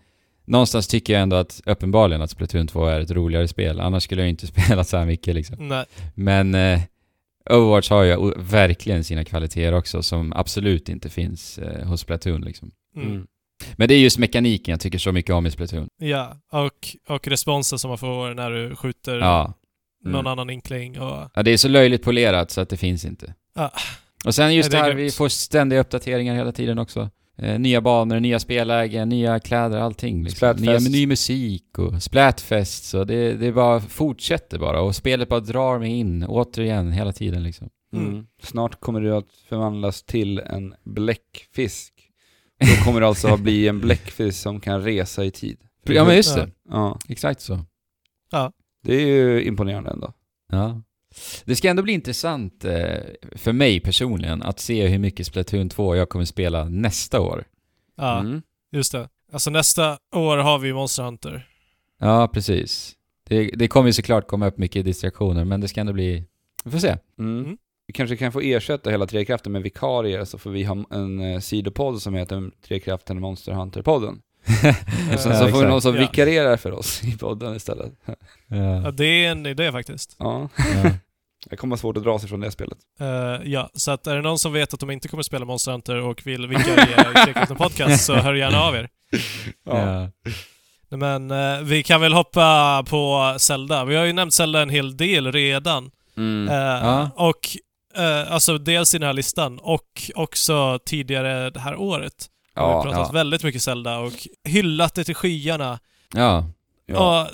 någonstans 0.46 0.88
tycker 0.88 1.14
jag 1.14 1.22
ändå 1.22 1.36
att 1.36 1.62
uppenbarligen 1.66 2.22
att 2.22 2.30
Splatoon 2.32 2.68
2 2.68 2.86
är 2.86 3.00
ett 3.00 3.12
roligare 3.12 3.48
spel. 3.48 3.80
Annars 3.80 4.04
skulle 4.04 4.22
jag 4.22 4.30
inte 4.30 4.48
spela 4.66 4.84
så 4.84 4.98
här 4.98 5.06
mycket 5.06 5.36
liksom. 5.36 5.68
Nej. 5.68 5.86
Men 6.16 6.56
eh, 6.56 6.80
Overwatch 7.50 7.90
har 7.90 8.04
ju 8.04 8.34
verkligen 8.38 9.04
sina 9.04 9.26
kvaliteter 9.26 9.74
också 9.74 10.04
som 10.04 10.34
absolut 10.34 10.90
inte 10.90 11.10
finns 11.10 11.58
eh, 11.58 11.88
hos 11.88 12.02
Splatoon 12.02 12.42
liksom. 12.42 12.72
Mm. 12.96 13.28
Men 13.76 13.88
det 13.88 13.94
är 13.94 14.00
just 14.00 14.18
mekaniken 14.18 14.72
jag 14.72 14.80
tycker 14.80 14.98
så 14.98 15.12
mycket 15.12 15.32
om 15.36 15.46
i 15.46 15.52
Splatoon. 15.52 15.88
Ja, 15.98 16.38
och, 16.52 17.14
och 17.16 17.28
responsen 17.28 17.80
som 17.80 17.90
man 17.90 17.98
får 17.98 18.34
när 18.34 18.52
du 18.52 18.76
skjuter 18.76 19.20
Ja. 19.20 19.54
Någon 20.06 20.16
Mm. 20.16 20.28
annan 20.28 20.50
inkling 20.50 21.00
och... 21.00 21.30
ja, 21.34 21.44
det 21.44 21.52
är 21.52 21.58
så 21.58 21.68
löjligt 21.68 22.04
polerat 22.04 22.52
så 22.52 22.62
att 22.62 22.70
det 22.70 22.78
finns 22.78 23.06
inte. 23.06 23.34
Ja. 23.56 23.72
Och 24.26 24.36
sen 24.36 24.56
just 24.56 24.72
Nej, 24.72 24.82
det 24.82 24.86
det 24.88 24.90
är 24.92 24.96
här, 24.96 25.04
vi 25.04 25.12
får 25.12 25.30
ständiga 25.30 25.80
uppdateringar 25.80 26.36
hela 26.36 26.52
tiden 26.52 26.80
också. 26.80 27.10
Eh, 27.38 27.60
nya 27.60 27.82
banor, 27.82 28.20
nya 28.20 28.40
spellägen, 28.40 29.10
nya 29.10 29.40
kläder, 29.40 29.78
allting. 29.78 30.24
Liksom. 30.24 30.36
Splatfest. 30.38 30.66
Nya, 30.90 31.00
ny 31.00 31.08
musik 31.08 31.78
och 31.78 32.04
Splatfest. 32.04 32.84
Så 32.86 33.04
det, 33.04 33.34
det 33.34 33.52
bara 33.52 33.80
fortsätter 33.80 34.60
bara 34.60 34.82
och 34.82 34.96
spelet 34.96 35.30
bara 35.30 35.40
drar 35.40 35.80
mig 35.80 35.92
in 35.92 36.26
återigen 36.28 36.92
hela 36.92 37.14
tiden 37.14 37.44
liksom. 37.44 37.70
Mm. 37.94 38.26
Snart 38.44 38.80
kommer 38.80 39.02
du 39.02 39.16
att 39.16 39.32
förvandlas 39.50 40.04
till 40.04 40.40
en 40.40 40.74
bläckfisk. 40.84 41.94
Då 42.60 42.84
kommer 42.86 43.00
du 43.02 43.06
alltså 43.08 43.28
att 43.28 43.40
bli 43.40 43.68
en 43.68 43.80
bläckfisk 43.82 44.42
som 44.42 44.60
kan 44.60 44.84
resa 44.84 45.26
i 45.26 45.32
tid. 45.32 45.58
Ja 45.84 46.06
men 46.06 46.16
just 46.16 46.36
det. 46.36 46.50
Ja, 46.70 47.00
Exakt 47.10 47.42
så. 47.42 47.60
Det 48.86 48.96
är 48.96 49.08
ju 49.08 49.44
imponerande 49.44 49.90
ändå. 49.92 50.14
Ja. 50.52 50.82
Det 51.46 51.56
ska 51.56 51.70
ändå 51.70 51.84
bli 51.84 51.94
intressant 51.94 52.66
eh, 52.66 52.98
för 53.36 53.52
mig 53.54 53.80
personligen 53.80 54.42
att 54.42 54.60
se 54.60 54.88
hur 54.88 55.00
mycket 55.00 55.28
Splatoon 55.28 55.70
2 55.70 55.96
jag 55.96 56.10
kommer 56.10 56.26
spela 56.26 56.64
nästa 56.70 57.22
år. 57.22 57.44
Ja, 57.96 58.20
Mm. 58.20 58.42
just 58.72 58.92
det. 58.92 59.10
Alltså 59.32 59.50
nästa 59.50 59.98
år 60.16 60.38
har 60.38 60.60
vi 60.60 60.74
Monster 60.74 61.04
Hunter. 61.04 61.48
Ja, 62.00 62.28
precis. 62.34 62.96
Det, 63.28 63.52
det 63.56 63.68
kommer 63.68 63.88
ju 63.90 63.94
såklart 63.94 64.28
komma 64.28 64.48
upp 64.48 64.58
mycket 64.58 64.86
distraktioner, 64.86 65.46
men 65.46 65.62
det 65.62 65.68
ska 65.68 65.82
ändå 65.82 65.94
bli... 65.94 66.24
Vi 66.64 66.72
får 66.72 66.80
se. 66.80 66.98
Mm. 67.20 67.44
Mm. 67.46 67.58
Vi 67.88 67.94
kanske 67.94 68.18
kan 68.18 68.32
få 68.32 68.40
ersätta 68.42 68.90
hela 68.90 69.08
Trekraften 69.08 69.52
med 69.52 69.62
vikarier 69.64 70.26
så 70.26 70.38
får 70.38 70.50
vi 70.52 70.64
ha 70.64 70.86
en 70.90 71.20
eh, 71.20 71.40
sidopodd 71.40 72.02
som 72.02 72.14
heter 72.14 72.52
Trekraften 72.68 73.20
Monster 73.22 73.52
Hunter-podden. 73.54 74.22
Och 75.14 75.20
sen 75.20 75.38
så 75.40 75.48
får 75.50 75.60
vi 75.62 75.68
någon 75.68 75.82
som 75.82 75.96
Ja. 75.96 76.02
vikarierar 76.02 76.58
för 76.58 76.72
oss 76.72 77.04
i 77.04 77.18
podden 77.18 77.56
istället. 77.56 77.92
Ja, 78.06 78.14
Ja. 78.84 78.92
det 78.92 79.06
är 79.26 79.32
en 79.32 79.46
idé 79.46 79.72
faktiskt. 79.72 80.16
Ja, 80.20 80.50
Ja. 80.58 80.92
det 81.50 81.56
kommer 81.56 81.72
vara 81.72 81.80
svårt 81.80 81.98
att 81.98 82.04
dra 82.04 82.20
sig 82.20 82.30
från 82.30 82.40
det 82.40 82.52
spelet. 82.52 82.78
Eh, 83.00 83.08
ja, 83.52 83.70
så 83.74 83.92
att 83.92 84.08
är 84.08 84.16
det 84.16 84.22
någon 84.22 84.40
som 84.40 84.54
vet 84.54 84.74
att 84.74 84.80
de 84.80 84.92
inte 84.92 85.08
kommer 85.08 85.24
spela 85.24 85.46
Monster 85.46 85.72
Hunter 85.72 86.02
och 86.02 86.22
vill 86.28 86.48
vikariera 86.48 87.12
i 87.12 87.26
Trekraften 87.26 87.58
Podcast 87.58 88.06
så 88.06 88.16
hör 88.16 88.34
gärna 88.34 88.62
av 88.62 88.76
er. 88.76 88.90
Ja. 89.66 89.86
Nej, 89.86 90.10
Men 90.90 91.32
eh, 91.32 91.62
vi 91.62 91.84
kan 91.84 92.02
väl 92.02 92.14
hoppa 92.14 92.84
på 92.90 93.36
Zelda. 93.38 93.86
Vi 93.86 93.96
har 93.96 94.06
ju 94.06 94.14
nämnt 94.14 94.34
Zelda 94.34 94.62
en 94.62 94.70
hel 94.70 94.98
del 94.98 95.32
redan. 95.32 95.92
Mm. 96.18 96.48
Eh, 96.50 96.56
Ja. 96.88 97.10
Och 97.16 97.40
eh, 98.04 98.32
alltså 98.34 98.58
dels 98.58 98.96
i 98.96 98.98
den 98.98 99.08
här 99.08 99.14
listan 99.14 99.60
och 99.62 100.12
också 100.16 100.80
tidigare 100.86 101.50
det 101.50 101.60
här 101.60 101.76
året. 101.76 102.14
Har 102.56 102.70
Ja, 102.72 102.78
vi 102.78 102.84
pratat 102.84 103.08
ja. 103.08 103.12
väldigt 103.14 103.44
mycket 103.44 103.62
Zelda 103.62 103.98
och 103.98 104.14
hyllat 104.44 104.94
det 104.94 105.04
till 105.04 105.16
skyarna. 105.16 105.80
ja. 106.14 106.50
ja. 106.86 107.22
Och 107.22 107.32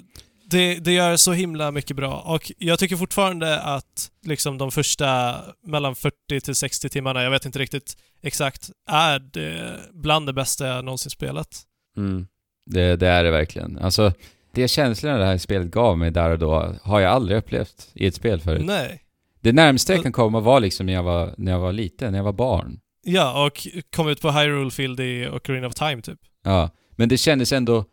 det, 0.51 0.75
det 0.75 0.91
gör 0.91 1.17
så 1.17 1.31
himla 1.33 1.71
mycket 1.71 1.95
bra. 1.95 2.19
Och 2.19 2.51
jag 2.57 2.79
tycker 2.79 2.95
fortfarande 2.95 3.59
att 3.61 4.11
liksom 4.25 4.57
de 4.57 4.71
första 4.71 5.35
mellan 5.65 5.95
40 5.95 6.15
till 6.43 6.55
60 6.55 6.89
timmarna, 6.89 7.23
jag 7.23 7.31
vet 7.31 7.45
inte 7.45 7.59
riktigt 7.59 7.97
exakt, 8.21 8.69
är 8.89 9.19
det 9.19 9.79
bland 9.93 10.25
det 10.25 10.33
bästa 10.33 10.67
jag 10.67 10.85
någonsin 10.85 11.09
spelat. 11.09 11.61
Mm. 11.97 12.27
Det, 12.65 12.95
det 12.95 13.07
är 13.07 13.23
det 13.23 13.31
verkligen. 13.31 13.77
Alltså, 13.77 14.13
de 14.53 14.67
känslorna 14.67 15.17
det 15.17 15.25
här 15.25 15.37
spelet 15.37 15.71
gav 15.71 15.97
mig 15.97 16.11
där 16.11 16.29
och 16.29 16.39
då 16.39 16.75
har 16.83 16.99
jag 16.99 17.11
aldrig 17.11 17.37
upplevt 17.37 17.89
i 17.93 18.07
ett 18.07 18.15
spel 18.15 18.39
förut. 18.39 18.65
Nej. 18.65 19.01
Det 19.41 19.51
närmaste 19.51 19.93
jag 19.93 20.03
kan 20.03 20.11
komma 20.11 20.39
var 20.39 20.59
liksom 20.59 20.85
när 20.85 20.93
jag 20.93 21.03
var, 21.03 21.33
när 21.37 21.51
jag 21.51 21.59
var 21.59 21.73
liten, 21.73 22.11
när 22.11 22.19
jag 22.19 22.23
var 22.23 22.33
barn. 22.33 22.79
Ja, 23.03 23.45
och 23.45 23.67
kom 23.95 24.07
ut 24.09 24.21
på 24.21 24.31
Hyrule 24.31 24.71
Field 24.71 24.99
i 24.99 25.27
Ocarina 25.27 25.67
of 25.67 25.73
Time 25.73 26.01
typ. 26.01 26.19
Ja, 26.43 26.69
men 26.95 27.09
det 27.09 27.17
kändes 27.17 27.51
ändå 27.51 27.85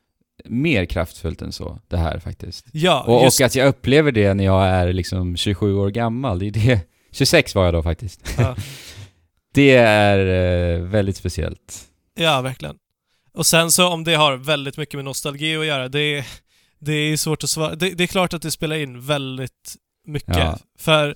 mer 0.45 0.85
kraftfullt 0.85 1.43
än 1.43 1.53
så, 1.53 1.79
det 1.89 1.97
här 1.97 2.19
faktiskt. 2.19 2.67
Ja, 2.73 3.03
Och, 3.07 3.25
just, 3.25 3.41
och 3.41 3.47
att 3.47 3.55
jag 3.55 3.69
upplever 3.69 4.13
det 4.13 4.35
när 4.35 4.45
jag 4.45 4.67
är 4.67 4.93
liksom 4.93 5.37
27 5.37 5.75
år 5.75 5.91
gammal, 5.91 6.39
det 6.39 6.47
är 6.47 6.51
det... 6.51 6.81
26 7.13 7.55
var 7.55 7.65
jag 7.65 7.75
då 7.75 7.83
faktiskt. 7.83 8.35
Ja. 8.39 8.57
det 9.55 9.77
är 9.77 10.19
eh, 10.19 10.81
väldigt 10.83 11.17
speciellt. 11.17 11.85
ja, 12.15 12.41
verkligen. 12.41 12.77
Och 13.33 13.47
sen 13.47 13.71
så 13.73 13.89
om 13.89 14.05
det 14.05 14.15
har 14.15 14.37
väldigt 14.37 14.77
mycket 14.77 14.95
med 14.95 15.05
nostalgi 15.05 15.57
att 15.57 15.67
göra, 15.67 15.89
det 15.89 16.01
är, 16.01 16.27
det 16.79 16.93
är 16.93 17.17
svårt 17.17 17.45
att 17.45 17.51
svara. 17.51 17.75
Det, 17.75 17.91
det 17.91 18.05
är 18.05 18.09
klart 18.09 18.35
att 18.35 18.43
det 18.43 18.51
spelar 18.51 18.77
in 18.77 19.01
väldigt 19.01 19.75
mycket. 20.07 20.37
Ja. 20.37 20.59
För 20.79 21.15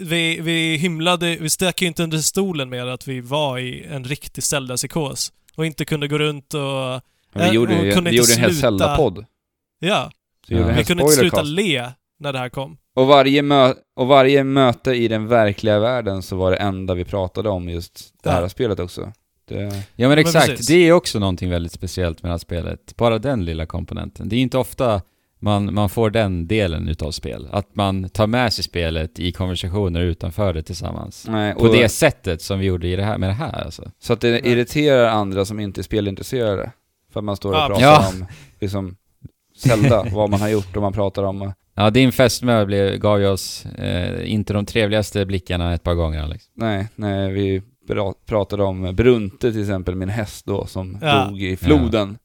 vi, 0.00 0.40
vi 0.40 0.76
hymlade, 0.76 1.36
vi 1.40 1.50
stack 1.50 1.82
ju 1.82 1.88
inte 1.88 2.02
under 2.02 2.18
stolen 2.18 2.68
med 2.68 2.88
att 2.88 3.08
vi 3.08 3.20
var 3.20 3.58
i 3.58 3.84
en 3.90 4.04
riktig 4.04 4.44
Zelda-psykos. 4.44 5.32
Och 5.56 5.66
inte 5.66 5.84
kunde 5.84 6.08
gå 6.08 6.18
runt 6.18 6.54
och... 6.54 6.60
Men 7.32 7.42
Eh, 7.42 7.48
vi 7.50 7.54
gjorde, 7.54 7.72
och 7.88 7.94
kunde 7.94 8.10
vi 8.10 8.16
inte 8.16 8.30
gjorde 8.30 8.32
en 8.34 8.40
hel 8.40 8.50
sluta- 8.50 8.60
Zelda-podd. 8.60 9.24
Ja, 9.78 10.10
vi 10.48 10.56
Ja. 10.56 10.66
vi 10.76 10.84
kunde 10.84 11.02
inte 11.02 11.14
sluta 11.16 11.42
le 11.42 11.90
när 12.20 12.32
det 12.32 12.38
här 12.38 12.48
kom. 12.48 12.76
Och 12.94 13.06
varje, 13.06 13.42
mö- 13.42 13.74
och 13.96 14.06
varje 14.06 14.44
möte 14.44 14.90
i 14.92 15.08
den 15.08 15.26
verkliga 15.28 15.78
världen 15.78 16.22
så 16.22 16.36
var 16.36 16.50
det 16.50 16.56
enda 16.56 16.94
vi 16.94 17.04
pratade 17.04 17.48
om 17.48 17.68
just 17.68 18.14
det 18.22 18.30
här 18.30 18.42
Ja. 18.42 18.48
spelet 18.48 18.78
också. 18.80 19.12
Det, 19.48 19.54
Ja 19.64 19.70
men 19.96 20.08
Men 20.08 20.18
exakt, 20.18 20.46
precis. 20.46 20.66
det 20.66 20.74
är 20.88 20.92
också 20.92 21.18
någonting 21.18 21.50
väldigt 21.50 21.72
speciellt 21.72 22.22
med 22.22 22.28
det 22.30 22.32
här 22.32 22.38
spelet. 22.38 22.96
Bara 22.96 23.18
den 23.18 23.44
lilla 23.44 23.66
komponenten. 23.66 24.28
Det 24.28 24.36
är 24.36 24.40
inte 24.40 24.58
ofta 24.58 25.02
man, 25.46 25.74
man 25.74 25.88
får 25.88 26.10
den 26.10 26.46
delen 26.46 26.88
utav 26.88 27.10
spel. 27.10 27.48
Att 27.52 27.74
man 27.74 28.08
tar 28.08 28.26
med 28.26 28.52
sig 28.52 28.64
spelet 28.64 29.18
i 29.20 29.32
konversationer 29.32 30.00
utanför 30.00 30.52
det 30.54 30.62
tillsammans. 30.62 31.26
nej, 31.28 31.54
På 31.54 31.68
det 31.68 31.88
sättet 31.88 32.42
som 32.42 32.58
vi 32.58 32.66
gjorde 32.66 32.88
i 32.88 32.96
det 32.96 33.02
här, 33.04 33.18
med 33.18 33.28
det 33.30 33.34
här 33.34 33.64
alltså. 33.64 33.90
Så 33.98 34.12
att 34.12 34.20
det 34.20 34.46
irriterar 34.46 35.08
andra 35.08 35.44
som 35.44 35.60
inte 35.60 35.80
är 35.80 35.82
spelintresserade. 35.82 36.72
För 37.12 37.20
att 37.20 37.24
man 37.24 37.36
står 37.36 37.50
och 37.52 37.56
Ja, 37.58 37.66
pratar 37.68 37.82
Ja. 37.82 38.08
om 38.08 38.26
liksom 38.60 38.96
Zelda, 39.56 40.06
vad 40.12 40.30
man 40.30 40.40
har 40.40 40.48
gjort 40.48 40.76
och 40.76 40.82
man 40.82 40.92
pratar 40.92 41.22
om... 41.22 41.52
Ja, 41.78 41.90
din 41.90 42.12
fästmö 42.12 42.96
gav 42.96 43.20
ju 43.20 43.26
oss 43.26 43.66
eh, 43.66 44.32
inte 44.32 44.52
de 44.52 44.66
trevligaste 44.66 45.26
blickarna 45.26 45.74
ett 45.74 45.82
par 45.82 45.94
gånger 45.94 46.22
Alex. 46.22 46.44
Nej, 46.54 46.88
nej, 46.94 47.32
vi 47.32 47.62
pra- 47.88 48.14
pratade 48.26 48.62
om 48.62 48.94
Brunte 48.94 49.52
till 49.52 49.60
exempel, 49.60 49.94
min 49.94 50.08
häst 50.08 50.46
då, 50.46 50.66
som 50.66 50.98
Ja. 51.02 51.24
dog 51.24 51.42
i 51.42 51.56
floden. 51.56 52.18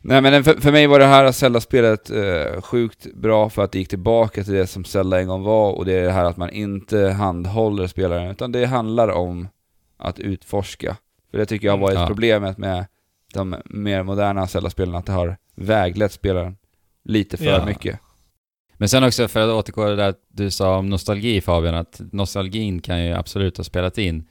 Nej 0.00 0.20
men 0.20 0.44
för, 0.44 0.54
för 0.60 0.72
mig 0.72 0.86
var 0.86 0.98
det 0.98 1.04
här 1.06 1.32
Zelda-spelet 1.32 2.10
eh, 2.10 2.60
sjukt 2.62 3.06
bra 3.14 3.50
för 3.50 3.62
att 3.64 3.72
det 3.72 3.78
gick 3.78 3.88
tillbaka 3.88 4.44
till 4.44 4.52
det 4.52 4.66
som 4.66 4.84
Zelda 4.84 5.20
en 5.20 5.28
gång 5.28 5.42
var 5.42 5.72
och 5.72 5.84
det 5.84 5.92
är 5.92 6.04
det 6.04 6.12
här 6.12 6.24
att 6.24 6.36
man 6.36 6.50
inte 6.50 6.98
handhåller 7.08 7.86
spelaren 7.86 8.30
utan 8.30 8.52
det 8.52 8.66
handlar 8.66 9.08
om 9.08 9.48
att 9.96 10.18
utforska. 10.18 10.96
För 11.30 11.38
det 11.38 11.46
tycker 11.46 11.66
jag 11.66 11.72
har 11.72 11.78
varit 11.78 11.98
Ja. 11.98 12.06
problemet 12.06 12.58
med 12.58 12.86
de 13.34 13.56
mer 13.64 14.02
moderna 14.02 14.46
Zelda-spelen, 14.46 14.94
att 14.94 15.06
det 15.06 15.12
har 15.12 15.36
väglett 15.54 16.12
spelaren 16.12 16.56
lite 17.04 17.36
för 17.36 17.44
Ja. 17.44 17.66
mycket. 17.66 17.98
Men 18.76 18.88
sen 18.88 19.04
också 19.04 19.28
för 19.28 19.40
att 19.40 19.48
återgå 19.54 19.82
till 19.86 19.96
det 19.96 20.02
där 20.02 20.14
du 20.32 20.50
sa 20.50 20.76
om 20.76 20.88
nostalgi 20.90 21.40
Fabian, 21.40 21.74
att 21.74 22.00
nostalgin 22.12 22.80
kan 22.80 23.04
ju 23.04 23.12
absolut 23.12 23.56
ha 23.56 23.64
spelat 23.64 23.98
in. 23.98 24.24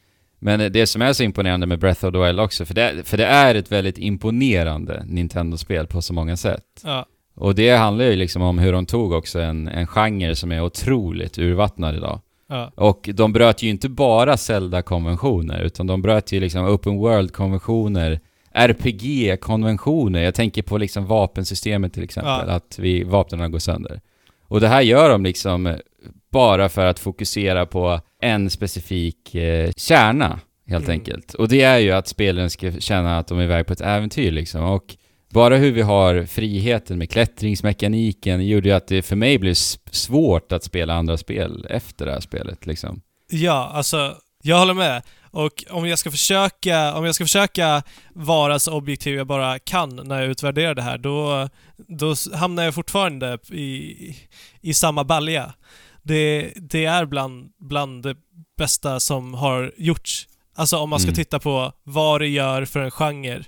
Men 0.44 0.72
det 0.72 0.88
som 0.88 1.02
är 1.02 1.14
så 1.14 1.24
imponerande 1.24 1.68
med 1.68 1.80
Breath 1.80 2.06
of 2.06 2.12
the 2.14 2.20
Wild 2.20 2.40
också, 2.40 2.66
för 2.66 2.74
det, 2.74 3.08
för 3.08 3.18
det 3.18 3.26
är 3.26 3.56
ett 3.56 3.72
väldigt 3.72 3.98
imponerande 3.98 5.04
Nintendo-spel 5.08 5.88
på 5.88 6.02
så 6.02 6.14
många 6.14 6.38
sätt. 6.38 6.64
Ja, 6.84 7.06
Och 7.36 7.56
det 7.56 7.70
handlar 7.72 8.06
ju 8.06 8.16
liksom 8.16 8.42
om 8.42 8.58
hur 8.60 8.72
de 8.74 8.86
tog 8.86 9.12
också 9.12 9.40
en, 9.40 9.68
en 9.68 9.88
genre 9.88 10.36
som 10.36 10.52
är 10.52 10.62
otroligt 10.64 11.40
urvattnad 11.40 11.96
idag. 11.96 12.20
ja, 12.50 12.72
Och 12.76 13.10
de 13.14 13.34
bröt 13.34 13.64
ju 13.64 13.70
inte 13.70 13.90
bara 13.90 14.38
Zelda-konventioner, 14.38 15.62
utan 15.62 15.88
de 15.88 16.02
bröt 16.02 16.32
ju 16.32 16.40
liksom 16.40 16.66
Open 16.66 16.98
World-konventioner, 16.98 18.20
RPG-konventioner. 18.54 20.24
Jag 20.24 20.36
tänker 20.36 20.62
på 20.62 20.78
liksom 20.78 21.06
vapensystemet 21.06 21.94
till 21.94 22.04
exempel, 22.04 22.46
Ja. 22.48 22.54
att 22.54 22.80
vi, 22.80 23.04
vapnen 23.04 23.52
går 23.52 23.60
sönder. 23.60 24.02
Och 24.48 24.60
det 24.62 24.68
här 24.68 24.82
gör 24.82 25.10
de 25.10 25.24
liksom 25.24 25.78
bara 26.34 26.70
för 26.70 26.86
att 26.86 27.00
fokusera 27.00 27.66
på 27.66 28.00
en 28.22 28.50
specifik 28.50 29.36
eh, 29.36 29.72
kärna, 29.78 30.40
helt 30.68 30.86
Mm. 30.86 30.94
enkelt. 31.00 31.34
Och 31.34 31.48
det 31.48 31.62
är 31.62 31.78
ju 31.78 31.92
att 31.92 32.08
spelen 32.08 32.50
ska 32.50 32.72
känna 32.72 33.18
att 33.18 33.28
de 33.28 33.40
är 33.40 33.44
iväg 33.44 33.68
på 33.68 33.74
ett 33.74 33.82
äventyr 33.82 34.32
liksom. 34.32 34.64
Och 34.64 34.96
bara 35.34 35.58
hur 35.58 35.72
vi 35.72 35.82
har 35.82 36.26
friheten 36.26 36.98
med 36.98 37.10
klättringsmekaniken 37.10 38.48
gjorde 38.48 38.70
ju 38.70 38.76
att 38.76 38.88
det 38.88 39.02
för 39.02 39.16
mig 39.16 39.38
blev 39.40 39.54
svårt 39.92 40.52
att 40.52 40.64
spela 40.64 40.94
andra 40.94 41.18
spel 41.18 41.68
efter 41.70 42.06
det 42.06 42.12
här 42.12 42.20
spelet 42.20 42.66
liksom. 42.66 43.02
ja, 43.30 43.72
alltså 43.74 44.16
jag 44.44 44.60
håller 44.60 44.74
med. 44.74 45.02
Och 45.32 45.64
om 45.70 45.88
jag 45.88 46.00
ska 46.00 46.12
försöka, 46.12 46.94
om 46.94 47.06
jag 47.06 47.16
ska 47.16 47.24
försöka 47.24 47.84
vara 48.14 48.60
så 48.60 48.74
objektiv 48.74 49.16
jag 49.16 49.28
bara 49.28 49.60
kan 49.60 49.96
när 49.96 50.22
jag 50.22 50.30
utvärderar 50.30 50.76
det 50.76 50.82
här, 50.82 50.98
då, 50.98 51.50
då 51.88 52.16
hamnar 52.34 52.64
jag 52.64 52.74
fortfarande 52.76 53.38
i, 53.52 53.96
i 54.62 54.74
samma 54.74 55.04
balja. 55.04 55.54
Det, 56.04 56.54
det 56.56 56.86
är 56.86 57.06
bland, 57.06 57.52
bland 57.60 58.04
det 58.04 58.16
bästa 58.58 59.00
som 59.00 59.34
har 59.34 59.74
gjorts. 59.78 60.28
Alltså 60.56 60.78
om 60.78 60.90
man 60.90 61.00
ska 61.00 61.08
Mm. 61.08 61.16
titta 61.16 61.40
på 61.40 61.74
vad 61.84 62.22
det 62.22 62.28
gör 62.28 62.66
för 62.66 62.80
en 62.80 62.92
genre. 62.92 63.44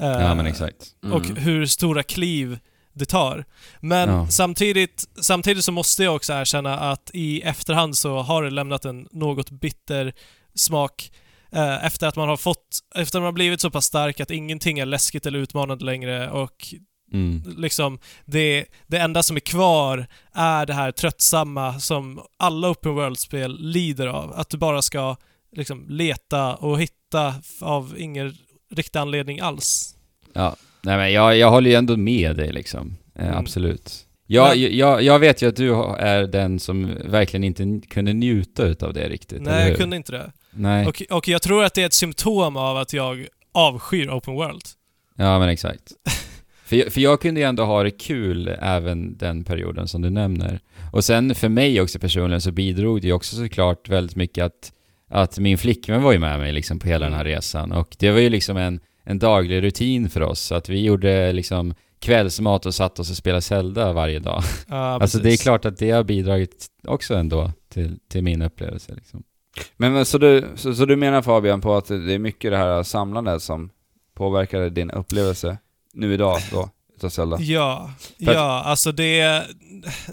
Ja 0.00 0.20
Eh, 0.30 0.34
men 0.34 0.46
exakt. 0.46 0.76
och 1.12 1.24
hur 1.26 1.66
stora 1.66 2.02
kliv 2.02 2.58
det 2.92 3.04
tar. 3.04 3.44
Men 3.80 4.08
Ja. 4.08 4.26
samtidigt, 4.30 5.04
samtidigt 5.20 5.64
så 5.64 5.72
måste 5.72 6.04
jag 6.04 6.16
också 6.16 6.32
erkänna 6.32 6.78
att 6.78 7.10
i 7.14 7.40
efterhand 7.42 7.96
så 7.98 8.18
har 8.18 8.42
det 8.42 8.50
lämnat 8.50 8.84
en 8.84 9.08
något 9.12 9.50
bitter 9.50 10.12
smak 10.54 11.12
eh, 11.52 11.84
efter 11.86 12.06
att 12.06 12.16
man 12.16 12.28
har 12.28 12.36
fått, 12.36 12.78
efter 12.94 13.18
att 13.18 13.22
man 13.22 13.26
har 13.26 13.32
blivit 13.32 13.60
så 13.60 13.70
pass 13.70 13.84
stark 13.84 14.20
att 14.20 14.30
ingenting 14.30 14.78
är 14.78 14.86
läskigt 14.86 15.26
eller 15.26 15.38
utmanande 15.38 15.84
längre 15.84 16.30
och 16.30 16.74
Mm. 17.12 17.42
liksom 17.56 17.98
det, 18.24 18.64
det 18.86 18.96
enda 18.98 19.22
som 19.22 19.36
är 19.36 19.40
kvar 19.40 20.06
är 20.32 20.66
det 20.66 20.74
här 20.74 20.92
tröttsamma 20.92 21.80
som 21.80 22.20
alla 22.36 22.70
open 22.70 22.94
world-spel 22.94 23.56
lider 23.60 24.06
av. 24.06 24.32
Att 24.32 24.50
du 24.50 24.56
bara 24.58 24.82
ska 24.82 25.16
liksom 25.56 25.86
leta 25.88 26.54
och 26.54 26.80
hitta 26.80 27.34
av 27.60 27.94
ingen 27.98 28.36
riktig 28.70 28.98
anledning 28.98 29.40
alls. 29.40 29.94
Ja, 30.32 30.56
nej 30.82 30.96
men 30.96 31.12
jag, 31.12 31.36
jag 31.36 31.50
håller 31.50 31.70
ju 31.70 31.76
ändå 31.76 31.96
med 31.96 32.36
dig 32.36 32.52
liksom. 32.52 32.96
Eh, 33.14 33.24
Mm. 33.24 33.38
Absolut. 33.38 34.04
Jag, 34.30 34.56
jag, 34.56 35.02
jag 35.02 35.18
vet 35.18 35.42
ju 35.42 35.48
att 35.48 35.56
du 35.56 35.74
är 35.98 36.26
den 36.26 36.60
som 36.60 36.94
verkligen 37.04 37.44
inte 37.44 37.86
kunde 37.88 38.12
njuta 38.12 38.64
utav 38.64 38.92
det 38.94 39.08
riktigt, 39.08 39.42
Nej, 39.42 39.68
jag 39.68 39.78
kunde 39.78 39.96
inte 39.96 40.12
det. 40.12 40.32
Nej, 40.50 40.86
Och, 40.86 41.02
och 41.10 41.28
jag 41.28 41.42
tror 41.42 41.64
att 41.64 41.74
det 41.74 41.82
är 41.82 41.86
ett 41.86 41.94
symptom 41.94 42.56
av 42.56 42.76
att 42.76 42.92
jag 42.92 43.26
avskyr 43.52 44.10
open 44.10 44.34
world. 44.34 44.62
ja 45.16 45.38
men 45.38 45.48
exakt. 45.48 45.82
för, 46.68 46.76
jag- 46.76 46.92
för 46.92 47.00
jag 47.00 47.20
kunde 47.20 47.40
ju 47.40 47.46
ändå 47.46 47.64
ha 47.64 47.82
det 47.82 47.90
kul 47.90 48.48
även 48.60 49.16
den 49.16 49.44
perioden 49.44 49.88
som 49.88 50.02
du 50.02 50.10
nämner. 50.10 50.60
Och 50.92 51.04
sen 51.04 51.34
för 51.34 51.48
mig 51.48 51.80
också 51.80 51.98
personligen 51.98 52.40
så 52.40 52.52
bidrog 52.52 53.00
det 53.00 53.06
ju 53.06 53.12
också 53.12 53.36
såklart 53.36 53.88
väldigt 53.88 54.16
mycket 54.16 54.44
att, 54.44 54.72
att 55.10 55.38
min 55.38 55.58
flickvän 55.58 56.02
var 56.02 56.12
ju 56.12 56.18
med 56.18 56.38
mig 56.38 56.52
liksom 56.52 56.78
på 56.78 56.86
hela 56.88 57.04
den 57.06 57.14
här 57.14 57.24
Mm. 57.24 57.32
resan. 57.34 57.72
Och 57.72 57.96
det 57.98 58.10
var 58.10 58.18
ju 58.18 58.28
liksom 58.30 58.56
en, 58.56 58.80
en 59.04 59.18
daglig 59.18 59.62
rutin 59.62 60.10
för 60.10 60.20
oss. 60.22 60.52
Att 60.52 60.68
vi 60.68 60.84
gjorde 60.84 61.32
liksom 61.32 61.74
kvällsmat 62.00 62.66
och 62.66 62.74
satt 62.74 62.98
oss 62.98 63.10
och 63.10 63.16
spelade 63.16 63.40
Zelda 63.42 63.92
varje 63.92 64.18
dag. 64.18 64.42
Ja, 64.68 64.76
Alltså 65.02 65.18
det 65.18 65.32
är 65.32 65.36
klart 65.36 65.64
att 65.64 65.78
det 65.78 65.90
har 65.90 66.04
bidragit 66.04 66.66
också 66.86 67.14
ändå 67.14 67.52
till, 67.68 67.98
till 68.08 68.22
min 68.24 68.42
upplevelse 68.42 68.94
liksom. 68.94 69.22
Men 69.76 70.04
så, 70.04 70.18
du, 70.18 70.44
så, 70.54 70.74
så 70.74 70.84
du 70.84 70.96
menar 70.96 71.22
Fabian 71.22 71.60
på 71.60 71.74
att 71.76 71.86
det 71.88 72.14
är 72.14 72.18
mycket 72.18 72.50
det 72.50 72.56
här 72.56 72.82
samlandet 72.82 73.42
som 73.42 73.70
påverkade 74.14 74.70
din 74.70 74.90
upplevelse 74.90 75.58
nu 75.98 76.14
idag 76.14 76.38
då, 76.50 76.68
utav 76.96 77.08
Zelda? 77.08 77.38
Ja, 77.40 77.90
För 78.24 78.32
ja, 78.34 78.62
alltså 78.64 78.92
det, 78.92 79.46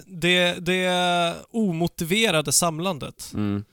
det, 0.06 0.54
det 0.66 1.34
omotiverade 1.50 2.52
samlandet. 2.52 3.30
Mm. 3.34 3.64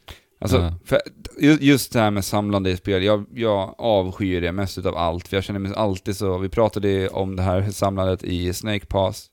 Alltså, 0.41 0.57
Ja. 0.57 0.73
för 0.85 1.01
ju- 1.39 1.57
just 1.61 1.93
det 1.93 1.99
här 1.99 2.11
med 2.11 2.25
samlande 2.25 2.69
i 2.71 2.77
spel, 2.77 3.03
jag, 3.03 3.25
jag 3.33 3.75
avskyr 3.77 4.41
det 4.41 4.51
mest 4.51 4.77
utav 4.77 4.97
allt, 4.97 5.27
för 5.27 5.37
jag 5.37 5.43
känner 5.43 5.59
mig 5.59 5.73
alltid 5.75 6.17
så, 6.17 6.37
vi 6.37 6.49
pratade 6.49 7.09
om 7.09 7.35
det 7.35 7.43
här 7.43 7.71
samlandet 7.71 8.23
i 8.23 8.53
Snake 8.53 8.85
Pass, 8.85 9.29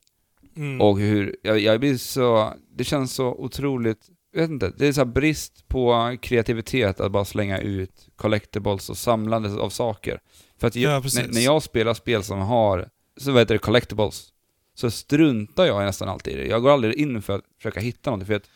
Mm. 0.55 0.81
och 0.81 0.99
hur, 0.99 1.35
jag, 1.43 1.59
jag 1.59 1.79
blir 1.79 1.97
så, 1.97 2.53
det 2.77 2.83
känns 2.83 3.13
så 3.13 3.27
otroligt, 3.27 3.99
jag 4.33 4.41
vet 4.41 4.49
inte, 4.49 4.73
det 4.77 4.87
är 4.87 4.93
så 4.93 5.05
brist 5.05 5.67
på 5.67 6.17
kreativitet 6.21 6.99
att 6.99 7.11
bara 7.11 7.25
slänga 7.25 7.59
ut 7.59 8.07
collectibles 8.15 8.89
och 8.89 8.97
samlandet 8.97 9.57
av 9.57 9.69
saker. 9.69 10.19
För 10.59 10.67
att 10.67 10.75
jag, 10.75 11.05
Ja, 11.05 11.09
när, 11.15 11.33
när 11.33 11.41
jag 11.41 11.63
spelar 11.63 11.93
spel 11.93 12.23
som 12.23 12.39
har, 12.39 12.89
så 13.17 13.31
vad 13.31 13.41
heter 13.41 13.55
det, 13.55 13.59
collectibles, 13.59 14.27
så 14.75 14.91
struntar 14.91 15.65
jag 15.65 15.85
nästan 15.85 16.09
alltid 16.09 16.33
i 16.33 16.37
det. 16.37 16.47
Jag 16.47 16.61
går 16.61 16.71
aldrig 16.71 16.93
in 16.93 17.21
för 17.21 17.35
att 17.35 17.43
försöka 17.57 17.79
hitta 17.79 18.09
någonting, 18.09 18.27
för 18.27 18.35
att 18.35 18.49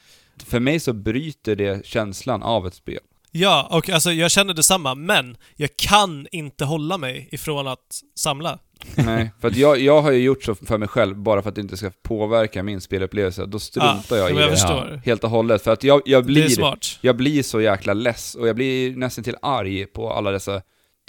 för 0.44 0.60
mig 0.60 0.80
så 0.80 0.94
bryter 0.94 1.56
det 1.56 1.86
känslan 1.86 2.44
av 2.44 2.68
ett 2.68 2.74
spel. 2.74 3.00
Ja, 3.38 3.68
och 3.72 3.90
alltså 3.90 4.12
jag 4.12 4.32
känner 4.32 4.54
detsamma, 4.54 4.96
men 4.96 5.38
jag 5.56 5.70
kan 5.78 6.28
inte 6.32 6.66
hålla 6.66 6.98
mig 6.98 7.30
ifrån 7.32 7.68
att 7.68 8.02
samla. 8.16 8.60
Nej, 8.96 9.32
för 9.42 9.48
att 9.48 9.56
jag, 9.56 9.80
jag 9.80 10.02
har 10.02 10.12
ju 10.12 10.20
gjort 10.20 10.44
så 10.44 10.56
för 10.56 10.78
mig 10.78 10.88
själv, 10.88 11.18
bara 11.18 11.42
för 11.42 11.50
att 11.50 11.56
det 11.56 11.62
inte 11.62 11.78
ska 11.78 11.92
påverka 12.04 12.64
min 12.64 12.82
spelupplevelse. 12.82 13.46
Då 13.46 13.60
struntar 13.60 14.16
jag 14.18 14.30
i 14.30 14.34
men 14.34 14.42
jag 14.42 14.52
det 14.52 14.56
förstår. 14.56 15.02
helt 15.06 15.24
och 15.24 15.30
hållet. 15.30 15.64
För 15.64 15.74
att 15.74 15.84
jag, 15.84 16.02
jag, 16.06 16.26
blir, 16.26 16.50
smart. 16.50 17.00
jag 17.02 17.16
blir 17.18 17.44
så 17.44 17.62
jäkla 17.62 17.94
less, 17.94 18.36
och 18.36 18.48
jag 18.48 18.56
blir 18.56 18.96
nästan 18.96 19.24
till 19.24 19.36
arg 19.42 19.86
på 19.86 20.14
alla 20.14 20.32
dessa 20.32 20.62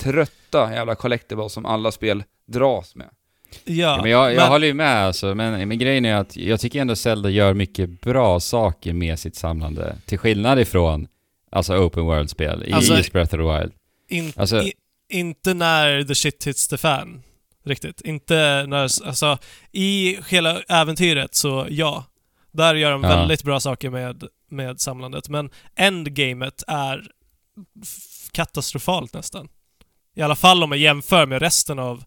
trötta 0.03 0.73
jävla 0.73 0.95
collectibles 0.95 1.53
som 1.53 1.67
alla 1.67 1.93
spel 1.93 2.25
dras 2.49 2.95
med. 2.95 3.09
Ja, 3.65 3.73
Ja, 3.75 3.99
men 4.03 4.11
jag, 4.11 4.35
jag 4.35 4.49
håller 4.49 4.67
ju 4.67 4.75
med 4.75 5.07
alltså, 5.07 5.35
men, 5.35 5.69
men 5.69 5.79
grejen 5.79 6.05
är 6.05 6.15
att 6.15 6.37
jag 6.37 6.61
tycker 6.61 6.81
ändå 6.81 6.97
Zelda 6.97 7.31
gör 7.31 7.55
mycket 7.55 8.01
bra 8.01 8.41
saker 8.41 8.93
med 8.93 9.19
sitt 9.19 9.37
samlande. 9.37 9.97
Till 10.07 10.19
skillnad 10.19 10.59
ifrån 10.59 11.09
alltså 11.57 11.75
open 11.77 12.05
world-spel 12.05 12.65
i 12.67 12.73
Alltså- 12.73 12.97
just 12.97 13.13
Breath 13.13 13.35
of 13.35 13.39
the 13.41 13.59
Wild. 13.61 13.73
In, 14.09 14.33
Alltså- 14.37 14.63
i, 14.63 14.73
inte 15.09 15.55
när 15.55 16.03
the 16.03 16.15
shit 16.15 16.47
hits 16.47 16.69
the 16.69 16.77
fan. 16.77 17.23
Riktigt. 17.65 18.01
Inte 18.01 18.67
när, 18.67 18.83
alltså, 18.83 19.39
i 19.73 20.19
hela 20.29 20.63
äventyret 20.63 21.35
så 21.35 21.67
ja. 21.71 22.05
Där 22.53 22.75
gör 22.75 22.91
de 22.91 23.03
Ja. 23.03 23.09
väldigt 23.09 23.43
bra 23.43 23.61
saker 23.61 23.91
med, 23.91 24.25
med 24.51 24.81
samlandet. 24.81 25.29
Men 25.29 25.51
endgamet 25.77 26.63
är 26.67 27.07
katastrofalt 28.33 29.15
nästan. 29.15 29.49
I 30.15 30.23
alla 30.23 30.37
fall 30.37 30.63
om 30.63 30.69
man 30.69 30.81
jämför 30.81 31.27
med 31.27 31.43
resten 31.43 31.79
av, 31.79 32.05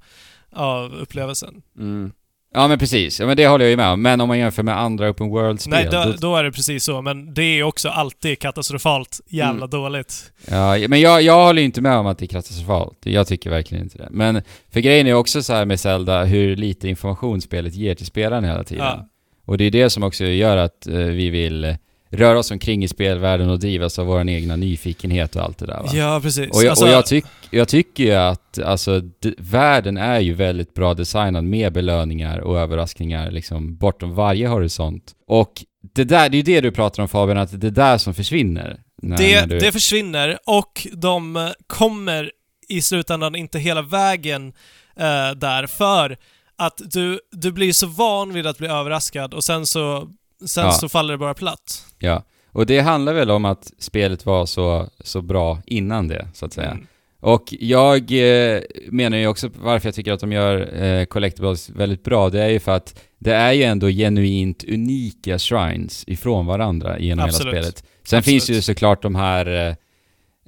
av 0.51 0.93
upplevelsen. 0.93 1.61
Mm. 1.77 2.11
Ja 2.53 2.67
men 2.67 2.79
precis, 2.79 3.19
ja, 3.19 3.25
men 3.25 3.37
det 3.37 3.47
håller 3.47 3.65
jag 3.65 3.69
ju 3.69 3.77
med 3.77 3.89
om. 3.89 4.01
Men 4.01 4.21
om 4.21 4.27
man 4.27 4.39
jämför 4.39 4.63
med 4.63 4.79
andra 4.79 5.09
open 5.09 5.29
world-spel. 5.29 5.71
Nej, 5.71 5.87
då, 5.91 6.13
då, 6.19 6.35
är 6.35 6.43
det 6.43 6.51
precis 6.51 6.83
så. 6.83 7.01
Men 7.01 7.33
det 7.33 7.41
är 7.43 7.63
också 7.63 7.89
alltid 7.89 8.39
katastrofalt 8.39 9.21
jävla 9.27 9.65
Mm. 9.65 9.69
dåligt. 9.69 10.31
ja, 10.47 10.77
men 10.87 11.01
jag, 11.01 11.21
jag 11.21 11.45
håller 11.45 11.61
ju 11.61 11.65
inte 11.65 11.81
med 11.81 11.97
om 11.97 12.07
att 12.07 12.17
det 12.17 12.25
är 12.25 12.27
katastrofalt. 12.27 12.97
Jag 13.03 13.27
tycker 13.27 13.49
verkligen 13.49 13.83
inte 13.83 13.97
det. 13.97 14.07
Men 14.11 14.41
för 14.73 14.79
grejen 14.79 15.07
är 15.07 15.13
också 15.13 15.43
så 15.43 15.53
här 15.53 15.65
med 15.65 15.79
Zelda, 15.79 16.23
hur 16.23 16.55
lite 16.55 16.89
information 16.89 17.41
spelet 17.41 17.75
ger 17.75 17.95
till 17.95 18.05
spelaren 18.05 18.43
hela 18.43 18.63
tiden. 18.63 18.85
Ja. 18.85 19.07
Och 19.45 19.57
det 19.57 19.63
är 19.63 19.71
det 19.71 19.89
som 19.89 20.03
också 20.03 20.25
gör 20.25 20.57
att 20.57 20.87
eh, 20.87 20.93
vi 20.95 21.29
vill 21.29 21.75
röra 22.11 22.39
oss 22.39 22.51
omkring 22.51 22.83
i 22.83 22.87
spelvärlden 22.87 23.49
och 23.49 23.59
drivas 23.59 23.99
av 23.99 24.05
vår 24.05 24.29
egna 24.29 24.55
nyfikenhet 24.55 25.35
och 25.35 25.43
allt 25.43 25.57
det 25.57 25.65
där 25.65 25.83
va? 25.83 25.89
Ja, 25.93 26.19
precis. 26.23 26.49
Och 26.49 26.63
jag, 26.63 26.69
Alltså, 26.69 26.85
och 26.85 26.91
jag, 26.91 27.05
tyck, 27.05 27.25
jag 27.49 27.67
tycker 27.67 28.03
ju 28.03 28.13
att 28.13 28.59
alltså, 28.59 29.01
världen 29.37 29.97
är 29.97 30.19
ju 30.19 30.33
väldigt 30.33 30.73
bra 30.73 30.93
designad 30.93 31.43
med 31.43 31.73
belöningar 31.73 32.39
och 32.39 32.59
överraskningar 32.59 33.31
liksom 33.31 33.77
bortom 33.77 34.15
varje 34.15 34.47
horisont. 34.47 35.11
Och 35.27 35.63
det 35.95 36.03
där, 36.03 36.29
det 36.29 36.35
är 36.35 36.39
ju 36.39 36.43
det 36.43 36.61
du 36.61 36.71
pratar 36.71 37.03
om 37.03 37.09
Fabian, 37.09 37.37
att 37.37 37.61
det 37.61 37.67
är 37.67 37.71
där 37.71 37.97
som 37.97 38.13
försvinner. 38.13 38.79
När, 39.01 39.17
det, 39.17 39.41
när 39.41 39.47
du, 39.47 39.59
det 39.59 39.71
försvinner 39.71 40.39
och 40.45 40.87
de 40.93 41.35
eh, 41.35 41.49
kommer 41.67 42.31
i 42.69 42.81
slutändan 42.81 43.35
inte 43.35 43.59
hela 43.59 43.81
vägen 43.81 44.53
eh, 44.95 45.31
där 45.35 45.67
för 45.67 46.17
att 46.57 46.81
du, 46.85 47.19
du 47.31 47.51
blir 47.51 47.73
så 47.73 47.87
van 47.87 48.33
vid 48.33 48.47
att 48.47 48.57
bli 48.57 48.67
överraskad 48.67 49.33
och 49.33 49.43
sen 49.43 49.65
så, 49.67 50.07
sen 50.45 50.65
Ja. 50.65 50.71
så 50.71 50.89
faller 50.89 51.13
det 51.13 51.17
bara 51.17 51.33
platt. 51.33 51.85
Ja. 51.99 52.23
Och 52.51 52.65
det 52.65 52.79
handlar 52.79 53.13
väl 53.13 53.31
om 53.31 53.45
att 53.45 53.71
spelet 53.79 54.25
var 54.25 54.45
så, 54.45 54.89
så 55.03 55.21
bra 55.21 55.61
innan 55.65 56.07
det, 56.07 56.27
så 56.33 56.45
att 56.45 56.53
säga. 56.53 56.71
Mm. 56.71 56.87
Och 57.21 57.43
jag 57.59 57.97
eh, 58.11 58.61
menar 58.91 59.17
ju 59.17 59.27
också 59.27 59.49
varför 59.61 59.87
jag 59.87 59.95
tycker 59.95 60.11
att 60.13 60.19
de 60.19 60.31
gör 60.31 60.83
eh, 60.83 61.05
Collectibles 61.05 61.69
väldigt 61.69 62.03
bra, 62.03 62.29
det 62.29 62.43
är 62.43 62.49
ju 62.49 62.59
för 62.59 62.71
att 62.71 62.99
det 63.19 63.33
är 63.33 63.51
ju 63.51 63.63
ändå 63.63 63.87
genuint 63.87 64.63
unika 64.63 65.39
shrines 65.39 66.03
ifrån 66.07 66.45
varandra 66.45 66.99
genom 66.99 67.25
Absolut. 67.25 67.53
hela 67.53 67.63
spelet. 67.63 67.77
Sen 68.03 68.19
Absolut. 68.19 68.25
finns 68.25 68.49
ju 68.49 68.61
såklart 68.61 69.01
de 69.01 69.15
här 69.15 69.75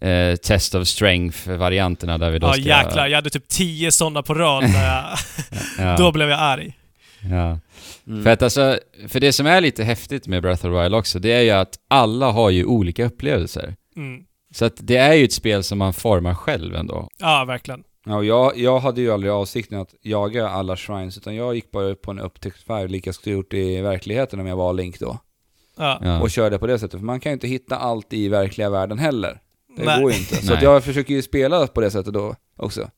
eh, 0.01 0.09
eh, 0.09 0.35
Test 0.35 0.75
of 0.75 0.87
Strength-varianterna 0.87 2.17
där 2.17 2.31
vi 2.31 2.39
då 2.39 2.47
Ja 2.47 2.53
ska... 2.53 2.61
jäklar, 2.61 3.07
jag 3.07 3.15
hade 3.15 3.29
typ 3.29 3.47
tio 3.47 3.91
sådana 3.91 4.23
på 4.23 4.33
rad 4.33 4.63
jag, 4.63 5.05
Ja, 5.85 5.97
Då 5.97 6.11
blev 6.11 6.29
jag 6.29 6.39
arg. 6.39 6.77
Ja. 7.29 7.59
Mm. 8.07 8.23
För 8.23 8.29
att 8.29 8.41
alltså, 8.41 8.79
för 9.07 9.19
det 9.19 9.33
som 9.33 9.45
är 9.45 9.61
lite 9.61 9.83
häftigt 9.83 10.27
med 10.27 10.41
Breath 10.41 10.65
of 10.65 10.71
the 10.71 10.81
Wild 10.81 10.95
också, 10.95 11.19
det 11.19 11.31
är 11.31 11.41
ju 11.41 11.49
att 11.49 11.79
alla 11.87 12.31
har 12.31 12.49
ju 12.49 12.65
olika 12.65 13.05
upplevelser. 13.05 13.75
Mm. 13.95 14.23
Så 14.53 14.65
att 14.65 14.75
det 14.77 14.97
är 14.97 15.13
ju 15.13 15.25
ett 15.25 15.33
spel 15.33 15.63
som 15.63 15.77
man 15.77 15.93
formar 15.93 16.33
själv 16.33 16.75
ändå. 16.75 17.07
Ja, 17.17 17.45
verkligen. 17.47 17.83
Ja, 18.05 18.15
och 18.15 18.25
jag, 18.25 18.57
jag 18.57 18.79
hade 18.79 19.01
ju 19.01 19.11
aldrig 19.11 19.31
avsikten 19.31 19.79
att 19.79 19.95
jaga 20.01 20.49
alla 20.49 20.77
shrines, 20.77 21.17
utan 21.17 21.35
jag 21.35 21.55
gick 21.55 21.71
bara 21.71 21.85
upp 21.85 22.01
på 22.01 22.11
en 22.11 22.19
upptäcktsfärd, 22.19 22.91
lika 22.91 23.13
skulle 23.13 23.35
gjort 23.35 23.53
i 23.53 23.81
verkligheten 23.81 24.39
om 24.39 24.47
jag 24.47 24.55
var 24.55 24.73
Link 24.73 24.99
då. 24.99 25.17
Ja. 25.77 25.99
Ja. 26.03 26.21
Och 26.21 26.31
körde 26.31 26.59
på 26.59 26.67
det 26.67 26.79
sättet, 26.79 26.99
för 26.99 27.05
man 27.05 27.19
kan 27.19 27.29
ju 27.29 27.33
inte 27.33 27.47
hitta 27.47 27.77
allt 27.77 28.13
i 28.13 28.29
verkliga 28.29 28.69
världen 28.69 28.99
heller. 28.99 29.41
Det 29.77 29.83
Nej. 29.83 30.01
går 30.01 30.11
ju 30.11 30.17
inte. 30.17 30.35
Så 30.35 30.57
jag 30.61 30.83
försöker 30.83 31.13
ju 31.13 31.21
spela 31.21 31.67
på 31.67 31.81
det 31.81 31.91
sättet 31.91 32.13
då 32.13 32.35
också. 32.57 32.89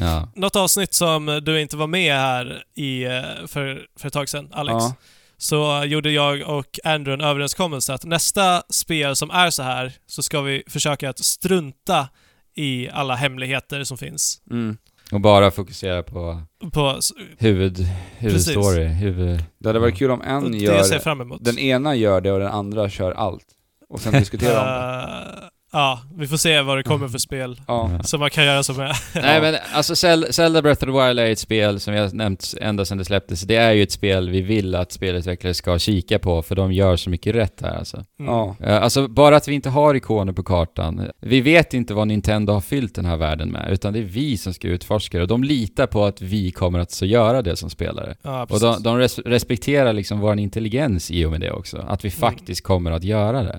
Ja. 0.00 0.28
Något 0.34 0.56
avsnitt 0.56 0.94
som 0.94 1.40
du 1.42 1.60
inte 1.60 1.76
var 1.76 1.86
med 1.86 2.14
här 2.14 2.64
i, 2.74 3.04
eh, 3.04 3.10
för, 3.46 3.86
för 3.98 4.06
ett 4.06 4.12
tag 4.12 4.28
sedan, 4.28 4.48
Alex. 4.52 4.74
Ja. 4.74 4.94
så 5.38 5.84
gjorde 5.84 6.10
jag 6.10 6.42
och 6.48 6.78
Andrew 6.84 7.24
en 7.24 7.30
överenskommelse 7.30 7.94
att 7.94 8.04
nästa 8.04 8.62
spel 8.70 9.16
som 9.16 9.30
är 9.30 9.50
så 9.50 9.62
här 9.62 9.92
så 10.06 10.22
ska 10.22 10.40
vi 10.40 10.62
försöka 10.66 11.10
att 11.10 11.18
strunta 11.18 12.08
i 12.54 12.88
alla 12.88 13.14
hemligheter 13.14 13.84
som 13.84 13.98
finns. 13.98 14.40
Mm. 14.50 14.76
Och 15.12 15.20
bara 15.20 15.50
fokusera 15.50 16.02
på 16.02 16.42
På, 16.72 16.98
huvud, 17.38 17.78
huvudstory, 18.18 18.84
huvud... 18.84 19.44
Det 19.58 19.68
hade 19.68 19.78
varit 19.78 19.96
kul 19.96 20.10
om 20.10 20.22
en 20.22 20.52
det 20.52 20.58
gör... 20.58 20.82
ser 20.82 20.94
jag 20.94 21.02
fram 21.02 21.20
emot. 21.20 21.44
Den 21.44 21.58
ena 21.58 21.94
gör 21.94 22.20
det 22.20 22.32
och 22.32 22.38
den 22.38 22.48
andra 22.48 22.90
kör 22.90 23.12
allt. 23.12 23.46
Och 23.88 24.00
sen 24.00 24.12
diskuterar 24.12 24.60
om 24.60 24.66
det. 24.66 25.50
Ja, 25.74 26.00
vi 26.16 26.26
får 26.26 26.36
se 26.36 26.60
vad 26.62 26.76
det 26.78 26.82
kommer 26.82 27.08
för 27.08 27.18
spel 27.18 27.60
Ja. 27.66 27.90
som 28.04 28.20
man 28.20 28.30
kan 28.30 28.44
göra 28.44 28.62
som 28.62 28.80
är... 28.80 28.96
Nej 29.22 29.40
men 29.40 29.54
alltså 29.74 29.94
Zel- 29.94 30.32
Zelda 30.32 30.62
Breath 30.62 30.84
of 30.84 30.86
the 30.94 31.06
Wild 31.06 31.18
är 31.20 31.26
ett 31.30 31.38
spel 31.38 31.80
som 31.80 31.94
jag 31.94 32.14
nämnt 32.14 32.54
ända 32.60 32.84
sedan 32.84 32.98
det 32.98 33.04
släpptes. 33.04 33.40
Det 33.42 33.56
är 33.56 33.72
ju 33.72 33.82
ett 33.82 33.92
spel 33.92 34.30
vi 34.30 34.40
vill 34.40 34.74
att 34.74 34.92
spelutvecklare 34.92 35.54
ska 35.54 35.78
kika 35.78 36.18
på 36.18 36.42
för 36.42 36.54
de 36.54 36.72
gör 36.72 36.96
så 36.96 37.10
mycket 37.10 37.34
rätt 37.34 37.60
här 37.62 37.76
alltså. 37.78 37.96
Mm. 37.96 38.32
Ja. 38.34 38.56
Eh, 38.60 38.82
Alltså 38.82 39.08
bara 39.08 39.36
att 39.36 39.48
vi 39.48 39.54
inte 39.54 39.70
har 39.70 39.94
ikoner 39.94 40.32
på 40.32 40.42
kartan. 40.42 41.10
Vi 41.20 41.40
vet 41.40 41.74
inte 41.74 41.94
vad 41.94 42.08
Nintendo 42.08 42.52
har 42.52 42.60
fyllt 42.60 42.94
den 42.94 43.04
här 43.04 43.16
världen 43.16 43.50
med, 43.50 43.68
utan 43.72 43.92
det 43.92 43.98
är 43.98 44.02
vi 44.02 44.36
som 44.36 44.54
ska 44.54 44.68
utforska 44.68 45.18
det. 45.18 45.22
Och 45.22 45.28
de 45.28 45.44
litar 45.44 45.86
på 45.86 46.04
att 46.04 46.22
vi 46.22 46.50
kommer 46.50 46.78
att 46.78 46.90
så 46.90 47.06
göra 47.06 47.42
det 47.42 47.56
som 47.56 47.70
spelare. 47.70 48.14
Ja, 48.22 48.46
Och 48.50 48.60
de, 48.60 48.82
de 48.82 48.98
res- 48.98 49.18
respekterar 49.18 49.92
liksom 49.92 50.20
vår 50.20 50.38
intelligens 50.38 51.10
i 51.10 51.24
och 51.24 51.30
med 51.30 51.40
det 51.40 51.50
också. 51.52 51.78
Att 51.88 52.04
vi 52.04 52.08
Mm. 52.08 52.20
faktiskt 52.20 52.64
kommer 52.64 52.90
att 52.90 53.04
göra 53.04 53.42
det. 53.42 53.58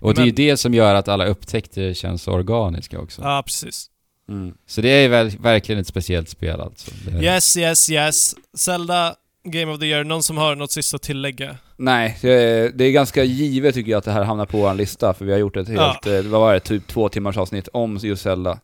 Och 0.00 0.14
det 0.14 0.20
är 0.20 0.24
ju 0.24 0.30
Men- 0.32 0.36
det 0.36 0.56
som 0.56 0.74
gör 0.74 0.94
att 0.94 1.08
alla 1.08 1.26
upptäckter 1.26 1.94
känns 1.94 2.28
organiska 2.28 2.98
också. 3.00 3.22
Ja, 3.22 3.42
precis. 3.46 3.90
Mm. 4.28 4.54
Så 4.66 4.80
det 4.80 4.88
är 4.88 5.08
väl, 5.08 5.30
verkligen 5.40 5.80
ett 5.80 5.86
speciellt 5.86 6.28
spel 6.28 6.60
alltså. 6.60 6.90
Det, 7.06 7.24
Yes, 7.24 7.56
yes, 7.56 7.90
yes. 7.90 8.34
Zelda 8.56 9.14
Game 9.44 9.72
of 9.72 9.80
the 9.80 9.86
Year. 9.86 10.04
Någon 10.04 10.22
som 10.22 10.36
har 10.38 10.56
något 10.56 10.72
sista 10.72 10.96
att 10.96 11.02
tillägga? 11.02 11.56
Nej, 11.76 12.18
det 12.22 12.30
är, 12.32 12.70
det 12.74 12.84
är 12.84 12.90
ganska 12.92 13.24
givet 13.24 13.74
tycker 13.74 13.90
jag 13.90 13.98
att 13.98 14.04
det 14.04 14.12
här 14.12 14.24
hamnar 14.24 14.46
på 14.46 14.58
vår 14.58 14.74
lista, 14.74 15.14
för 15.14 15.24
vi 15.24 15.32
har 15.32 15.38
gjort 15.38 15.56
ett 15.56 15.68
helt, 15.68 16.06
eh, 16.06 16.20
vad 16.22 16.40
var 16.40 16.54
det, 16.54 16.60
typ 16.60 16.86
två 16.86 17.08
timmars 17.08 17.36
avsnitt 17.36 17.68
om 17.72 17.98
just 18.02 18.22
Zelda. 18.22 18.58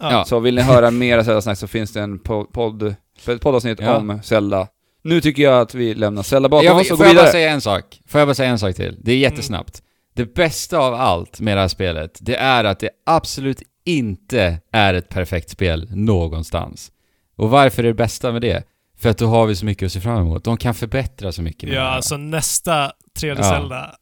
Ja. 0.00 0.24
Så 0.24 0.38
vill 0.40 0.54
ni 0.54 0.62
höra 0.62 0.90
mera 0.90 1.24
Zelda-snack 1.24 1.58
så 1.58 1.66
finns 1.66 1.92
det 1.92 2.00
en 2.00 2.20
po- 2.20 2.52
podd, 2.52 2.94
ett 3.28 3.40
poddavsnitt 3.40 3.80
Ja. 3.80 3.96
om 3.96 4.20
Zelda. 4.24 4.68
Nu 5.02 5.20
tycker 5.20 5.42
jag 5.42 5.60
att 5.60 5.74
vi 5.74 5.94
lämnar 5.94 6.22
Zelda 6.22 6.48
bakom 6.48 6.66
Jag, 6.66 6.76
oss 6.76 6.90
och 6.90 6.96
får 6.96 6.96
går 6.96 7.06
jag 7.06 7.14
bara 7.16 7.20
vidare. 7.22 7.32
säga 7.32 7.50
en 7.50 7.60
sak? 7.60 8.00
Får 8.08 8.18
jag 8.20 8.28
bara 8.28 8.34
säga 8.34 8.50
en 8.50 8.58
sak 8.58 8.76
till? 8.76 8.96
Det 9.00 9.12
är 9.12 9.16
jättesnabbt. 9.16 9.82
Det 10.20 10.34
bästa 10.34 10.78
av 10.78 10.94
allt 10.94 11.40
med 11.40 11.56
det 11.56 11.60
här 11.60 11.68
spelet, 11.68 12.18
det 12.20 12.36
är 12.36 12.64
att 12.64 12.78
det 12.80 12.90
absolut 13.06 13.62
inte 13.84 14.60
är 14.72 14.94
ett 14.94 15.08
perfekt 15.08 15.50
spel 15.50 15.88
någonstans. 15.90 16.92
Och 17.36 17.50
varför 17.50 17.82
är 17.82 17.86
det 17.86 17.94
bästa 17.94 18.32
med 18.32 18.42
det? 18.42 18.64
För 18.98 19.08
att 19.08 19.18
då 19.18 19.26
har 19.26 19.46
vi 19.46 19.56
så 19.56 19.64
mycket 19.64 19.86
att 19.86 19.92
se 19.92 20.00
fram 20.00 20.20
emot. 20.20 20.44
De 20.44 20.56
kan 20.56 20.74
förbättra 20.74 21.32
så 21.32 21.42
mycket 21.42 21.72
Ja, 21.72 21.82
alltså 21.82 22.16
nästa 22.16 22.92
3D 23.20 23.34
Ja. 23.38 23.42
Zelda. 23.42 23.94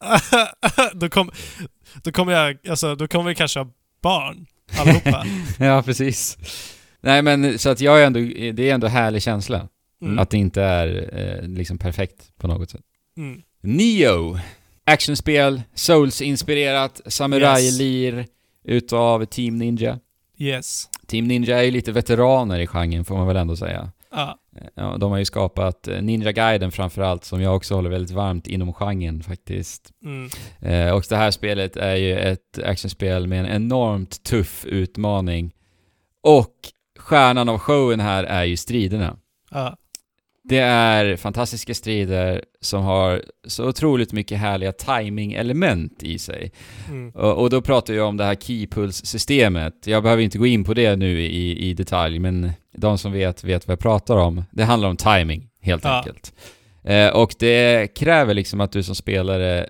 då, 0.94 1.08
kom, 1.08 1.30
då 2.02 2.12
kommer 2.12 2.32
jag, 2.32 2.58
alltså 2.68 2.94
då 2.94 3.08
kommer 3.08 3.24
vi 3.24 3.34
kanske 3.34 3.60
ha 3.60 3.68
barn 4.02 4.46
allihopa. 4.78 5.26
Ja, 5.58 5.82
precis. 5.82 6.38
Nej 7.00 7.22
men 7.22 7.58
så 7.58 7.70
att 7.70 7.80
jag 7.80 8.02
är 8.02 8.06
ändå, 8.06 8.20
det 8.52 8.70
är 8.70 8.74
ändå 8.74 8.86
härlig 8.86 9.22
känsla. 9.22 9.68
Mm. 10.02 10.18
Att 10.18 10.30
det 10.30 10.38
inte 10.38 10.62
är 10.62 11.10
eh, 11.12 11.48
liksom 11.48 11.78
perfekt 11.78 12.38
på 12.38 12.46
något 12.46 12.70
sätt. 12.70 12.84
Mm. 13.16 13.42
Neo. 13.60 14.38
Actionspel, 14.88 15.62
Souls-inspirerat, 15.74 17.00
samurajlir 17.06 18.26
utav 18.64 19.24
Team 19.24 19.58
Ninja. 19.58 19.98
Yes. 20.38 20.88
Team 21.06 21.24
Ninja 21.24 21.58
är 21.58 21.62
ju 21.62 21.70
lite 21.70 21.92
veteraner 21.92 22.58
i 22.58 22.66
genren 22.66 23.04
får 23.04 23.16
man 23.16 23.26
väl 23.26 23.36
ändå 23.36 23.56
säga. 23.56 23.92
Ja. 24.10 24.38
Ja, 24.74 24.96
de 25.00 25.10
har 25.10 25.18
ju 25.18 25.24
skapat 25.24 25.88
eh, 25.88 26.02
Ninja 26.02 26.32
Gaiden 26.32 26.72
framförallt, 26.72 27.24
som 27.24 27.42
jag 27.42 27.56
också 27.56 27.74
håller 27.74 27.90
väldigt 27.90 28.10
varmt 28.10 28.46
inom 28.46 28.72
genren 28.72 29.22
faktiskt. 29.22 29.92
Mm. 30.04 30.30
Eh, 30.60 30.94
och 30.94 31.04
det 31.08 31.16
här 31.16 31.30
spelet 31.30 31.76
är 31.76 31.96
ju 31.96 32.18
ett 32.18 32.58
actionspel 32.64 33.26
med 33.26 33.40
en 33.40 33.46
enormt 33.46 34.22
tuff 34.22 34.64
utmaning. 34.64 35.54
Och 36.22 36.54
stjärnan 36.98 37.48
av 37.48 37.58
showen 37.58 38.00
här 38.00 38.24
är 38.24 38.44
ju 38.44 38.56
striderna. 38.56 39.16
Ja. 39.50 39.76
Det 40.48 40.58
är 40.58 41.16
fantastiska 41.16 41.74
strider 41.74 42.44
som 42.60 42.82
har 42.82 43.22
så 43.46 43.68
otroligt 43.68 44.12
mycket 44.12 44.38
härliga 44.38 44.72
timing-element 44.72 46.02
i 46.02 46.18
sig. 46.18 46.52
Mm. 46.88 47.10
Och, 47.10 47.32
och 47.42 47.50
då 47.50 47.60
pratar 47.62 47.94
jag 47.94 48.08
om 48.08 48.16
det 48.16 48.24
här 48.24 48.34
keypuls-systemet. 48.34 49.74
Jag 49.86 50.02
behöver 50.02 50.22
inte 50.22 50.38
gå 50.38 50.46
in 50.46 50.64
på 50.64 50.74
det 50.74 50.96
nu 50.96 51.20
i, 51.22 51.68
i 51.68 51.74
detalj, 51.74 52.18
men 52.18 52.52
de 52.76 52.98
som 52.98 53.12
vet, 53.12 53.44
vet 53.44 53.66
vad 53.66 53.72
jag 53.72 53.80
pratar 53.80 54.16
om. 54.16 54.44
Det 54.50 54.64
handlar 54.64 54.88
om 54.88 54.96
timing, 54.96 55.48
helt 55.60 55.84
Ja. 55.84 55.96
enkelt. 55.98 56.32
Eh, 56.84 57.08
och 57.08 57.34
det 57.38 57.94
kräver 57.94 58.34
liksom 58.34 58.60
att 58.60 58.72
du 58.72 58.82
som 58.82 58.94
spelare 58.94 59.66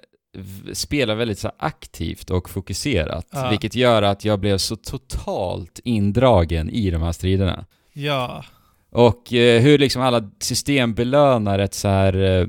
spelar 0.73 1.15
väldigt 1.15 1.39
så 1.39 1.51
aktivt 1.59 2.31
och 2.31 2.51
fokuserat, 2.51 3.27
Ja. 3.33 3.51
vilket 3.51 3.75
gör 3.75 4.03
att 4.03 4.25
jag 4.25 4.41
blev 4.41 4.59
så 4.59 4.77
totalt 4.77 5.81
indragen 5.85 6.71
i 6.71 6.91
de 6.91 7.03
här 7.03 7.13
striderna. 7.13 7.65
Ja. 7.93 8.45
Och 8.99 9.33
eh, 9.33 9.63
hur 9.63 9.79
liksom 9.79 10.03
alla 10.03 10.31
system 10.41 10.95
belönar 10.95 11.59
ett 11.59 11.75
så 11.75 11.89
här 11.89 12.23
eh, 12.23 12.47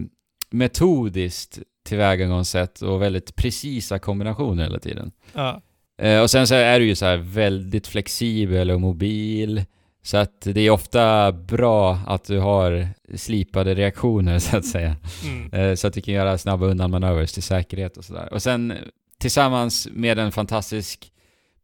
metodiskt 0.50 1.60
tillvägagångssätt 1.86 2.82
och 2.82 3.02
väldigt 3.02 3.36
precisa 3.36 4.00
kombinationer 4.00 4.64
hela 4.64 4.80
tiden. 4.80 5.12
Ja. 5.34 5.62
Eh, 6.02 6.22
och 6.22 6.30
sen 6.30 6.48
så 6.48 6.56
är 6.56 6.80
du 6.80 6.86
ju 6.86 6.96
så 6.96 7.06
här 7.06 7.18
väldigt 7.18 7.88
flexibel 7.88 8.72
och 8.72 8.82
mobil. 8.82 9.66
Så 10.04 10.18
att 10.18 10.42
det 10.42 10.62
är 10.62 10.70
ofta 10.70 11.32
bra 11.32 12.00
att 12.08 12.24
du 12.24 12.40
har 12.40 12.88
slipade 13.16 13.74
reaktioner 13.74 14.40
så 14.50 14.58
att 14.58 14.66
säga. 14.66 14.96
Mm. 15.26 15.78
Så 15.78 15.88
att 15.88 15.94
du 15.94 16.02
kan 16.02 16.14
göra 16.14 16.38
snabba 16.38 16.66
undanmanövers 16.66 17.32
till 17.32 17.44
säkerhet 17.44 17.98
och 17.98 18.06
sådär. 18.06 18.34
Och 18.34 18.44
sen 18.44 18.74
tillsammans 19.20 19.88
med 19.92 20.20
en 20.20 20.32
fantastisk, 20.32 21.12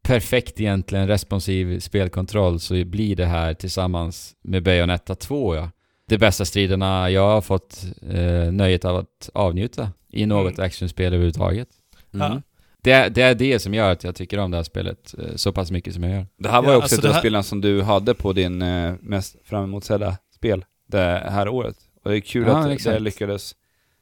perfekt 0.06 0.60
egentligen 0.60 1.08
responsiv 1.08 1.80
spelkontroll 1.80 2.60
så 2.60 2.86
blir 2.86 3.16
det 3.16 3.26
här 3.26 3.54
tillsammans 3.54 4.36
med 4.44 4.64
Bayonetta 4.64 5.16
2 5.16 5.56
ja. 5.56 5.72
De 6.08 6.18
bästa 6.18 6.46
striderna 6.46 7.10
jag 7.10 7.28
har 7.28 7.42
fått 7.42 7.86
eh, 8.10 8.52
nöjet 8.52 8.86
av 8.86 8.96
att 8.96 9.30
avnjuta 9.34 9.92
i 10.12 10.26
något 10.26 10.54
Mm. 10.54 10.66
actionspel 10.66 11.06
överhuvudtaget. 11.14 11.68
Mm. 12.14 12.32
Ja. 12.32 12.42
Det, 12.82 13.10
det 13.10 13.22
är 13.22 13.36
det 13.36 13.60
som 13.60 13.74
gör 13.74 13.92
att 13.92 14.04
jag 14.04 14.16
tycker 14.16 14.38
om 14.40 14.52
det 14.52 14.58
här 14.58 14.64
spelet 14.64 15.16
eh, 15.20 15.36
så 15.36 15.52
pass 15.52 15.72
mycket 15.72 15.94
som 15.94 16.04
jag 16.04 16.12
gör. 16.12 16.28
Det 16.38 16.50
här 16.50 16.62
var 16.62 16.70
Ja, 16.70 16.74
ju 16.74 16.78
också 16.78 16.84
alltså 16.84 17.00
ett 17.02 17.06
av 17.06 17.14
här- 17.14 17.20
spelen 17.20 17.44
som 17.44 17.62
du 17.62 17.82
hade 17.82 18.14
på 18.14 18.34
din 18.34 18.62
eh, 18.62 18.94
mest 19.02 19.36
fram 19.44 19.64
emot-sedda 19.64 20.18
spel 20.36 20.66
det 20.88 21.24
här 21.30 21.48
året. 21.48 21.76
Och 22.04 22.12
det 22.12 22.18
är 22.18 22.22
kul 22.22 22.48
Ja, 22.48 22.58
att 22.58 22.72
exakt. 22.72 22.94
det 22.96 23.00
lyckades 23.00 23.56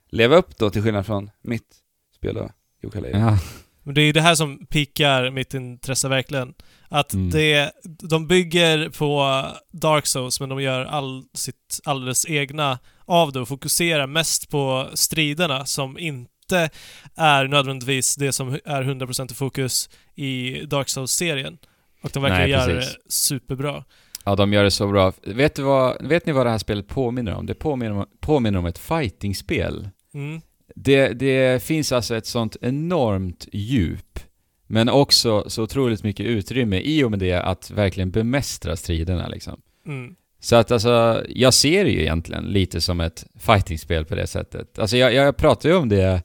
leva 0.10 0.36
upp 0.36 0.58
då, 0.58 0.70
till 0.70 0.82
skillnad 0.84 1.06
från 1.06 1.30
mitt 1.41 1.76
spel 2.16 2.36
då, 2.36 2.49
Yooka-Laylee. 2.84 3.20
Ja. 3.20 3.38
Men 3.84 3.95
det 3.95 4.01
är 4.01 4.05
ju 4.05 4.11
det 4.11 4.21
här 4.21 4.36
som 4.36 4.65
pikar 4.65 5.29
mitt 5.29 5.53
intresse 5.53 6.07
verkligen. 6.07 6.53
Att 6.89 7.13
Mm. 7.13 7.29
det, 7.29 7.71
de 7.84 8.27
bygger 8.27 8.89
på 8.89 9.45
Dark 9.71 10.05
Souls, 10.05 10.39
men 10.39 10.49
de 10.49 10.61
gör 10.61 10.86
all 10.86 11.23
sitt 11.34 11.79
alldeles 11.84 12.25
egna 12.29 12.79
av 13.05 13.31
det 13.31 13.39
och 13.39 13.47
fokuserar 13.47 14.07
mest 14.07 14.49
på 14.49 14.88
striderna 14.93 15.65
som 15.65 15.99
inte 15.99 16.69
är 17.15 17.47
nödvändigtvis 17.47 18.15
det 18.15 18.31
som 18.31 18.59
är 18.65 18.84
100% 18.84 19.31
i 19.31 19.36
fokus 19.36 19.89
i 20.15 20.59
Dark 20.65 20.89
Souls-serien. 20.89 21.57
Och 22.01 22.09
de 22.13 22.23
verkar 22.23 22.45
göra 22.47 22.73
det 22.73 22.88
superbra. 23.09 23.84
ja, 24.25 24.36
de 24.36 24.53
gör 24.53 24.63
det 24.63 24.71
så 24.71 24.88
bra. 24.88 25.13
Vet, 25.25 25.59
vad, 25.59 26.05
vet 26.07 26.25
ni 26.25 26.31
vad 26.31 26.45
det 26.45 26.49
här 26.49 26.57
spelet 26.57 26.88
påminner 26.88 27.34
om? 27.34 27.45
Det 27.45 27.53
påminner 27.53 27.91
om, 27.97 28.05
påminner 28.19 28.59
om 28.59 28.65
ett 28.65 28.77
fightingspel. 28.77 29.89
Mm. 30.13 30.41
Det, 30.76 31.07
det 31.07 31.63
finns 31.63 31.91
alltså 31.91 32.15
ett 32.15 32.26
sånt 32.26 32.57
enormt 32.61 33.47
djup, 33.51 34.19
men 34.67 34.89
också 34.89 35.49
så 35.49 35.63
otroligt 35.63 36.03
mycket 36.03 36.26
utrymme 36.26 36.80
i 36.80 37.03
och 37.03 37.11
med 37.11 37.19
det 37.19 37.34
att 37.34 37.71
verkligen 37.71 38.11
bemästra 38.11 38.76
striderna 38.76 39.28
liksom. 39.28 39.61
Mm. 39.88 40.15
Så 40.39 40.55
att 40.55 40.71
alltså, 40.71 41.24
jag 41.30 41.53
ser 41.53 41.84
det 41.84 41.91
ju 41.91 42.01
egentligen 42.01 42.43
lite 42.43 42.82
som 42.82 42.99
ett 42.99 43.26
fightingspel 43.39 44.05
på 44.05 44.15
det 44.15 44.28
sättet. 44.28 44.80
Alltså 44.80 44.97
jag, 44.97 45.13
jag 45.13 45.38
pratade 45.38 45.74
ju 45.74 45.80
om 45.80 45.89
det 45.89 46.24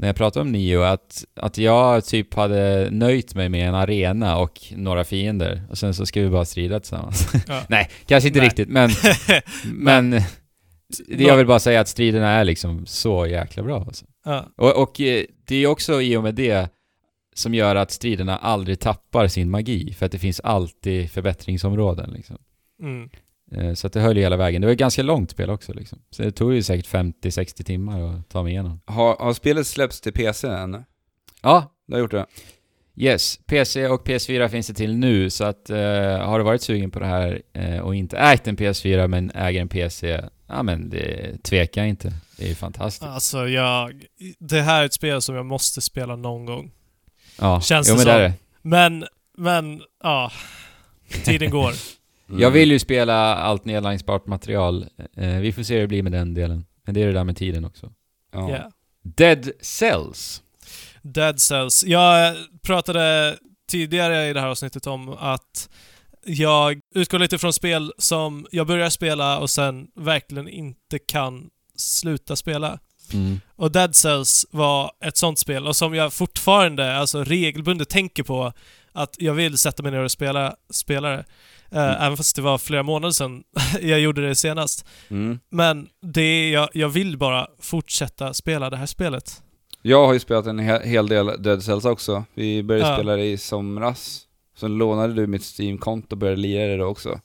när 0.00 0.08
jag 0.08 0.16
pratade 0.16 0.42
om 0.42 0.52
Nio, 0.52 0.84
att, 0.84 1.24
att 1.36 1.58
jag 1.58 2.04
typ 2.04 2.34
hade 2.34 2.88
nöjt 2.90 3.34
mig 3.34 3.48
med 3.48 3.68
en 3.68 3.74
arena 3.74 4.36
och 4.36 4.60
några 4.76 5.04
fiender, 5.04 5.62
och 5.70 5.78
sen 5.78 5.94
så 5.94 6.06
ska 6.06 6.20
vi 6.20 6.28
bara 6.28 6.44
strida 6.44 6.80
tillsammans. 6.80 7.32
Ja. 7.48 7.62
Nej, 7.68 7.90
kanske 8.06 8.28
inte 8.28 8.40
Nej. 8.40 8.48
riktigt, 8.48 8.68
men, 8.68 8.90
men 9.64 10.22
jag 11.08 11.36
vill 11.36 11.46
bara 11.46 11.60
säga 11.60 11.80
att 11.80 11.88
striderna 11.88 12.28
är 12.30 12.44
liksom 12.44 12.86
så 12.86 13.26
jäkla 13.26 13.62
bra 13.62 13.80
alltså. 13.80 14.06
ja. 14.24 14.46
Och, 14.56 14.82
och 14.82 15.00
eh, 15.00 15.24
det 15.44 15.56
är 15.56 15.66
också 15.66 16.02
i 16.02 16.16
och 16.16 16.22
med 16.22 16.34
det 16.34 16.68
som 17.34 17.54
gör 17.54 17.76
att 17.76 17.90
striderna 17.90 18.36
aldrig 18.36 18.80
tappar 18.80 19.28
sin 19.28 19.50
magi, 19.50 19.92
för 19.92 20.06
att 20.06 20.12
det 20.12 20.18
finns 20.18 20.40
alltid 20.40 21.10
förbättringsområden 21.10 22.10
liksom. 22.10 22.38
Mm. 22.82 23.10
Eh, 23.52 23.74
Så 23.74 23.86
att 23.86 23.92
det 23.92 24.00
höll 24.00 24.16
ju 24.16 24.22
hela 24.22 24.36
vägen. 24.36 24.60
Det 24.60 24.66
var 24.66 24.72
ett 24.72 24.78
ganska 24.78 25.02
långt 25.02 25.30
spel 25.30 25.50
också 25.50 25.72
liksom. 25.72 25.98
Så 26.10 26.22
det 26.22 26.32
tog 26.32 26.54
ju 26.54 26.62
säkert 26.62 26.88
50-60 26.88 27.62
timmar 27.64 28.00
att 28.02 28.28
ta 28.28 28.42
mig 28.42 28.52
igenom. 28.52 28.80
Har, 28.84 29.16
har 29.16 29.32
spelet 29.32 29.66
släppts 29.66 30.00
till 30.00 30.12
PC 30.12 30.48
än? 30.48 30.84
Ja, 31.42 31.72
Du 31.86 31.94
har 31.94 32.00
gjort 32.00 32.10
det? 32.10 32.26
Yes. 33.00 33.40
PC 33.46 33.88
och 33.88 34.06
PS4 34.06 34.48
finns 34.48 34.66
det 34.66 34.74
till 34.74 34.96
nu, 34.96 35.30
så 35.30 35.44
att 35.44 35.70
eh, 35.70 35.78
har 36.18 36.38
du 36.38 36.44
varit 36.44 36.62
sugen 36.62 36.90
på 36.90 36.98
det 36.98 37.06
här 37.06 37.42
eh, 37.52 37.78
och 37.78 37.94
inte 37.94 38.18
ägt 38.18 38.46
en 38.46 38.56
PS4 38.56 39.06
men 39.06 39.30
äger 39.34 39.60
en 39.60 39.68
PC, 39.68 40.20
ja 40.46 40.62
men 40.62 40.90
det 40.90 41.36
tvekar 41.42 41.84
inte. 41.84 42.12
Det 42.36 42.44
är 42.44 42.48
ju 42.48 42.54
fantastiskt. 42.54 43.10
Alltså, 43.10 43.48
jag... 43.48 44.04
Det 44.38 44.60
här 44.60 44.82
är 44.82 44.86
ett 44.86 44.94
spel 44.94 45.22
som 45.22 45.34
jag 45.34 45.46
måste 45.46 45.80
spela 45.80 46.16
någon 46.16 46.46
gång. 46.46 46.70
Ja, 47.38 47.60
Känns 47.60 47.88
jo, 47.88 47.94
det 47.94 47.98
men 47.98 48.06
det 48.06 48.12
är 48.12 48.28
som. 48.28 48.32
det. 48.32 48.34
Men, 48.62 49.04
men, 49.36 49.82
ja. 50.02 50.32
Tiden 51.24 51.50
går. 51.50 51.72
Mm. 52.28 52.40
Jag 52.40 52.50
vill 52.50 52.70
ju 52.70 52.78
spela 52.78 53.34
allt 53.34 53.64
nedladdningsbart 53.64 54.26
material. 54.26 54.86
Eh, 55.16 55.36
vi 55.36 55.52
får 55.52 55.62
se 55.62 55.74
hur 55.74 55.80
det 55.80 55.86
blir 55.86 56.02
med 56.02 56.12
den 56.12 56.34
delen. 56.34 56.64
Men 56.84 56.94
det 56.94 57.02
är 57.02 57.06
det 57.06 57.12
där 57.12 57.24
med 57.24 57.36
tiden 57.36 57.64
också. 57.64 57.92
Ja. 58.32 58.50
Yeah. 58.50 58.70
Dead 59.02 59.50
Cells. 59.60 60.42
Dead 61.02 61.40
Cells. 61.40 61.84
Jag 61.84 62.36
pratade 62.62 63.36
tidigare 63.70 64.28
i 64.28 64.32
det 64.32 64.40
här 64.40 64.48
avsnittet 64.48 64.86
om 64.86 65.08
att 65.08 65.68
jag 66.24 66.80
utgår 66.94 67.18
lite 67.18 67.38
från 67.38 67.52
spel 67.52 67.92
som 67.98 68.46
jag 68.50 68.66
börjar 68.66 68.90
spela 68.90 69.38
och 69.38 69.50
sen 69.50 69.86
verkligen 69.96 70.48
inte 70.48 70.98
kan 70.98 71.50
sluta 71.76 72.36
spela. 72.36 72.78
Mm. 73.12 73.40
Och 73.56 73.72
Dead 73.72 73.96
Cells 73.96 74.46
var 74.50 74.92
ett 75.04 75.16
sånt 75.16 75.38
spel 75.38 75.66
och 75.66 75.76
som 75.76 75.94
jag 75.94 76.12
fortfarande, 76.12 76.96
alltså 76.96 77.24
regelbundet 77.24 77.88
tänker 77.88 78.22
på 78.22 78.52
att 78.92 79.14
jag 79.18 79.34
vill 79.34 79.58
sätta 79.58 79.82
mig 79.82 79.92
ner 79.92 79.98
och 79.98 80.10
spela, 80.12 80.54
spela 80.70 81.08
det. 81.08 81.18
Eh, 81.18 81.24
Mm. 81.72 81.96
Även 82.02 82.16
fast 82.16 82.36
det 82.36 82.42
var 82.42 82.58
flera 82.58 82.82
månader 82.82 83.12
sedan 83.12 83.42
jag 83.80 84.00
gjorde 84.00 84.28
det 84.28 84.34
senast. 84.34 84.86
Mm. 85.08 85.40
Men 85.50 85.88
det 86.02 86.22
är, 86.22 86.52
jag, 86.52 86.68
jag 86.74 86.88
vill 86.88 87.18
bara 87.18 87.46
fortsätta 87.60 88.34
spela 88.34 88.70
det 88.70 88.76
här 88.76 88.86
spelet. 88.86 89.42
Jag 89.82 90.06
har 90.06 90.12
ju 90.12 90.18
spelat 90.20 90.46
en 90.46 90.60
he- 90.60 90.84
hel 90.84 91.08
del 91.08 91.42
Dead 91.42 91.62
Cells 91.62 91.84
också. 91.84 92.24
Vi 92.34 92.62
började 92.62 92.88
Ja. 92.90 92.94
spela 92.96 93.16
det 93.16 93.24
i 93.26 93.38
somras. 93.38 94.22
Sen 94.56 94.78
lånade 94.78 95.14
du 95.14 95.26
mitt 95.26 95.42
Steam-konto 95.58 96.06
och 96.14 96.18
började 96.18 96.40
lira 96.40 96.66
det 96.66 96.76
då 96.76 96.84
också. 96.84 97.20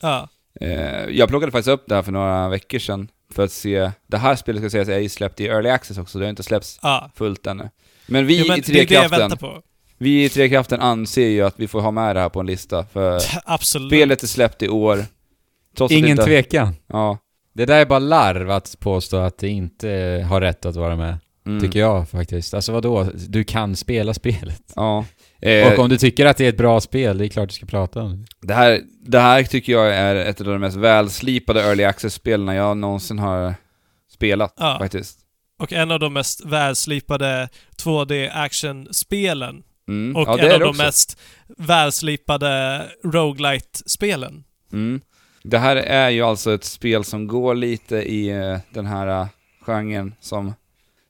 Ja. 0.00 0.28
Eh, 0.60 1.04
jag 1.10 1.28
plockade 1.28 1.52
faktiskt 1.52 1.68
upp 1.68 1.84
det 1.86 1.94
här 1.94 2.02
för 2.02 2.12
några 2.12 2.48
veckor 2.48 2.78
sedan 2.78 3.08
för 3.32 3.44
att 3.44 3.52
se... 3.52 3.90
Det 4.06 4.16
här 4.18 4.36
spelet 4.36 4.62
ska 4.62 4.70
sägas 4.70 4.88
är 4.88 4.98
ju 4.98 5.08
släppt 5.08 5.40
i 5.40 5.46
Early 5.46 5.68
Access 5.68 5.98
också, 5.98 6.18
det 6.18 6.24
har 6.24 6.30
inte 6.30 6.42
släppts 6.42 6.78
Ja. 6.82 7.10
fullt 7.14 7.46
ännu. 7.46 7.70
Men 8.06 8.26
vi 8.26 8.38
Jo, 8.38 8.44
men 8.48 8.58
i 8.58 8.62
Trekraften, 8.62 9.36
på. 9.36 9.62
vi 9.98 10.24
i 10.24 10.28
Trekraften 10.28 10.80
anser 10.80 11.26
ju 11.28 11.42
att 11.42 11.54
vi 11.60 11.68
får 11.68 11.80
ha 11.80 11.90
med 11.90 12.16
det 12.16 12.20
här 12.20 12.28
på 12.28 12.40
en 12.40 12.46
lista, 12.46 12.84
för 12.84 13.20
Absolut. 13.44 13.88
spelet 13.90 14.22
är 14.22 14.26
släppt 14.26 14.62
i 14.62 14.68
år. 14.68 15.04
Trots 15.76 15.92
att 15.92 15.98
Ingen 15.98 16.10
inte, 16.10 16.24
tvekan. 16.24 16.74
Ja. 16.86 17.18
Det 17.52 17.66
där 17.66 17.80
är 17.80 17.86
bara 17.86 17.98
larv 17.98 18.50
att 18.50 18.76
påstå 18.80 19.16
att 19.16 19.38
det 19.38 19.48
inte 19.48 19.88
har 20.28 20.40
rätt 20.40 20.66
att 20.66 20.76
vara 20.76 20.96
med. 20.96 21.18
Mm. 21.48 21.60
Tycker 21.60 21.78
jag 21.80 22.08
faktiskt. 22.08 22.54
Alltså 22.54 22.72
vadå? 22.72 23.04
Du 23.28 23.44
kan 23.44 23.76
spela 23.76 24.14
spelet. 24.14 24.62
Ja. 24.76 25.04
Eh, 25.40 25.72
Och 25.72 25.78
om 25.78 25.88
du 25.88 25.96
tycker 25.98 26.26
att 26.26 26.36
det 26.36 26.44
är 26.44 26.48
ett 26.48 26.56
bra 26.56 26.80
spel, 26.80 27.18
det 27.18 27.26
är 27.26 27.28
klart 27.28 27.48
du 27.48 27.54
ska 27.54 27.66
prata 27.66 28.02
om 28.02 28.26
det. 28.40 28.46
det, 28.46 28.54
här, 28.54 28.80
det 29.06 29.18
här 29.18 29.42
tycker 29.42 29.72
jag 29.72 29.94
är 29.96 30.16
ett 30.16 30.40
av 30.40 30.46
de 30.46 30.60
mest 30.60 30.76
välslipade 30.76 31.62
Early 31.62 31.84
Access-spelen 31.84 32.54
jag 32.56 32.76
någonsin 32.76 33.18
har 33.18 33.54
spelat, 34.12 34.54
Ja. 34.56 34.76
faktiskt. 34.80 35.18
Och 35.58 35.72
en 35.72 35.90
av 35.90 36.00
de 36.00 36.12
mest 36.12 36.44
välslipade 36.44 37.48
2D-action-spelen. 37.82 39.62
Mm. 39.88 40.16
Och 40.16 40.28
ja, 40.28 40.36
det 40.36 40.42
en 40.42 40.48
är 40.50 40.54
av 40.54 40.58
det 40.58 40.64
de 40.64 40.70
också. 40.70 40.82
mest 40.82 41.18
välslipade 41.58 42.82
roguelite-spelen. 43.04 44.44
Mm. 44.72 45.00
Det 45.42 45.58
här 45.58 45.76
är 45.76 46.10
ju 46.10 46.22
alltså 46.22 46.54
ett 46.54 46.64
spel 46.64 47.04
som 47.04 47.26
går 47.26 47.54
lite 47.54 47.96
i 47.96 48.28
eh, 48.28 48.58
den 48.74 48.86
här 48.86 49.20
uh, 49.22 49.26
genren 49.60 50.14
som 50.20 50.54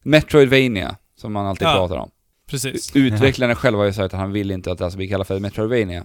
Metroidvania, 0.09 0.97
som 1.17 1.33
man 1.33 1.47
alltid 1.47 1.69
Ja. 1.69 1.73
pratar 1.73 1.97
om. 1.97 2.11
Precis. 2.51 2.97
Utvecklarna 2.97 3.55
själva 3.55 3.79
har 3.81 3.87
ju 3.87 3.93
sagt 3.93 4.15
att 4.15 4.21
han 4.21 4.33
vill 4.33 4.51
inte 4.51 4.73
att 4.73 4.79
det 4.79 4.85
här 4.85 4.91
ska 4.91 4.97
bli 4.97 5.09
kallat 5.09 5.27
för 5.29 5.41
Metroidvania. 5.41 6.05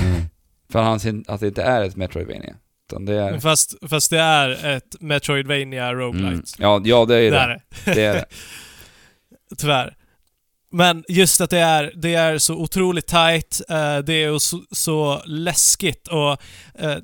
Mm. 0.00 0.20
För 0.72 0.78
han 0.82 0.92
anser 0.92 1.22
att 1.28 1.40
det 1.40 1.46
inte 1.46 1.62
är 1.62 1.82
ett 1.84 1.96
Metroidvania. 1.96 2.54
Utan 2.90 3.04
det 3.04 3.14
är... 3.14 3.38
Fast, 3.38 3.74
fast 3.90 4.10
det 4.10 4.18
är 4.18 4.76
ett 4.76 4.96
Metroidvania 5.00 5.94
roguelite. 5.94 6.28
Mm. 6.32 6.42
Ja, 6.58 6.82
ja, 6.84 7.04
det 7.04 7.14
är 7.16 7.30
Det 7.30 7.30
det. 7.30 7.38
är 7.38 7.48
det. 7.48 7.94
det, 7.94 8.02
är 8.04 8.14
det. 8.14 8.24
Tyvärr. 9.58 9.96
Men 10.74 11.04
just 11.08 11.40
att 11.40 11.50
det 11.50 11.58
är, 11.58 11.92
det 11.96 12.14
är 12.14 12.38
så 12.38 12.54
otroligt 12.54 13.06
tight, 13.06 13.60
eh, 13.68 13.98
det 13.98 14.12
är 14.24 14.38
så, 14.38 14.60
så 14.70 15.22
läskigt 15.26 16.08
och 16.08 16.30
eh, 16.74 16.96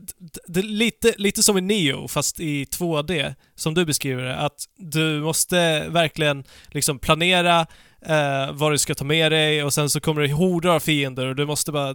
det 0.47 0.61
är 0.61 0.65
lite, 0.65 1.15
lite 1.17 1.43
som 1.43 1.59
i 1.59 1.61
Neo 1.61 2.09
fast 2.09 2.41
i 2.41 2.65
2D, 2.65 3.35
som 3.55 3.75
du 3.75 3.85
beskriver 3.85 4.23
det. 4.23 4.37
Att 4.37 4.65
du 4.77 5.21
måste 5.21 5.89
verkligen 5.89 6.45
liksom 6.69 6.99
planera 6.99 7.61
eh, 8.07 8.53
vad 8.53 8.73
du 8.73 8.79
ska 8.79 8.95
ta 8.95 9.05
med 9.05 9.33
dig 9.33 9.65
och 9.65 9.75
sen 9.75 9.91
så 9.91 10.01
kommer 10.01 10.23
det 10.23 10.33
horder 10.33 10.69
av 10.69 10.81
fiender 10.81 11.27
och 11.27 11.37
du 11.37 11.47
måste 11.47 11.73
bara 11.73 11.95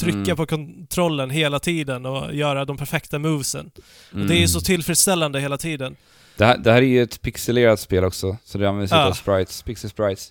trycka 0.00 0.18
Mm. 0.18 0.36
på 0.36 0.46
kontrollen 0.46 1.30
hela 1.30 1.58
tiden 1.58 2.06
och 2.06 2.34
göra 2.34 2.64
de 2.64 2.76
perfekta 2.76 3.18
movesen. 3.18 3.70
Mm. 4.14 4.26
Det 4.28 4.42
är 4.42 4.46
så 4.46 4.60
tillfredsställande 4.60 5.40
hela 5.40 5.58
tiden. 5.58 5.96
Det, 6.36 6.44
här, 6.44 6.58
det 6.58 6.72
här 6.72 6.82
är 6.82 6.86
ju 6.86 7.02
ett 7.02 7.22
pixelerat 7.22 7.80
spel 7.80 8.04
också, 8.04 8.36
så 8.44 8.58
det 8.58 8.68
används 8.68 8.92
Ja. 8.92 9.04
av 9.06 9.12
sprites, 9.12 9.62
pixel 9.62 9.90
sprites. 9.90 10.28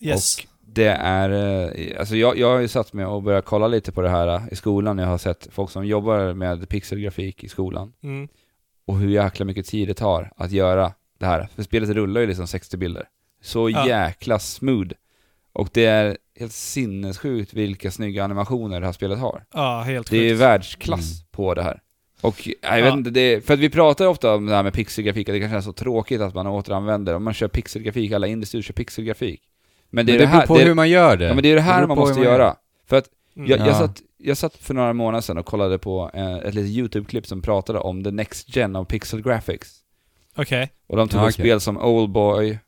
Yes. 0.00 0.38
Och 0.38 0.44
det 0.66 0.86
är, 1.00 1.30
eh, 1.30 1.98
alltså 2.00 2.16
jag, 2.16 2.38
jag 2.38 2.50
har 2.52 2.58
ju 2.60 2.68
satt 2.68 2.92
mig 2.92 3.06
och 3.06 3.22
börjat 3.22 3.44
kolla 3.44 3.68
lite 3.68 3.92
på 3.92 4.00
det 4.00 4.08
här 4.08 4.28
eh, 4.28 4.42
i 4.52 4.56
skolan. 4.56 4.98
Jag 4.98 5.06
har 5.06 5.18
sett 5.18 5.48
folk 5.52 5.70
som 5.70 5.86
jobbar 5.86 6.34
med 6.34 6.68
pixelgrafik 6.68 7.44
i 7.44 7.48
skolan. 7.48 7.92
Mm. 8.02 8.28
Och 8.86 8.98
hur 8.98 9.08
jäkla 9.08 9.44
mycket 9.44 9.66
tid 9.66 9.88
det 9.88 9.94
tar 9.94 10.32
att 10.36 10.50
göra 10.50 10.92
det 11.18 11.26
här. 11.26 11.48
För 11.54 11.62
spelet 11.62 11.90
rullar 11.90 12.20
ju 12.20 12.26
liksom 12.26 12.46
60 12.46 12.76
bilder. 12.76 13.04
Så 13.42 13.70
Ja. 13.70 13.88
jäkla 13.88 14.38
smooth. 14.38 14.90
Och 15.52 15.68
det 15.72 15.84
är 15.86 16.16
helt 16.38 16.52
sinnessjukt 16.52 17.54
vilka 17.54 17.90
snygga 17.90 18.24
animationer 18.24 18.80
det 18.80 18.86
här 18.86 18.92
spelet 18.92 19.18
har. 19.18 19.44
Ja, 19.54 19.80
helt 19.86 20.10
Det 20.10 20.16
är 20.16 20.30
sjukt. 20.30 20.40
världsklass 20.40 21.24
på 21.30 21.54
det 21.54 21.62
här. 21.62 21.80
Och 22.20 22.48
jag 22.62 22.76
vet 22.76 22.84
Ja. 22.84 22.92
inte, 22.92 23.10
det, 23.10 23.46
för 23.46 23.54
att 23.54 23.60
vi 23.60 23.70
pratar 23.70 24.04
ju 24.04 24.10
ofta 24.10 24.34
om 24.34 24.46
det 24.46 24.54
här 24.54 24.62
med 24.62 24.72
pixelgrafik, 24.72 25.28
att 25.28 25.34
det 25.34 25.40
kanske 25.40 25.56
är 25.56 25.60
så 25.60 25.72
tråkigt 25.72 26.20
att 26.20 26.34
man 26.34 26.46
återanvänder, 26.46 27.14
om 27.14 27.24
man 27.24 27.34
kör 27.34 27.48
pixelgrafik, 27.48 28.12
alla 28.12 28.26
industrier 28.26 28.62
kör 28.62 28.74
pixelgrafik. 28.74 29.42
Men 29.90 30.06
det 30.06 30.12
är 30.12 30.14
Men 30.14 30.18
det 30.20 30.24
det 30.24 30.28
här, 30.28 30.38
beror 30.38 30.46
på 30.46 30.58
det, 30.58 30.64
hur 30.64 30.74
man 30.74 30.90
gör 30.90 31.16
det. 31.16 31.24
ja, 31.24 31.34
men 31.34 31.42
det 31.42 31.48
är 31.50 31.54
det 31.54 31.60
här 31.60 31.76
beror 31.76 31.88
man 31.88 31.98
måste 31.98 32.20
gör. 32.20 32.32
göra. 32.32 32.56
För 32.88 32.96
att 32.96 33.04
Mm. 33.36 33.50
jag, 33.50 33.58
jag, 33.60 33.68
Ja. 33.68 33.74
satt, 33.78 34.02
jag 34.16 34.36
satt 34.36 34.56
för 34.56 34.74
några 34.74 34.92
månader 34.92 35.20
sedan 35.20 35.38
och 35.38 35.46
kollade 35.46 35.78
på 35.78 36.10
eh, 36.14 36.36
ett 36.36 36.54
litet 36.54 36.70
YouTube-klipp 36.70 37.26
som 37.26 37.42
pratade 37.42 37.78
om 37.78 38.04
the 38.04 38.10
next 38.10 38.56
gen 38.56 38.76
of 38.76 38.88
pixel 38.88 39.22
graphics. 39.22 39.74
Okej. 40.36 40.72
Och 40.86 40.96
de 40.96 41.08
tog 41.08 41.20
Ja, 41.20 41.24
upp 41.24 41.28
okej. 41.32 41.44
spel 41.44 41.60
som 41.60 41.76
Oldboy, 41.78 42.58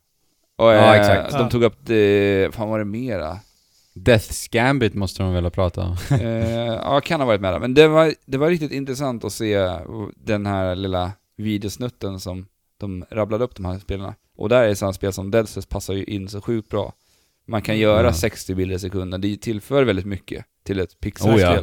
och 0.55 0.65
Ja, 0.67 0.95
eh, 0.95 0.99
exakt. 1.01 1.37
de 1.37 1.49
tog 1.49 1.63
upp 1.63 1.75
det, 1.85 2.49
fan 2.55 2.69
var 2.69 2.79
det 2.79 2.85
mera? 2.85 3.37
Death's 3.93 4.47
Gambit 4.51 4.93
måste 4.93 5.23
de 5.23 5.33
väl 5.33 5.43
ha 5.43 5.51
pratat 5.51 5.85
om? 5.85 6.17
eh, 6.19 6.65
ja, 6.65 7.01
kan 7.01 7.19
ha 7.19 7.27
varit 7.27 7.41
med 7.41 7.53
där. 7.53 7.59
Men 7.59 7.73
det 7.73 7.87
var, 7.87 8.13
det 8.25 8.37
var 8.37 8.49
riktigt 8.49 8.71
intressant 8.71 9.23
att 9.23 9.33
se 9.33 9.69
den 10.15 10.45
här 10.45 10.75
lilla 10.75 11.11
videosnutten 11.37 12.19
som 12.19 12.45
de 12.77 13.05
rabblade 13.09 13.43
upp 13.43 13.55
de 13.55 13.65
här 13.65 13.79
spelarna. 13.79 14.15
Och 14.37 14.49
där 14.49 14.63
är 14.63 14.73
sådana 14.73 14.93
spel 14.93 15.13
som 15.13 15.31
Dead 15.31 15.49
Cells 15.49 15.65
passar 15.65 15.93
ju 15.93 16.03
in 16.03 16.29
så 16.29 16.41
sjukt 16.41 16.69
bra. 16.69 16.93
Man 17.47 17.61
kan 17.61 17.77
göra 17.77 18.07
Ja. 18.07 18.13
60 18.13 18.55
bilder 18.55 18.75
i 18.75 18.79
sekunden, 18.79 19.21
det 19.21 19.37
tillför 19.41 19.83
väldigt 19.83 20.05
mycket 20.05 20.45
till 20.63 20.79
ett 20.79 20.89
Oh 20.93 20.97
pixelspel. 20.99 21.39
ja. 21.41 21.53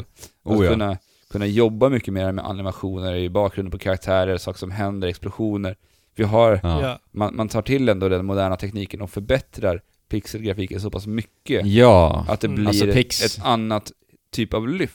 Att 0.53 0.57
Oh 0.59 0.65
ja. 0.65 0.71
kunna, 0.71 0.99
kunna 1.31 1.47
jobba 1.47 1.89
mycket 1.89 2.15
mer 2.15 2.33
med 2.33 2.45
animationer 2.47 3.15
i 3.15 3.31
bakgrunden 3.31 3.71
på 3.71 3.79
karaktärer, 3.79 4.37
saker 4.37 4.59
som 4.59 4.71
händer, 4.71 5.09
explosioner. 5.09 5.77
Vi 6.15 6.25
har, 6.25 6.61
Ja. 6.63 6.99
Man, 7.13 7.37
man 7.37 7.49
tar 7.49 7.63
till 7.63 7.89
ändå 7.89 8.09
den 8.09 8.27
moderna 8.27 8.57
tekniken 8.57 9.01
och 9.03 9.11
förbättrar 9.11 9.83
pixelgrafiken 10.09 10.81
så 10.81 10.91
pass 10.91 11.07
mycket 11.07 11.67
Ja. 11.67 12.27
att 12.29 12.41
det 12.41 12.47
Mm. 12.47 12.55
blir 12.57 12.67
Alltså 12.69 12.85
pix- 12.87 13.25
ett 13.39 13.45
annat 13.45 13.93
typ 14.33 14.55
av 14.55 14.69
lyft 14.69 14.95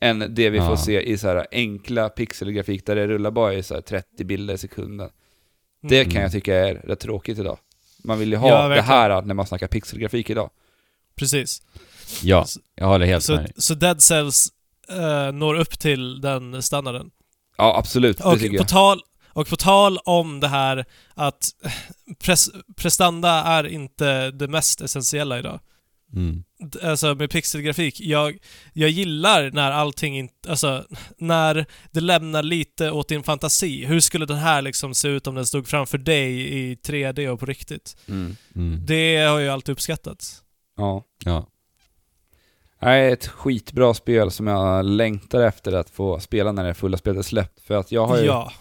än 0.00 0.18
det 0.34 0.50
vi 0.50 0.58
Ja. 0.58 0.66
får 0.68 0.76
se 0.76 1.00
i 1.02 1.18
så 1.18 1.28
här 1.28 1.46
enkla 1.52 2.08
pixelgrafik 2.08 2.86
där 2.86 2.96
det 2.96 3.06
rullar 3.06 3.30
bara 3.30 3.54
i 3.54 3.62
så 3.62 3.74
här 3.74 3.80
30 3.80 4.24
bilder 4.24 4.54
i 4.54 4.58
sekunden. 4.58 5.10
Det 5.82 6.00
Mm. 6.00 6.10
kan 6.12 6.22
jag 6.22 6.32
tycka 6.32 6.54
är 6.56 6.74
rätt 6.74 7.00
tråkigt 7.00 7.38
idag. 7.38 7.58
Man 8.04 8.18
vill 8.18 8.30
ju 8.30 8.36
ha 8.36 8.48
Ja, 8.48 8.68
det 8.68 8.82
här 8.82 9.22
när 9.22 9.34
man 9.34 9.46
snackar 9.46 9.66
pixelgrafik 9.66 10.30
idag. 10.30 10.50
Precis. 11.16 11.62
Ja, 12.22 12.46
jag 12.74 12.86
håller 12.86 13.06
helt 13.06 13.24
Så, 13.24 13.32
med 13.32 13.44
dig. 13.44 13.52
så 13.56 13.74
Dead 13.74 14.02
Cells 14.02 14.48
eh, 14.88 15.32
når 15.32 15.54
upp 15.54 15.78
till 15.78 16.20
den 16.20 16.62
standarden. 16.62 17.10
Ja, 17.56 17.76
absolut. 17.78 18.20
Och 18.20 18.38
på, 18.58 18.64
tal, 18.64 19.00
och 19.28 19.48
på 19.48 19.56
tal 19.56 19.98
om 20.04 20.40
det 20.40 20.48
här 20.48 20.84
att 21.14 21.48
pres, 22.18 22.50
prestanda 22.76 23.30
är 23.30 23.66
inte 23.66 24.30
det 24.30 24.48
mest 24.48 24.80
essentiella 24.80 25.38
idag. 25.38 25.60
Mm. 26.14 26.44
Alltså 26.82 27.14
med 27.14 27.30
pixelgrafik, 27.30 28.00
jag, 28.00 28.38
jag 28.72 28.90
gillar 28.90 29.50
när 29.50 29.70
allting 29.70 30.18
inte, 30.18 30.50
alltså 30.50 30.84
när 31.18 31.66
det 31.90 32.00
lämnar 32.00 32.42
lite 32.42 32.90
åt 32.90 33.08
din 33.08 33.22
fantasi. 33.22 33.84
Hur 33.84 34.00
skulle 34.00 34.26
den 34.26 34.36
här 34.36 34.62
liksom 34.62 34.94
se 34.94 35.08
ut 35.08 35.26
om 35.26 35.34
den 35.34 35.46
stod 35.46 35.68
framför 35.68 35.98
dig 35.98 36.54
i 36.58 36.74
3D 36.74 37.28
och 37.28 37.40
på 37.40 37.46
riktigt? 37.46 37.96
Mm. 38.08 38.36
Mm. 38.54 38.86
Det 38.86 39.16
har 39.16 39.38
ju 39.38 39.48
alltid 39.48 39.72
uppskattats. 39.72 40.42
Ja. 40.76 41.04
Ja. 41.24 41.46
Nej, 42.82 43.12
ett 43.12 43.26
skitbra 43.26 43.94
spel 43.94 44.30
som 44.30 44.46
jag 44.46 44.84
längtar 44.84 45.40
efter 45.40 45.72
att 45.72 45.90
få 45.90 46.20
spela 46.20 46.52
när 46.52 46.64
det 46.64 46.74
fulla 46.74 46.96
spelet 46.96 47.18
är 47.18 47.22
släppt. 47.22 47.60
För 47.60 47.74
att 47.76 47.92
jag 47.92 48.06
har 48.06 48.18
ju... 48.18 48.24
Ja, 48.24 48.52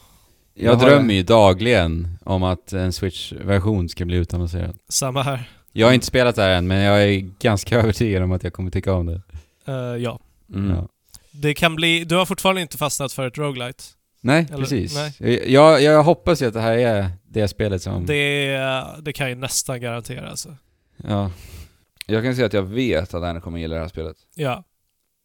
Jag 0.54 0.76
har- 0.76 0.86
drömmer 0.90 1.14
ju 1.14 1.24
dagligen 1.24 2.18
om 2.26 2.44
att 2.44 2.74
en 2.74 2.94
Switch-version 2.94 3.90
ska 3.90 4.06
bli 4.06 4.18
utannonserad. 4.18 4.78
samma 4.90 5.22
här. 5.24 5.50
Jag 5.78 5.88
har 5.88 5.94
inte 5.94 6.06
spelat 6.06 6.36
det 6.36 6.42
här 6.42 6.50
än, 6.50 6.68
men 6.68 6.78
jag 6.78 7.04
är 7.04 7.20
ganska 7.40 7.80
övertygad 7.80 8.24
om 8.24 8.32
att 8.32 8.44
jag 8.44 8.54
kommer 8.54 8.72
tycka 8.72 8.94
om 8.94 9.06
det. 9.06 9.22
Eh, 9.68 9.74
ja. 9.76 10.20
Mm. 10.54 10.76
Ja. 10.76 10.88
Det 11.32 11.54
kan 11.54 11.76
bli, 11.76 12.04
du 12.04 12.16
har 12.16 12.26
fortfarande 12.26 12.62
inte 12.62 12.78
fastnat 12.78 13.14
för 13.14 13.28
ett 13.28 13.38
roguelite. 13.38 13.84
Nej, 14.22 14.46
Eller- 14.50 14.58
precis. 14.58 14.96
nej. 15.20 15.54
Jag, 15.54 15.82
jag 15.82 16.04
hoppas 16.04 16.42
ju 16.42 16.46
att 16.48 16.54
det 16.54 16.62
här 16.62 16.78
är 16.78 17.10
det 17.28 17.48
spelet 17.48 17.82
som... 17.82 18.06
Det, 18.06 18.58
det 19.02 19.14
kan 19.14 19.30
jag 19.30 19.38
nästan 19.38 19.82
garantera 19.82 20.30
alltså. 20.30 20.56
Ja, 21.08 21.32
Jag 22.08 22.24
kan 22.24 22.36
säga 22.36 22.46
att 22.48 22.54
jag 22.54 22.64
vet 22.64 23.14
att 23.14 23.24
Anna 23.24 23.42
kommer 23.42 23.60
gilla 23.60 23.76
det 23.76 23.82
här 23.82 23.88
spelet. 23.88 24.18
Ja. 24.36 24.64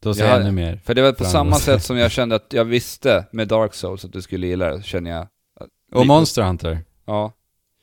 då 0.02 0.14
ser 0.14 0.26
Jag 0.28 0.40
ännu 0.40 0.52
mer. 0.52 0.80
För 0.84 0.94
det 0.94 1.02
var 1.02 1.12
på 1.12 1.24
samma 1.24 1.54
sätt 1.56 1.82
som 1.82 1.96
jag 1.98 2.10
kände 2.10 2.34
att 2.36 2.52
jag 2.52 2.64
visste 2.64 3.24
med 3.32 3.48
Dark 3.48 3.74
Souls 3.74 4.04
att 4.04 4.12
du 4.12 4.22
skulle 4.22 4.46
gilla 4.46 4.76
det, 4.76 4.82
känner 4.82 5.10
jag... 5.10 5.26
Och 5.92 6.06
Monster 6.06 6.42
Hunter. 6.42 6.78
Ja, 7.06 7.32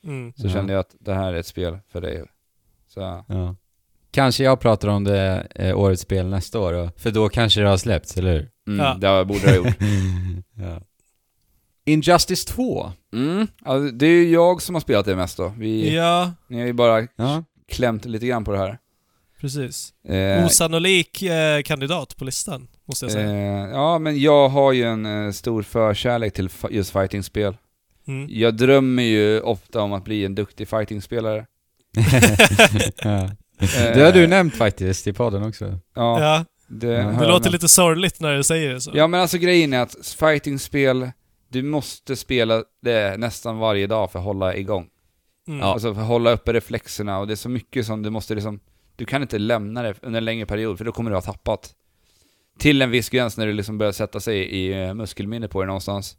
Mm. 0.04 0.32
så 0.36 0.46
Ja. 0.46 0.52
kände 0.52 0.72
jag 0.72 0.80
att 0.80 0.94
det 1.00 1.14
här 1.14 1.32
är 1.32 1.36
ett 1.38 1.46
spel 1.46 1.78
för 1.92 2.00
dig. 2.00 2.24
Så, 2.94 3.00
Ja. 3.28 3.56
Kanske 4.12 4.44
jag 4.44 4.60
pratar 4.60 4.88
om 4.88 5.04
det 5.04 5.46
eh, 5.54 5.78
årets 5.78 6.02
spel 6.02 6.26
nästa 6.26 6.60
år 6.60 6.72
då, 6.72 6.90
för 6.96 7.10
då 7.10 7.28
kanske 7.28 7.60
det 7.60 7.68
har 7.68 7.76
släppts, 7.76 8.16
eller 8.16 8.32
hur? 8.32 8.48
mm, 8.68 8.86
Ja. 9.00 9.18
det 9.18 9.24
borde 9.24 9.40
jag 9.40 9.48
ha 9.48 9.56
gjort. 9.56 9.76
ja. 10.54 10.80
Injustice 11.84 12.44
2. 12.44 12.92
Mm, 13.12 13.46
alltså, 13.64 13.90
det 13.96 14.06
är 14.06 14.10
ju 14.10 14.30
jag 14.30 14.62
som 14.62 14.74
har 14.74 14.80
spelat 14.80 15.06
det 15.06 15.16
mest 15.16 15.36
då. 15.36 15.52
Vi, 15.58 15.94
Ja, 15.96 16.32
Ni 16.48 16.58
har 16.60 16.66
ju 16.66 16.72
bara 16.72 17.06
Ja. 17.16 17.44
klämt 17.68 18.04
lite 18.04 18.26
grann 18.26 18.44
på 18.44 18.52
det 18.52 18.58
här. 18.58 18.78
precis. 19.40 19.92
Eh, 20.04 20.46
Osannolik 20.46 21.22
eh, 21.22 21.62
kandidat 21.62 22.16
på 22.16 22.24
listan, 22.24 22.68
måste 22.84 23.04
jag 23.04 23.12
säga. 23.12 23.30
eh, 23.30 23.70
ja, 23.70 23.98
men 23.98 24.20
jag 24.20 24.48
har 24.48 24.72
ju 24.72 24.84
en 24.84 25.06
eh, 25.26 25.32
stor 25.32 25.62
förkärlek 25.62 26.34
till 26.34 26.48
just 26.70 26.92
fightingspel. 26.92 27.56
Mm. 28.06 28.26
Jag 28.30 28.56
drömmer 28.56 29.02
ju 29.02 29.40
ofta 29.40 29.82
om 29.82 29.92
att 29.92 30.04
bli 30.04 30.24
en 30.24 30.34
duktig 30.34 30.68
fightingspelare. 30.68 31.46
ja. 33.04 33.24
Eh, 33.60 33.94
Det 33.94 34.04
har 34.04 34.12
du 34.12 34.26
nämnt 34.26 34.56
faktiskt 34.56 35.06
i 35.06 35.12
podden 35.12 35.42
också. 35.42 35.64
Ja, 35.94 36.20
Ja, 36.20 36.44
det, 36.68 36.86
det 36.86 37.02
låter 37.12 37.28
nämnt. 37.28 37.52
lite 37.52 37.68
sorgligt 37.68 38.20
när 38.20 38.36
du 38.36 38.42
säger 38.42 38.74
det 38.74 38.80
så. 38.80 38.90
Ja 38.94 39.06
men 39.06 39.20
alltså 39.20 39.38
grejen 39.38 39.72
är 39.72 39.80
att 39.80 39.96
fightingspel, 40.18 41.10
du 41.48 41.62
måste 41.62 42.16
spela 42.16 42.64
det 42.82 43.16
nästan 43.18 43.58
varje 43.58 43.86
dag 43.86 44.12
för 44.12 44.18
att 44.18 44.24
hålla 44.24 44.56
igång. 44.56 44.86
Mm. 45.48 45.62
Alltså 45.62 45.94
för 45.94 46.00
att 46.00 46.06
hålla 46.06 46.32
uppe 46.32 46.52
reflexerna 46.52 47.18
och 47.18 47.26
det 47.26 47.34
är 47.34 47.36
så 47.36 47.48
mycket 47.48 47.86
som 47.86 48.02
du 48.02 48.10
måste 48.10 48.34
liksom, 48.34 48.60
du 48.96 49.04
kan 49.04 49.22
inte 49.22 49.38
lämna 49.38 49.82
det 49.82 49.94
under 50.02 50.18
en 50.18 50.24
längre 50.24 50.46
period 50.46 50.78
för 50.78 50.84
då 50.84 50.92
kommer 50.92 51.10
du 51.10 51.16
ha 51.16 51.20
tappat. 51.22 51.74
Till 52.58 52.82
en 52.82 52.90
viss 52.90 53.08
gräns 53.08 53.36
när 53.36 53.46
du 53.46 53.52
liksom 53.52 53.78
börjar 53.78 53.92
sätta 53.92 54.20
sig 54.20 54.38
i 54.38 54.82
eh, 54.82 54.94
muskelminnet 54.94 55.50
på 55.50 55.60
det 55.60 55.66
någonstans. 55.66 56.16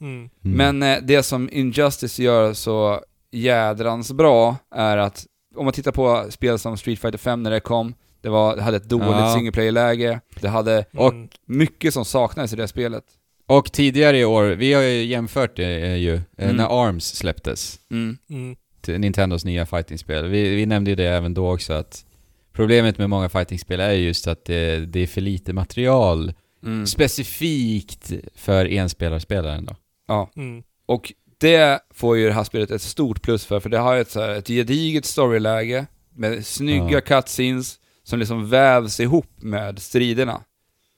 Mm. 0.00 0.14
Mm. 0.18 0.30
Men 0.78 0.82
eh, 0.82 0.98
det 1.02 1.22
som 1.22 1.48
Injustice 1.52 2.18
gör 2.22 2.52
så 2.52 3.00
jädrans 3.32 4.12
bra 4.12 4.56
är 4.74 4.96
att, 4.96 5.26
om 5.56 5.64
man 5.64 5.74
tittar 5.74 5.92
på 5.92 6.26
spel 6.30 6.58
som 6.58 6.76
Street 6.76 6.98
Fighter 6.98 7.18
5 7.18 7.42
när 7.42 7.50
det 7.50 7.60
kom, 7.60 7.94
det, 8.20 8.28
var, 8.28 8.56
det 8.56 8.62
hade 8.62 8.76
ett 8.76 8.88
dåligt 8.88 9.06
Ja. 9.08 9.34
single 9.34 9.52
player-läge, 9.52 10.20
det 10.40 10.48
hade 10.48 10.84
Och- 10.94 11.12
Mm. 11.12 11.28
mycket 11.46 11.94
som 11.94 12.04
saknades 12.04 12.52
i 12.52 12.56
det 12.56 12.68
spelet. 12.68 13.04
Och 13.46 13.72
tidigare 13.72 14.18
i 14.18 14.24
år, 14.24 14.44
vi 14.44 14.72
har 14.72 14.82
ju 14.82 15.04
jämfört 15.04 15.56
det 15.56 15.86
eh, 15.86 15.94
ju, 15.96 16.14
eh, 16.14 16.20
Mm. 16.44 16.56
när 16.56 16.84
ARMS 16.86 17.14
släpptes. 17.16 17.80
Mm. 17.90 18.18
Mm. 18.30 18.56
till 18.80 19.00
Nintendos 19.00 19.44
nya 19.44 19.66
fightingspel. 19.66 20.26
Vi, 20.28 20.54
vi 20.54 20.66
nämnde 20.66 20.90
ju 20.90 20.94
det 20.94 21.04
även 21.08 21.34
då 21.34 21.52
också 21.54 21.72
att 21.72 22.04
problemet 22.52 22.98
med 22.98 23.10
många 23.10 23.28
fightingspel 23.28 23.80
är 23.80 23.90
just 23.92 24.26
att 24.26 24.44
det, 24.44 24.86
det 24.86 25.00
är 25.00 25.06
för 25.06 25.20
lite 25.20 25.52
material 25.52 26.32
Mm. 26.62 26.86
specifikt 26.86 28.12
för 28.34 28.66
enspelarspelaren 28.66 29.64
då. 29.66 29.76
Mm. 30.36 30.62
Och 30.86 31.12
det 31.40 31.80
får 31.94 32.16
ju 32.16 32.26
det 32.26 32.32
här 32.32 32.44
spelet 32.44 32.70
ett 32.70 32.82
stort 32.82 33.22
plus 33.22 33.44
för, 33.46 33.60
för 33.60 33.68
det 33.70 33.78
har 33.78 33.96
ett, 33.96 34.10
så 34.10 34.20
här, 34.20 34.28
ett 34.30 34.46
gediget 34.48 35.04
storyläge 35.04 35.86
med 36.14 36.46
snygga 36.46 36.90
Ja. 36.90 37.00
cutscenes 37.00 37.76
som 38.04 38.18
liksom 38.18 38.48
vävs 38.50 39.00
ihop 39.00 39.26
med 39.36 39.78
striderna. 39.78 40.40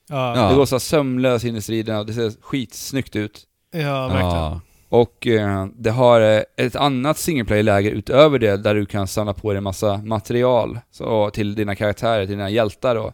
Ja. 0.08 0.48
Det 0.50 0.54
går 0.56 0.66
så 0.66 0.80
sömlöst 0.80 1.44
in 1.44 1.56
i 1.56 1.60
striderna 1.62 1.98
och 1.98 2.06
det 2.06 2.12
ser 2.12 2.32
skitsnyggt 2.42 3.16
ut. 3.16 3.42
ja, 3.72 4.08
verkligen. 4.08 4.26
Ja. 4.34 4.60
Och 4.88 5.26
eh, 5.26 5.66
det 5.76 5.90
har 5.90 6.20
eh, 6.20 6.42
ett 6.56 6.76
annat 6.76 7.18
single 7.18 7.44
player-läge 7.44 7.90
utöver 7.90 8.38
det 8.38 8.56
där 8.56 8.74
du 8.74 8.86
kan 8.86 9.06
samla 9.06 9.34
på 9.34 9.50
dig 9.52 9.56
en 9.58 9.64
massa 9.64 9.96
material 9.96 10.78
så, 10.90 11.30
till 11.30 11.54
dina 11.54 11.74
karaktärer, 11.74 12.26
till 12.26 12.36
dina 12.36 12.50
hjältar 12.50 12.94
då. 12.94 13.12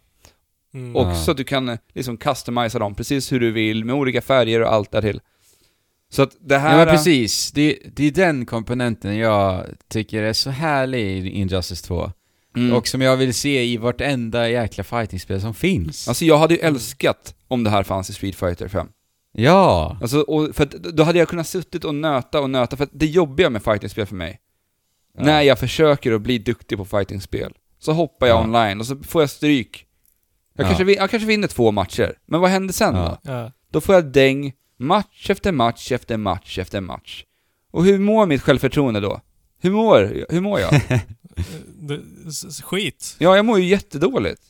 Mm. 0.74 0.96
Och 0.96 1.06
Ja. 1.08 1.14
så 1.14 1.30
att 1.30 1.36
du 1.36 1.44
kan 1.44 1.68
eh, 1.68 1.78
liksom 1.94 2.16
customisa 2.16 2.78
dem 2.78 2.94
precis 2.94 3.32
hur 3.32 3.40
du 3.40 3.50
vill 3.50 3.84
med 3.84 3.94
olika 3.94 4.20
färger 4.20 4.62
och 4.62 4.72
allt 4.72 4.90
där 4.90 5.02
till. 5.02 5.20
Så 6.10 6.22
att 6.22 6.36
det 6.40 6.58
här... 6.58 6.70
Ja 6.78 6.84
men 6.84 6.94
precis, 6.94 7.52
det, 7.52 7.78
det 7.96 8.04
är 8.04 8.10
den 8.10 8.46
komponenten 8.46 9.16
jag 9.16 9.66
tycker 9.88 10.22
är 10.22 10.32
så 10.32 10.50
härlig 10.50 11.00
i 11.26 11.28
Injustice 11.30 11.82
2. 11.82 12.12
Mm. 12.56 12.76
Och 12.76 12.88
som 12.88 13.00
jag 13.02 13.16
vill 13.16 13.34
se 13.34 13.64
i 13.64 13.76
vartenda 13.76 14.48
jäkla 14.48 14.84
fightingspel 14.84 15.40
som 15.40 15.54
finns. 15.54 16.08
Alltså 16.08 16.24
jag 16.24 16.38
hade 16.38 16.54
ju 16.54 16.60
älskat 16.60 17.34
om 17.48 17.64
det 17.64 17.70
här 17.70 17.82
fanns 17.82 18.10
i 18.10 18.12
Street 18.12 18.34
Fighter 18.36 18.68
5. 18.68 18.88
ja! 19.32 19.98
Alltså, 20.02 20.20
och 20.20 20.56
för 20.56 20.64
att 20.64 20.70
då 20.70 21.02
hade 21.02 21.18
jag 21.18 21.28
kunnat 21.28 21.46
suttit 21.46 21.84
och 21.84 21.94
nöta 21.94 22.40
och 22.40 22.50
nöta, 22.50 22.76
för 22.76 22.84
att 22.84 22.90
det 22.92 23.06
jobbiga 23.06 23.50
med 23.50 23.62
fightingspel 23.62 24.06
för 24.06 24.14
mig, 24.16 24.40
Ja. 25.18 25.24
när 25.24 25.42
jag 25.42 25.58
försöker 25.58 26.12
att 26.12 26.20
bli 26.22 26.38
duktig 26.38 26.78
på 26.78 26.84
fightingspel, 26.84 27.52
så 27.78 27.92
hoppar 27.92 28.26
jag 28.26 28.36
Ja. 28.36 28.44
online 28.44 28.80
och 28.80 28.86
så 28.86 28.96
får 28.96 29.22
jag 29.22 29.30
stryk. 29.30 29.84
Jag, 30.56 30.64
Ja. 30.64 30.68
kanske, 30.68 30.94
jag 30.94 31.10
kanske 31.10 31.26
vinner 31.26 31.48
två 31.48 31.70
matcher, 31.72 32.12
men 32.26 32.40
vad 32.40 32.50
händer 32.50 32.74
sen 32.74 32.94
Ja. 32.94 33.18
då? 33.24 33.32
Ja. 33.32 33.52
Då 33.70 33.80
får 33.80 33.94
jag 33.94 34.04
däng, 34.12 34.52
match 34.78 35.30
efter 35.30 35.52
match 35.52 35.92
efter 35.92 36.16
match 36.16 36.58
efter 36.58 36.80
match. 36.80 37.24
Och 37.70 37.84
hur 37.84 37.98
mår 37.98 38.26
mitt 38.26 38.42
självförtroende 38.42 39.00
då? 39.00 39.20
Hur 39.60 39.70
mår, 39.70 40.24
hur 40.28 40.40
mår 40.40 40.60
jag? 40.60 40.70
Skit. 42.64 43.16
ja, 43.18 43.36
jag 43.36 43.44
mår 43.44 43.58
ju 43.60 43.66
jättedåligt. 43.66 44.42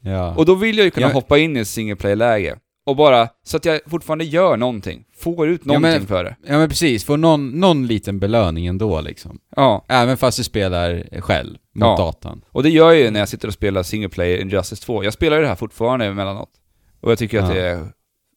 ja. 0.00 0.34
Och 0.34 0.46
då 0.46 0.54
vill 0.54 0.76
jag 0.76 0.84
ju 0.84 0.90
kunna 0.90 1.06
Ja. 1.06 1.12
hoppa 1.12 1.38
in 1.38 1.56
i 1.56 1.60
ett 1.60 1.68
single 1.68 1.96
play-läge. 1.96 2.58
Och 2.86 2.96
bara, 2.96 3.28
så 3.44 3.56
att 3.56 3.64
jag 3.64 3.80
fortfarande 3.86 4.24
gör 4.24 4.56
någonting. 4.56 5.04
Får 5.16 5.48
ut 5.48 5.60
Ja, 5.64 5.66
någonting 5.68 5.90
men- 5.90 6.06
för 6.06 6.24
det. 6.24 6.36
ja 6.46 6.58
men 6.58 6.68
precis, 6.68 7.04
få 7.04 7.16
någon, 7.16 7.48
någon 7.60 7.86
liten 7.86 8.18
belöning 8.18 8.66
ändå 8.66 9.00
liksom. 9.00 9.38
Ja. 9.56 9.84
Även 9.88 10.16
fast 10.16 10.38
du 10.38 10.44
spelar 10.44 11.20
själv, 11.20 11.50
mot 11.74 11.82
Ja. 11.84 11.96
datan. 11.96 12.40
Och 12.48 12.62
det 12.62 12.70
gör 12.70 12.92
jag 12.92 13.00
ju 13.00 13.10
när 13.10 13.20
jag 13.20 13.28
sitter 13.28 13.48
och 13.48 13.54
spelar 13.54 13.82
single 13.82 14.08
play 14.08 14.40
Injustice 14.40 14.80
2. 14.80 15.04
Jag 15.04 15.12
spelar 15.12 15.36
ju 15.36 15.42
det 15.42 15.48
här 15.48 15.54
fortfarande 15.56 16.06
emellanåt. 16.06 16.50
Och 17.00 17.10
jag 17.10 17.18
tycker 17.18 17.38
att 17.42 17.48
Ja. 17.48 17.54
det 17.54 17.68
är 17.68 17.92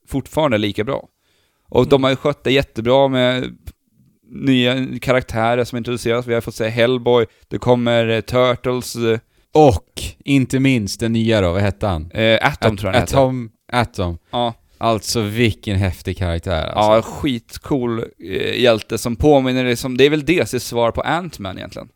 fortfarande 0.07 0.57
lika 0.57 0.83
bra. 0.83 1.07
Och 1.69 1.87
de 1.87 1.95
Mm. 1.95 2.03
har 2.03 2.09
ju 2.09 2.15
skött 2.15 2.43
det 2.43 2.51
jättebra 2.51 3.07
med 3.07 3.57
nya 4.31 4.99
karaktärer 5.01 5.63
som 5.63 5.77
introduceras. 5.77 6.27
Vi 6.27 6.33
har 6.33 6.41
fått 6.41 6.55
se 6.55 6.69
Hellboy, 6.69 7.25
det 7.47 7.57
kommer 7.57 8.07
eh, 8.07 8.21
Turtles, 8.21 8.95
eh, 8.95 9.19
Och, 9.53 10.01
inte 10.25 10.59
minst 10.59 10.99
den 10.99 11.13
nya 11.13 11.41
då, 11.41 11.51
vad 11.51 11.61
hette 11.61 11.87
han? 11.87 12.11
eh, 12.11 12.47
Atom 12.47 12.77
tror 12.77 12.87
jag 12.87 12.93
han 12.93 13.01
heter. 13.01 13.17
Atom, 13.17 13.51
Atom. 13.71 14.17
Ja, 14.31 14.53
Alltså 14.81 15.21
vilken 15.21 15.75
häftig 15.77 16.17
karaktär 16.17 16.63
alltså. 16.67 16.91
ja, 16.91 17.01
skitcool 17.01 17.99
eh, 17.99 18.59
hjälte 18.61 18.97
som 18.97 19.15
påminner 19.15 19.65
liksom, 19.65 19.97
det 19.97 20.03
är 20.05 20.09
väl 20.09 20.25
DCs 20.25 20.63
svar 20.67 20.91
på 20.91 21.01
Ant-Man 21.01 21.57
egentligen. 21.57 21.87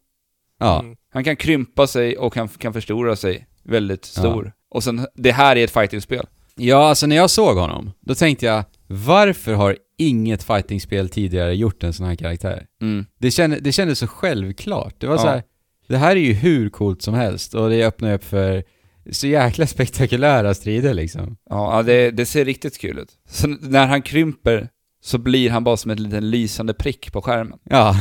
Ja. 0.60 0.80
Mm. 0.80 0.96
Han 1.14 1.24
kan 1.24 1.36
krympa 1.36 1.88
sig 1.88 2.18
och 2.18 2.36
han 2.36 2.48
kan 2.48 2.74
förstora 2.74 3.16
sig 3.16 3.48
väldigt 3.64 4.06
stor. 4.06 4.52
Och 4.70 4.84
sen, 4.84 5.08
det 5.16 5.32
här 5.32 5.56
är 5.56 5.64
ett 5.64 5.72
fightingspel. 5.72 6.26
ja, 6.56 6.90
alltså 6.90 7.08
när 7.08 7.16
jag 7.16 7.30
såg 7.30 7.58
honom, 7.58 7.92
då 8.02 8.16
tänkte 8.16 8.46
jag, 8.46 8.64
varför 8.88 9.54
har 9.54 9.78
inget 9.98 10.44
fightingspel 10.44 11.10
tidigare 11.10 11.56
gjort 11.56 11.84
en 11.84 11.94
sån 11.94 12.06
här 12.06 12.16
karaktär? 12.16 12.66
Mm. 12.82 13.06
Det, 13.20 13.32
kände, 13.32 13.60
det 13.60 13.72
kändes 13.72 14.00
så 14.00 14.08
självklart. 14.08 14.96
Det 14.98 15.08
var 15.08 15.16
Ja. 15.16 15.22
så 15.22 15.28
här, 15.28 15.44
det 15.88 15.98
här 15.98 16.16
är 16.16 16.20
ju 16.22 16.34
hur 16.34 16.70
coolt 16.70 17.02
som 17.02 17.14
helst 17.14 17.54
och 17.56 17.70
det 17.70 17.86
öppnar 17.86 18.14
upp 18.14 18.24
för 18.24 18.64
så 19.12 19.28
jäkla 19.28 19.68
spektakulära 19.68 20.54
strider 20.54 20.94
liksom. 20.94 21.38
Ja, 21.50 21.84
det, 21.86 22.12
det 22.12 22.26
ser 22.26 22.46
riktigt 22.46 22.78
kul 22.78 23.00
ut. 23.00 23.10
Så 23.30 23.48
när 23.48 23.88
han 23.88 24.02
krymper 24.02 24.70
så 25.04 25.18
blir 25.18 25.50
han 25.50 25.64
bara 25.64 25.78
som 25.78 25.92
en 25.92 26.04
liten 26.04 26.30
lysande 26.30 26.74
prick 26.74 27.12
på 27.14 27.22
skärmen. 27.22 27.60
Ja, 27.64 27.96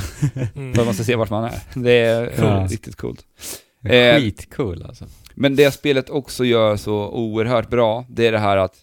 Mm. 0.55 0.75
För 0.75 0.85
man 0.85 0.95
ska 0.95 1.05
se 1.05 1.17
vart 1.17 1.31
man 1.31 1.45
är. 1.45 1.61
Det 1.75 1.91
är 1.93 2.33
Ja. 2.39 2.67
riktigt 2.71 2.97
coolt. 2.97 3.25
Eh, 3.85 4.17
skitcool 4.17 4.83
alltså. 4.83 5.05
Men 5.35 5.57
det 5.57 5.71
spelet 5.71 6.11
också 6.11 6.45
gör 6.45 6.77
så 6.77 7.09
oerhört 7.11 7.71
bra, 7.71 8.07
det 8.09 8.27
är 8.27 8.33
det 8.33 8.39
här 8.39 8.57
att, 8.57 8.75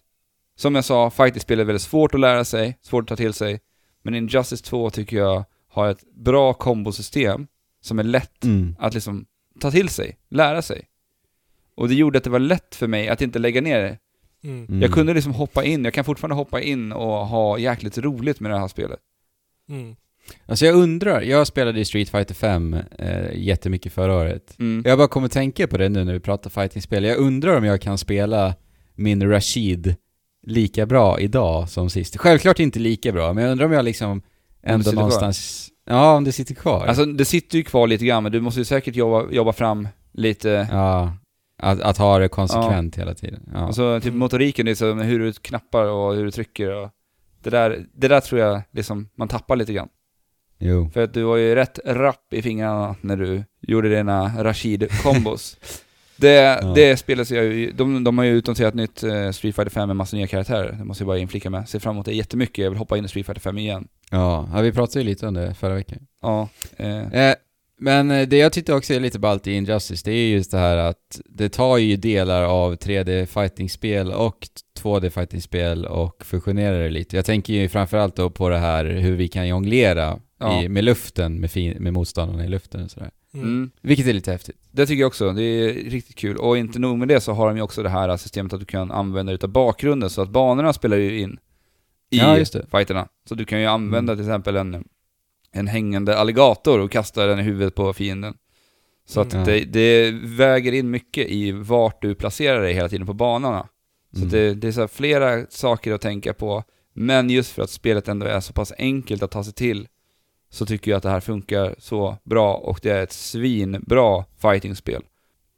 som 0.60 0.76
jag 0.76 0.86
sa, 0.86 1.10
fighting-spel 1.10 1.60
är 1.60 1.64
väldigt 1.64 1.82
svårt 1.82 2.14
att 2.14 2.20
lära 2.20 2.46
sig, 2.46 2.78
svårt 2.82 3.04
att 3.04 3.08
ta 3.08 3.16
till 3.16 3.34
sig. 3.34 3.60
Men 4.04 4.16
Injustice 4.16 4.62
2 4.62 4.90
tycker 4.90 5.18
jag 5.18 5.46
har 5.68 5.90
ett 5.90 6.04
bra 6.16 6.54
kombosystem 6.54 7.48
som 7.82 8.00
är 8.00 8.04
lätt 8.04 8.44
Mm. 8.44 8.76
att 8.80 8.94
liksom 8.94 9.26
ta 9.60 9.72
till 9.72 9.90
sig, 9.90 10.18
lära 10.30 10.62
sig. 10.62 10.82
Och 11.76 11.88
det 11.90 11.96
gjorde 11.96 12.18
att 12.18 12.24
det 12.24 12.30
var 12.30 12.40
lätt 12.40 12.76
för 12.76 12.88
mig 12.88 13.10
att 13.10 13.22
inte 13.22 13.40
lägga 13.40 13.62
ner 13.62 13.80
det. 13.80 13.98
Mm. 14.44 14.66
Mm. 14.66 14.82
Jag 14.82 14.92
kunde 14.92 15.14
liksom 15.14 15.34
hoppa 15.34 15.64
in, 15.64 15.84
jag 15.84 15.94
kan 15.94 16.06
fortfarande 16.06 16.36
hoppa 16.36 16.62
in 16.62 16.92
och 16.92 17.28
ha 17.28 17.58
jäkligt 17.58 17.98
roligt 17.98 18.40
med 18.40 18.52
det 18.52 18.60
här 18.60 18.68
spelet. 18.68 19.00
Mm. 19.70 19.96
Alltså 20.46 20.66
jag 20.66 20.76
undrar, 20.76 21.22
jag 21.22 21.48
spelade 21.48 21.80
i 21.80 21.86
Street 21.86 22.10
Fighter 22.10 22.36
5 22.36 22.74
eh, 22.98 23.34
jättemycket 23.34 23.94
förra 23.94 24.14
året. 24.16 24.60
Mm. 24.60 24.84
Jag 24.86 24.98
bara 24.98 25.08
kommer 25.08 25.26
att 25.26 25.32
tänka 25.32 25.68
på 25.68 25.78
det 25.78 25.90
nu 25.90 26.04
när 26.04 26.14
vi 26.14 26.20
pratar 26.20 26.50
fightingspel. 26.50 27.04
Jag 27.04 27.18
undrar 27.18 27.58
om 27.58 27.64
jag 27.64 27.82
kan 27.82 27.98
spela 27.98 28.56
min 28.96 29.30
Rashid 29.30 29.96
lika 30.48 30.86
bra 30.86 31.20
idag 31.20 31.70
som 31.70 31.90
sist. 31.90 32.18
Självklart 32.18 32.60
inte 32.60 32.80
lika 32.80 33.12
bra, 33.12 33.34
men 33.34 33.44
jag 33.44 33.52
undrar 33.52 33.66
om 33.66 33.72
jag 33.72 33.86
liksom 33.86 34.22
ändå 34.64 34.84
sitter 34.84 34.92
kvar. 34.92 35.02
någonstans... 35.02 35.70
Ja, 35.86 36.16
om 36.16 36.24
det 36.24 36.32
sitter 36.32 36.56
kvar. 36.56 36.86
Alltså 36.88 37.06
det 37.06 37.26
sitter 37.26 37.58
ju 37.58 37.64
kvar 37.64 37.88
lite 37.88 38.06
grann, 38.06 38.24
men 38.24 38.32
du 38.32 38.42
måste 38.42 38.60
ju 38.60 38.66
säkert 38.66 38.96
jobba, 38.96 39.32
jobba 39.32 39.54
fram 39.54 39.88
lite 40.12 40.68
ja, 40.72 41.14
att, 41.58 41.82
att 41.82 41.98
ha 41.98 42.20
det 42.20 42.28
konsekvent 42.28 42.96
hela 42.96 43.14
tiden. 43.14 43.50
Ja. 43.54 43.60
Alltså 43.60 44.00
typ 44.04 44.14
motoriken, 44.14 44.66
med 44.66 45.06
hur 45.06 45.20
du 45.20 45.34
knappar 45.34 45.86
och 45.86 46.16
hur 46.16 46.26
du 46.26 46.32
trycker 46.32 46.76
och 46.76 46.90
det 47.44 47.50
där, 47.50 47.86
det 47.94 48.08
där 48.08 48.20
tror 48.20 48.42
jag 48.42 48.62
liksom 48.72 49.10
man 49.16 49.28
tappar 49.28 49.56
lite 49.56 49.74
grann. 49.74 49.90
jo. 50.58 50.90
För 50.94 51.04
att 51.04 51.14
du 51.14 51.24
var 51.24 51.38
ju 51.38 51.56
rätt 51.56 51.80
rapp 51.86 52.34
i 52.34 52.42
fingrarna 52.42 52.96
när 53.02 53.18
du 53.18 53.44
gjorde 53.62 53.90
dina 53.90 54.44
Rashid-kombos. 54.44 55.58
det, 56.20 56.34
Ja. 56.62 56.72
det 56.76 56.98
spelet 56.98 57.32
jag 57.32 57.46
ju, 57.46 57.72
de, 57.72 58.04
de 58.04 58.18
har 58.18 58.26
ju 58.26 58.32
utannonserat 58.32 58.74
nytt 58.74 59.04
eh, 59.04 59.32
Street 59.32 59.56
Fighter 59.56 59.70
5 59.70 59.88
med 59.90 59.96
massa 59.96 60.16
nya 60.18 60.28
karaktärer. 60.28 60.76
Det 60.80 60.84
måste 60.84 61.02
jag 61.02 61.08
bara 61.08 61.18
inflika 61.18 61.50
med. 61.50 61.70
Ser 61.70 61.80
fram 61.80 61.96
emot 61.96 62.06
det 62.06 62.14
jättemycket, 62.14 62.58
jag 62.64 62.70
vill 62.70 62.80
hoppa 62.80 62.98
in 62.98 63.06
i 63.06 63.08
Street 63.08 63.26
Fighter 63.26 63.42
5 63.42 63.58
igen. 63.58 63.88
Ja, 64.12 64.50
ja, 64.54 64.62
vi 64.62 64.72
pratade 64.72 65.00
ju 65.00 65.06
lite 65.10 65.28
om 65.28 65.34
det 65.34 65.54
förra 65.54 65.74
veckan. 65.76 66.00
Ja, 66.22 66.50
eh, 66.78 67.14
Eh, 67.14 67.36
men 67.82 68.12
eh, 68.12 68.28
det 68.28 68.38
jag 68.38 68.54
tyckte 68.54 68.74
också 68.74 68.94
är 68.94 69.00
lite 69.00 69.20
ballt 69.20 69.48
i 69.48 69.54
Injustice, 69.54 70.04
det 70.04 70.12
är 70.12 70.28
just 70.30 70.52
det 70.52 70.58
här 70.58 70.78
att 70.78 71.22
det 71.26 71.50
tar 71.50 71.78
ju 71.78 71.96
delar 71.96 72.44
av 72.44 72.76
3D 72.76 73.26
fightingspel 73.26 74.12
och 74.12 74.38
2D 74.82 75.10
fightingspel 75.10 75.86
och 75.86 76.26
fusionerar 76.26 76.84
det 76.84 76.90
lite. 76.90 77.16
Jag 77.16 77.26
tänker 77.26 77.54
ju 77.54 77.70
framförallt 77.70 78.16
då 78.16 78.30
på 78.30 78.50
det 78.50 78.58
här 78.58 78.86
hur 78.86 79.16
vi 79.16 79.28
kan 79.28 79.48
jonglera 79.48 80.20
Ja. 80.42 80.64
i, 80.64 80.70
med 80.70 80.84
luften, 80.84 81.40
med, 81.40 81.52
fin, 81.52 81.78
med 81.80 81.94
motståndarna 81.94 82.46
i 82.46 82.48
luften 82.50 82.84
och 82.84 82.92
sådär. 82.92 83.10
Mm. 83.34 83.46
mm. 83.48 83.72
Vilket 83.82 84.08
är 84.08 84.14
lite 84.14 84.32
häftigt. 84.32 84.58
Det 84.72 84.86
tycker 84.86 85.00
jag 85.02 85.08
också, 85.08 85.32
det 85.34 85.44
är 85.44 85.74
riktigt 85.74 86.16
kul. 86.16 86.38
Och 86.38 86.58
inte 86.58 86.80
nog 86.80 86.98
med 86.98 87.08
det 87.08 87.22
så 87.22 87.34
har 87.34 87.48
de 87.48 87.56
ju 87.58 87.62
också 87.64 87.84
det 87.84 87.90
här 87.90 88.18
systemet 88.18 88.54
att 88.54 88.60
du 88.60 88.66
kan 88.66 88.92
använda 88.92 89.32
utav 89.32 89.50
bakgrunden 89.50 90.10
så 90.10 90.22
att 90.22 90.30
banorna 90.30 90.74
spelar 90.74 90.98
ju 90.98 91.20
in 91.20 91.40
i 92.10 92.18
Ja, 92.18 92.38
fighterna. 92.72 93.08
Så 93.30 93.36
du 93.36 93.46
kan 93.46 93.60
ju 93.60 93.66
använda 93.66 94.14
Mm. 94.14 94.24
till 94.24 94.30
exempel 94.32 94.56
en, 94.56 94.84
en 95.52 95.68
hängande 95.68 96.18
alligator 96.18 96.80
och 96.80 96.92
kasta 96.92 97.26
den 97.26 97.40
i 97.40 97.44
huvudet 97.44 97.76
på 97.76 97.94
fienden. 97.94 98.34
Så 99.06 99.22
att 99.22 99.34
Mm. 99.34 99.46
det, 99.46 99.60
det 99.66 100.12
väger 100.12 100.72
in 100.72 100.90
mycket 100.90 101.28
i 101.30 101.52
vart 101.52 102.02
du 102.02 102.16
placerar 102.16 102.62
dig 102.62 102.74
hela 102.74 102.90
tiden 102.90 103.08
på 103.08 103.14
banorna. 103.14 103.68
Så 104.14 104.18
Mm. 104.20 104.30
det, 104.30 104.54
det 104.54 104.68
är 104.68 104.72
så 104.72 104.88
flera 104.88 105.46
saker 105.50 105.94
att 105.94 106.02
tänka 106.02 106.34
på 106.34 106.64
Men 106.94 107.30
just 107.30 107.52
för 107.52 107.62
att 107.62 107.70
spelet 107.70 108.08
ändå 108.08 108.26
är 108.26 108.40
så 108.40 108.54
pass 108.54 108.74
enkelt 108.78 109.24
att 109.24 109.32
ta 109.32 109.44
sig 109.44 109.54
till, 109.54 109.88
så 110.50 110.66
tycker 110.66 110.92
jag 110.92 110.98
att 110.98 111.04
det 111.04 111.10
här 111.10 111.20
funkar 111.20 111.76
så 111.80 112.18
bra 112.24 112.54
och 112.54 112.80
det 112.84 112.90
är 112.90 113.04
ett 113.04 113.14
svinbra 113.14 114.26
fightingspel. 114.38 115.02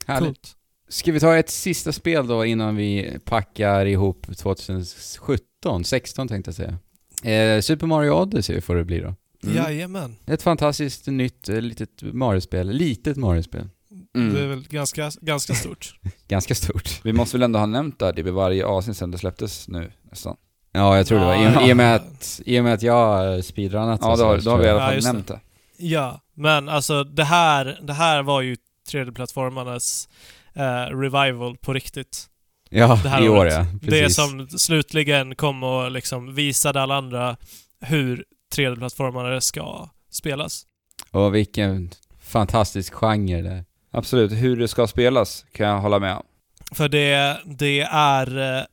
Härligt. 0.06 0.28
Coolt. 0.28 0.56
Ska 0.90 1.12
vi 1.12 1.20
ta 1.20 1.38
ett 1.38 1.50
sista 1.50 1.92
spel 1.92 2.28
då 2.28 2.46
innan 2.46 2.76
vi 2.76 3.20
packar 3.26 3.86
ihop 3.86 4.38
2017, 4.38 5.84
16 5.84 6.28
tänkte 6.28 6.50
jag 6.50 6.56
säga. 6.56 6.80
Eh, 7.24 7.62
Super 7.62 7.88
Mario 7.88 8.12
Odyssey 8.12 8.62
får 8.62 8.76
det 8.76 8.84
bli 8.84 9.00
då. 9.00 9.16
Mm. 9.44 9.56
Jajamän. 9.56 10.16
Ett 10.26 10.42
fantastiskt 10.42 11.08
nytt 11.08 11.50
eh, 11.50 11.62
litet 11.62 12.02
Mario-spel. 12.02 12.70
Litet 12.70 13.18
Mario-spel. 13.18 13.70
Mm. 14.16 14.34
Det 14.34 14.42
är 14.42 14.48
väl 14.48 14.68
ganska, 14.70 15.12
ganska 15.22 15.54
stort. 15.54 15.96
Ganska 16.28 16.56
stort. 16.56 17.00
Vi 17.04 17.14
måste 17.14 17.38
väl 17.38 17.44
ändå 17.44 17.60
ha 17.60 17.66
nämnt 17.66 18.00
det 18.00 18.06
här 18.06 18.20
i 18.20 18.22
varje 18.22 18.66
avsnitt 18.66 18.98
sen 18.98 19.12
det 19.12 19.18
släpptes 19.18 19.68
nu 19.68 19.92
nästan. 20.10 20.38
Ja, 20.72 20.98
jag 20.98 21.08
tror 21.08 21.20
det 21.20 21.26
var. 21.26 21.36
I, 21.36 21.44
Ja. 21.44 21.68
i, 21.70 21.74
och 21.74 21.78
med 21.78 21.96
att, 21.96 22.42
I 22.46 22.60
och 22.60 22.64
med 22.64 22.74
att 22.74 22.82
jag 22.82 22.94
har 22.94 23.42
speedrunnat 23.42 24.00
Ja, 24.04 24.16
så 24.16 24.24
då, 24.24 24.30
har- 24.30 24.40
så 24.40 24.44
då 24.46 24.52
har 24.52 24.58
vi 24.58 24.64
i 24.64 24.68
tror 24.68 24.74
alla 24.76 24.82
Ja, 24.82 24.88
fall 24.88 24.96
just 24.96 25.08
det. 25.08 25.14
nämnt 25.14 25.28
det. 25.28 25.40
Ja, 25.78 26.22
men 26.34 26.70
alltså 26.70 27.04
det 27.04 27.24
här, 27.24 27.80
det 27.84 27.94
här 27.94 28.24
var 28.24 28.42
ju 28.42 28.56
3D-plattformarnas 28.92 30.10
eh, 30.54 30.96
revival 30.98 31.58
på 31.58 31.74
riktigt. 31.74 32.28
Ja, 32.70 33.00
det 33.04 33.10
här 33.10 33.22
i 33.24 33.30
år 33.30 33.38
året. 33.38 33.54
ja. 33.54 33.66
Det 33.82 33.88
Precis. 33.90 34.16
som 34.16 34.48
slutligen 34.50 35.36
kom 35.36 35.64
och 35.64 35.92
liksom 35.92 36.36
visade 36.36 36.82
alla 36.82 36.96
andra 36.96 37.38
hur 37.82 38.24
3D-plattformar 38.56 39.40
ska 39.40 39.90
spelas. 40.12 40.64
Och 41.12 41.36
vilken 41.36 41.90
fantastisk 42.22 42.94
genre 42.94 43.42
det 43.42 43.50
är. 43.50 43.66
Absolut, 43.94 44.32
hur 44.32 44.58
det 44.58 44.68
ska 44.68 44.88
spelas 44.88 45.46
kan 45.52 45.68
jag 45.68 45.80
hålla 45.80 46.00
med 46.00 46.16
om. 46.16 46.24
För 46.72 46.90
det, 46.90 47.38
det 47.46 47.82
är 47.92 48.58
eh, 48.58 48.64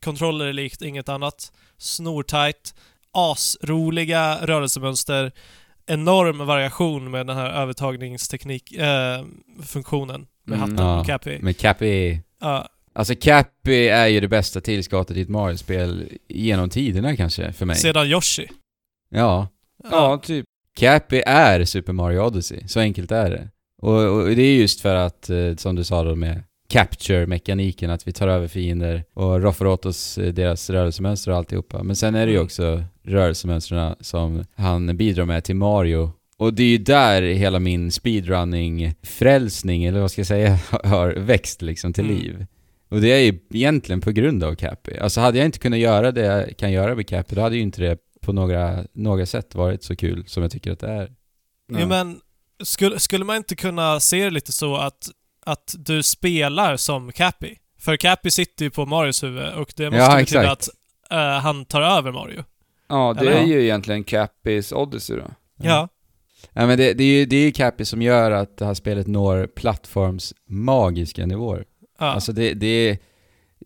kontroller 0.00 0.52
likt 0.52 0.82
inget 0.82 1.08
annat. 1.08 1.52
Snortajt, 1.78 2.74
asroliga 3.12 4.38
rörelsemönster, 4.46 5.32
enorm 5.86 6.38
variation 6.46 7.10
med 7.10 7.26
den 7.26 7.36
här 7.36 7.50
övertagningsteknik, 7.50 8.72
eh, 8.72 9.24
funktionen 9.64 10.26
med 10.44 10.56
Mm. 10.58 10.70
hatten 10.70 10.86
Ja. 10.86 11.00
och 11.00 11.06
Cappy. 11.06 11.38
Men 11.40 11.54
Cappy... 11.54 12.18
Ja, 12.40 12.68
Alltså 12.92 13.14
Cappy 13.20 13.86
är 13.88 14.06
ju 14.06 14.20
det 14.20 14.28
bästa 14.28 14.60
tillskottet 14.60 15.16
i 15.16 15.20
ett 15.20 15.28
Mario-spel 15.28 16.08
genom 16.28 16.70
tiderna 16.70 17.16
kanske, 17.16 17.52
för 17.52 17.66
mig. 17.66 17.76
sedan 17.76 18.06
Yoshi. 18.06 18.46
Ja. 19.08 19.48
Ja, 19.90 20.18
typ. 20.22 20.44
Cappy 20.76 21.22
är 21.26 21.64
Super 21.64 21.92
Mario 21.92 22.20
Odyssey, 22.20 22.68
så 22.68 22.80
enkelt 22.80 23.12
är 23.12 23.30
det. 23.30 23.48
Och, 23.82 24.02
och 24.02 24.26
det 24.36 24.42
är 24.42 24.56
just 24.56 24.80
för 24.80 24.94
att, 24.94 25.30
eh, 25.30 25.54
som 25.56 25.74
du 25.76 25.84
sa 25.84 26.04
då 26.04 26.14
med 26.14 26.42
capture-mekaniken, 26.68 27.90
att 27.90 28.08
vi 28.08 28.12
tar 28.12 28.28
över 28.28 28.48
fiender 28.48 29.04
och 29.14 29.42
roffar 29.42 29.66
åt 29.66 29.86
oss 29.86 30.18
eh, 30.18 30.32
deras 30.32 30.70
rörelsemönster 30.70 31.30
och 31.30 31.36
alltihopa. 31.36 31.82
Men 31.82 31.96
sen 31.96 32.14
är 32.14 32.26
det 32.26 32.32
ju 32.32 32.36
Mm. 32.36 32.44
också 32.44 32.84
rörelsemönstren 33.02 33.94
som 34.00 34.44
han 34.56 34.96
bidrar 34.96 35.24
med 35.24 35.44
till 35.44 35.56
Mario. 35.56 36.12
Och 36.38 36.54
det 36.54 36.62
är 36.62 36.68
ju 36.68 36.78
där 36.78 37.22
hela 37.22 37.58
min 37.58 37.90
speedrunning-frälsning, 38.70 39.84
eller 39.84 40.00
vad 40.00 40.10
ska 40.10 40.20
jag 40.20 40.26
säga, 40.26 40.58
har 40.84 41.08
växt 41.14 41.62
liksom 41.62 41.92
till 41.92 42.04
Mm. 42.04 42.16
liv. 42.16 42.46
Och 42.88 43.00
det 43.00 43.12
är 43.12 43.18
ju 43.20 43.38
egentligen 43.50 44.00
på 44.00 44.10
grund 44.10 44.44
av 44.44 44.54
Cappy. 44.54 44.96
Alltså 44.98 45.20
hade 45.20 45.38
jag 45.38 45.44
inte 45.44 45.58
kunnat 45.58 45.78
göra 45.78 46.12
det 46.12 46.20
jag 46.24 46.56
kan 46.56 46.72
göra 46.72 46.94
med 46.94 47.08
Cappy, 47.08 47.34
då 47.34 47.40
hade 47.42 47.56
ju 47.56 47.62
inte 47.62 47.82
det 47.82 47.98
på 48.20 48.32
några, 48.32 48.84
några 48.92 49.26
sätt 49.26 49.54
varit 49.54 49.82
så 49.82 49.96
kul 49.96 50.24
som 50.26 50.42
jag 50.42 50.52
tycker 50.52 50.72
att 50.72 50.80
det 50.80 50.88
är. 50.88 51.10
Ja. 51.72 51.86
men 51.86 52.20
skulle, 52.64 52.98
skulle 52.98 53.24
man 53.24 53.36
inte 53.36 53.56
kunna 53.56 54.00
se 54.00 54.24
det 54.24 54.30
lite 54.30 54.52
så 54.52 54.76
att, 54.76 55.08
att 55.46 55.74
du 55.78 56.02
spelar 56.02 56.76
som 56.76 57.12
Cappy? 57.12 57.54
För 57.80 57.96
Cappy 57.96 58.30
sitter 58.30 58.64
ju 58.64 58.70
på 58.70 58.86
Marios 58.86 59.22
huvud 59.22 59.52
och 59.52 59.72
det 59.76 59.84
måste 59.90 59.96
Ja, 60.04 60.16
betyda 60.16 60.42
exakt. 60.52 60.52
att 60.52 60.68
eh, 61.10 61.40
han 61.42 61.64
tar 61.64 61.82
över 61.82 62.12
Mario. 62.12 62.44
Ja, 62.88 63.14
det 63.14 63.20
Eller? 63.20 63.32
är 63.32 63.44
ju 63.46 63.62
egentligen 63.62 64.04
Cappys 64.04 64.72
Odyssey 64.72 65.16
då. 65.16 65.24
Ja. 65.62 65.88
Ja 66.52 66.66
men 66.66 66.78
det, 66.78 66.92
det 66.92 67.04
är 67.04 67.18
ju 67.18 67.26
det 67.26 67.36
är 67.36 67.44
ju 67.44 67.52
Cappy 67.52 67.84
som 67.84 68.02
gör 68.02 68.30
att 68.30 68.56
det 68.58 68.66
här 68.66 68.74
spelet 68.74 69.06
når 69.06 69.46
plattforms 69.46 70.34
magiska 70.48 71.26
nivåer. 71.26 71.64
ja. 71.98 72.06
Alltså 72.06 72.32
det, 72.32 72.54
det 72.54 72.66
är... 72.88 72.98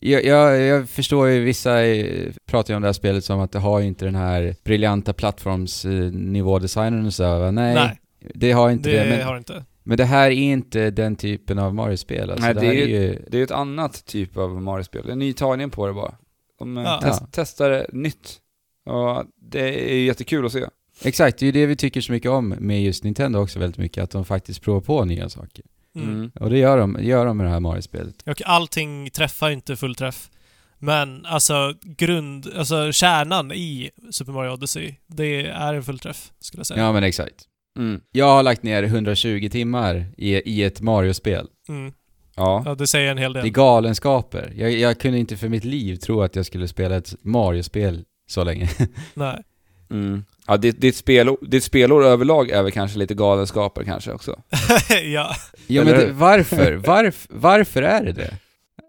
Jag, 0.02 0.24
jag, 0.24 0.60
jag 0.60 0.88
förstår 0.88 1.28
ju, 1.28 1.40
vissa 1.44 1.84
eh, 1.86 2.32
pratar 2.46 2.72
ju 2.74 2.76
om 2.76 2.82
det 2.82 2.88
här 2.88 2.92
spelet 2.92 3.24
som 3.24 3.40
att 3.40 3.52
det 3.52 3.58
har 3.58 3.80
ju 3.80 3.86
inte 3.86 4.04
den 4.04 4.14
här 4.14 4.54
briljanta 4.64 5.12
plattformsnivådesignen 5.12 7.06
och 7.06 7.14
så? 7.14 7.50
Nej, 7.50 7.74
Nej, 7.74 7.98
det 8.34 8.52
har 8.52 8.70
inte 8.70 8.90
det. 8.90 9.04
det 9.04 9.10
men, 9.10 9.26
har 9.26 9.36
inte. 9.36 9.64
men 9.82 9.96
det 9.96 10.04
här 10.04 10.26
är 10.26 10.30
inte 10.30 10.90
den 10.90 11.16
typen 11.16 11.58
av 11.58 11.74
Mario-spel. 11.74 12.30
Alltså 12.30 12.44
Nej, 12.46 12.54
det, 12.54 12.60
det 12.60 12.82
är 12.82 12.86
ju... 12.86 13.24
Det 13.28 13.38
är 13.38 13.42
ett 13.44 13.50
annat 13.50 14.06
typ 14.06 14.36
av 14.36 14.62
Mario-spel. 14.62 15.10
En 15.10 15.18
ny 15.18 15.32
tagning 15.32 15.70
på 15.70 15.86
det 15.86 15.92
bara. 15.92 16.14
De 16.58 16.76
eh, 16.78 16.84
Ja. 16.84 17.00
test, 17.00 17.20
Ja. 17.22 17.28
testar 17.32 17.70
det 17.70 17.86
nytt. 17.92 18.40
Och 18.86 19.24
det 19.50 19.90
är 19.90 19.94
ju 19.94 20.04
jättekul 20.06 20.46
att 20.46 20.52
se. 20.52 20.64
Exakt, 21.02 21.38
det 21.38 21.44
är 21.44 21.46
ju 21.46 21.52
det 21.52 21.66
vi 21.66 21.76
tycker 21.76 22.00
så 22.00 22.12
mycket 22.12 22.30
om 22.30 22.48
med 22.48 22.82
just 22.82 23.04
Nintendo 23.04 23.38
också 23.38 23.58
väldigt 23.58 23.78
mycket, 23.78 24.04
att 24.04 24.10
de 24.10 24.24
faktiskt 24.24 24.62
provar 24.62 24.80
på 24.80 25.04
nya 25.04 25.28
saker. 25.28 25.64
Mm. 25.96 26.08
Mm. 26.08 26.30
Och 26.40 26.50
det 26.50 26.58
gör 26.58 26.78
de, 26.78 26.92
det 26.92 27.04
gör 27.04 27.26
de 27.26 27.36
med 27.36 27.46
det 27.46 27.50
här 27.50 27.60
Mario-spelet. 27.60 28.22
Och 28.26 28.42
allting 28.46 29.10
träffar 29.10 29.50
inte 29.50 29.76
fullträff. 29.76 30.30
Men 30.78 31.26
alltså 31.26 31.74
grund, 31.82 32.46
alltså 32.56 32.92
kärnan 32.92 33.52
i 33.52 33.90
Super 34.10 34.32
Mario 34.32 34.50
Odyssey, 34.50 34.94
det 35.06 35.46
är 35.46 35.74
en 35.74 35.82
fullträff, 35.82 36.30
skulle 36.40 36.60
jag 36.60 36.66
säga. 36.66 36.80
Ja 36.82 36.92
men 36.92 37.02
exakt. 37.04 37.34
Mm. 37.78 38.00
Jag 38.12 38.26
har 38.26 38.42
lagt 38.42 38.62
ner 38.62 38.82
120 38.82 39.48
timmar 39.52 40.06
i, 40.16 40.34
i 40.34 40.62
ett 40.62 40.80
Mario-spel. 40.80 41.46
Mm. 41.68 41.92
Ja. 42.36 42.62
Ja, 42.66 42.74
det 42.74 42.86
säger 42.86 43.10
en 43.10 43.18
hel 43.18 43.32
Det 43.32 43.38
är 43.40 43.42
del. 43.42 43.52
galenskaper. 43.52 44.52
Jag, 44.56 44.72
jag 44.72 44.98
kunde 45.00 45.18
inte 45.18 45.36
för 45.36 45.48
mitt 45.48 45.64
liv 45.64 45.96
tro 45.96 46.22
att 46.22 46.36
jag 46.36 46.46
skulle 46.46 46.68
spela 46.68 46.96
ett 46.96 47.14
Mario-spel 47.22 48.04
så 48.30 48.44
länge. 48.44 48.68
Nej. 49.14 49.42
Mm. 49.90 50.24
Ja, 50.46 50.56
ditt, 50.56 50.80
ditt, 50.80 50.96
spel, 50.96 51.36
ditt 51.42 51.64
spelår 51.64 52.04
överlag 52.04 52.50
är 52.50 52.62
väl 52.62 52.72
kanske 52.72 52.98
lite 52.98 53.14
galenskaper 53.14 53.84
kanske 53.84 54.12
också. 54.12 54.42
ja. 55.04 55.34
ja 55.66 55.84
men 55.84 55.94
det, 55.94 56.12
varför? 56.12 56.72
Varf, 56.86 57.26
varför 57.30 57.82
är 57.82 58.04
det 58.04 58.12
det? 58.12 58.34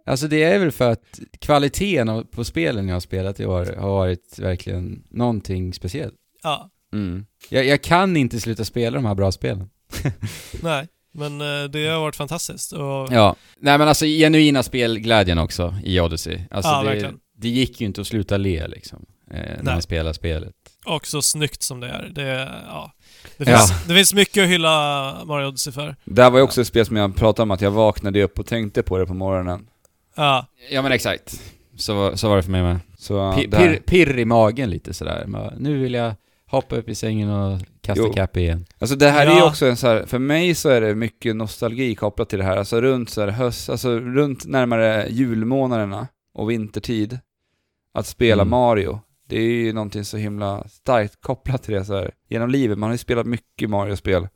Alltså 0.05 0.27
det 0.27 0.43
är 0.43 0.59
väl 0.59 0.71
för 0.71 0.91
att 0.91 1.19
kvaliteten 1.39 2.25
på 2.31 2.43
spelen 2.43 2.87
jag 2.87 2.95
har 2.95 2.99
spelat 2.99 3.39
i 3.39 3.45
år 3.45 3.75
har 3.77 3.89
varit 3.89 4.39
verkligen 4.39 5.03
någonting 5.09 5.73
speciellt. 5.73 6.15
Ja. 6.43 6.69
Mm. 6.93 7.25
Jag, 7.49 7.65
jag 7.65 7.81
kan 7.83 8.17
inte 8.17 8.39
sluta 8.39 8.65
spela 8.65 8.95
de 8.95 9.05
här 9.05 9.15
bra 9.15 9.31
spelen. 9.31 9.69
Nej. 10.61 10.87
Men 11.13 11.41
eh, 11.41 11.63
det 11.69 11.87
har 11.87 11.99
varit 11.99 12.15
fantastiskt. 12.15 12.71
Och, 12.73 13.07
Ja. 13.11 13.35
Nej 13.59 13.77
men 13.77 13.87
alltså 13.87 14.05
genuina 14.05 14.63
spelglädjen 14.63 15.37
också 15.37 15.75
i 15.83 15.99
Odyssey. 15.99 16.39
Alltså 16.51 16.71
Ja, 16.71 16.79
det, 16.81 16.85
verkligen. 16.89 17.17
det 17.37 17.49
gick 17.49 17.81
ju 17.81 17.87
inte 17.87 18.01
att 18.01 18.07
sluta 18.07 18.37
le 18.37 18.67
liksom. 18.67 19.05
Eh, 19.31 19.37
när 19.39 19.63
Nej. 19.63 19.73
man 19.73 19.81
spelar 19.81 20.13
spelet. 20.13 20.53
och 20.85 21.07
så 21.07 21.21
snyggt 21.21 21.61
som 21.63 21.79
det 21.79 21.87
är. 21.87 22.09
Det, 22.15 22.21
ja. 22.67 22.91
det, 23.37 23.49
Ja. 23.49 23.57
finns, 23.57 23.87
det 23.87 23.95
finns 23.95 24.13
mycket 24.13 24.43
att 24.43 24.49
hylla 24.49 25.15
Mario 25.25 25.47
Odyssey 25.47 25.73
för. 25.73 25.95
Det 26.05 26.23
här 26.23 26.29
var 26.29 26.39
ju 26.39 26.43
också 26.43 26.61
ett 26.61 26.67
spel 26.67 26.85
som 26.85 26.95
jag 26.95 27.15
pratade 27.15 27.43
om 27.43 27.51
att 27.51 27.61
jag 27.61 27.71
vaknade 27.71 28.23
upp 28.23 28.39
och 28.39 28.45
tänkte 28.45 28.83
på 28.83 28.97
det 28.97 29.05
på 29.05 29.13
morgonen. 29.13 29.67
Ja. 30.15 30.45
Ja 30.71 30.81
men 30.81 30.91
exakt. 30.91 31.41
Så, 31.77 31.93
var- 31.93 32.15
så 32.15 32.29
var 32.29 32.35
det 32.37 32.43
för 32.43 32.51
mig 32.51 32.61
med. 32.63 32.79
Så 32.97 33.33
Pirr, 33.33 33.81
pirr 33.85 34.17
i 34.19 34.25
magen 34.25 34.69
lite 34.69 34.93
sådär. 34.93 35.25
Nu 35.57 35.77
vill 35.79 35.93
jag 35.93 36.13
hoppa 36.51 36.75
upp 36.75 36.89
i 36.89 36.95
sängen 36.95 37.29
och 37.29 37.59
kasta 37.81 38.03
Jo. 38.07 38.13
Cappy 38.13 38.39
igen. 38.39 38.65
Alltså 38.79 38.95
det 38.95 39.09
här 39.09 39.27
är 39.27 39.31
ju 39.31 39.37
Ja. 39.37 39.47
också 39.49 39.65
en 39.65 39.77
så 39.77 39.87
här, 39.87 40.05
för 40.05 40.19
mig 40.19 40.55
så 40.55 40.69
är 40.69 40.81
det 40.81 40.95
mycket 40.95 41.35
nostalgi 41.35 41.95
kopplat 41.95 42.29
till 42.29 42.39
det 42.39 42.45
här, 42.45 42.57
alltså 42.57 42.81
runt 42.81 43.09
så 43.09 43.21
här 43.21 43.27
höst, 43.27 43.69
alltså 43.69 43.99
runt 43.99 44.45
närmare 44.45 45.07
julmånaderna 45.09 46.07
och 46.33 46.49
vintertid, 46.51 47.19
att 47.93 48.05
spela 48.07 48.41
Mm. 48.41 48.49
Mario, 48.49 48.99
det 49.27 49.37
är 49.37 49.41
ju 49.51 49.73
någonting 49.73 50.05
så 50.05 50.17
himla 50.17 50.67
starkt 50.67 51.21
kopplat 51.21 51.63
till 51.63 51.73
det 51.73 51.85
så 51.85 51.95
här 51.95 52.11
genom 52.29 52.49
livet. 52.49 52.77
Man 52.77 52.87
har 52.89 52.93
ju 52.93 52.97
spelat 52.97 53.25
mycket 53.25 53.69
Mario-spel 53.69 54.27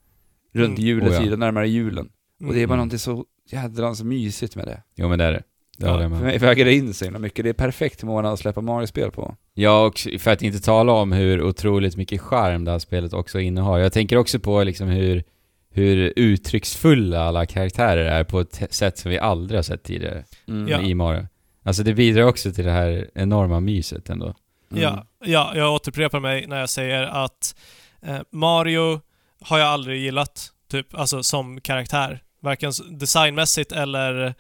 runt 0.54 0.78
Mm. 0.78 0.88
julens 0.88 1.10
Oh 1.12 1.16
ja. 1.16 1.22
tid 1.22 1.34
och 1.34 1.40
närmare 1.40 1.68
julen. 1.70 2.10
Och 2.46 2.54
det 2.54 2.60
är 2.62 2.68
bara 2.68 2.74
Mm. 2.74 2.78
någonting 2.78 3.00
så 3.00 3.26
jädrans 3.52 4.04
mysigt 4.04 4.56
med 4.56 4.66
det. 4.66 4.84
Jo 4.96 5.10
men 5.10 5.20
det 5.20 5.26
är 5.26 5.32
det. 5.32 5.44
Det 5.78 5.86
Ja, 5.88 5.92
jag 5.92 6.02
För 6.02 6.10
med 6.10 6.18
om. 6.20 6.24
mig 6.26 6.38
väger 6.38 6.66
det 6.66 6.74
in 6.74 6.94
så 6.94 7.06
himla 7.06 7.20
mycket. 7.20 7.44
Det 7.44 7.50
är 7.50 7.54
perfekt 7.54 8.04
månad 8.04 8.34
att 8.34 8.40
släppa 8.40 8.62
Mario-spel 8.62 9.12
på. 9.12 9.36
Ja, 9.54 9.86
och 9.86 10.08
för 10.20 10.32
att 10.32 10.42
inte 10.42 10.60
tala 10.60 10.92
om 10.92 11.12
hur 11.12 11.42
otroligt 11.42 11.96
mycket 11.98 12.22
charm 12.22 12.66
det 12.66 12.72
här 12.72 12.80
spelet 12.80 13.14
också 13.14 13.40
innehar. 13.40 13.78
Jag 13.80 13.94
tänker 13.94 14.18
också 14.18 14.40
på 14.40 14.64
liksom 14.64 14.88
hur, 14.88 15.24
hur 15.74 16.14
uttrycksfulla 16.16 17.22
alla 17.24 17.46
karaktärer 17.46 18.06
är 18.06 18.24
på 18.24 18.40
ett 18.40 18.62
sätt 18.74 18.98
som 18.98 19.12
vi 19.12 19.20
aldrig 19.20 19.58
har 19.58 19.64
sett 19.64 19.84
tidigare 19.84 20.24
Mm. 20.48 20.68
Ja. 20.68 20.82
i 20.82 20.94
Mario. 20.96 21.28
Alltså 21.64 21.84
det 21.84 21.94
bidrar 21.94 22.24
också 22.24 22.52
till 22.52 22.66
det 22.66 22.72
här 22.72 23.10
enorma 23.16 23.60
myset 23.60 24.10
ändå. 24.10 24.26
Mm. 24.72 24.84
Ja, 24.84 25.06
ja, 25.26 25.52
jag 25.56 25.74
återupprepar 25.74 26.20
mig 26.20 26.48
när 26.48 26.60
jag 26.60 26.70
säger 26.70 27.04
att 27.04 27.56
eh, 28.02 28.18
Mario 28.32 29.02
har 29.42 29.60
jag 29.60 29.68
aldrig 29.68 30.02
gillat, 30.02 30.48
typ, 30.72 30.96
alltså 30.96 31.24
som 31.24 31.62
karaktär. 31.62 32.20
Varken 32.42 32.72
designmässigt 32.92 33.72
eller, 33.72 34.34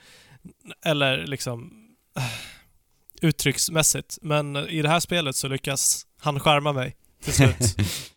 eller 0.85 1.27
liksom 1.27 1.73
uttrycksmässigt. 3.22 4.17
Men 4.22 4.55
i 4.55 4.81
det 4.81 4.89
här 4.89 4.99
spelet 4.99 5.35
så 5.35 5.47
lyckas 5.47 6.05
han 6.19 6.39
skärma 6.39 6.73
mig 6.73 6.95
till 7.23 7.34
slut. 7.34 7.57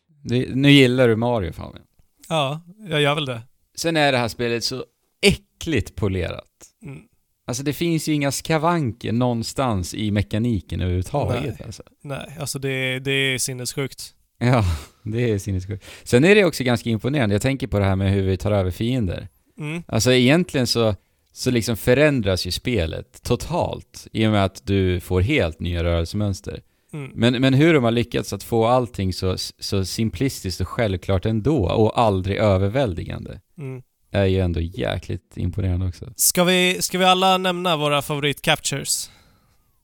Nu 0.55 0.70
gillar 0.70 1.09
du 1.09 1.16
Mario 1.16 1.52
Fabian. 1.52 1.84
ja, 2.28 2.60
jag 2.88 3.00
gör 3.02 3.14
väl 3.14 3.26
det. 3.26 3.42
Sen 3.76 3.96
är 3.96 4.12
det 4.12 4.18
här 4.18 4.28
spelet 4.28 4.64
så 4.64 4.84
äckligt 5.22 5.94
polerat. 5.94 6.44
Mm. 6.84 7.02
Alltså 7.46 7.62
det 7.62 7.72
finns 7.72 8.09
ju 8.09 8.12
inga 8.12 8.32
skavanker 8.32 9.12
någonstans 9.12 9.94
i 9.94 10.10
mekaniken 10.10 10.80
överhuvudtaget 10.80 11.42
Nej. 11.44 11.62
alltså. 11.66 11.82
Nej, 12.02 12.36
alltså 12.40 12.59
det, 12.59 12.98
det 12.98 13.10
är 13.10 13.38
sinnessjukt. 13.38 14.14
Ja, 14.38 14.64
det 15.05 15.30
är 15.30 15.38
sinnessjukt. 15.38 15.84
Sen 16.05 16.24
är 16.24 16.34
det 16.34 16.44
också 16.44 16.64
ganska 16.64 16.90
imponerande, 16.90 17.34
jag 17.34 17.42
tänker 17.42 17.66
på 17.66 17.78
det 17.78 17.84
här 17.84 17.96
med 17.96 18.12
hur 18.12 18.22
vi 18.22 18.36
tar 18.36 18.52
över 18.52 18.70
fiender. 18.70 19.28
Mm. 19.59 19.82
Alltså 19.86 20.12
egentligen 20.12 20.66
så, 20.66 20.94
så 21.39 21.51
liksom 21.51 21.77
förändras 21.77 22.47
ju 22.47 22.51
spelet 22.51 23.23
totalt 23.23 24.06
i 24.12 24.27
och 24.27 24.31
med 24.31 24.44
att 24.44 24.66
du 24.66 25.01
får 25.01 25.20
helt 25.20 25.60
nya 25.60 25.85
rörelsemönster. 25.85 26.60
Mm. 26.93 27.10
Men, 27.15 27.40
men 27.40 27.55
hur 27.55 27.74
de 27.74 27.85
har 27.85 27.90
lyckats 27.90 28.32
att 28.32 28.43
få 28.43 28.66
allting 28.66 29.12
så, 29.12 29.36
så 29.59 29.85
simplistiskt 29.85 30.60
och 30.60 30.69
självklart 30.69 31.27
ändå 31.27 31.65
och 31.70 32.01
aldrig 32.01 32.36
överväldigande 32.36 33.40
Mm. 33.59 33.82
är 34.10 34.24
ju 34.24 34.40
ändå 34.40 34.60
jäkligt 34.60 35.36
imponerande 35.36 35.86
också. 35.86 36.12
Ska, 36.16 36.44
vi, 36.44 36.82
ska 36.82 36.98
vi 36.98 37.05
alla 37.05 37.39
nämna 37.39 37.77
våra 37.77 38.01
favorit-captures? 38.01 39.10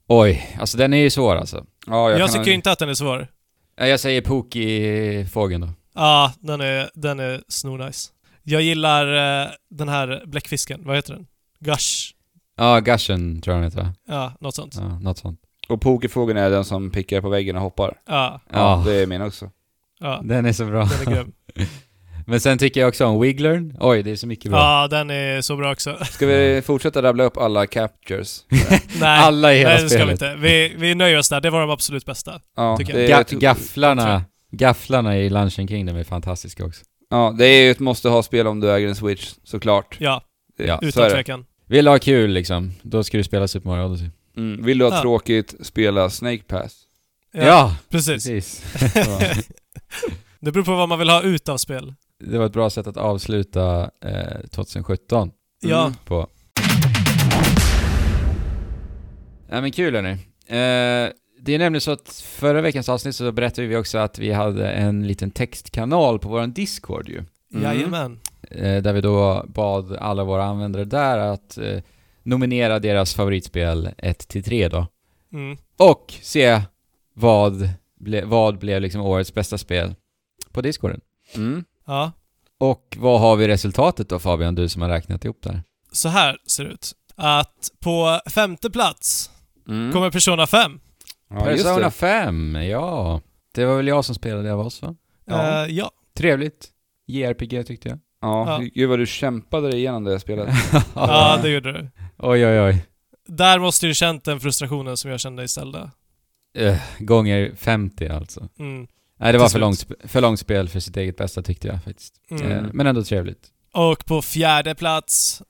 Oj, 0.06 0.56
alltså 0.60 0.78
den 0.78 0.93
är 0.94 0.98
ju 0.98 1.10
svår 1.10 1.36
alltså. 1.36 1.66
Ja, 1.86 2.10
Jag, 2.10 2.18
kan 2.18 2.28
tycker 2.28 2.52
inte 2.55 2.72
att 2.72 2.78
den 2.78 2.89
är 2.89 2.94
svår. 2.94 3.28
Ja, 3.76 3.86
Jag 3.86 4.01
säger 4.01 4.20
Poki-fågeln 4.20 5.60
då. 5.60 5.68
Ja, 5.94 6.32
den 6.40 6.60
är, 6.60 6.90
den 6.94 7.20
är 7.20 7.43
snornice. 7.48 8.10
Jag 8.43 8.62
gillar 8.62 9.43
eh, 9.43 9.48
den 9.70 9.89
här 9.89 10.22
bläckfisken, 10.26 10.81
vad 10.85 10.97
heter 10.97 11.12
den? 11.14 11.26
Gush? 11.65 12.12
Ja, 12.57 12.81
Gushen 12.81 13.41
tror 13.43 13.57
jag 13.57 13.62
den 13.62 13.70
heter 13.70 13.82
va? 13.82 13.95
Ja, 14.09 14.32
något 14.41 14.55
sånt. 14.55 14.74
Ja, 14.78 14.99
något 14.99 15.19
sånt. 15.19 15.41
Och 15.69 15.81
pokerfågeln 15.81 16.39
är 16.39 16.51
den 16.51 16.65
som 16.65 16.91
pickar 16.91 17.20
på 17.20 17.28
väggen 17.28 17.57
och 17.57 17.62
hoppar. 17.62 17.97
Ja, 18.09 18.41
Ja, 18.53 18.59
Ja. 18.59 18.82
det 18.86 18.95
är 19.03 19.07
min 19.07 19.23
också. 19.23 19.51
ja. 20.01 20.20
Den 20.24 20.47
är 20.47 20.53
så 20.53 20.65
bra. 20.65 20.85
Den 20.85 21.12
är 21.12 21.16
grym. 21.16 21.32
Men 22.27 22.41
sen 22.41 22.59
tycker 22.59 22.81
jag 22.81 22.89
också 22.89 23.07
om 23.07 23.20
Wigglern. 23.20 23.77
Oj, 23.81 24.03
det 24.03 24.11
är 24.11 24.16
så 24.16 24.27
mycket 24.27 24.51
bra. 24.51 24.61
Ja, 24.61 24.89
den 24.89 25.11
är 25.11 25.41
så 25.41 25.57
bra 25.57 25.73
också. 25.73 25.99
Ska 26.05 26.27
vi 26.27 26.62
fortsätta 26.66 27.03
rabbla 27.03 27.24
upp 27.24 27.36
alla 27.36 27.66
captures? 27.66 28.45
Nej, 29.01 29.19
Alla 29.19 29.55
i 29.55 29.59
hela 29.59 29.70
nej 29.70 29.82
det 29.82 29.89
ska 29.91 30.05
vi 30.05 30.12
inte. 30.12 30.35
Vi, 30.35 30.74
vi 30.78 30.95
nöjer 30.95 31.19
oss 31.19 31.28
där. 31.28 31.41
Det 31.41 31.51
var 31.51 31.61
de 31.61 31.70
absolut 31.70 32.07
bästa. 32.07 32.41
Ja, 32.57 32.77
Tycker 32.77 32.93
det 32.95 33.07
jag. 33.09 33.24
Ga- 33.27 33.39
gafflarna, 33.39 34.23
gafflarna 34.51 35.19
i 35.19 35.31
Luncheon 35.31 35.69
Kingdom 35.69 35.97
är 35.97 36.05
fantastiska 36.05 36.65
också. 36.65 36.85
ja, 37.11 37.35
det 37.39 37.47
är 37.47 37.62
ju 37.65 37.70
ett 37.70 37.78
måste 37.81 38.09
ha-spel 38.09 38.47
om 38.47 38.61
du 38.61 38.73
äger 38.73 38.89
en 38.89 38.97
Switch, 38.97 39.32
såklart. 39.45 39.97
Ja, 40.01 40.23
Ja, 40.57 40.78
så 40.81 40.86
utan 40.86 41.11
tvekan. 41.11 41.45
Vill 41.66 41.85
du 41.85 41.91
ha 41.91 41.99
kul 41.99 42.31
liksom, 42.31 42.73
då 42.82 43.05
ska 43.05 43.16
du 43.16 43.24
spela 43.24 43.49
Super 43.49 43.69
Mario 43.69 43.85
Odyssey. 43.86 44.09
Mm. 44.36 44.65
Vill 44.65 44.78
du 44.78 44.85
ha 44.85 44.95
Ja. 44.95 45.01
tråkigt, 45.03 45.55
spela 45.62 46.11
Snake 46.11 46.43
Pass. 46.43 46.77
Ja, 47.32 47.77
precis. 47.91 48.24
precis. 48.24 48.65
Det 50.41 50.53
beror 50.53 50.65
på 50.65 50.74
vad 50.74 50.89
man 50.89 50.99
vill 50.99 51.09
ha 51.09 51.23
ut 51.23 51.49
av 51.49 51.57
spel. 51.57 51.95
Det 52.24 52.39
var 52.39 52.47
ett 52.47 52.53
bra 52.53 52.70
sätt 52.70 52.86
att 52.86 52.97
avsluta 52.97 53.91
eh, 54.05 54.41
2017 54.51 55.31
Ja, 55.62 55.81
Mm. 55.82 55.95
på. 56.05 56.28
Ja 59.51 59.61
men 59.61 59.73
kul 59.73 59.95
hörni. 59.95 60.11
Eh, 60.47 61.12
det 61.41 61.55
är 61.55 61.59
nämligen 61.59 61.81
så 61.81 61.91
att 61.91 62.24
förra 62.39 62.61
veckans 62.61 62.89
avsnitt 62.89 63.16
så 63.16 63.32
berättade 63.32 63.66
vi 63.69 63.77
också 63.77 63.99
att 63.99 64.19
vi 64.19 64.32
hade 64.32 64.70
en 64.70 65.07
liten 65.07 65.31
textkanal 65.31 66.19
på 66.19 66.28
våran 66.28 66.53
Discord 66.53 67.09
ju. 67.09 67.19
Mm. 67.55 67.62
jajamän. 67.62 68.20
Eh, 68.50 68.82
där 68.82 68.92
vi 68.92 69.00
då 69.00 69.44
bad 69.48 69.96
alla 69.96 70.24
våra 70.24 70.44
användare 70.44 70.84
där 70.84 71.18
att 71.18 71.58
eh, 71.58 71.82
nominera 72.22 72.78
deras 72.78 73.14
favoritspel 73.14 73.90
1 73.98 74.28
till 74.28 74.44
3 74.44 74.68
då. 74.68 74.86
Mm. 75.32 75.56
Och 75.76 76.14
se 76.22 76.62
vad, 77.14 77.68
ble, 78.00 78.24
vad 78.24 78.58
blev 78.58 78.80
liksom 78.82 79.00
årets 79.00 79.34
bästa 79.34 79.58
spel 79.58 79.94
på 80.52 80.60
Discorden. 80.60 81.00
Mm. 81.36 81.64
Ja, 81.86 82.12
Och 82.58 82.96
vad 83.00 83.20
har 83.20 83.36
vi 83.36 83.48
resultatet 83.48 84.08
då 84.08 84.18
Fabian, 84.18 84.54
du 84.54 84.68
som 84.68 84.82
har 84.82 84.88
räknat 84.88 85.24
ihop 85.24 85.38
det 85.42 85.52
här? 85.52 85.62
så 85.92 86.08
här 86.08 86.36
ser 86.46 86.64
det 86.64 86.70
ut. 86.70 86.92
Att 87.16 87.70
på 87.80 88.20
femte 88.30 88.70
plats 88.70 89.30
Mm. 89.68 89.92
kommer 89.92 90.10
Persona 90.10 90.46
5. 90.46 90.80
Ja, 91.30 91.40
Persona 91.44 91.78
det. 91.78 91.90
5, 91.90 92.54
ja. 92.54 93.20
Det 93.54 93.64
var 93.64 93.76
väl 93.76 93.88
jag 93.88 94.04
som 94.04 94.14
spelade 94.14 94.52
av 94.52 94.60
oss 94.60 94.82
va? 94.82 94.94
Ja. 95.24 95.64
Eh, 95.64 95.70
ja. 95.74 95.90
Trevligt. 96.16 96.68
JRPG 97.06 97.64
tyckte 97.66 97.88
jag. 97.88 97.98
Ja, 98.24 98.62
Ja. 98.62 98.68
gud 98.74 98.88
vad 98.88 98.98
du 98.98 99.06
kämpade 99.06 99.70
dig 99.70 99.78
igenom 99.78 100.05
det 100.05 100.20
spelet. 100.20 100.48
ja, 100.94 101.38
det 101.42 101.48
gjorde 101.51 101.72
du. 101.72 101.90
Oj 102.18 102.46
oj 102.46 102.60
oj. 102.60 102.84
Där 103.28 103.59
måste 103.59 103.86
du 103.86 103.94
känt 103.94 104.24
den 104.24 104.40
frustrationen 104.40 104.96
som 104.96 105.10
jag 105.10 105.20
kände 105.20 105.42
i 105.42 105.48
Zelda. 105.48 105.90
Eh, 106.59 106.76
gånger 106.98 107.52
50 107.56 108.09
alltså. 108.09 108.48
Mm. 108.59 108.86
Nej 109.18 109.32
det 109.32 109.38
var 109.38 109.48
för 109.48 109.59
långt, 109.59 109.86
för 110.05 110.20
långt 110.20 110.40
spel 110.40 110.68
för 110.68 110.80
sitt 110.80 110.96
eget 110.96 111.16
bästa 111.16 111.42
tyckte 111.42 111.68
jag 111.68 111.84
faktiskt. 111.84 112.14
Mm. 112.30 112.52
Eh, 112.52 112.62
men 112.72 112.86
ändå 112.86 113.02
trevligt. 113.05 113.46
Och 113.72 114.05
på 114.06 114.22
fjärde 114.22 114.74
plats 114.74 115.42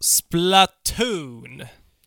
Splatoon 0.00 1.62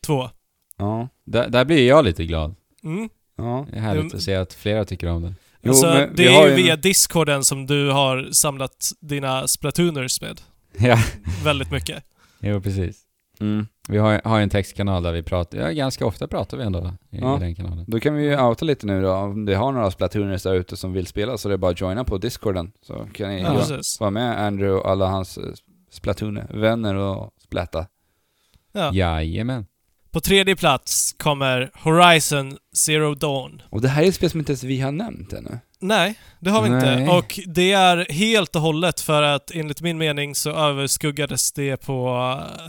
2. 0.05 0.30
Ja. 0.77 1.07
Där, 1.25 1.49
där 1.49 1.65
blir 1.65 1.88
jag 1.88 2.05
lite 2.05 2.25
glad. 2.25 2.55
Mm. 2.84 3.09
Ja. 3.38 3.65
Det 3.71 3.77
är 3.77 3.81
härligt 3.81 4.01
Mm. 4.03 4.15
att 4.15 4.21
se 4.23 4.35
att 4.35 4.53
flera 4.53 4.85
tycker 4.85 5.07
om 5.07 5.21
det. 5.21 5.34
Jo, 5.64 5.69
alltså, 5.72 5.88
men 5.88 6.10
vi 6.10 6.15
det 6.15 6.35
är 6.35 6.44
ju 6.45 6.49
en- 6.49 6.56
via 6.56 6.76
discorden 6.76 7.44
som 7.44 7.65
du 7.68 7.91
har 7.91 8.30
samlat 8.31 8.91
dina 8.99 9.48
Splatooners 9.48 10.22
med. 10.22 10.41
ja, 10.77 10.98
Väldigt 11.44 11.72
mycket. 11.72 12.03
jo 12.40 12.61
precis. 12.61 12.99
Mm. 13.40 13.68
Vi 13.88 13.98
har, 13.98 14.22
har 14.23 14.38
ju 14.38 14.44
en 14.44 14.49
textkanal 14.49 15.03
där 15.03 15.11
vi 15.11 15.23
pratar, 15.23 15.57
ja 15.57 15.72
ganska 15.72 16.06
ofta 16.06 16.27
pratar 16.27 16.57
vi 16.57 16.64
ändå 16.64 16.94
i, 17.11 17.18
Ja. 17.19 17.38
i 17.38 17.40
den 17.40 17.56
kanalen. 17.56 17.85
Då 17.88 17.99
kan 17.99 18.15
vi 18.15 18.23
ju 18.23 18.40
outa 18.41 18.65
lite 18.65 18.85
nu 18.88 19.02
då, 19.02 19.11
om 19.14 19.45
det 19.45 19.56
har 19.56 19.72
några 19.72 19.91
Splatooners 19.91 20.44
där 20.44 20.53
ute 20.53 20.77
som 20.77 20.94
vill 20.94 21.07
spela 21.07 21.38
så 21.38 21.48
det 21.49 21.53
är 21.53 21.57
bara 21.57 21.72
att 21.72 21.81
joina 21.81 22.03
på 22.03 22.18
discorden. 22.18 22.72
Så 22.81 23.07
kan 23.14 23.30
ni 23.30 23.41
Ja, 23.41 23.65
vara 23.99 24.11
med 24.11 24.41
Andrew 24.45 24.80
och 24.81 24.90
alla 24.91 25.07
hans 25.07 25.38
eh, 25.38 25.44
Splatoon-vänner 25.91 26.95
och 26.95 27.34
splatta. 27.44 27.85
Ja. 28.72 28.94
Jajamän. 28.94 29.65
På 30.14 30.19
tredje 30.22 30.56
plats 30.56 31.15
kommer 31.18 31.72
Horizon 31.73 32.57
Zero 32.76 33.15
Dawn. 33.15 33.61
Och 33.69 33.81
det 33.81 33.88
här 33.88 34.03
är 34.03 34.07
ett 34.07 34.15
spel 34.15 34.30
som 34.30 34.40
inte 34.40 34.52
ens 34.52 34.64
vi 34.64 34.80
har 34.81 34.91
nämnt 34.91 35.34
ännu. 35.34 35.60
Nej, 35.80 36.15
det 36.40 36.49
har 36.49 36.61
vi 36.64 36.69
Nej. 36.69 37.02
inte. 37.02 37.14
Och 37.15 37.40
det 37.48 37.72
är 37.72 38.06
helt 38.14 38.56
och 38.56 38.61
hållet 38.61 38.99
för 39.02 39.23
att 39.23 39.52
enligt 39.52 39.81
min 39.81 39.98
mening 39.98 40.35
så 40.35 40.49
överskuggades 40.52 41.52
det 41.52 41.77
på 41.77 42.18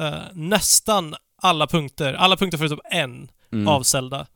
eh, 0.00 0.14
nästan 0.32 1.14
alla 1.42 1.66
punkter. 1.66 2.14
Alla 2.14 2.36
punkter 2.36 2.58
förutom 2.58 2.80
en 2.90 3.28
Mm. 3.52 3.68
av 3.68 3.82
Zelda. 3.82 4.26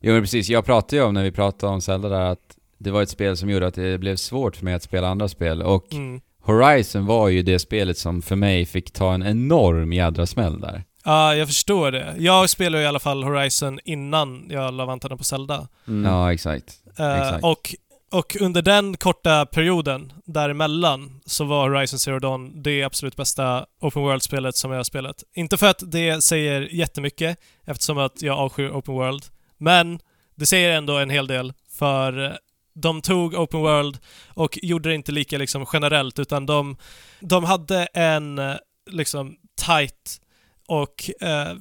Jo 0.00 0.12
men 0.12 0.22
precis, 0.22 0.48
jag 0.48 0.64
pratade 0.64 0.96
ju 0.96 1.02
om 1.02 1.14
när 1.14 1.22
vi 1.22 1.32
pratade 1.32 1.72
om 1.72 1.80
Zelda 1.80 2.08
där 2.08 2.20
att 2.20 2.56
det 2.78 2.90
var 2.90 3.02
ett 3.02 3.10
spel 3.10 3.36
som 3.36 3.50
gjorde 3.50 3.66
att 3.66 3.74
det 3.74 3.98
blev 3.98 4.16
svårt 4.16 4.56
för 4.56 4.64
mig 4.64 4.74
att 4.74 4.82
spela 4.82 5.08
andra 5.08 5.28
spel 5.28 5.62
och 5.62 5.92
Mm. 5.92 6.20
Horizon 6.42 7.06
var 7.06 7.28
ju 7.28 7.42
det 7.42 7.58
spelet 7.58 7.98
som 7.98 8.22
för 8.22 8.36
mig 8.36 8.66
fick 8.66 8.92
ta 8.92 9.14
en 9.14 9.22
enorm 9.22 9.92
jädra 9.92 10.26
smäll 10.26 10.60
där. 10.60 10.84
Ja, 11.06 11.34
jag 11.34 11.48
förstår 11.48 11.92
det. 11.92 12.14
Jag 12.18 12.50
spelade 12.50 12.84
i 12.84 12.86
alla 12.86 12.98
fall 12.98 13.24
Horizon 13.24 13.80
innan 13.84 14.46
jag 14.50 14.74
la 14.74 14.84
vantarna 14.86 15.16
på 15.16 15.24
Zelda. 15.24 15.68
Mm. 15.88 16.12
Ja, 16.12 16.32
exakt. 16.32 16.80
Exakt. 16.88 17.44
och, 17.44 17.74
och 18.10 18.36
under 18.40 18.62
den 18.62 18.96
korta 18.96 19.46
perioden 19.46 20.12
däremellan 20.24 21.20
så 21.26 21.44
var 21.44 21.70
Horizon 21.70 21.98
Zero 21.98 22.18
Dawn 22.18 22.62
det 22.62 22.82
absolut 22.82 23.16
bästa 23.16 23.66
Open 23.80 24.02
World-spelet 24.02 24.56
som 24.56 24.70
jag 24.70 24.78
har 24.78 24.84
spelat. 24.84 25.22
Inte 25.34 25.56
för 25.56 25.66
att 25.66 25.82
det 25.92 26.24
säger 26.24 26.60
jättemycket, 26.60 27.38
eftersom 27.64 27.98
att 27.98 28.22
jag 28.22 28.38
avskyr 28.38 28.70
Open 28.70 28.94
World, 28.94 29.24
men 29.58 29.98
det 30.34 30.46
säger 30.46 30.76
ändå 30.76 30.98
en 30.98 31.10
hel 31.10 31.26
del, 31.26 31.52
för 31.78 32.24
eh, 32.24 32.32
de 32.74 33.02
tog 33.02 33.34
Open 33.34 33.60
World 33.60 33.98
och 34.28 34.58
gjorde 34.62 34.88
det 34.88 34.94
inte 34.94 35.12
lika 35.12 35.38
liksom 35.38 35.66
generellt, 35.72 36.18
utan 36.18 36.46
de, 36.46 36.76
de 37.20 37.44
hade 37.44 37.86
en 37.94 38.38
eh, 38.38 38.54
liksom 38.90 39.36
tight 39.66 40.20
och 40.68 41.10
eh, 41.20 41.54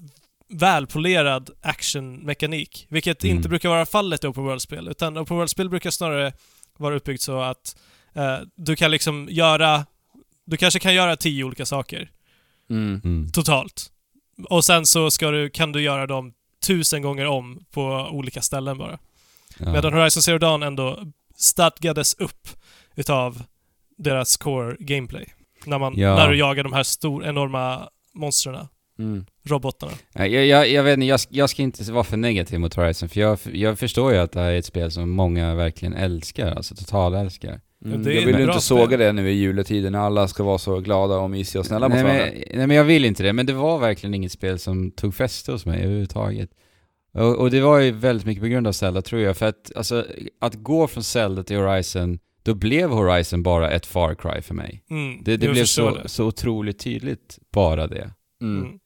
välpolerad 0.50 1.50
actionmekanik, 1.62 2.86
vilket 2.90 3.24
Mm. 3.24 3.36
inte 3.38 3.50
brukar 3.50 3.70
vara 3.70 3.86
fallet 3.86 4.24
i 4.24 4.28
Open 4.28 4.44
World-spel, 4.44 4.88
utan 4.88 5.18
Open 5.18 5.38
World-spel 5.38 5.70
brukar 5.70 5.90
snarare 5.90 6.34
vara 6.78 6.96
uppbyggt 6.96 7.22
så 7.22 7.40
att 7.42 7.76
eh, 8.14 8.38
du 8.56 8.76
kan 8.76 8.92
liksom 8.92 9.28
göra, 9.32 9.86
du 10.46 10.58
kanske 10.58 10.80
kan 10.80 10.94
göra 10.94 11.16
tio 11.16 11.44
olika 11.44 11.66
saker 11.66 12.10
Mm. 12.70 13.02
Mm. 13.04 13.30
totalt. 13.32 13.92
Och 14.50 14.66
sen 14.66 14.86
så 14.86 15.12
ska 15.12 15.32
du, 15.32 15.50
kan 15.50 15.72
du 15.72 15.82
göra 15.82 16.08
dem 16.08 16.34
tusen 16.68 17.02
gånger 17.02 17.26
om 17.26 17.66
på 17.72 17.84
olika 18.12 18.42
ställen 18.42 18.78
bara. 18.78 19.00
Ja. 19.60 19.72
Medan 19.72 19.94
Horizon 19.94 20.24
Zero 20.24 20.38
Dawn 20.38 20.64
ändå 20.64 21.00
stadgades 21.36 22.14
upp 22.14 22.48
utav 22.96 23.44
deras 23.98 24.38
core 24.38 24.76
gameplay. 24.80 25.34
När, 25.66 25.80
man, 25.80 25.94
Ja. 25.98 26.16
när 26.16 26.30
du 26.30 26.38
jagar 26.38 26.64
de 26.64 26.74
här 26.74 26.84
stor, 26.84 27.26
enorma 27.26 27.90
monstren, 28.14 28.68
Mm. 29.00 29.26
robotarna. 29.44 29.92
Nej, 30.16 30.34
Jag, 30.34 30.46
jag, 30.46 30.70
jag 30.70 30.84
vet 30.84 30.94
inte, 30.94 31.06
jag, 31.06 31.20
jag 31.30 31.50
ska 31.50 31.62
inte 31.62 31.92
vara 31.92 32.04
för 32.04 32.18
negativ 32.18 32.60
mot 32.60 32.74
Horizon 32.74 33.10
för 33.10 33.20
jag, 33.22 33.40
jag 33.54 33.80
förstår 33.80 34.14
ju 34.14 34.18
att 34.20 34.32
det 34.32 34.40
här 34.40 34.52
är 34.52 34.60
ett 34.60 34.66
spel 34.66 34.92
som 34.92 35.10
många 35.10 35.56
verkligen 35.56 35.94
älskar, 35.94 36.52
alltså 36.52 36.76
totalälskar. 36.76 37.62
Mm. 37.86 38.04
det 38.04 38.12
är 38.12 38.16
jag 38.16 38.26
vill 38.26 38.36
ju 38.36 38.42
inte 38.42 38.54
spel. 38.54 38.62
såga 38.62 38.98
det 38.98 39.12
nu 39.14 39.30
i 39.30 39.34
juletiden 39.34 39.92
när 39.92 40.00
alla 40.00 40.28
ska 40.28 40.44
vara 40.44 40.58
så 40.58 40.80
glada 40.80 41.18
och 41.18 41.30
mysiga 41.30 41.60
och 41.60 41.66
snälla 41.66 41.90
mot 41.90 41.98
varandra. 42.02 42.26
men, 42.26 42.58
nej 42.58 42.68
men 42.68 42.78
jag 42.78 42.84
vill 42.84 43.06
inte 43.06 43.24
det, 43.24 43.34
men 43.34 43.46
det 43.46 43.54
var 43.54 43.80
verkligen 43.80 44.14
inget 44.14 44.32
spel 44.32 44.60
som 44.60 44.92
tog 44.92 45.16
fäste 45.16 45.52
hos 45.52 45.66
mig 45.66 45.84
överhuvudtaget. 45.84 46.50
Och, 47.14 47.36
och 47.36 47.52
det 47.52 47.62
var 47.62 47.80
ju 47.80 47.92
väldigt 47.92 48.26
mycket 48.28 48.42
på 48.44 48.48
grund 48.48 48.68
av 48.68 48.72
Zelda 48.72 49.02
tror 49.02 49.22
jag, 49.22 49.38
för 49.38 49.46
att 49.46 49.72
alltså, 49.76 50.06
att 50.42 50.56
gå 50.56 50.88
från 50.88 51.04
Zelda 51.04 51.44
till 51.44 51.58
Horizon, 51.58 52.20
då 52.44 52.54
blev 52.54 52.90
Horizon 52.90 53.44
bara 53.44 53.72
ett 53.72 53.86
Far 53.86 54.16
Cry 54.16 54.42
för 54.42 54.54
mig. 54.54 54.84
Mm, 54.90 55.24
Det, 55.24 55.38
det 55.38 55.48
blev 55.48 55.66
så, 55.66 55.96
det. 55.96 56.10
så 56.10 56.26
otroligt 56.26 56.80
tydligt 56.80 57.40
bara 57.54 57.88
det. 57.88 58.12
Mm. 58.42 58.64
Mm. 58.64 58.80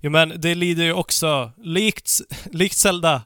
Jo 0.00 0.10
men 0.10 0.32
det 0.40 0.54
lider 0.54 0.84
ju 0.84 0.92
också, 0.92 1.52
likt, 1.56 2.20
likt 2.52 2.76
Zelda, 2.76 3.22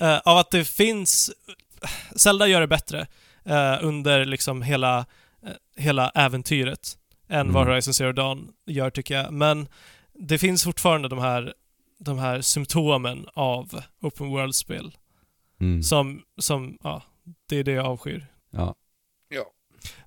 eh, 0.00 0.18
av 0.18 0.38
att 0.38 0.50
det 0.50 0.64
finns... 0.64 1.30
Zelda 2.16 2.46
gör 2.46 2.60
det 2.60 2.66
bättre 2.66 3.06
eh, 3.44 3.78
under 3.82 4.24
liksom 4.24 4.62
hela, 4.62 4.98
eh, 5.42 5.52
hela 5.76 6.10
äventyret 6.10 6.98
än 7.28 7.52
vad 7.52 7.62
Mm. 7.62 7.72
Horizon 7.72 7.94
Zero 7.94 8.12
Dawn 8.12 8.52
gör 8.66 8.90
tycker 8.90 9.14
jag. 9.14 9.32
Men 9.32 9.68
det 10.12 10.38
finns 10.38 10.64
fortfarande 10.64 11.08
de 11.08 11.18
här, 11.18 11.54
de 11.98 12.18
här 12.18 12.40
symptomen 12.40 13.26
av 13.34 13.82
open 14.00 14.28
world-spel 14.28 14.96
Mm. 15.60 15.82
som, 15.82 16.22
som, 16.38 16.78
ja, 16.82 17.02
det 17.48 17.56
är 17.56 17.64
det 17.64 17.72
jag 17.72 17.86
avskyr. 17.86 18.26
Ja. 18.50 18.74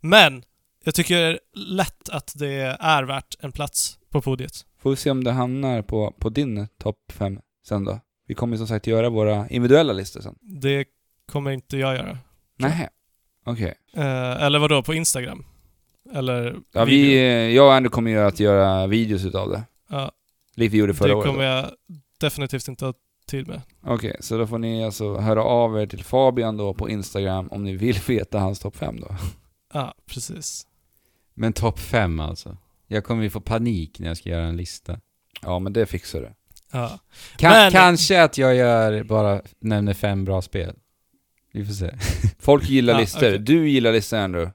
Men 0.02 0.44
jag 0.84 0.96
tycker 0.96 1.40
lätt 1.54 2.10
att 2.10 2.32
det 2.36 2.78
är 2.80 3.04
värt 3.04 3.36
en 3.40 3.52
plats 3.52 4.00
på 4.10 4.22
podiet. 4.22 4.66
Får 4.82 4.90
vi 4.90 4.96
se 4.96 5.12
om 5.12 5.24
det 5.24 5.32
hamnar 5.32 5.82
på, 5.82 6.12
på 6.20 6.30
din 6.30 6.68
topp 6.78 6.98
fem 7.12 7.40
sen 7.68 7.86
då. 7.86 8.00
Vi 8.28 8.36
kommer 8.36 8.58
som 8.58 8.68
sagt 8.68 8.88
göra 8.88 9.10
våra 9.10 9.50
individuella 9.50 9.94
listor 9.94 10.22
sen. 10.22 10.36
Det 10.42 10.86
kommer 11.32 11.52
inte 11.52 11.78
jag 11.78 11.96
göra. 11.96 12.18
Nej. 12.58 12.90
Okej. 13.46 13.74
Eh, 13.94 14.44
eller 14.44 14.60
vad 14.60 14.70
då 14.70 14.84
på 14.84 14.94
Instagram? 14.94 15.46
Eller 16.14 16.56
Ja, 16.72 16.86
video? 16.86 17.10
vi, 17.10 17.56
jag 17.56 17.66
och 17.68 17.74
Andrew 17.74 17.90
kommer 17.96 18.12
ju 18.12 18.18
att 18.20 18.40
göra 18.40 18.88
videos 18.88 19.26
utav 19.26 19.50
det. 19.50 19.64
Ja, 19.90 20.12
Likt 20.56 20.74
vi 20.74 20.78
gjorde 20.78 20.94
förra 20.94 21.08
det 21.08 21.16
året. 21.16 21.28
kommer 21.28 21.44
jag 21.44 21.66
definitivt 22.20 22.68
inte 22.68 22.86
ha 22.86 22.94
tid 23.28 23.48
med. 23.48 23.62
Okej, 23.84 24.18
så 24.20 24.38
då 24.38 24.48
får 24.48 24.58
ni 24.58 24.86
alltså 24.86 25.16
höra 25.18 25.44
av 25.44 25.80
er 25.82 25.88
till 25.88 26.04
Fabian 26.04 26.58
då 26.58 26.74
på 26.74 26.90
Instagram 26.90 27.48
om 27.52 27.64
ni 27.64 27.76
vill 27.76 27.96
veta 28.08 28.40
hans 28.40 28.60
topp 28.60 28.76
fem 28.76 29.00
då. 29.00 29.16
Ja, 29.74 29.94
precis. 30.06 30.68
Men 31.34 31.54
topp 31.54 31.80
fem 31.80 32.20
alltså. 32.20 32.58
Jag 32.92 33.04
kommer 33.04 33.24
ju 33.24 33.30
få 33.30 33.42
panik 33.42 34.00
när 34.00 34.08
jag 34.08 34.18
ska 34.18 34.30
göra 34.30 34.46
en 34.46 34.58
lista. 34.58 35.00
Ja, 35.42 35.60
men 35.60 35.74
det 35.74 35.86
fixar 35.86 36.20
du. 36.22 36.32
Ja. 36.72 37.00
Kan, 37.38 37.52
Men- 37.52 37.72
Kanske 37.72 38.24
att 38.24 38.38
jag 38.38 38.56
gör, 38.56 39.04
bara 39.04 39.42
nämner 39.60 39.94
fem 39.94 40.26
bra 40.26 40.42
spel. 40.42 40.76
Vi 41.54 41.66
får 41.66 41.74
se. 41.74 41.92
Folk 42.40 42.70
gillar 42.70 42.94
Ja, 42.94 43.00
listor. 43.00 43.20
okej. 43.28 43.40
Du 43.40 43.70
gillar 43.70 43.92
listor 43.92 44.18
Andrew. 44.18 44.54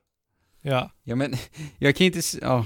Ja. 0.62 0.90
Ja 1.02 1.16
men, 1.16 1.34
jag 1.78 1.96
kan 1.96 2.06
inte... 2.06 2.20
Ja, 2.42 2.64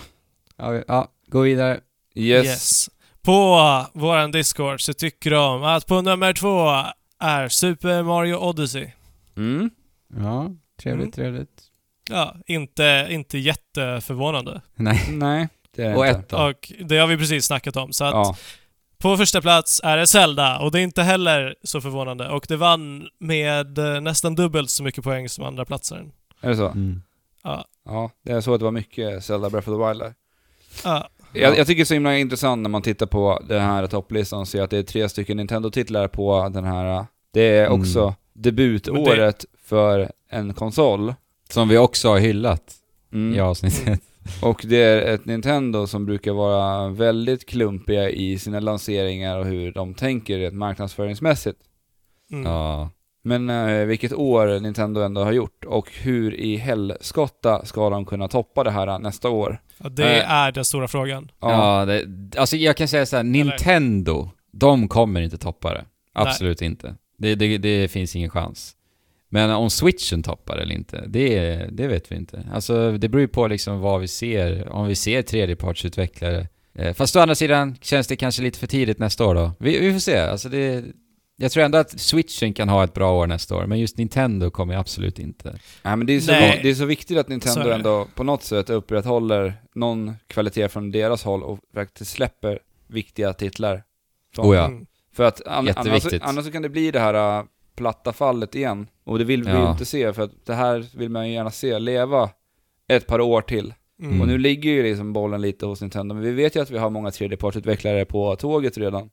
ja, 0.57 0.83
ja 0.89 1.09
gå 1.27 1.41
vidare. 1.41 1.81
Yes. 2.15 2.91
På 3.23 3.59
våran 3.93 4.31
Discord 4.31 4.81
så 4.81 4.93
tycker 4.93 5.31
de 5.31 5.63
att 5.63 5.87
på 5.87 6.03
nummer 6.03 6.33
två 6.33 6.69
är 7.21 7.49
Super 7.49 8.03
Mario 8.03 8.35
Odyssey. 8.35 8.91
Mm. 9.37 9.71
Ja, 10.17 10.51
trevligt, 10.83 11.03
Mm. 11.05 11.13
trevligt. 11.13 11.63
Ja, 12.11 12.37
inte, 12.47 13.07
inte 13.11 13.39
jätteförvånande. 13.39 14.61
Nej. 14.75 15.07
Nej, 15.11 15.49
det 15.77 15.83
är 15.83 15.91
det 15.91 15.97
Och 15.97 16.07
inte. 16.07 16.19
ett 16.21 16.29
då? 16.29 16.37
Och 16.37 16.73
det 16.85 16.99
har 16.99 17.07
vi 17.07 17.17
precis 17.17 17.45
snackat 17.47 17.77
om. 17.77 17.93
Så 17.93 18.05
att 18.05 18.13
Ja. 18.15 18.37
på 18.99 19.17
första 19.17 19.41
plats 19.41 19.81
är 19.85 19.97
det 19.97 20.07
Zelda 20.07 20.59
och 20.59 20.71
det 20.73 20.79
är 20.81 20.83
inte 20.83 21.03
heller 21.03 21.55
så 21.63 21.81
förvånande. 21.81 22.29
Och 22.29 22.45
det 22.49 22.57
vann 22.57 23.09
med 23.19 23.79
eh, 23.79 24.01
nästan 24.01 24.35
dubbelt 24.35 24.71
så 24.71 24.83
mycket 24.83 25.05
poäng 25.05 25.29
som 25.29 25.45
andra 25.45 25.65
platsen. 25.65 26.13
Är 26.41 26.49
det 26.51 26.57
så? 26.57 26.67
Mm. 26.69 27.03
Ja. 27.45 27.65
Ja, 27.85 28.11
det 28.25 28.33
är 28.33 28.41
så 28.41 28.55
att 28.55 28.61
det 28.61 28.65
var 28.65 28.73
mycket 28.73 29.25
Zelda 29.25 29.51
Breath 29.51 29.69
of 29.71 29.75
the 29.83 29.89
Wild 29.89 30.01
där. 30.01 30.15
Ja. 30.85 31.09
Jag, 31.33 31.59
jag 31.59 31.67
tycker 31.67 31.79
det 31.79 31.83
är 31.83 31.85
så 31.85 31.95
himla 31.95 32.17
intressant 32.19 32.63
när 32.63 32.71
man 32.71 32.83
tittar 32.83 33.07
på 33.07 33.43
den 33.49 33.61
här 33.63 33.87
topplistan 33.87 34.41
och 34.41 34.49
ser 34.49 34.63
att 34.63 34.71
det 34.71 34.79
är 34.79 34.83
tre 34.83 35.09
stycken 35.09 35.37
Nintendo-titlar 35.37 36.09
på 36.09 36.49
den 36.49 36.65
här. 36.65 37.07
Det 37.33 37.41
är 37.43 37.67
Mm. 37.67 37.81
också 37.81 38.15
debutåret 38.33 39.45
för 39.65 40.13
en 40.31 40.55
konsol. 40.55 41.15
Som 41.51 41.69
vi 41.69 41.79
också 41.79 42.09
har 42.09 42.19
hyllat 42.19 42.75
Mm. 43.13 43.35
i 43.37 43.41
avsnittet. 43.41 44.01
Och 44.43 44.65
det 44.69 44.77
är 44.83 45.15
ett 45.15 45.25
Nintendo 45.25 45.87
som 45.87 46.07
brukar 46.07 46.33
vara 46.33 46.89
väldigt 46.89 47.47
klumpiga 47.49 48.11
i 48.11 48.39
sina 48.39 48.61
lanseringar 48.61 49.39
och 49.39 49.47
hur 49.47 49.73
de 49.73 49.95
tänker 49.95 50.39
rent 50.39 50.55
marknadsföringsmässigt. 50.55 51.59
Mm. 52.33 52.47
Ja. 52.53 52.91
Men 53.23 53.51
eh, 53.51 53.85
vilket 53.87 54.13
år 54.13 54.61
Nintendo 54.61 55.01
ändå 55.01 55.25
har 55.25 55.33
gjort 55.33 55.65
och 55.65 55.93
hur 55.93 56.35
i 56.35 56.57
helskotta 56.57 57.65
ska 57.65 57.91
de 57.91 58.05
kunna 58.05 58.29
toppa 58.29 58.65
det 58.65 58.71
här 58.71 58.99
nästa 58.99 59.29
år? 59.31 59.61
Ja, 59.79 59.89
det 59.89 60.19
Eh. 60.23 60.31
är 60.33 60.53
den 60.53 60.65
stora 60.65 60.89
frågan. 60.89 61.31
Ja, 61.41 61.85
det, 61.85 62.05
alltså 62.39 62.57
jag 62.57 62.77
kan 62.77 62.89
säga 62.89 63.07
så 63.07 63.17
här, 63.17 63.23
Nintendo, 63.25 64.31
de 64.53 64.89
kommer 64.89 65.21
inte 65.21 65.39
toppa 65.39 65.75
det. 65.75 65.85
Absolut 66.13 66.63
inte. 66.63 66.95
Det, 67.19 67.35
det, 67.35 67.59
det 67.59 67.89
finns 67.91 68.17
ingen 68.17 68.31
chans. 68.31 68.75
Men 69.29 69.51
om 69.51 69.71
switchen 69.71 70.23
toppar 70.23 70.57
eller 70.57 70.75
inte, 70.75 71.05
det, 71.07 71.57
det 71.73 71.87
vet 71.89 72.13
vi 72.13 72.17
inte. 72.17 72.47
Alltså 72.53 72.93
det 72.93 73.09
beror 73.09 73.21
ju 73.21 73.29
på 73.29 73.47
liksom 73.47 73.81
vad 73.81 74.01
vi 74.01 74.09
ser, 74.09 74.69
om 74.69 74.87
vi 74.87 74.95
ser 74.95 75.23
tredjepartsutvecklare. 75.23 76.49
Eh, 76.75 76.95
Fast 76.95 77.17
å 77.17 77.21
andra 77.21 77.35
sidan 77.35 77.77
känns 77.83 78.07
det 78.07 78.17
kanske 78.17 78.43
lite 78.43 78.59
för 78.59 78.67
tidigt 78.67 78.99
nästa 78.99 79.27
år 79.27 79.35
då. 79.35 79.53
Vi, 79.59 79.79
vi 79.81 79.93
får 79.93 80.01
se, 80.01 80.19
alltså 80.19 80.49
det... 80.49 80.85
Jag 81.41 81.53
tror 81.53 81.65
ändå 81.65 81.79
att 81.79 82.01
switchen 82.01 82.55
kan 82.55 82.69
ha 82.69 82.85
ett 82.85 82.95
bra 82.95 83.13
år 83.13 83.27
nästa 83.27 83.57
år, 83.57 83.67
men 83.67 83.79
just 83.79 83.99
Nintendo 83.99 84.51
kommer 84.51 84.75
absolut 84.77 85.19
inte. 85.19 85.59
Nej 85.83 85.97
men 85.97 86.07
det 86.07 86.13
är, 86.13 86.21
så, 86.21 86.33
Nej. 86.33 86.61
det 86.63 86.71
är 86.71 86.75
så 86.75 86.85
viktigt 86.85 87.19
att 87.19 87.29
Nintendo 87.29 87.69
det. 87.69 87.75
ändå 87.75 88.07
på 88.15 88.25
något 88.25 88.43
sätt 88.43 88.71
upprätthåller 88.71 89.55
någon 89.75 90.15
kvalitet 90.27 90.69
från 90.69 90.91
deras 90.91 91.25
håll 91.25 91.43
och 91.43 91.59
faktiskt 91.75 92.11
släpper 92.11 92.59
viktiga 92.87 93.33
titlar. 93.33 93.83
Från- 94.35 94.47
Oh 94.47 94.57
ja. 94.57 94.71
För 95.13 95.25
att 95.25 95.47
an, 95.47 95.69
annars, 95.77 96.05
annars 96.21 96.45
så 96.45 96.53
kan 96.53 96.63
det 96.63 96.69
bli 96.69 96.91
det 96.91 97.01
här 97.01 97.39
äh, 97.39 97.45
platta 97.79 98.13
fallet 98.13 98.55
igen. 98.55 98.87
Och 99.05 99.19
det 99.19 99.25
vill 99.25 99.43
vi 99.45 99.51
ju 99.51 99.57
Ja. 99.57 99.71
inte 99.71 99.85
se, 99.85 100.13
för 100.13 100.23
att 100.23 100.47
det 100.47 100.55
här 100.55 100.87
vill 100.97 101.09
man 101.11 101.29
ju 101.29 101.35
gärna 101.35 101.51
se 101.51 101.79
leva 101.79 102.31
ett 102.89 103.07
par 103.07 103.21
år 103.21 103.43
till. 103.43 103.75
Mm. 104.03 104.21
Och 104.21 104.27
nu 104.27 104.39
ligger 104.39 104.71
ju 104.71 104.83
liksom 104.83 105.13
bollen 105.13 105.41
lite 105.41 105.67
hos 105.67 105.81
Nintendo, 105.81 106.15
men 106.15 106.25
vi 106.25 106.31
vet 106.33 106.57
ju 106.57 106.63
att 106.63 106.71
vi 106.71 106.79
har 106.79 106.91
många 106.91 107.11
tredjepartsutvecklare 107.11 108.05
på 108.05 108.37
tåget 108.37 108.79
redan. 108.79 109.11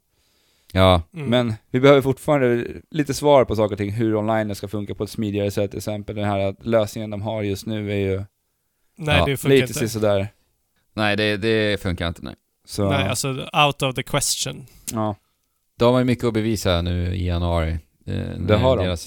Ja, 0.74 1.02
Mm. 1.14 1.30
Men 1.30 1.54
vi 1.72 1.80
behöver 1.80 2.02
fortfarande 2.02 2.68
lite 2.92 3.14
svar 3.14 3.46
på 3.46 3.56
saker 3.56 3.72
och 3.74 3.78
ting, 3.78 3.92
hur 3.92 4.16
online 4.16 4.56
ska 4.56 4.68
funka 4.68 4.96
på 4.96 5.04
ett 5.04 5.10
smidigare 5.10 5.52
sätt. 5.52 5.72
Till 5.72 5.78
exempel 5.78 6.16
den 6.16 6.26
här 6.26 6.56
lösningen 6.62 7.10
de 7.10 7.22
har 7.22 7.44
just 7.44 7.66
nu 7.66 7.92
är 7.92 7.96
ju 7.96 8.24
Nej, 8.98 9.18
Ja, 9.20 9.26
det 9.26 9.38
funkar 9.38 9.56
lite 9.56 9.74
inte. 9.80 9.90
sådär. 9.90 10.28
nej 10.94 11.16
det, 11.18 11.38
det 11.38 11.82
funkar 11.82 12.08
inte 12.08 12.22
nej. 12.24 12.36
Så, 12.66 12.90
Nej, 12.90 13.08
alltså 13.10 13.28
out 13.68 13.82
of 13.82 13.96
the 13.96 14.04
question. 14.04 14.66
ja. 14.94 15.16
De 15.80 15.94
har 15.94 16.00
ju 16.00 16.06
mycket 16.06 16.26
att 16.26 16.34
bevisa 16.34 16.82
nu 16.82 17.16
i 17.16 17.28
januari. 17.28 17.80
Eh, 18.06 18.14
när 18.38 18.58
har 18.58 18.78
de. 18.78 18.98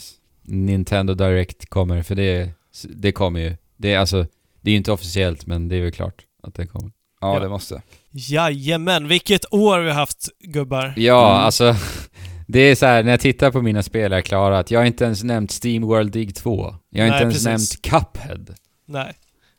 Nintendo 0.42 1.14
Direct 1.14 1.68
kommer, 1.70 2.02
för 2.02 2.14
det, 2.14 2.50
det 2.96 3.12
kommer 3.12 3.40
ju. 3.40 3.56
Det 3.76 3.94
är 3.94 3.98
alltså, 3.98 4.26
det 4.60 4.70
är 4.70 4.72
ju 4.72 4.76
inte 4.76 4.92
officiellt, 4.92 5.46
men 5.46 5.68
det 5.68 5.76
är 5.76 5.82
väl 5.82 5.92
klart 5.92 6.22
att 6.42 6.54
det 6.54 6.66
kommer. 6.66 6.90
ja, 7.20 7.34
Ja. 7.34 7.40
det 7.40 7.48
måste. 7.48 7.82
Jajamän, 8.10 9.08
vilket 9.08 9.52
år 9.52 9.78
vi 9.78 9.88
har 9.88 9.94
haft 9.96 10.28
gubbar. 10.40 10.94
Ja, 10.96 11.30
Mm. 11.30 11.44
alltså. 11.44 11.74
Det 12.50 12.60
är 12.60 12.74
så 12.74 12.86
här, 12.86 13.02
när 13.02 13.10
jag 13.10 13.20
tittar 13.20 13.50
på 13.50 13.62
mina 13.62 13.82
spel 13.82 14.12
jag 14.12 14.24
klarar 14.24 14.60
att 14.60 14.70
jag 14.70 14.80
har 14.80 14.84
inte 14.86 15.04
ens 15.04 15.22
nämnt 15.22 15.64
Steam 15.64 15.82
World 15.82 16.12
Dig 16.12 16.26
2. 16.32 16.74
Jag 16.90 17.04
har 17.04 17.10
Nej, 17.10 17.16
inte 17.16 17.22
ens 17.22 17.44
precis. 17.44 17.82
nämnt 17.82 17.82
Cuphead. 18.14 18.54
Nej. 18.86 19.14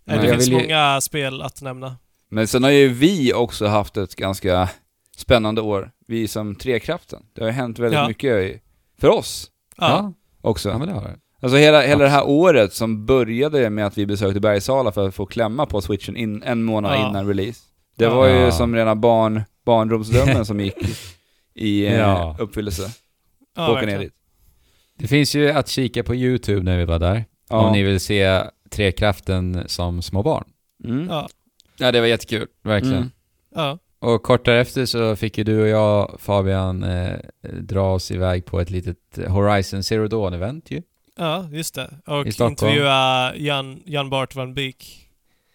Nej, 0.05 0.17
det 0.19 0.27
jag 0.27 0.35
finns 0.35 0.49
ju- 0.49 0.53
många 0.53 1.01
spel 1.01 1.41
att 1.41 1.61
nämna. 1.61 1.97
Men 2.29 2.47
sen 2.47 2.63
har 2.63 2.69
ju 2.71 2.87
vi 2.89 3.33
också 3.33 3.67
haft 3.67 3.97
ett 3.97 4.15
ganska 4.15 4.69
spännande 5.17 5.61
år. 5.61 5.91
Vi 6.07 6.27
som 6.27 6.55
Trekraften. 6.55 7.19
Det 7.35 7.41
har 7.41 7.47
ju 7.47 7.53
hänt 7.53 7.79
väldigt 7.79 7.99
Ja. 7.99 8.07
mycket 8.07 8.31
i, 8.43 8.59
för 9.01 9.07
oss 9.09 9.51
Ja. 9.77 10.13
också. 10.41 10.69
ja 10.69 10.77
men 10.77 10.87
det 10.87 10.93
har 10.93 11.01
det. 11.01 11.15
Alltså 11.41 11.57
hela, 11.57 11.81
hela 11.81 12.03
det 12.03 12.09
här 12.09 12.27
året 12.27 12.73
som 12.73 13.05
började 13.05 13.69
med 13.69 13.85
att 13.85 13.97
vi 13.97 14.05
besökte 14.05 14.39
Bergsala 14.39 14.91
för 14.91 15.07
att 15.07 15.15
få 15.15 15.25
klämma 15.25 15.65
på 15.65 15.81
switchen 15.81 16.15
in, 16.17 16.43
en 16.43 16.63
månad 16.63 16.95
Ja. 16.95 17.09
innan 17.09 17.27
release. 17.27 17.59
Det 17.97 18.03
Ja. 18.03 18.15
var 18.15 18.27
ju 18.27 18.35
Ja. 18.35 18.51
som 18.51 18.75
rena 18.75 18.95
barn, 18.95 19.41
barndomsdrömmen 19.65 20.45
som 20.45 20.59
gick 20.59 20.75
i 21.55 21.85
eh, 21.85 21.95
Ja. 21.97 22.35
uppfyllelse. 22.39 22.91
Ja, 23.55 23.71
åka 23.71 23.85
ner 23.85 23.99
dit. 23.99 24.13
Det 24.97 25.07
finns 25.07 25.35
ju 25.35 25.49
att 25.51 25.67
kika 25.67 26.03
på 26.03 26.15
YouTube 26.15 26.61
när 26.63 26.77
vi 26.77 26.85
var 26.85 26.99
där. 26.99 27.25
Ja. 27.49 27.57
Om 27.67 27.71
ni 27.73 27.83
vill 27.83 27.99
se 27.99 28.43
Trekraften 28.69 29.63
som 29.67 30.01
små 30.01 30.23
barn. 30.23 30.43
Mm. 30.85 31.07
Ja. 31.09 31.29
Ja, 31.77 31.91
det 31.91 31.99
var 31.99 32.07
jättekul. 32.07 32.47
Verkligen. 32.63 32.97
Mm. 32.97 33.09
Ja. 33.55 33.77
Och 33.99 34.23
kort 34.23 34.45
därefter 34.45 34.85
så 34.85 35.15
fick 35.15 35.37
ju 35.37 35.43
du 35.43 35.61
och 35.61 35.67
jag, 35.67 36.15
Fabian, 36.19 36.83
eh, 36.83 37.15
dra 37.61 37.93
oss 37.93 38.11
iväg 38.11 38.45
på 38.45 38.59
ett 38.59 38.69
litet 38.69 39.19
Horizon 39.27 39.83
Zero 39.83 40.07
Dawn-event 40.07 40.61
ju. 40.73 40.81
ja, 41.17 41.47
just 41.51 41.75
det. 41.75 41.89
Och 42.05 42.27
intervjua 42.41 43.35
Jan, 43.35 43.81
Jan 43.85 44.09
Bart 44.09 44.35
van 44.35 44.53
Beek. 44.53 45.07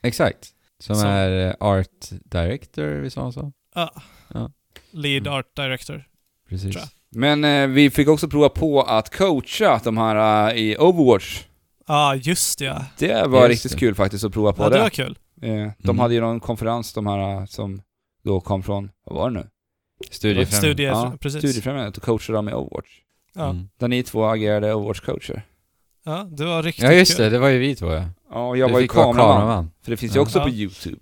Exakt. 0.03 0.49
Som, 0.79 0.97
Som- 0.97 1.09
är 1.09 1.47
eh, 1.49 1.55
Art 1.61 2.09
Director, 2.11 2.87
visst 2.87 3.17
var 3.17 3.23
han 3.23 3.33
så? 3.33 3.53
Ja. 3.75 3.91
Ja. 4.35 4.51
Lead 4.91 5.27
Mm. 5.27 5.33
Art 5.39 5.57
Director. 5.57 6.05
Precis. 6.49 6.75
Tror 6.75 6.85
Men 7.11 7.45
eh, 7.45 7.67
vi 7.67 7.91
fick 7.91 8.09
också 8.09 8.29
prova 8.29 8.49
på 8.49 8.83
att 8.83 9.17
coacha 9.17 9.81
de 9.85 9.97
här 9.97 10.49
eh, 10.55 10.57
i 10.61 10.77
Overwatch. 10.79 11.43
Ja, 11.87 12.15
just 12.15 12.61
ja. 12.61 12.85
Det 12.99 13.27
var 13.27 13.41
Just 13.41 13.51
riktigt 13.51 13.73
det. 13.73 13.79
kul 13.79 13.95
faktiskt 13.95 14.25
att 14.25 14.33
prova 14.33 14.53
på 14.53 14.63
Ja, 14.63 14.69
det 14.69 14.77
det. 14.77 14.83
var 14.83 14.89
kul. 14.91 15.19
Eh, 15.43 15.49
de 15.51 15.73
Mm. 15.85 15.99
hade 15.99 16.15
ju 16.15 16.21
någon 16.21 16.41
konferens, 16.41 16.93
de 16.93 17.07
här 17.07 17.35
eh, 17.41 17.45
som 17.47 17.83
då 18.25 18.41
kom 18.41 18.63
från, 18.63 18.91
vad 19.05 19.17
var 19.19 19.31
det 19.31 19.35
nu? 19.37 19.47
Studiefrämjande. 20.11 20.57
Studie, 20.57 20.83
Ja, 20.83 21.17
precis. 21.21 21.39
Studiefrämjandet 21.41 21.97
och 21.97 22.03
coachade 22.03 22.39
dem 22.39 22.49
i 22.49 22.53
Overwatch. 22.53 22.91
Ja. 23.35 23.51
Mm. 23.51 23.69
Där 23.79 23.89
ni 23.89 24.03
två 24.03 24.25
agerade 24.25 24.73
Overwatch-coacher. 24.75 25.43
ja, 26.05 26.29
det 26.31 26.45
var 26.45 26.63
riktigt 26.63 26.85
Ja 26.85 26.93
just 26.93 27.17
det, 27.17 27.31
det 27.31 27.39
var 27.39 27.49
ju 27.49 27.59
vi 27.59 27.77
två 27.77 27.93
ja. 27.93 28.05
Ja, 28.31 28.49
och 28.49 28.57
jag 28.59 28.69
Du 28.69 28.73
var 28.73 28.81
ju 28.81 28.89
kameraman. 28.89 29.17
kameraman. 29.17 29.71
För 29.83 29.91
det 29.91 29.97
finns 29.97 30.17
ju 30.17 30.21
också 30.21 30.39
Ja. 30.39 30.45
på 30.45 30.51
YouTube. 30.51 30.97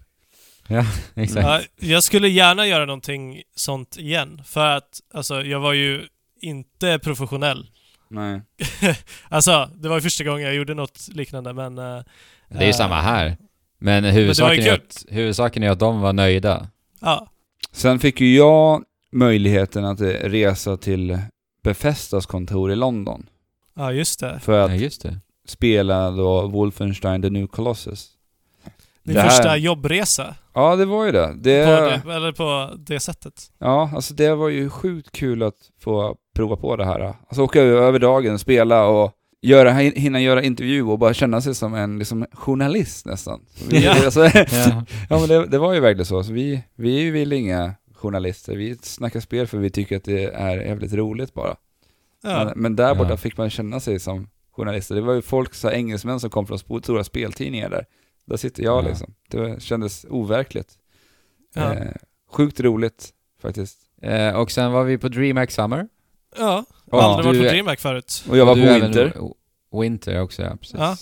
Exakt. 1.15 1.47
Ja, 1.47 1.61
jag 1.89 2.03
skulle 2.03 2.28
gärna 2.28 2.66
göra 2.66 2.85
någonting 2.86 3.43
sånt 3.57 3.97
igen. 3.97 4.43
För 4.44 4.66
att, 4.66 5.01
alltså, 5.15 5.43
jag 5.43 5.61
var 5.61 5.73
ju 5.73 6.07
inte 6.40 6.99
professionell. 6.99 7.66
Nej. 8.09 8.40
Alltså, 9.28 9.70
det 9.74 9.89
var 9.89 9.97
ju 9.97 10.03
första 10.03 10.24
gången 10.24 10.43
jag 10.47 10.55
gjorde 10.55 10.74
något 10.74 11.09
liknande, 11.12 11.53
men... 11.53 11.78
eh, 11.78 12.03
Det 12.49 12.59
är 12.59 12.62
ju 12.62 12.69
eh, 12.69 12.73
samma 12.77 13.01
här. 13.01 13.36
Men 13.78 14.05
huvudsaken, 14.05 14.59
är 14.61 14.65
kul. 14.65 14.74
att, 14.74 15.05
huvudsaken 15.09 15.62
är 15.62 15.70
att 15.70 15.78
de 15.78 16.01
var 16.01 16.12
nöjda. 16.12 16.69
Ja, 17.02 17.26
Sen 17.72 17.98
fick 17.98 18.20
ju 18.20 18.36
jag 18.36 18.82
möjligheten 19.12 19.84
att 19.84 20.00
eh, 20.00 20.06
resa 20.06 20.76
till 20.76 21.18
Befestas 21.62 22.26
kontor 22.26 22.72
i 22.72 22.76
London. 22.76 23.26
ja, 23.76 23.92
just 23.92 24.20
det. 24.20 24.40
För 24.42 24.58
att 24.60 24.70
Ja, 24.70 24.76
just 24.76 25.02
det. 25.02 25.18
spela 25.46 26.10
då 26.10 26.46
Wolfenstein 26.48 27.22
The 27.22 27.30
New 27.30 27.46
Colossus. 27.46 28.08
Din 29.04 29.14
Det 29.14 29.20
här- 29.20 29.28
första 29.28 29.56
jobbresa. 29.56 30.34
Ja, 30.54 30.76
det 30.76 30.84
var 30.84 31.04
ju 31.04 31.12
det. 31.12 31.34
det, 31.36 31.64
På 31.66 32.08
det. 32.08 32.14
Eller 32.14 32.32
på 32.32 32.74
det 32.76 33.00
sättet. 33.00 33.50
Ja, 33.58 33.90
alltså 33.94 34.14
det 34.14 34.34
var 34.34 34.48
ju 34.48 34.70
sjukt 34.70 35.12
kul 35.12 35.42
att 35.42 35.54
få 35.80 36.16
prova 36.36 36.56
på 36.56 36.76
det 36.76 36.84
här. 36.84 37.00
Alltså 37.28 37.42
åka 37.42 37.60
över 37.60 37.98
dagen, 37.98 38.38
spela 38.38 38.86
och 38.86 39.12
göra, 39.43 39.73
hinna 39.73 40.20
göra 40.20 40.43
intervju 40.43 40.82
och 40.82 40.98
bara 40.98 41.14
känna 41.14 41.40
sig 41.40 41.55
som 41.55 41.74
en 41.74 41.98
liksom, 41.98 42.27
journalist 42.32 43.06
nästan. 43.06 43.40
Vi, 43.69 43.85
Ja. 43.85 43.94
alltså, 44.05 44.24
Ja. 44.24 44.85
ja 45.10 45.19
men 45.19 45.28
det, 45.28 45.47
det 45.47 45.59
var 45.59 45.73
ju 45.74 45.81
verkligen 45.81 46.06
så. 46.06 46.24
så 46.24 46.32
vi, 46.32 46.62
vi 46.74 46.97
är 46.97 47.01
ju 47.02 47.10
väl 47.10 47.32
inga 47.32 47.74
journalister, 47.94 48.56
vi 48.56 48.77
snackar 48.82 49.20
spel 49.20 49.47
för 49.47 49.59
vi 49.59 49.70
tycker 49.70 49.97
att 49.97 50.05
det 50.05 50.24
är 50.24 50.56
jävligt 50.56 50.93
roligt 50.93 51.35
bara. 51.35 51.56
Ja. 52.23 52.44
Men, 52.44 52.52
men 52.62 52.77
där 52.77 52.94
borta 52.94 53.10
Ja. 53.10 53.16
fick 53.16 53.36
man 53.36 53.51
känna 53.51 53.81
sig 53.81 54.01
som 54.01 54.28
journalister. 54.56 54.94
Det 54.94 55.01
var 55.01 55.14
ju 55.14 55.23
folk, 55.23 55.55
så 55.55 55.69
här, 55.69 55.74
engelsmän 55.74 56.20
som 56.20 56.31
kom 56.31 56.47
från 56.47 56.59
stora 56.82 57.05
speltidningar 57.05 57.70
där. 57.70 57.86
Där 58.27 58.36
sitter 58.36 58.62
jag 58.62 58.85
Ja. 58.85 58.89
liksom. 58.89 59.14
Det 59.28 59.62
kändes 59.62 60.06
overkligt. 60.10 60.69
Ja. 61.55 61.73
Eh, 61.74 61.86
sjukt 62.32 62.60
roligt 62.60 63.10
faktiskt. 63.43 63.78
Eh, 64.02 64.35
och 64.36 64.51
sen 64.51 64.73
var 64.73 64.85
vi 64.85 64.98
på 64.98 65.09
DreamHack 65.09 65.51
Summer. 65.51 65.89
Ja. 66.38 66.64
Ja. 66.90 67.02
Aldrig 67.02 67.26
varit 67.26 67.40
på 67.48 67.48
DreamHack 67.54 67.80
förut. 67.80 68.24
Och 68.28 68.36
jag 68.36 68.46
var 68.46 68.54
på 68.54 68.60
Winter. 68.84 69.12
Winter 69.80 70.20
också, 70.20 70.42
ja 70.42 70.56
precis. 70.56 70.76
Ja, 70.78 70.96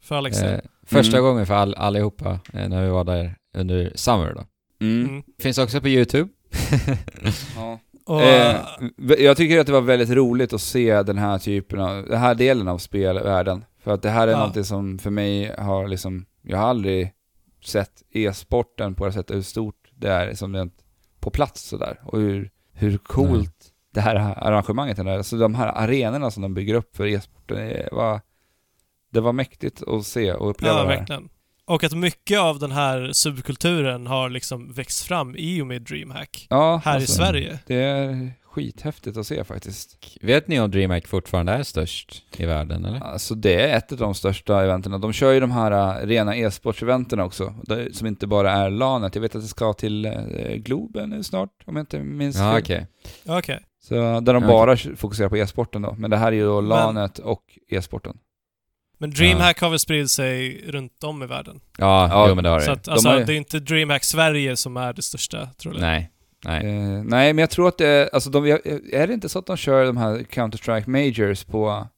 För 0.00 0.14
Alex 0.14 0.38
Eh, 0.42 0.60
första 0.86 1.16
Mm. 1.18 1.30
gången 1.30 1.46
för 1.46 1.54
all, 1.54 1.74
allihopa 1.74 2.38
eh, 2.52 2.68
när 2.68 2.82
vi 2.84 2.88
var 2.88 3.04
där 3.04 3.36
under 3.54 3.92
Summer 3.94 4.34
då. 4.34 4.44
Mm. 4.86 5.08
Mm. 5.08 5.22
Finns 5.38 5.58
också 5.58 5.80
på 5.80 5.88
YouTube. 5.88 6.28
Ja. 7.56 7.78
Och, 8.06 8.22
Eh, 8.22 8.56
jag 9.18 9.36
tycker 9.36 9.60
att 9.60 9.66
det 9.66 9.72
var 9.72 9.80
väldigt 9.80 10.10
roligt 10.10 10.52
att 10.52 10.60
se 10.60 11.02
den 11.02 11.18
här 11.18 11.38
typen 11.38 11.80
av, 11.80 12.04
den 12.06 12.18
här 12.20 12.34
delen 12.34 12.68
av 12.68 12.78
spelvärlden. 12.78 13.64
För 13.82 13.90
att 13.94 14.02
det 14.02 14.10
här 14.10 14.28
är 14.28 14.32
Ja. 14.32 14.38
någonting 14.38 14.64
som 14.64 14.98
för 14.98 15.10
mig 15.10 15.54
har 15.58 15.88
liksom, 15.88 16.26
jag 16.42 16.58
har 16.58 16.66
aldrig 16.68 17.12
sett 17.64 18.02
e-sporten 18.10 18.94
på 18.94 19.06
det 19.06 19.12
sättet, 19.12 19.36
hur 19.36 19.42
stort 19.42 19.90
det 19.94 20.08
är 20.08 20.34
som 20.34 20.52
det 20.52 20.68
på 21.20 21.30
plats 21.30 21.62
sådär. 21.68 22.00
Och 22.04 22.18
hur, 22.20 22.50
hur 22.72 22.98
coolt 22.98 23.72
det 23.94 24.00
här 24.00 24.14
arrangemanget. 24.36 24.98
Alltså 24.98 25.36
de 25.36 25.54
här 25.54 25.66
arenorna 25.66 26.30
som 26.30 26.42
de 26.42 26.54
bygger 26.54 26.74
upp 26.74 26.96
för 26.96 27.06
e-sporten, 27.06 27.56
det 27.56 27.88
var, 27.92 28.20
det 29.12 29.20
var 29.20 29.32
mäktigt 29.32 29.82
att 29.88 30.06
se 30.06 30.32
och 30.32 30.50
uppleva 30.50 30.74
ja, 30.74 30.82
det 30.82 30.88
här. 30.88 30.96
verkligen. 30.98 31.28
Och 31.66 31.84
att 31.84 31.92
mycket 31.92 32.38
av 32.40 32.58
den 32.58 32.72
här 32.72 33.12
subkulturen 33.12 34.06
har 34.06 34.30
liksom 34.30 34.72
växt 34.72 35.02
fram 35.04 35.36
i 35.36 35.62
och 35.62 35.66
med 35.66 35.82
DreamHack. 35.82 36.46
Ja, 36.50 36.82
Här 36.84 36.94
alltså, 36.94 37.12
i 37.12 37.16
Sverige. 37.16 37.58
Det 37.66 37.74
är 37.82 38.32
skithäftigt 38.44 39.16
att 39.16 39.26
se 39.26 39.44
faktiskt. 39.44 40.16
Vet 40.22 40.48
ni 40.48 40.60
om 40.60 40.70
DreamHack 40.70 41.06
fortfarande 41.06 41.52
är 41.52 41.62
störst 41.62 42.22
i 42.36 42.46
världen 42.46 42.84
eller? 42.84 43.00
Alltså 43.00 43.34
det 43.34 43.70
är 43.70 43.76
ett 43.76 43.92
av 43.92 43.98
de 43.98 44.14
största 44.14 44.62
eventen. 44.64 45.00
De 45.00 45.12
kör 45.12 45.32
ju 45.32 45.40
de 45.40 45.50
här 45.50 46.02
äh, 46.02 46.06
rena 46.06 46.36
e-sportseventen 46.36 47.20
också, 47.20 47.54
som 47.92 48.06
inte 48.06 48.26
bara 48.26 48.52
är 48.52 48.70
LANet. 48.70 49.14
Jag 49.14 49.22
vet 49.22 49.34
att 49.34 49.42
det 49.42 49.48
ska 49.48 49.72
till 49.72 50.04
äh, 50.06 50.12
Globen 50.56 51.10
nu 51.10 51.22
snart, 51.22 51.50
om 51.66 51.76
jag 51.76 51.82
inte 51.82 51.98
minns 51.98 52.36
Ja 52.36 52.52
fel. 52.52 52.62
okej. 52.62 52.86
Okej. 53.26 53.60
Så 53.88 53.94
där 53.94 54.32
de 54.34 54.42
Ja, 54.42 54.48
bara 54.48 54.76
fokuserar 54.76 55.28
på 55.28 55.36
e-sporten 55.36 55.82
då. 55.82 55.94
Men 55.98 56.10
det 56.10 56.16
här 56.16 56.26
är 56.28 56.32
ju 56.32 56.44
då 56.44 56.60
Men- 56.60 56.68
LANet 56.68 57.18
och 57.18 57.42
e-sporten. 57.68 58.16
Men 58.98 59.10
DreamHack 59.10 59.60
har 59.60 59.70
väl 59.70 59.78
spridit 59.78 60.10
sig 60.10 60.64
runt 60.68 61.04
om 61.04 61.22
i 61.22 61.26
världen. 61.26 61.60
Ja, 61.78 62.08
Ja, 62.10 62.28
jo 62.28 62.34
men 62.34 62.44
det 62.44 62.50
har 62.50 62.60
Så 62.60 62.66
det. 62.66 62.72
att, 62.72 62.88
alltså, 62.88 63.08
har 63.08 63.18
ju- 63.18 63.24
det 63.24 63.32
är 63.32 63.36
inte 63.36 63.60
DreamHack 63.60 64.04
Sverige 64.04 64.56
som 64.56 64.76
är 64.76 64.92
det 64.92 65.02
största, 65.02 65.46
tror 65.46 65.74
jag. 65.74 65.80
Nej. 65.80 66.10
Nej. 66.44 66.66
Eh, 66.66 67.02
nej, 67.04 67.32
men 67.32 67.38
jag 67.38 67.50
tror 67.50 67.68
att 67.68 67.78
det 67.78 67.86
är, 67.88 68.10
alltså 68.14 68.30
de, 68.30 68.44
är 68.92 69.06
det 69.06 69.14
inte 69.14 69.28
så 69.28 69.38
att 69.38 69.46
de 69.46 69.56
kör 69.56 69.84
de 69.86 69.96
här 69.96 70.18
Counter-Strike 70.18 70.88
Majors 70.90 71.44
på 71.44 71.88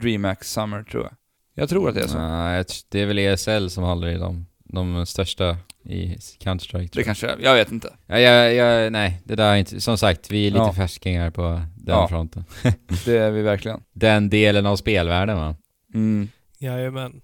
DreamHack 0.00 0.44
Summer 0.44 0.82
tror 0.82 1.02
jag? 1.02 1.12
Jag 1.54 1.68
tror 1.68 1.88
att 1.88 1.94
det 1.94 2.00
är 2.00 2.08
så. 2.08 2.18
Nej, 2.18 2.64
det 2.88 3.00
är 3.00 3.06
väl 3.06 3.18
ESL 3.18 3.68
som 3.70 3.84
håller 3.84 4.08
i 4.08 4.14
de, 4.18 4.46
de 4.64 5.06
största 5.06 5.56
i 5.86 6.16
Counter-Strike 6.40 6.88
Det 6.92 6.98
jag. 6.98 7.04
kanske 7.04 7.26
är, 7.28 7.36
jag 7.42 7.54
vet 7.54 7.72
inte. 7.72 7.92
Ja, 8.06 8.18
jag, 8.18 8.54
jag, 8.54 8.92
nej, 8.92 9.20
det 9.24 9.34
där 9.34 9.52
är 9.52 9.56
inte... 9.56 9.80
Som 9.80 9.98
sagt, 9.98 10.30
vi 10.30 10.46
är 10.46 10.50
lite 10.50 10.62
Ja. 10.64 10.72
färskingar 10.72 11.30
på 11.30 11.42
den 11.76 11.94
Ja. 11.94 12.08
fronten. 12.08 12.44
Det 13.04 13.16
är 13.18 13.30
vi 13.30 13.42
verkligen. 13.42 13.80
Den 13.92 14.30
delen 14.30 14.66
av 14.66 14.76
spelvärlden 14.76 15.36
va? 15.36 15.56
Mm. 15.94 16.28
Jajamän. 16.58 17.20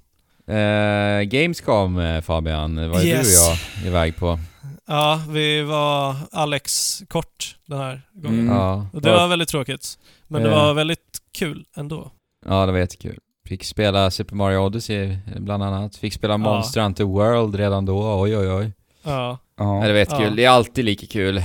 Eh, 0.46 1.22
Gamescom 1.22 1.98
eh, 1.98 2.20
Fabian, 2.20 2.90
var 2.90 3.02
Yes. 3.04 3.44
du 3.44 3.50
och 3.50 3.56
jag 3.82 3.86
iväg 3.86 4.16
på? 4.16 4.38
Ja, 4.86 5.22
vi 5.30 5.62
var 5.62 6.16
Alex 6.32 6.98
kort 7.08 7.56
den 7.66 7.78
här 7.78 8.02
gången. 8.12 8.40
Mm. 8.40 8.54
Ja. 8.56 8.86
Och 8.92 9.02
det 9.02 9.10
var 9.10 9.28
väldigt 9.28 9.48
tråkigt. 9.48 9.98
Men 10.28 10.42
det 10.42 10.48
Eh. 10.50 10.54
var 10.56 10.74
väldigt 10.74 11.18
kul 11.38 11.64
ändå. 11.76 12.10
ja, 12.46 12.66
det 12.66 12.72
var 12.72 12.78
jättekul. 12.78 13.18
Fick 13.50 13.64
spela 13.64 14.10
Super 14.10 14.36
Mario 14.36 14.58
Odyssey 14.58 15.16
bland 15.38 15.62
annat. 15.62 15.96
Fick 15.96 16.12
spela 16.12 16.36
Monster 16.38 16.80
Hunter 16.80 17.04
World 17.04 17.54
redan 17.54 17.84
då, 17.84 18.20
oj 18.20 18.36
oj 18.36 18.50
oj. 18.52 18.72
Ja. 19.02 19.38
Ja. 19.56 19.80
Ja, 19.80 19.86
det 19.86 19.92
var 19.92 19.98
jättekul. 19.98 20.24
Ja. 20.24 20.30
Det 20.36 20.44
är 20.44 20.50
alltid 20.50 20.84
lika 20.84 21.06
kul 21.06 21.42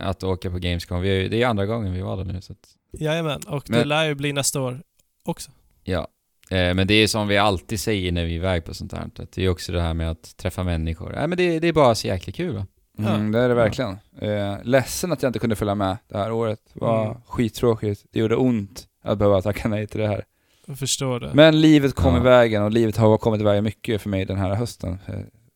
att 0.00 0.22
åka 0.24 0.50
på 0.50 0.58
Gamescom. 0.58 1.00
Vi 1.00 1.08
är, 1.08 1.20
ju- 1.22 1.28
det 1.28 1.42
är 1.42 1.46
andra 1.46 1.66
gången 1.66 1.92
vi 1.92 2.00
var 2.00 2.16
där 2.16 2.24
nu 2.24 2.40
så 2.40 2.52
att, 2.52 2.58
Jajamän. 3.00 3.40
Och 3.46 3.62
det 3.66 3.72
Men- 3.72 3.88
lär 3.88 4.04
ju 4.04 4.14
bli 4.14 4.32
nästa 4.32 4.60
år 4.60 4.80
också. 5.24 5.50
ja. 5.84 6.08
Eh, 6.50 6.74
men 6.74 6.86
det 6.86 6.94
är 6.94 7.06
som 7.06 7.28
vi 7.28 7.38
alltid 7.38 7.80
säger 7.80 8.12
när 8.12 8.24
vi 8.24 8.32
är 8.32 8.36
iväg 8.36 8.64
på 8.64 8.74
sånt 8.74 8.92
här. 8.92 9.04
Att 9.18 9.32
det 9.32 9.44
är 9.44 9.48
också 9.48 9.72
det 9.72 9.80
här 9.80 9.94
med 9.94 10.10
att 10.10 10.36
träffa 10.36 10.62
människor. 10.64 11.12
Nej 11.16 11.26
men 11.28 11.38
det, 11.38 11.58
det 11.58 11.68
är 11.68 11.72
bara 11.72 11.94
så 11.94 12.06
jäkla 12.06 12.32
kul 12.32 12.54
va? 12.54 12.66
Mm, 12.98 13.32
det 13.32 13.38
är 13.38 13.48
det 13.48 13.54
verkligen. 13.54 13.98
Eh, 14.20 14.56
ledsen 14.62 15.12
att 15.12 15.22
jag 15.22 15.28
inte 15.30 15.38
kunde 15.38 15.56
följa 15.56 15.74
med 15.74 15.96
det 16.08 16.18
här 16.18 16.32
året. 16.32 16.58
Det 16.74 16.80
var 16.80 17.04
Mm. 17.06 17.16
skittråkigt. 17.26 18.04
Det 18.12 18.18
gjorde 18.20 18.36
ont 18.36 18.84
att 19.02 19.18
behöva 19.18 19.42
tacka 19.42 19.68
nej 19.68 19.86
till 19.86 20.00
det 20.00 20.08
här. 20.08 20.24
Jag 20.66 20.78
förstår 20.78 21.20
det. 21.20 21.30
Men 21.34 21.60
livet 21.60 21.94
kom 21.94 22.14
Ja. 22.14 22.20
i 22.20 22.22
vägen 22.22 22.62
och 22.62 22.70
livet 22.72 22.96
har 22.96 23.18
kommit 23.18 23.40
i 23.40 23.44
vägen 23.44 23.64
mycket 23.64 24.02
för 24.02 24.08
mig 24.10 24.24
den 24.24 24.36
här 24.38 24.54
hösten. 24.54 24.98
Eh, 25.06 25.14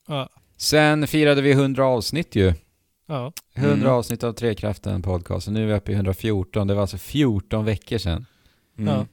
Ja. 0.09 0.29
Sen 0.57 1.07
firade 1.07 1.43
vi 1.43 1.53
100 1.53 1.85
avsnitt 1.87 2.37
ju. 2.37 2.53
Ja. 3.07 3.33
100 3.55 3.75
Mm. 3.89 3.93
avsnitt 3.93 4.25
av 4.25 4.33
Trekraften 4.33 5.03
podcast 5.03 5.47
och 5.47 5.53
nu 5.53 5.63
är 5.63 5.67
vi 5.67 5.73
uppe 5.73 5.93
i 5.93 5.95
114. 5.95 6.67
Det 6.67 6.75
var 6.75 6.81
alltså 6.81 6.99
14 6.99 7.65
veckor 7.65 7.99
sedan. 7.99 8.27
Mm. 8.79 8.95
Ja. 8.95 9.07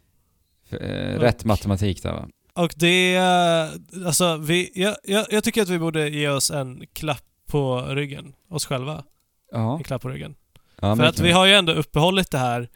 Eh, 0.77 1.19
rätt 1.19 1.45
matematik 1.45 2.03
där 2.03 2.11
va? 2.13 2.27
Och 2.53 2.73
det... 2.77 3.15
är- 3.15 3.69
Alltså, 4.05 4.37
vi, 4.37 4.71
jag, 4.75 4.95
jag, 5.03 5.25
jag 5.29 5.43
tycker 5.43 5.61
att 5.61 5.69
vi 5.69 5.79
borde 5.79 6.09
ge 6.09 6.29
oss 6.29 6.51
en 6.51 6.83
klapp 6.93 7.23
på 7.47 7.81
ryggen. 7.81 8.33
Oss 8.49 8.65
själva. 8.65 9.03
Ja. 9.51 9.77
En 9.77 9.83
klapp 9.83 10.01
på 10.01 10.09
ryggen. 10.09 10.35
Ja, 10.81 10.95
För 10.95 11.03
att 11.03 11.19
vi 11.19 11.31
har 11.31 11.45
ju 11.45 11.53
ändå 11.53 11.73
uppehållit 11.73 12.31
det 12.31 12.37
här 12.37 12.69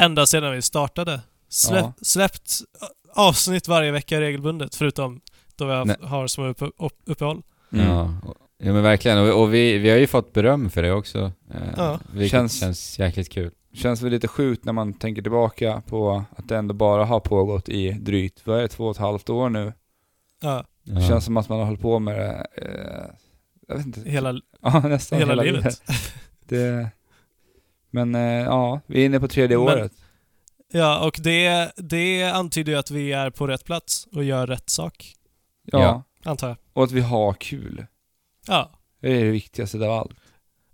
ända 0.00 0.26
sedan 0.26 0.52
vi 0.52 0.62
startade. 0.62 1.20
Släpp, 1.48 1.84
Ja. 1.84 1.92
Släppt 2.02 2.50
avsnitt 3.14 3.68
varje 3.68 3.90
vecka 3.92 4.20
regelbundet, 4.20 4.74
förutom 4.74 5.20
då 5.56 5.64
vi 5.66 5.72
har, 5.72 6.06
har 6.06 6.26
små 6.26 6.46
uppe, 6.46 6.64
upp, 6.64 6.98
uppehåll. 7.04 7.42
Mm. 7.72 7.86
Ja, 7.86 8.14
ja 8.58 8.72
men 8.72 8.82
verkligen. 8.82 9.18
Och, 9.18 9.42
och 9.42 9.54
vi, 9.54 9.78
vi 9.78 9.90
har 9.90 9.96
ju 9.98 10.06
fått 10.06 10.32
beröm 10.32 10.70
för 10.70 10.82
det 10.82 10.92
också. 10.92 11.32
Eh, 11.50 11.60
Ja. 11.76 12.00
Vilket 12.12 12.30
Känns- 12.30 12.60
känns, 12.60 12.98
jäkligt 12.98 13.28
kul. 13.32 13.50
Känns 13.72 14.02
väl 14.02 14.10
lite 14.10 14.28
sjukt 14.28 14.64
när 14.64 14.72
man 14.72 14.92
tänker 14.92 15.22
tillbaka 15.22 15.82
på 15.86 16.24
att 16.36 16.48
det 16.48 16.56
ändå 16.56 16.74
bara 16.74 17.04
har 17.04 17.20
pågått 17.20 17.68
i 17.68 17.90
drygt, 17.90 18.46
vad 18.46 18.58
är 18.58 18.62
det, 18.62 18.68
två 18.68 18.84
och 18.84 18.90
ett 18.90 18.96
halvt 19.00 19.30
år 19.30 19.48
nu. 19.48 19.72
Ja, 20.42 20.64
Ja. 20.82 21.00
Känns 21.08 21.24
som 21.24 21.36
att 21.36 21.48
man 21.48 21.58
har 21.58 21.64
hållit 21.66 21.80
på 21.80 21.98
med 21.98 22.16
det, 22.16 22.46
eh, 22.56 23.14
jag 23.68 23.76
vet 23.76 23.86
inte. 23.86 24.10
hela, 24.10 24.40
Ja, 24.62 24.80
nästan 24.88 25.18
hela, 25.18 25.34
livet. 25.42 25.82
Det, 26.48 26.90
men 27.90 28.14
eh, 28.14 28.22
ja, 28.22 28.80
vi 28.86 29.00
är 29.02 29.06
inne 29.06 29.20
på 29.20 29.28
tredje 29.28 29.56
Men- 29.58 29.66
året. 29.66 29.92
Ja, 30.72 30.98
och 31.06 31.16
det, 31.22 31.72
det 31.76 32.22
antyder 32.24 32.72
ju 32.72 32.78
att 32.78 32.90
vi 32.90 33.12
är 33.12 33.30
på 33.30 33.46
rätt 33.46 33.64
plats 33.64 34.06
och 34.14 34.24
gör 34.24 34.46
rätt 34.46 34.70
sak. 34.70 35.12
Ja. 35.64 35.80
Ja. 35.82 36.02
Antar 36.30 36.48
jag. 36.48 36.56
Och 36.72 36.84
att 36.84 36.92
vi 36.92 37.00
har 37.00 37.32
kul. 37.32 37.86
Ja. 38.46 38.70
Det 39.02 39.08
är 39.20 39.24
det 39.24 39.30
viktigaste 39.30 39.78
av 39.78 39.92
allt. 39.92 40.10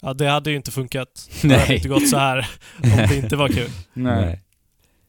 Ja, 0.03 0.15
det 0.15 0.27
hade 0.27 0.51
ju 0.51 0.57
inte 0.57 0.71
funkat. 0.71 1.29
Det 1.43 1.49
hade 1.49 1.65
Nej. 1.69 1.77
inte 1.77 1.89
gått 1.89 2.09
så 2.09 2.17
här 2.19 2.49
om 2.83 2.91
det 3.09 3.17
inte 3.23 3.37
var 3.37 3.49
kul. 3.49 3.71
Nej. 3.93 4.41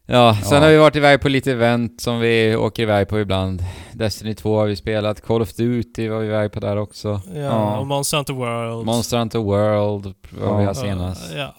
Ja, 0.08 0.38
sen 0.44 0.58
Ja. 0.58 0.64
har 0.64 0.70
vi 0.72 0.78
varit 0.78 0.96
iväg 0.96 1.22
på 1.22 1.30
lite 1.30 1.52
event 1.52 2.02
som 2.02 2.20
vi 2.20 2.56
åker 2.56 2.84
iväg 2.84 3.08
på 3.10 3.20
ibland. 3.20 3.64
Destiny 3.94 4.34
2 4.36 4.58
har 4.58 4.66
vi 4.66 4.76
spelat, 4.76 5.22
Call 5.22 5.42
of 5.42 5.54
Duty 5.54 6.08
var 6.10 6.20
vi 6.20 6.26
iväg 6.28 6.52
på 6.52 6.60
där 6.60 6.78
också. 6.78 7.22
Ja, 7.34 7.40
Ja. 7.42 7.78
och 7.78 7.88
Monster 7.88 8.18
Hunter 8.18 8.34
World. 8.34 8.86
Monster 8.86 9.18
Hunter 9.18 9.40
World 9.40 10.14
var 10.32 10.58
vi 10.60 10.66
här 10.66 10.74
senast. 10.74 11.34
Ja. 11.36 11.56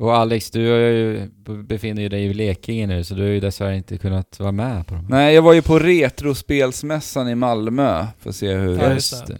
Och 0.00 0.14
Alex, 0.16 0.50
du 0.50 0.60
ju, 0.60 1.28
befinner 1.64 2.02
ju 2.02 2.08
dig 2.08 2.24
i 2.24 2.34
Blekinge 2.34 2.86
nu 2.86 3.04
så 3.04 3.14
du 3.14 3.22
har 3.22 3.28
ju 3.28 3.40
dessvärre 3.40 3.76
inte 3.76 3.98
kunnat 3.98 4.40
vara 4.40 4.52
med 4.52 4.86
på 4.86 4.94
dem. 4.94 5.06
Nej, 5.10 5.34
jag 5.34 5.42
var 5.42 5.52
ju 5.52 5.62
på 5.62 5.78
Retrospelsmässan 5.78 7.28
i 7.28 7.34
Malmö 7.34 8.06
för 8.18 8.30
att 8.30 8.36
se 8.36 8.52
hur 8.54 8.76
Ja, 8.78 8.88
det, 8.88 8.94
just 8.94 9.26
det. 9.26 9.38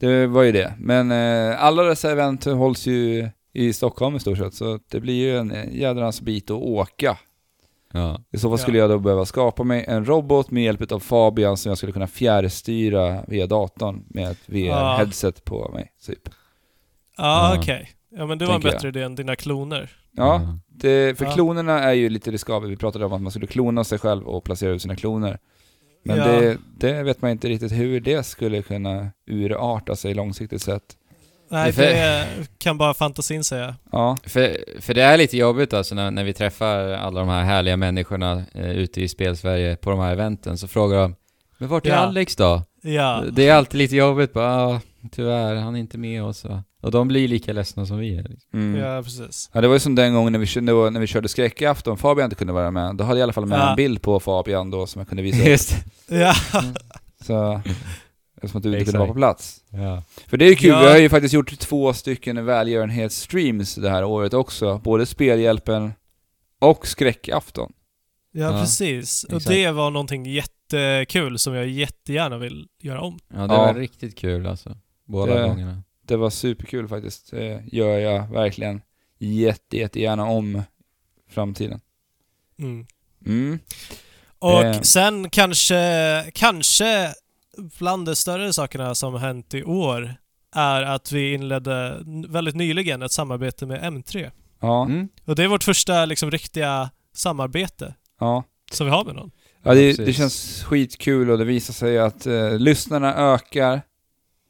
det. 0.00 0.26
var 0.26 0.42
ju 0.42 0.52
det. 0.52 0.74
Men 0.78 1.10
eh, 1.10 1.64
alla 1.64 1.82
dessa 1.82 2.10
event 2.12 2.44
hålls 2.44 2.86
ju 2.86 3.28
i 3.52 3.72
Stockholm 3.72 4.16
i 4.16 4.20
stort 4.20 4.38
sett, 4.38 4.54
så 4.54 4.78
det 4.90 5.00
blir 5.00 5.14
ju 5.14 5.38
en 5.38 5.52
jädrans 5.72 6.20
bit 6.20 6.50
att 6.50 6.56
åka. 6.62 7.18
Ja. 7.92 8.20
I 8.32 8.38
så 8.38 8.48
fall 8.48 8.58
skulle 8.58 8.78
Ja. 8.78 8.82
jag 8.82 8.90
då 8.90 8.98
behöva 8.98 9.24
skapa 9.24 9.64
mig 9.64 9.84
en 9.88 10.04
robot 10.04 10.50
med 10.50 10.64
hjälp 10.64 10.92
av 10.92 11.00
Fabian 11.00 11.56
som 11.56 11.68
jag 11.70 11.78
skulle 11.78 11.92
kunna 11.92 12.06
fjärrstyra 12.06 13.24
via 13.28 13.46
datorn 13.46 14.04
med 14.08 14.30
ett 14.30 14.38
Ja. 14.46 14.54
VR-headset 14.54 15.44
på 15.44 15.70
mig. 15.74 15.92
Typ. 16.06 16.18
Ja, 17.16 17.54
Ja. 17.54 17.58
okej. 17.60 17.90
Ja, 18.16 18.26
men 18.26 18.38
det 18.38 18.44
var 18.46 18.54
en 18.54 18.60
Tänker 18.60 18.68
jag. 18.68 18.74
bättre 18.76 18.88
idé 18.88 19.02
än 19.02 19.14
dina 19.14 19.36
kloner. 19.36 19.90
Ja, 20.16 20.58
det, 20.68 21.18
för 21.18 21.24
Ja. 21.24 21.30
klonerna 21.32 21.80
är 21.82 21.92
ju 21.92 22.08
lite 22.08 22.30
riskabelt. 22.30 22.72
Vi 22.72 22.76
pratade 22.76 23.04
om 23.06 23.12
att 23.12 23.22
man 23.22 23.30
skulle 23.32 23.46
klona 23.46 23.84
sig 23.84 23.98
själv 23.98 24.26
och 24.28 24.44
placera 24.44 24.70
ut 24.70 24.82
sina 24.82 24.96
kloner. 24.96 25.38
Men 26.04 26.16
Ja. 26.18 26.24
det, 26.26 26.58
det 26.78 27.02
vet 27.02 27.22
man 27.22 27.30
inte 27.30 27.48
riktigt 27.48 27.72
hur 27.72 28.00
det 28.00 28.22
skulle 28.26 28.62
kunna 28.62 29.10
urarta 29.26 29.96
sig 29.96 30.14
långsiktigt 30.14 30.62
sett. 30.62 30.82
Nej, 31.50 31.72
Det 31.76 31.92
är 31.98 32.18
det 32.38 32.46
kan 32.58 32.78
bara 32.78 32.94
fantasin 32.94 33.44
säga. 33.44 33.76
Ja, 33.92 34.16
För, 34.24 34.56
för 34.80 34.94
det 34.94 35.02
är 35.02 35.16
lite 35.16 35.36
jobbigt 35.36 35.72
alltså 35.72 35.94
när, 35.94 36.10
när 36.10 36.24
vi 36.24 36.32
träffar 36.32 36.78
alla 36.88 37.20
de 37.20 37.28
här 37.28 37.42
härliga 37.44 37.76
människorna 37.76 38.42
eh, 38.54 38.70
ute 38.70 39.00
i 39.02 39.08
spelsverige 39.08 39.76
på 39.76 39.90
de 39.90 39.98
här 40.00 40.12
eventen 40.12 40.58
så 40.58 40.68
frågar 40.68 40.98
de 40.98 41.14
Men 41.58 41.68
vart 41.68 41.86
är 41.86 41.90
Ja. 41.90 41.96
Alex 41.96 42.36
då? 42.36 42.62
Ja. 42.82 43.24
Det 43.32 43.48
är 43.48 43.54
alltid 43.54 43.78
lite 43.78 43.96
jobbigt 43.96 44.32
bara, 44.32 44.66
ah, 44.66 44.80
tyvärr, 45.12 45.54
han 45.54 45.76
är 45.76 45.80
inte 45.80 45.98
med 45.98 46.22
oss 46.24 46.44
va? 46.44 46.64
Och 46.82 46.90
de 46.90 47.08
blir 47.08 47.28
lika 47.28 47.52
ledsna 47.52 47.86
som 47.86 47.98
vi 47.98 48.16
är. 48.18 48.22
Liksom. 48.22 48.50
mm. 48.60 48.80
Ja, 48.80 49.02
precis. 49.02 49.50
Ja 49.52 49.60
det 49.60 49.66
var 49.68 49.74
ju 49.74 49.80
som 49.80 49.94
den 49.94 50.14
gången 50.14 50.32
när 50.32 50.38
vi, 50.40 50.46
körde- 50.46 50.90
när 50.90 51.00
vi 51.00 51.06
körde 51.06 51.28
skräckafton, 51.28 51.98
Fabian 51.98 52.24
inte 52.26 52.36
kunde 52.36 52.52
vara 52.52 52.70
med. 52.70 52.96
Då 52.96 53.04
hade 53.04 53.18
jag 53.18 53.22
i 53.22 53.22
alla 53.22 53.32
fall 53.32 53.46
med 53.46 53.58
Ja. 53.58 53.70
en 53.70 53.76
bild 53.76 54.02
på 54.02 54.20
Fabian 54.20 54.70
då 54.70 54.86
som 54.86 54.98
jag 54.98 55.08
kunde 55.08 55.22
visa. 55.22 55.48
Just 55.48 55.74
Ja. 56.08 56.34
Så, 57.24 57.60
eftersom 58.36 58.58
att 58.58 58.62
du 58.62 58.72
inte 58.72 58.84
kunde 58.84 58.98
vara 58.98 59.08
på 59.08 59.14
plats. 59.14 59.60
ja. 59.70 60.02
För 60.26 60.36
det 60.36 60.44
är 60.44 60.48
ju 60.48 60.54
kul, 60.56 60.68
Ja. 60.70 60.80
vi 60.80 60.86
har 60.86 60.98
ju 60.98 61.08
faktiskt 61.08 61.34
gjort 61.34 61.58
två 61.58 61.92
stycken 61.92 62.44
välgörenhetsstreams 62.46 63.74
det 63.74 63.90
här 63.90 64.04
året 64.04 64.34
också. 64.34 64.78
Både 64.84 65.06
Spelhjälpen 65.06 65.92
och 66.60 66.86
Skräckafton. 66.86 67.72
Ja, 68.32 68.42
Ja, 68.52 68.60
precis. 68.60 69.24
Och 69.24 69.36
exakt. 69.36 69.48
det 69.54 69.70
var 69.70 69.90
någonting 69.90 70.26
jättekul 70.26 71.38
som 71.38 71.54
jag 71.54 71.68
jättegärna 71.68 72.38
vill 72.38 72.66
göra 72.82 73.00
om. 73.00 73.18
ja, 73.34 73.46
det 73.46 73.54
Ja. 73.54 73.66
var 73.66 73.74
riktigt 73.74 74.18
kul 74.18 74.46
alltså. 74.46 74.76
Båda 75.06 75.34
Det- 75.34 75.48
gångerna. 75.48 75.82
Det 76.06 76.16
var 76.16 76.30
superkul 76.30 76.88
faktiskt. 76.88 77.30
Det 77.30 77.62
gör 77.72 77.98
jag 77.98 78.32
verkligen 78.32 78.80
jätte, 79.18 79.76
jättegärna 79.76 80.24
om 80.24 80.62
framtiden. 81.30 81.80
Mm. 82.58 82.86
Mm. 83.26 83.58
Och 84.38 84.62
Eh. 84.64 84.80
sen 84.80 85.30
kanske, 85.30 85.76
kanske 86.34 87.14
bland 87.78 88.06
de 88.06 88.16
större 88.16 88.52
sakerna 88.52 88.94
som 88.94 89.12
har 89.12 89.20
hänt 89.20 89.54
i 89.54 89.62
år 89.64 90.14
är 90.54 90.82
att 90.82 91.12
vi 91.12 91.34
inledde 91.34 91.98
väldigt 92.28 92.54
nyligen 92.54 93.02
ett 93.02 93.12
samarbete 93.12 93.66
med 93.66 93.80
M3. 93.82 94.30
Ja, 94.60 94.84
Mm. 94.84 95.08
Och 95.24 95.36
det 95.36 95.42
är 95.44 95.48
vårt 95.48 95.64
första 95.64 96.04
liksom 96.04 96.30
riktiga 96.30 96.90
samarbete 97.14 97.94
ja. 98.20 98.44
som 98.72 98.86
vi 98.86 98.90
har 98.92 99.04
med 99.04 99.14
någon. 99.14 99.30
Ja, 99.62 99.74
det, 99.74 99.92
det 99.92 100.12
känns 100.12 100.62
skitkul 100.62 101.30
och 101.30 101.38
det 101.38 101.44
visar 101.44 101.74
sig 101.74 101.98
att 101.98 102.26
eh, 102.26 102.58
lyssnarna 102.58 103.14
ökar. 103.14 103.82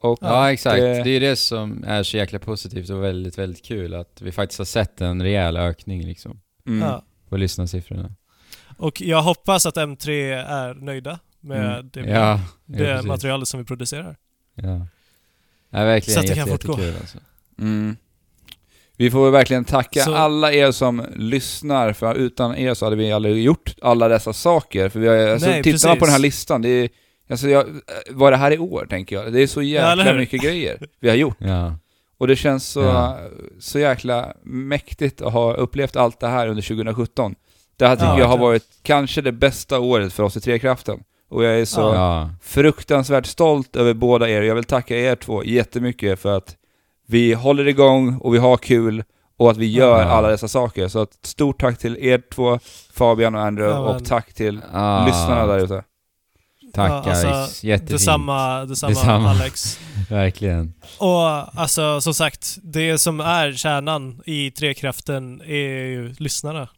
Och 0.02 0.18
Ja, 0.20 0.52
exakt. 0.52 0.76
det- 0.80 1.02
Det 1.02 1.10
är 1.10 1.20
det 1.20 1.36
som 1.36 1.84
är 1.86 2.02
så 2.02 2.16
jäkla 2.16 2.38
positivt 2.38 2.90
och 2.90 3.02
väldigt, 3.04 3.38
väldigt 3.38 3.64
kul 3.64 3.94
att 3.94 4.20
vi 4.22 4.32
faktiskt 4.32 4.58
har 4.58 4.64
sett 4.64 5.00
en 5.00 5.22
rejäl 5.22 5.56
ökning 5.56 6.02
liksom 6.06 6.40
mm. 6.66 6.88
Ja. 6.88 7.04
på 7.28 7.36
lyssnarsiffrorna. 7.36 8.10
Och 8.78 9.00
jag 9.00 9.22
hoppas 9.22 9.66
att 9.66 9.76
M3 9.76 10.10
är 10.46 10.74
nöjda 10.74 11.18
med 11.40 11.72
Mm. 11.74 11.90
det, 11.92 12.00
Ja, 12.00 12.40
det 12.66 12.84
ja, 12.88 13.02
materialet 13.02 13.48
som 13.48 13.60
vi 13.60 13.66
producerar. 13.66 14.16
Ja. 14.54 14.86
Ja, 15.70 15.84
verkligen 15.84 16.14
Så 16.14 16.20
att 16.20 16.26
det 16.26 16.34
jätte, 16.36 16.50
kan 16.50 16.58
fortgå. 16.58 16.72
alltså. 17.00 17.18
Mm. 17.58 17.96
Vi 18.96 19.10
får 19.10 19.30
verkligen 19.30 19.64
tacka 19.64 20.00
Så- 20.00 20.14
alla 20.14 20.52
er 20.52 20.72
som 20.72 21.06
lyssnar, 21.16 21.92
för 21.92 22.14
utan 22.14 22.56
er 22.56 22.74
så 22.74 22.86
hade 22.86 22.96
vi 22.96 23.12
aldrig 23.12 23.42
gjort 23.44 23.74
alla 23.82 24.08
dessa 24.08 24.32
saker. 24.32 24.88
För 24.88 25.00
vi 25.00 25.08
har, 25.08 25.16
alltså, 25.16 25.48
Nej, 25.48 25.62
tittar 25.62 25.88
man 25.88 25.98
på 25.98 26.04
den 26.04 26.12
här 26.12 26.18
listan, 26.20 26.62
det 26.62 26.68
är, 26.68 26.88
alltså 27.32 27.48
jag, 27.48 27.64
var 28.10 28.30
det 28.30 28.36
här 28.36 28.50
i 28.50 28.59
år 28.59 28.86
tänker 28.90 29.16
jag? 29.16 29.32
Det 29.32 29.40
är 29.42 29.46
så 29.46 29.62
jäkla 29.62 30.04
hur? 30.04 30.18
mycket 30.18 30.42
grejer 30.42 30.78
vi 31.00 31.09
har 31.09 31.16
gjort. 31.16 31.36
Ja. 31.38 31.74
Och 32.18 32.26
det 32.28 32.36
känns 32.36 32.68
så, 32.68 32.80
Ja. 32.80 33.18
så 33.60 33.78
jäkla 33.78 34.32
mäktigt 34.44 35.22
att 35.22 35.32
ha 35.32 35.54
upplevt 35.54 35.96
allt 35.96 36.20
det 36.20 36.28
här 36.28 36.48
under 36.48 36.62
2017. 36.62 37.34
Det 37.76 37.86
här 37.86 37.96
tycker 37.96 38.06
Ja, 38.09 38.18
jag 38.18 38.26
har 38.26 38.38
varit 38.38 38.64
kanske 38.82 39.20
det 39.20 39.32
bästa 39.32 39.80
året 39.80 40.12
för 40.12 40.22
oss 40.22 40.36
i 40.36 40.40
Trekraften. 40.40 41.00
Och 41.30 41.44
jag 41.44 41.60
är 41.60 41.64
så 41.64 41.80
Ja. 41.80 42.30
fruktansvärt 42.42 43.26
stolt 43.26 43.76
över 43.76 43.94
båda 43.94 44.28
er. 44.28 44.42
Jag 44.42 44.54
vill 44.54 44.64
tacka 44.64 44.96
er 44.96 45.14
två 45.16 45.44
jättemycket 45.44 46.20
för 46.20 46.36
att 46.36 46.56
vi 47.09 47.32
håller 47.34 47.68
igång 47.68 48.18
och 48.18 48.34
vi 48.34 48.38
har 48.38 48.56
kul 48.56 49.04
och 49.36 49.50
att 49.50 49.56
vi 49.56 49.66
gör 49.66 50.00
Ja. 50.00 50.04
alla 50.09 50.28
dessa 50.28 50.48
saker. 50.48 50.88
Så 50.88 51.02
ett 51.02 51.18
stort 51.22 51.60
tack 51.60 51.78
till 51.78 51.96
er 52.00 52.22
två, 52.34 52.59
Fabian 52.92 53.34
och 53.34 53.40
Andrew, 53.40 53.80
Ja, 53.80 53.94
och 53.96 54.04
tack 54.04 54.32
till 54.32 54.60
Ah, 54.72 55.06
lyssnarna 55.06 55.46
där 55.46 55.59
ute. 55.59 55.84
Tack 56.73 56.90
Ja, 56.90 57.11
alltså, 57.11 57.28
guys, 57.28 57.65
jättefint. 57.65 57.90
Detsamma, 57.90 58.65
detsamma, 58.65 58.90
Detsamma. 58.90 59.31
Alex. 59.31 59.78
Verkligen. 60.11 60.73
Och 60.99 61.59
alltså 61.61 62.01
som 62.01 62.15
sagt, 62.15 62.59
det 62.62 62.99
som 62.99 63.20
är 63.20 63.53
kärnan 63.53 64.23
i 64.27 64.51
Trekraften 64.51 65.40
är 65.40 65.85
ju 65.85 66.15
lyssnarna. 66.19 66.69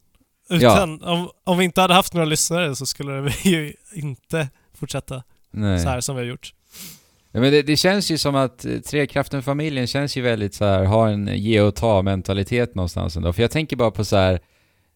Utan, 0.51 1.03
om, 1.03 1.31
om 1.45 1.59
vi 1.59 1.65
inte 1.65 1.81
hade 1.81 1.95
haft 1.95 2.15
några 2.15 2.27
lyssnare 2.27 2.77
så 2.77 2.87
skulle 2.87 3.21
vi 3.21 3.33
ju 3.51 3.75
inte 3.93 4.49
fortsätta 4.79 5.23
Nej. 5.51 5.81
så 5.81 5.89
här 5.89 6.01
som 6.01 6.17
vi 6.17 6.23
har 6.23 6.27
gjort. 6.27 6.55
Ja, 7.33 7.41
men 7.41 7.53
det, 7.53 7.63
det 7.63 7.77
känns 7.77 8.11
ju 8.11 8.19
som 8.19 8.37
att 8.37 8.65
eh, 8.65 8.79
Trekraften-familjen 8.79 9.87
känns 9.87 10.17
ju 10.17 10.23
väldigt 10.23 10.55
så 10.55 10.65
här, 10.65 10.85
har 10.85 11.09
en 11.09 11.31
ge 11.33 11.61
och 11.61 11.75
ta 11.75 12.03
mentalitet 12.03 12.75
någonstans 12.75 13.17
ändå. 13.17 13.33
För 13.33 13.43
jag 13.43 13.51
tänker 13.51 13.77
bara 13.77 13.91
på 13.91 14.05
så 14.05 14.17
här 14.17 14.41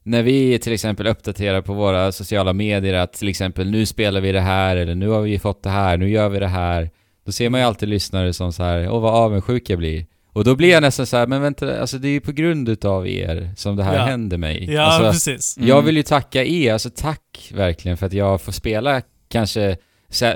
när 0.09 0.23
vi 0.23 0.59
till 0.59 0.73
exempel 0.73 1.07
uppdaterar 1.07 1.61
på 1.63 1.73
våra 1.75 2.13
sociala 2.13 2.53
medier 2.53 2.95
att 2.95 3.13
till 3.13 3.29
exempel 3.29 3.71
nu 3.71 3.87
spelar 3.87 4.21
vi 4.21 4.33
det 4.33 4.41
här 4.41 4.77
eller 4.77 4.95
nu 4.95 5.09
har 5.09 5.21
vi 5.21 5.39
fått 5.39 5.63
det 5.63 5.71
här, 5.71 5.97
nu 5.97 6.11
gör 6.11 6.29
vi 6.29 6.39
det 6.39 6.47
här. 6.49 6.91
Då 7.27 7.33
ser 7.33 7.51
man 7.51 7.61
ju 7.61 7.67
alltid 7.67 7.89
lyssnare 7.89 8.33
som 8.33 8.53
så 8.53 8.63
här, 8.63 8.91
åh 8.91 9.01
vad 9.01 9.15
avundsjuk 9.15 9.71
jag 9.71 9.79
blir. 9.79 10.07
Och 10.33 10.45
då 10.45 10.57
blir 10.57 10.69
jag 10.71 10.81
nästan 10.81 11.07
så 11.07 11.17
här, 11.17 11.27
men 11.27 11.43
vänta, 11.43 11.81
alltså 11.81 11.99
det 11.99 12.09
är 12.09 12.13
ju 12.13 12.21
på 12.21 12.33
grund 12.33 12.69
utav 12.69 13.09
er 13.09 13.51
som 13.57 13.77
det 13.77 13.85
här 13.85 13.95
Ja. 13.95 14.03
händer 14.05 14.39
mig. 14.39 14.73
Ja, 14.73 14.83
alltså, 14.83 15.13
precis. 15.13 15.57
Mm. 15.57 15.69
jag 15.69 15.83
vill 15.83 15.97
ju 15.97 16.03
tacka 16.03 16.45
er, 16.45 16.73
alltså 16.73 16.91
tack 16.97 17.51
verkligen 17.55 17.97
för 17.97 18.07
att 18.07 18.13
jag 18.13 18.41
får 18.41 18.53
spela 18.53 19.03
kanske 19.29 19.77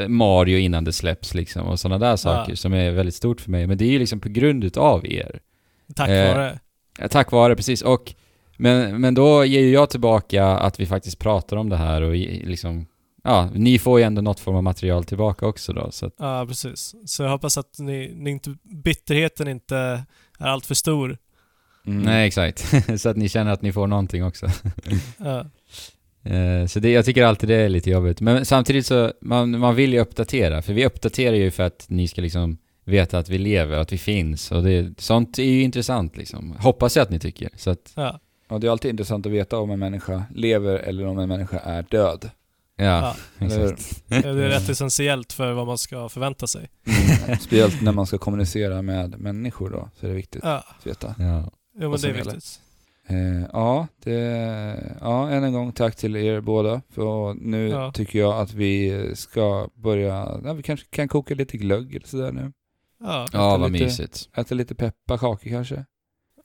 Mario 0.09 0.59
innan 0.59 0.85
det 0.85 0.93
släpps 0.93 1.35
liksom 1.35 1.63
och 1.63 1.81
sådana 1.81 2.07
där 2.07 2.17
saker 2.17 2.55
som 2.55 2.73
är 2.75 2.91
väldigt 2.91 3.15
stort 3.15 3.41
för 3.41 3.51
mig. 3.51 3.67
Men 3.67 3.79
det 3.79 3.85
är 3.85 3.91
ju 3.91 3.99
liksom 3.99 4.21
på 4.21 4.29
grund 4.29 4.65
utav 4.65 5.07
er. 5.07 5.39
Tack 5.97 6.09
Eh, 6.09 6.35
vare. 6.35 6.59
Ja, 6.99 7.09
Tack 7.09 7.33
vare, 7.33 7.57
precis. 7.57 7.83
Och, 7.83 8.15
men, 8.63 9.01
men 9.01 9.15
då 9.15 9.45
ger 9.45 9.61
ju 9.61 9.71
jag 9.71 9.91
tillbaka 9.91 10.47
att 10.47 10.81
vi 10.81 10.87
faktiskt 10.87 11.19
pratar 11.19 11.57
om 11.57 11.69
det 11.69 11.77
här 11.77 12.03
och 12.03 12.15
liksom, 12.17 12.87
ja, 13.25 13.51
ni 13.55 13.79
får 13.79 13.99
ju 14.01 14.05
ändå 14.05 14.23
något 14.23 14.41
form 14.41 14.57
av 14.57 14.63
material 14.63 15.05
tillbaka 15.05 15.47
också 15.47 15.73
då. 15.73 15.91
Så 15.91 16.07
att, 16.07 16.15
Ja, 16.19 16.45
precis. 16.49 16.95
Så 17.07 17.23
jag 17.23 17.31
hoppas 17.31 17.59
att 17.59 17.79
ni, 17.79 18.13
ni 18.17 18.31
inte, 18.31 18.57
bitterheten 18.63 19.49
inte 19.49 19.77
är 20.39 20.47
allt 20.47 20.67
för 20.67 20.75
stor. 20.75 21.19
Mm. 21.87 22.03
Nej, 22.03 22.27
exakt. 22.27 22.73
så 23.01 23.09
att 23.09 23.17
ni 23.17 23.29
känner 23.29 23.53
att 23.53 23.63
ni 23.63 23.73
får 23.73 23.87
någonting 23.87 24.25
också. 24.25 24.47
Ja. 25.19 25.47
Eh, 26.25 26.67
Så 26.67 26.81
det, 26.81 26.91
jag 26.91 27.05
tycker 27.05 27.25
alltid 27.25 27.49
det 27.49 27.55
är 27.57 27.69
lite 27.69 27.91
jobbigt. 27.91 28.21
Men 28.21 28.45
samtidigt 28.45 28.87
så, 28.87 29.13
man, 29.21 29.59
man 29.59 29.75
vill 29.75 29.93
ju 29.93 30.01
uppdatera. 30.01 30.63
För 30.63 30.73
vi 30.73 30.87
uppdaterar 30.87 31.35
ju 31.37 31.51
för 31.51 31.63
att 31.63 31.85
ni 31.89 32.09
ska 32.09 32.21
liksom 32.23 32.59
veta 32.85 33.19
att 33.19 33.29
vi 33.29 33.39
lever, 33.39 33.77
att 33.79 33.93
vi 33.93 33.99
finns. 33.99 34.53
Och 34.53 34.63
det, 34.63 35.01
sånt 35.01 35.39
är 35.39 35.43
ju 35.43 35.63
intressant 35.63 36.17
liksom. 36.17 36.57
Hoppas 36.59 36.97
jag 36.97 37.03
att 37.03 37.11
ni 37.11 37.19
tycker. 37.19 37.51
Så 37.57 37.71
att, 37.71 37.93
Ja. 37.97 38.21
Ja, 38.53 38.59
det 38.59 38.67
är 38.67 38.71
alltid 38.71 38.91
intressant 38.91 39.27
att 39.27 39.33
veta 39.33 39.59
om 39.59 39.71
en 39.71 39.79
människa 39.79 40.25
lever 40.35 40.79
eller 40.79 41.07
om 41.07 41.19
en 41.19 41.29
människa 41.29 41.59
är 41.59 41.83
död. 41.83 42.31
ja, 42.77 43.15
Ja. 43.39 43.47
Exakt. 43.47 44.03
Det 44.09 44.17
är 44.17 44.33
rätt 44.35 44.69
essentiellt 44.69 45.33
för 45.33 45.53
vad 45.53 45.67
man 45.67 45.79
ska 45.79 46.09
förvänta 46.09 46.47
sig. 46.47 46.71
Mm. 47.27 47.39
Speciellt 47.39 47.83
när 47.83 47.93
man 47.93 48.07
ska 48.07 48.19
kommunicera 48.19 48.83
med 48.83 49.21
människor 49.21 49.71
då, 49.71 49.89
så 50.01 50.07
är 50.07 50.11
det 50.11 50.17
viktigt 50.17 50.43
Ja, 50.45 50.65
att 50.79 50.87
veta. 50.87 51.15
Ja. 51.19 51.51
jo, 51.81 51.91
men 51.91 52.01
det 52.01 52.09
är 52.09 52.15
gäller. 52.15 52.25
viktigt. 52.33 52.61
Eh, 53.09 53.43
ja, 53.53 53.87
det, 54.05 54.17
ja, 55.01 55.31
än 55.31 55.45
en 55.45 55.53
gång 55.53 55.73
tack 55.73 55.97
till 55.97 56.17
er 56.17 56.41
båda. 56.41 56.81
För 56.91 57.35
nu 57.35 57.69
Ja. 57.69 57.93
tycker 57.93 58.19
jag 58.19 58.41
att 58.41 58.55
vi 58.55 59.03
ska 59.15 59.69
börja, 59.75 60.41
ja, 60.45 60.53
vi 60.53 60.63
kanske 60.63 60.87
kan 60.91 61.09
koka 61.09 61.35
lite 61.35 61.57
glögg 61.57 61.95
eller 61.97 62.07
sådär 62.07 62.33
nu. 62.33 62.53
Ja, 63.01 63.27
Ja, 63.33 63.57
vad 63.57 63.73
lite- 63.73 63.85
mysigt. 63.85 64.29
Äta 64.37 64.55
lite 64.55 64.75
pepparkakor 64.75 65.51
kanske. 65.51 65.85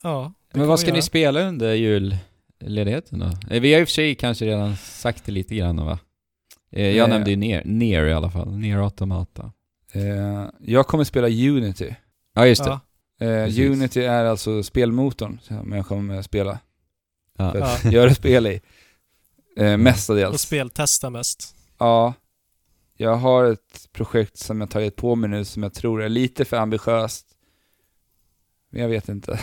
Ja. 0.02 0.32
Men 0.52 0.66
vad 0.68 0.80
ska 0.80 0.92
ni 0.92 1.02
spela 1.02 1.40
under 1.48 1.74
julledigheten 1.74 3.18
då? 3.18 3.26
Eh, 3.54 3.60
Vi 3.60 3.74
har 3.74 3.80
i 3.80 3.84
och 3.84 3.88
för 3.88 3.92
sig 3.92 4.14
kanske 4.14 4.44
redan 4.46 4.76
sagt 4.76 5.24
det 5.24 5.32
lite 5.32 5.54
grann 5.56 5.76
va? 5.86 5.98
Eh, 6.72 6.86
Jag 6.96 7.04
Eh. 7.08 7.08
nämnde 7.14 7.30
ju 7.30 7.36
ner, 7.36 7.62
ner 7.64 8.04
i 8.04 8.12
alla 8.12 8.30
fall. 8.30 8.50
Ner 8.58 8.76
Automata. 8.78 9.52
Eh, 9.92 10.46
jag 10.60 10.86
kommer 10.86 11.04
spela 11.04 11.26
Unity. 11.28 11.94
Ja, 12.34 12.46
just 12.46 12.64
det. 12.64 12.70
Ja, 12.70 12.80
Eh. 13.20 13.70
Unity 13.70 14.00
är 14.04 14.24
alltså 14.24 14.62
spelmotorn 14.62 15.38
som 15.42 15.72
jag 15.72 15.86
kommer 15.86 16.22
spela. 16.22 16.58
Ja. 17.38 17.52
För 17.52 17.60
att 17.60 17.84
Ja. 17.84 17.90
göra 17.92 18.14
spel 18.14 18.46
i. 18.46 18.60
Eh, 19.56 19.72
och 19.72 19.80
mestadels. 19.80 20.42
speltesta 20.42 21.10
mest. 21.10 21.54
Ja. 21.78 22.14
Jag 22.96 23.14
har 23.16 23.44
ett 23.44 23.88
projekt 23.92 24.36
som 24.36 24.60
jag 24.60 24.70
tagit 24.70 24.96
på 24.96 25.14
mig 25.14 25.30
nu 25.30 25.44
som 25.44 25.62
jag 25.62 25.74
tror 25.74 26.02
är 26.02 26.08
lite 26.08 26.44
för 26.44 26.56
ambitiöst. 26.56 27.26
Men 28.70 28.82
jag 28.82 28.88
vet 28.88 29.08
inte. 29.08 29.40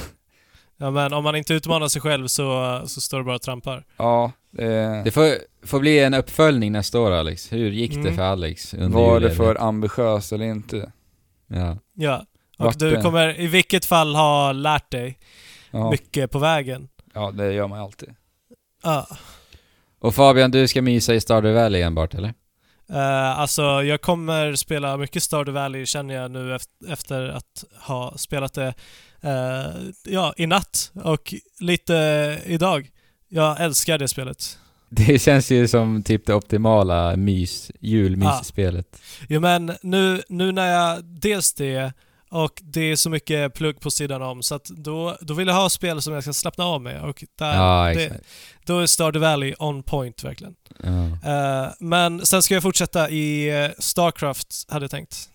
Ja, 0.78 0.92
men 0.92 1.14
om 1.14 1.24
man 1.24 1.36
inte 1.36 1.54
utmanar 1.54 1.88
sig 1.88 2.02
själv 2.02 2.28
så, 2.28 2.82
så 2.88 3.02
står 3.02 3.18
det 3.18 3.24
bara 3.24 3.36
och 3.36 3.42
trampar. 3.42 3.86
Ja, 3.98 4.32
det, 4.52 5.02
Det 5.04 5.12
får, 5.12 5.30
får 5.68 5.80
bli 5.80 6.00
en 6.00 6.14
uppföljning 6.14 6.72
nästa 6.72 7.00
år 7.00 7.12
Alex. 7.12 7.52
Hur 7.54 7.72
gick 7.72 7.92
det 7.94 8.00
Mm. 8.00 8.16
för 8.16 8.24
Alex 8.24 8.74
under 8.74 8.90
var 8.98 9.20
det 9.20 9.32
för 9.36 9.62
ambitiöst 9.62 10.32
eller 10.32 10.46
inte? 10.46 10.92
Ja. 11.48 11.78
Ja. 11.94 12.26
Och 12.58 12.66
Vart 12.66 12.80
du 12.80 12.92
det? 12.92 13.02
kommer 13.02 13.40
i 13.40 13.48
vilket 13.48 13.86
fall 13.86 14.16
ha 14.16 14.52
lärt 14.52 14.92
dig 14.92 15.20
Ja, 15.72 15.92
mycket 15.92 16.32
på 16.32 16.40
vägen. 16.40 16.88
ja 17.14 17.32
det 17.32 17.54
gör 17.54 17.68
man 17.68 17.80
alltid. 17.80 18.10
Ja. 18.84 19.08
Och 20.00 20.16
Fabian, 20.16 20.52
du 20.52 20.68
ska 20.68 20.82
mysa 20.82 21.14
i 21.14 21.22
Stardew 21.22 21.62
Valley 21.62 21.82
enbart 21.82 22.14
eller? 22.14 22.34
Eh, 22.90 23.40
alltså, 23.40 23.62
jag 23.62 24.02
kommer 24.02 24.56
spela 24.56 24.98
mycket 24.98 25.24
Stardew 25.24 25.62
Valley 25.62 25.86
känner 25.86 26.16
jag 26.16 26.32
nu 26.32 26.58
efter 26.90 27.28
att 27.30 27.64
ha 27.82 28.14
spelat 28.18 28.54
det 28.54 28.74
eh, 29.26 29.72
ja, 30.04 30.34
i 30.38 30.48
natt 30.48 30.92
och 31.04 31.34
lite 31.60 31.94
idag. 32.46 32.90
Jag 33.30 33.62
älskar 33.62 33.98
det 33.98 34.08
spelet. 34.08 34.58
Det 34.90 35.22
känns 35.22 35.52
ju 35.52 35.68
som 35.68 36.04
typ 36.04 36.26
det 36.26 36.34
optimala 36.34 37.16
mys, 37.16 37.72
julmysspelet. 37.80 39.02
Ja, 39.28 39.40
men 39.40 39.74
nu, 39.82 40.22
nu 40.30 40.52
när 40.52 40.68
jag 40.68 41.04
dels 41.04 41.54
det 41.54 41.94
och 42.30 42.62
det 42.64 42.82
är 42.82 42.96
så 42.96 43.10
mycket 43.10 43.54
plugg 43.54 43.80
på 43.80 43.92
sidan 43.92 44.22
om 44.22 44.44
så 44.44 44.56
att 44.56 44.66
då, 44.66 45.18
då 45.22 45.34
vill 45.34 45.48
jag 45.48 45.56
ha 45.56 45.70
spel 45.70 46.02
som 46.02 46.14
jag 46.14 46.24
ska 46.24 46.34
slappna 46.34 46.64
av 46.66 46.82
med 46.82 47.02
och 47.02 47.24
där, 47.38 47.56
Ja, 47.56 47.94
det, 47.94 48.22
då 48.66 48.80
är 48.80 48.86
Stardew 48.86 49.30
Valley 49.30 49.54
on 49.60 49.84
point 49.84 50.24
verkligen. 50.24 50.56
Ja. 50.84 51.32
Eh, 51.32 51.72
men 51.80 52.26
sen 52.26 52.44
ska 52.44 52.54
jag 52.54 52.64
fortsätta 52.64 53.10
i 53.10 53.50
eh, 53.64 53.72
Starcraft 53.80 54.66
hade 54.70 54.84
jag 54.84 54.92
tänkt. 54.92 55.30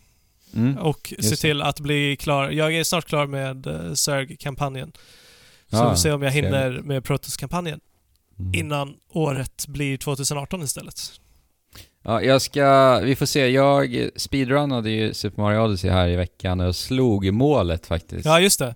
Mm. 0.54 0.78
och 0.78 1.12
se 1.20 1.30
det. 1.30 1.36
till 1.36 1.62
att 1.62 1.80
bli 1.80 2.16
klar. 2.16 2.50
Jag 2.50 2.74
är 2.74 2.84
snart 2.84 3.04
klar 3.04 3.26
med 3.26 3.66
uh, 3.66 3.94
Zerg-kampanjen. 3.94 4.92
Så 5.70 5.76
Ja, 5.76 5.82
vi 5.84 5.88
får 5.90 5.96
se 5.96 6.12
om 6.12 6.22
jag 6.22 6.30
hinner 6.30 6.70
med 6.70 7.04
Protoss-kampanjen 7.04 7.80
Mm. 8.38 8.54
innan 8.54 8.94
året 9.08 9.66
blir 9.68 9.96
2018 9.96 10.62
istället. 10.62 11.00
Ja, 12.02 12.22
jag 12.22 12.42
ska, 12.42 12.98
vi 13.04 13.16
får 13.16 13.26
se. 13.26 13.48
Jag 13.48 14.08
speedrunnade 14.16 14.90
ju 14.90 15.14
Super 15.14 15.42
Mario 15.42 15.58
Odyssey 15.64 15.90
här 15.90 16.08
i 16.08 16.16
veckan 16.16 16.60
och 16.60 16.76
slog 16.76 17.32
målet 17.32 17.86
faktiskt. 17.86 18.24
Ja, 18.24 18.40
just 18.40 18.58
det. 18.58 18.74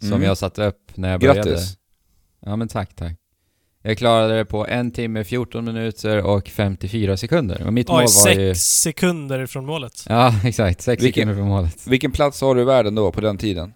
Som 0.00 0.08
Mm. 0.12 0.22
jag 0.22 0.38
satte 0.38 0.64
upp 0.64 0.90
när 0.94 1.10
jag 1.10 1.20
började. 1.20 1.50
Grattis! 1.50 1.76
Ja 2.40 2.56
men 2.56 2.68
tack, 2.68 2.94
tack. 2.94 3.12
Jag 3.86 3.98
klarade 3.98 4.36
det 4.36 4.44
på 4.44 4.66
en 4.66 4.90
timme, 4.90 5.24
14 5.24 5.64
minuter 5.64 6.22
och 6.22 6.48
54 6.48 7.16
sekunder. 7.16 7.66
Och 7.66 7.72
mitt 7.72 7.88
mål 7.88 7.96
Oj, 7.96 8.02
var 8.02 8.08
sex 8.08 8.38
ju... 8.38 8.54
sekunder 8.54 9.46
från 9.46 9.66
målet. 9.66 10.06
Ja, 10.08 10.34
exakt. 10.44 10.82
Sex 10.82 11.02
Vilken- 11.02 11.20
sekunder 11.22 11.34
från 11.34 11.48
målet. 11.48 11.86
Vilken 11.86 12.12
plats 12.12 12.40
har 12.40 12.54
du 12.54 12.60
i 12.60 12.64
världen 12.64 12.94
då 12.94 13.12
på 13.12 13.20
den 13.20 13.38
tiden? 13.38 13.72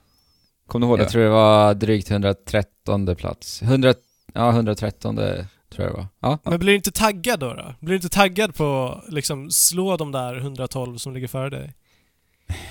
Kommer 0.67 0.87
du 0.87 0.91
ihåg 0.91 0.99
Jag 1.01 1.07
det? 1.07 1.11
tror 1.11 1.23
det 1.23 1.29
var 1.31 1.75
drygt 1.75 2.11
113 2.11 3.17
plats. 3.17 3.63
100, 3.63 3.95
ja 4.35 4.51
113 4.51 5.17
tror 5.17 5.37
jag 5.77 5.89
det 5.89 5.93
var. 5.97 6.07
Ja. 6.21 6.39
Men 6.45 6.59
blir 6.59 6.73
du 6.73 6.77
inte 6.77 6.91
taggad 6.93 7.41
då? 7.41 7.55
då? 7.55 7.75
Blir 7.81 7.89
du 7.91 7.95
inte 7.97 8.09
taggad 8.09 8.55
på 8.55 9.01
liksom 9.09 9.51
slå 9.51 9.97
de 9.97 10.13
där 10.13 10.37
112 10.37 10.97
som 10.99 11.15
ligger 11.15 11.29
före 11.29 11.51
dig? 11.51 11.75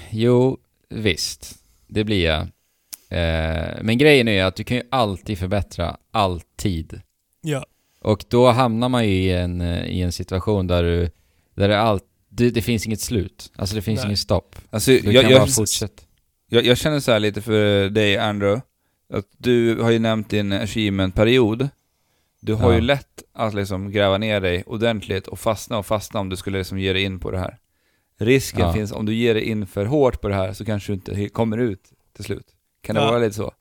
Jo, 0.10 0.58
visst. 0.90 1.56
Det 1.88 2.04
blir 2.04 2.26
jag. 2.26 2.42
Eh, 3.10 3.78
men 3.82 3.98
grejen 3.98 4.28
är 4.28 4.44
att 4.46 4.56
du 4.56 4.64
kan 4.64 4.78
ju 4.78 4.84
alltid 4.92 5.38
förbättra, 5.40 5.98
alltid. 6.12 7.02
Ja. 7.50 7.66
Och 8.02 8.24
då 8.30 8.48
hamnar 8.52 8.90
man 8.90 9.08
ju 9.08 9.14
i 9.14 9.32
en, 9.32 9.62
eh, 9.62 9.86
i 9.86 10.02
en 10.02 10.12
situation 10.12 10.68
där 10.68 10.84
du, 10.84 11.10
där 11.56 11.68
det 11.68 11.80
allt, 11.80 12.04
det, 12.30 12.50
det 12.50 12.62
finns 12.62 12.86
inget 12.86 13.02
slut. 13.02 13.52
Alltså 13.56 13.76
det 13.76 13.82
finns 13.82 14.00
Nej. 14.00 14.08
inget 14.08 14.20
stopp. 14.20 14.56
Alltså, 14.70 14.92
Du 14.92 15.12
jag, 15.12 15.24
kan 15.24 15.32
jag, 15.32 15.42
bara 15.42 15.48
fortsätta. 15.48 16.04
jag, 16.50 16.66
jag 16.66 16.78
känner 16.78 17.00
så 17.00 17.12
här 17.12 17.20
lite 17.20 17.42
för 17.42 17.90
dig 17.90 18.18
Andrew, 18.18 18.62
att 19.14 19.26
du 19.38 19.82
har 19.82 19.92
ju 19.92 20.00
nämnt 20.00 20.30
din 20.30 20.52
achievement-period. 20.54 21.70
Du 22.40 22.54
har 22.54 22.70
Ja. 22.72 22.76
ju 22.76 22.82
lätt 22.82 23.24
att 23.34 23.54
liksom 23.54 23.92
gräva 23.92 24.18
ner 24.18 24.42
dig 24.42 24.64
ordentligt 24.66 25.28
och 25.28 25.40
fastna 25.40 25.78
och 25.78 25.86
fastna 25.86 26.20
om 26.20 26.30
du 26.30 26.36
skulle 26.36 26.58
liksom 26.58 26.80
ge 26.80 26.94
dig 26.94 27.04
in 27.04 27.20
på 27.20 27.32
det 27.32 27.40
här. 27.40 27.58
Risken 28.20 28.62
Ja. 28.62 28.74
finns, 28.74 28.92
om 28.92 29.06
du 29.06 29.14
ger 29.14 29.34
dig 29.34 29.44
in 29.44 29.68
för 29.68 29.86
hårt 29.86 30.22
på 30.22 30.28
det 30.28 30.36
här 30.36 30.54
så 30.54 30.66
kanske 30.66 30.92
du 30.92 30.94
inte 30.94 31.30
kommer 31.30 31.58
ut 31.58 31.82
till 32.16 32.24
slut. 32.26 32.48
Kan 32.82 32.96
det 32.96 33.02
Ja. 33.02 33.08
vara 33.08 33.20
lite 33.20 33.36
så? 33.36 33.52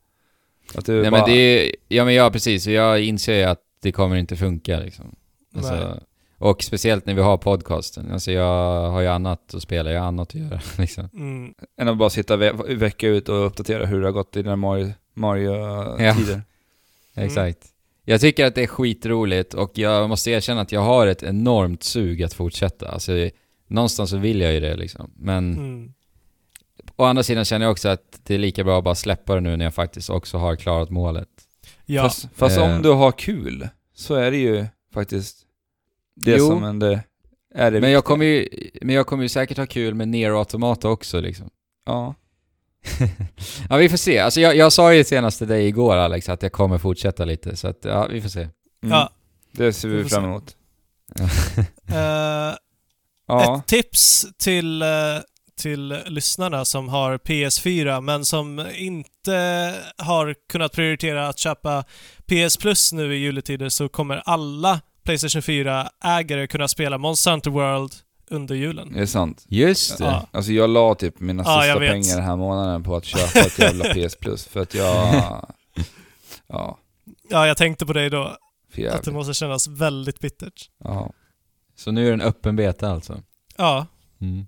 Att 0.74 0.86
du 0.86 1.02
Nej 1.02 1.10
bara, 1.10 1.20
men 1.20 1.30
det 1.30 1.36
är, 1.38 1.72
ja 1.88 2.04
men 2.04 2.14
ja 2.14 2.30
precis, 2.30 2.66
och 2.66 2.72
jag 2.72 3.02
inser 3.02 3.34
ju 3.34 3.42
att 3.42 3.60
det 3.80 3.92
kommer 3.92 4.16
inte 4.16 4.36
funka 4.36 4.78
liksom. 4.78 5.14
Alltså, 5.54 6.00
och 6.38 6.62
speciellt 6.62 7.06
när 7.06 7.14
vi 7.14 7.22
har 7.22 7.36
podcasten. 7.36 8.12
Alltså 8.12 8.32
jag 8.32 8.90
har 8.90 9.00
ju 9.00 9.06
annat 9.06 9.54
att 9.54 9.62
spela, 9.62 9.92
jag 9.92 10.00
har 10.00 10.08
annat 10.08 10.28
att 10.28 10.34
göra 10.34 10.60
liksom. 10.78 11.08
Mm. 11.14 11.54
än 11.80 11.88
att 11.88 11.96
bara 11.98 12.10
sitta 12.10 12.36
ve- 12.36 12.52
vecka 12.74 13.08
ut 13.08 13.28
och 13.28 13.46
uppdatera 13.46 13.86
hur 13.86 14.00
det 14.00 14.06
har 14.06 14.12
gått 14.12 14.36
i 14.36 14.42
dina 14.42 14.56
Mario- 14.56 14.92
Mario-tider. 15.14 16.32
Mm. 16.34 16.42
Exakt. 17.14 17.58
Jag 18.04 18.20
tycker 18.20 18.46
att 18.46 18.54
det 18.54 18.62
är 18.62 18.66
skitroligt 18.66 19.54
och 19.54 19.70
jag 19.78 20.08
måste 20.08 20.30
erkänna 20.30 20.60
att 20.60 20.72
jag 20.72 20.80
har 20.80 21.06
ett 21.06 21.22
enormt 21.22 21.82
sug 21.82 22.22
att 22.22 22.34
fortsätta. 22.34 22.88
Alltså, 22.88 23.12
någonstans 23.66 24.10
så 24.10 24.16
vill 24.16 24.40
jag 24.40 24.52
ju 24.52 24.60
det 24.60 24.76
liksom. 24.76 25.10
Men 25.16 25.54
Mm. 25.56 25.92
å 26.96 27.04
andra 27.04 27.22
sidan 27.22 27.44
känner 27.44 27.66
jag 27.66 27.72
också 27.72 27.88
att 27.88 28.20
det 28.22 28.34
är 28.34 28.38
lika 28.38 28.64
bra 28.64 28.78
att 28.78 28.84
bara 28.84 28.94
släppa 28.94 29.34
det 29.34 29.40
nu 29.40 29.56
när 29.56 29.64
jag 29.64 29.74
faktiskt 29.74 30.10
också 30.10 30.38
har 30.38 30.56
klarat 30.56 30.90
målet. 30.90 31.28
Ja. 31.86 32.02
Fast, 32.02 32.28
fast 32.34 32.58
Eh. 32.58 32.64
om 32.76 32.82
du 32.82 32.90
har 32.90 33.12
kul, 33.12 33.68
så 33.94 34.14
är 34.14 34.30
det 34.30 34.36
ju 34.36 34.66
faktiskt 34.94 35.38
det 36.16 36.36
Jo. 36.36 36.46
som 36.46 36.64
en, 36.64 36.78
det 36.78 37.02
är 37.54 37.70
det 37.70 37.80
Men 37.80 37.90
jag 37.90 37.98
viktiga. 37.98 38.02
kommer 38.02 38.24
ju, 38.24 38.48
men 38.82 38.94
jag 38.94 39.06
kommer 39.06 39.22
ju 39.22 39.28
säkert 39.28 39.58
ha 39.58 39.66
kul 39.66 39.94
med 39.94 40.08
Nero 40.08 40.38
Automata 40.38 40.88
också 40.88 41.20
liksom. 41.20 41.50
Ja. 41.86 42.14
ja, 43.70 43.76
vi 43.76 43.88
får 43.88 43.96
se. 43.96 44.18
Alltså 44.18 44.40
jag, 44.40 44.56
jag 44.56 44.72
sa 44.72 44.94
ju 44.94 45.04
senast 45.04 45.38
till 45.38 45.48
dig 45.48 45.66
igår 45.66 45.96
Alex 45.96 46.28
att 46.28 46.42
jag 46.42 46.52
kommer 46.52 46.78
fortsätta 46.78 47.24
lite, 47.24 47.56
så 47.56 47.68
att 47.68 47.84
ja, 47.84 48.06
vi 48.06 48.20
får 48.20 48.28
se. 48.28 48.40
Mm. 48.40 48.50
Ja. 48.82 49.10
Det 49.52 49.72
ser 49.72 49.88
Vi 49.88 49.96
vi 49.96 50.02
får 50.02 50.08
fram 50.10 50.22
se. 50.22 50.26
emot. 50.26 50.56
Eh, 51.88 52.56
Ja. 53.28 53.58
Ett 53.58 53.66
tips 53.66 54.26
till, 54.38 54.82
eh, 54.82 54.88
till 55.56 55.98
lyssnarna 56.06 56.64
som 56.64 56.88
har 56.88 57.18
PS4 57.18 58.00
men 58.00 58.24
som 58.24 58.66
inte 58.76 59.74
har 59.98 60.34
kunnat 60.48 60.72
prioritera 60.72 61.28
att 61.28 61.38
köpa 61.38 61.84
PS 62.26 62.56
Plus 62.56 62.92
nu 62.92 63.14
i 63.14 63.18
juletider 63.18 63.68
så 63.68 63.88
kommer 63.88 64.22
alla 64.24 64.80
Playstation 65.04 65.40
4-ägare 65.42 66.46
kunna 66.46 66.68
spela 66.68 66.98
Monster 66.98 67.30
Hunter 67.30 67.50
World 67.50 67.92
under 68.30 68.54
julen. 68.54 68.92
Det 68.92 69.00
är 69.00 69.06
sant. 69.06 69.44
Just 69.48 69.98
det. 69.98 70.04
Ja. 70.04 70.26
Alltså 70.30 70.52
jag 70.52 70.70
la 70.70 70.94
typ 70.94 71.20
mina 71.20 71.42
Ja, 71.46 71.62
sista 71.62 71.78
pengar 71.78 72.16
den 72.16 72.24
här 72.24 72.36
månaden 72.36 72.82
på 72.82 72.96
att 72.96 73.04
köpa 73.04 73.38
ett 73.38 73.58
jävla 73.58 73.84
PS 74.08 74.16
Plus 74.16 74.44
för 74.46 74.60
att 74.60 74.74
jag... 74.74 75.14
Ja, 76.48 76.78
Ja, 77.30 77.46
jag 77.46 77.56
tänkte 77.56 77.86
på 77.86 77.92
dig 77.92 78.10
då. 78.10 78.36
för 78.74 78.86
Att 78.86 79.02
det 79.04 79.12
måste 79.12 79.34
kännas 79.34 79.68
väldigt 79.68 80.20
bittert. 80.20 80.70
Ja. 80.84 81.12
Så 81.76 81.90
nu 81.90 82.02
är 82.02 82.06
det 82.06 82.12
en 82.14 82.20
öppen 82.20 82.56
beta 82.56 82.90
alltså? 82.90 83.22
Ja, 83.56 83.86
Mm. 84.20 84.46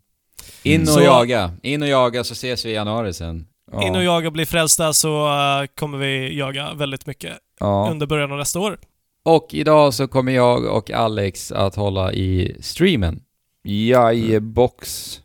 In 0.63 0.81
och 0.83 0.89
Så- 0.89 1.01
jaga. 1.01 1.53
In 1.63 1.83
och 1.83 1.89
jaga 1.89 2.25
så 2.25 2.33
ses 2.33 2.65
vi 2.65 2.71
i 2.71 2.75
januari 2.75 3.13
sen. 3.13 3.47
Ja. 3.73 3.87
in 3.87 3.97
och 3.97 4.05
jaga 4.05 4.31
bli 4.31 4.47
frälsta 4.47 4.93
så 4.93 5.27
eh, 5.29 5.67
kommer 5.75 5.99
vi 5.99 6.39
jaga 6.39 6.75
väldigt 6.75 7.07
mycket 7.07 7.33
Ja. 7.61 7.89
under 7.91 8.07
början 8.07 8.33
av 8.33 8.39
nästa 8.39 8.61
år. 8.61 8.79
Och 9.25 9.49
idag 9.51 9.95
så 9.95 10.09
kommer 10.09 10.33
jag 10.33 10.65
och 10.65 10.91
Alex 10.91 11.53
att 11.53 11.75
hålla 11.75 12.13
i 12.13 12.57
streamen. 12.61 13.21
Jajebox. 13.65 15.21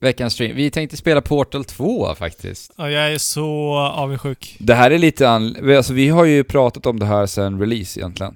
Veckans 0.00 0.32
stream. 0.32 0.56
Vi 0.56 0.70
tänkte 0.70 0.96
spela 0.96 1.20
Portal 1.20 1.64
2 1.64 2.14
faktiskt. 2.14 2.72
Ja, 2.76 2.90
jag 2.90 3.12
är 3.12 3.18
så 3.18 3.74
avundsjuk. 3.78 4.56
Det 4.60 4.74
här 4.74 4.90
är 4.90 4.98
lite 4.98 5.28
an... 5.30 5.56
Alltså 5.76 5.92
vi 5.92 6.08
har 6.08 6.24
ju 6.24 6.44
pratat 6.44 6.86
om 6.86 6.98
det 6.98 7.06
här 7.06 7.26
sen 7.26 7.60
release 7.60 8.00
egentligen. 8.00 8.34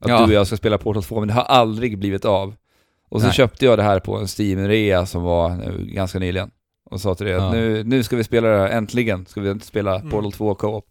Att 0.00 0.08
Ja. 0.10 0.18
du 0.18 0.24
och 0.24 0.32
jag 0.32 0.46
ska 0.46 0.56
spela 0.56 0.78
Portal 0.78 1.02
2, 1.02 1.18
men 1.18 1.28
det 1.28 1.34
har 1.34 1.42
aldrig 1.42 1.98
blivit 1.98 2.24
av. 2.24 2.54
Och 3.08 3.20
så 3.20 3.26
Nej. 3.26 3.34
köpte 3.34 3.64
jag 3.64 3.78
det 3.78 3.82
här 3.82 4.00
på 4.00 4.16
en 4.16 4.26
Steam-rea 4.26 5.06
som 5.06 5.22
var 5.22 5.56
ganska 5.82 6.18
nyligen. 6.18 6.50
Och 6.90 7.00
sa 7.00 7.14
till 7.14 7.26
dig 7.26 7.34
Ja. 7.34 7.46
att 7.46 7.52
nu, 7.52 7.84
nu 7.84 8.02
ska 8.02 8.16
vi 8.16 8.24
spela 8.24 8.48
det 8.48 8.58
här, 8.58 8.68
äntligen 8.68 9.26
ska 9.26 9.40
vi 9.40 9.60
spela 9.60 9.96
Mm. 9.96 10.10
Portal 10.10 10.32
2 10.32 10.54
Co-op. 10.54 10.84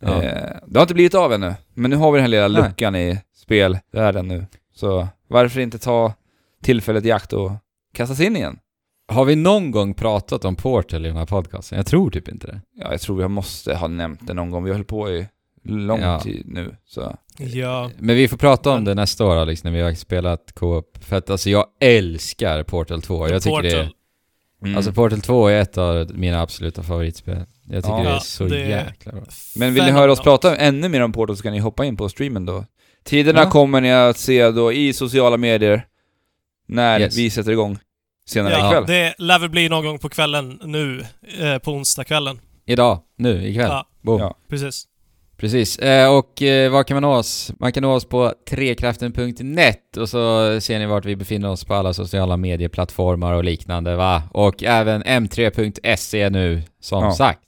Ja. 0.00 0.22
Eh, 0.22 0.56
det 0.66 0.78
har 0.78 0.82
inte 0.82 0.94
blivit 0.94 1.14
av 1.14 1.32
ännu, 1.32 1.54
men 1.74 1.90
nu 1.90 1.96
har 1.96 2.12
vi 2.12 2.16
den 2.16 2.22
här 2.22 2.28
lilla 2.28 2.48
Nej. 2.48 2.62
luckan 2.68 2.96
i 2.96 3.18
spelvärlden 3.36 4.28
nu. 4.28 4.46
Så 4.74 5.08
varför 5.28 5.60
inte 5.60 5.78
ta 5.78 6.12
tillfället 6.62 7.04
i 7.04 7.10
akt 7.12 7.32
och 7.32 7.52
kasta 7.94 8.14
sig 8.14 8.26
in 8.26 8.36
igen? 8.36 8.58
Har 9.08 9.24
vi 9.24 9.36
någon 9.36 9.70
gång 9.70 9.94
pratat 9.94 10.44
om 10.44 10.56
Portal 10.56 11.04
i 11.04 11.08
den 11.08 11.16
här 11.16 11.26
podcasten? 11.26 11.76
Jag 11.76 11.86
tror 11.86 12.10
typ 12.10 12.28
inte 12.28 12.46
det. 12.46 12.60
Ja, 12.74 12.90
jag 12.90 13.00
tror 13.00 13.20
jag 13.20 13.30
måste 13.30 13.74
ha 13.74 13.88
nämnt 13.88 14.26
det 14.26 14.34
någon 14.34 14.50
gång. 14.50 14.64
Vi 14.64 14.72
hållit 14.72 14.88
på 14.88 15.10
i 15.10 15.28
lång 15.62 16.00
Ja. 16.00 16.20
tid 16.20 16.44
nu, 16.48 16.76
så... 16.84 17.16
Ja. 17.38 17.90
Men 17.98 18.16
vi 18.16 18.28
får 18.28 18.36
prata 18.36 18.70
om 18.70 18.84
det 18.84 18.94
nästa 18.94 19.24
år 19.26 19.36
Alex, 19.36 19.64
när 19.64 19.70
vi 19.70 19.80
har 19.80 19.94
spelat 19.94 20.52
Co-op. 20.54 20.98
För 21.04 21.16
att 21.16 21.30
alltså 21.30 21.50
jag 21.50 21.66
älskar 21.80 22.62
Portal 22.62 23.02
2. 23.02 23.28
Jag 23.28 23.42
tycker 23.42 23.62
det 23.62 23.68
är... 23.70 23.82
Portal. 23.84 23.94
Mm. 24.64 24.76
Alltså 24.76 24.92
Portal 24.92 25.20
2 25.20 25.48
är 25.48 25.60
ett 25.60 25.78
av 25.78 26.10
mina 26.14 26.40
absoluta 26.42 26.82
favoritspel. 26.82 27.38
Jag 27.68 27.84
tycker 27.84 27.96
Ja. 27.98 28.02
det 28.04 28.10
är 28.10 28.18
så 28.18 28.44
det 28.44 28.58
jäkla 28.60 29.12
bra. 29.12 29.22
Men 29.56 29.74
vill 29.74 29.84
ni 29.84 29.90
höra 29.90 30.12
oss 30.12 30.20
prata 30.20 30.56
ännu 30.56 30.88
mer 30.88 31.00
om 31.00 31.12
Portal 31.12 31.36
så 31.36 31.42
kan 31.42 31.52
ni 31.52 31.58
hoppa 31.58 31.84
in 31.84 31.96
på 31.96 32.08
streamen 32.08 32.46
då. 32.46 32.64
Tiderna 33.04 33.40
Ja. 33.40 33.50
kommer 33.50 33.80
ni 33.80 33.92
att 33.92 34.16
se 34.18 34.50
då 34.50 34.72
i 34.72 34.92
sociala 34.92 35.36
medier. 35.36 35.86
när 36.66 37.00
Yes. 37.00 37.16
vi 37.16 37.30
sätter 37.30 37.50
igång 37.52 37.78
senare 38.26 38.52
Ja, 38.54 38.68
ikväll. 38.68 38.84
det 38.86 39.14
lär 39.18 39.38
väl 39.38 39.50
bli 39.50 39.68
någon 39.68 39.84
gång 39.84 39.98
på 39.98 40.08
kvällen 40.08 40.60
nu, 40.64 41.04
eh, 41.40 41.58
på 41.58 41.72
onsdagskvällen. 41.72 42.40
Idag, 42.66 42.98
nu, 43.16 43.48
ikväll. 43.48 43.68
Ja, 43.70 43.86
Boom. 44.02 44.20
Ja. 44.20 44.34
precis. 44.48 44.84
Precis. 45.42 45.78
Eh, 45.78 46.16
och 46.18 46.42
eh, 46.42 46.70
var 46.70 46.84
kan 46.84 46.94
man 46.94 47.02
nå 47.02 47.12
oss? 47.16 47.52
Man 47.58 47.72
kan 47.72 47.82
nå 47.82 47.92
oss 47.92 48.04
på 48.04 48.32
trekraften.net 48.50 49.96
och 49.96 50.08
så 50.08 50.60
ser 50.60 50.78
ni 50.78 50.86
vart 50.86 51.04
vi 51.04 51.16
befinner 51.16 51.50
oss 51.50 51.64
på 51.64 51.74
alla 51.74 51.94
sociala 51.94 52.36
medieplattformar 52.36 53.32
och 53.34 53.44
liknande 53.44 53.96
va? 53.96 54.22
Och 54.32 54.62
även 54.62 55.02
m3.se 55.02 56.30
nu, 56.30 56.62
som 56.80 57.04
Ja. 57.04 57.12
sagt. 57.12 57.40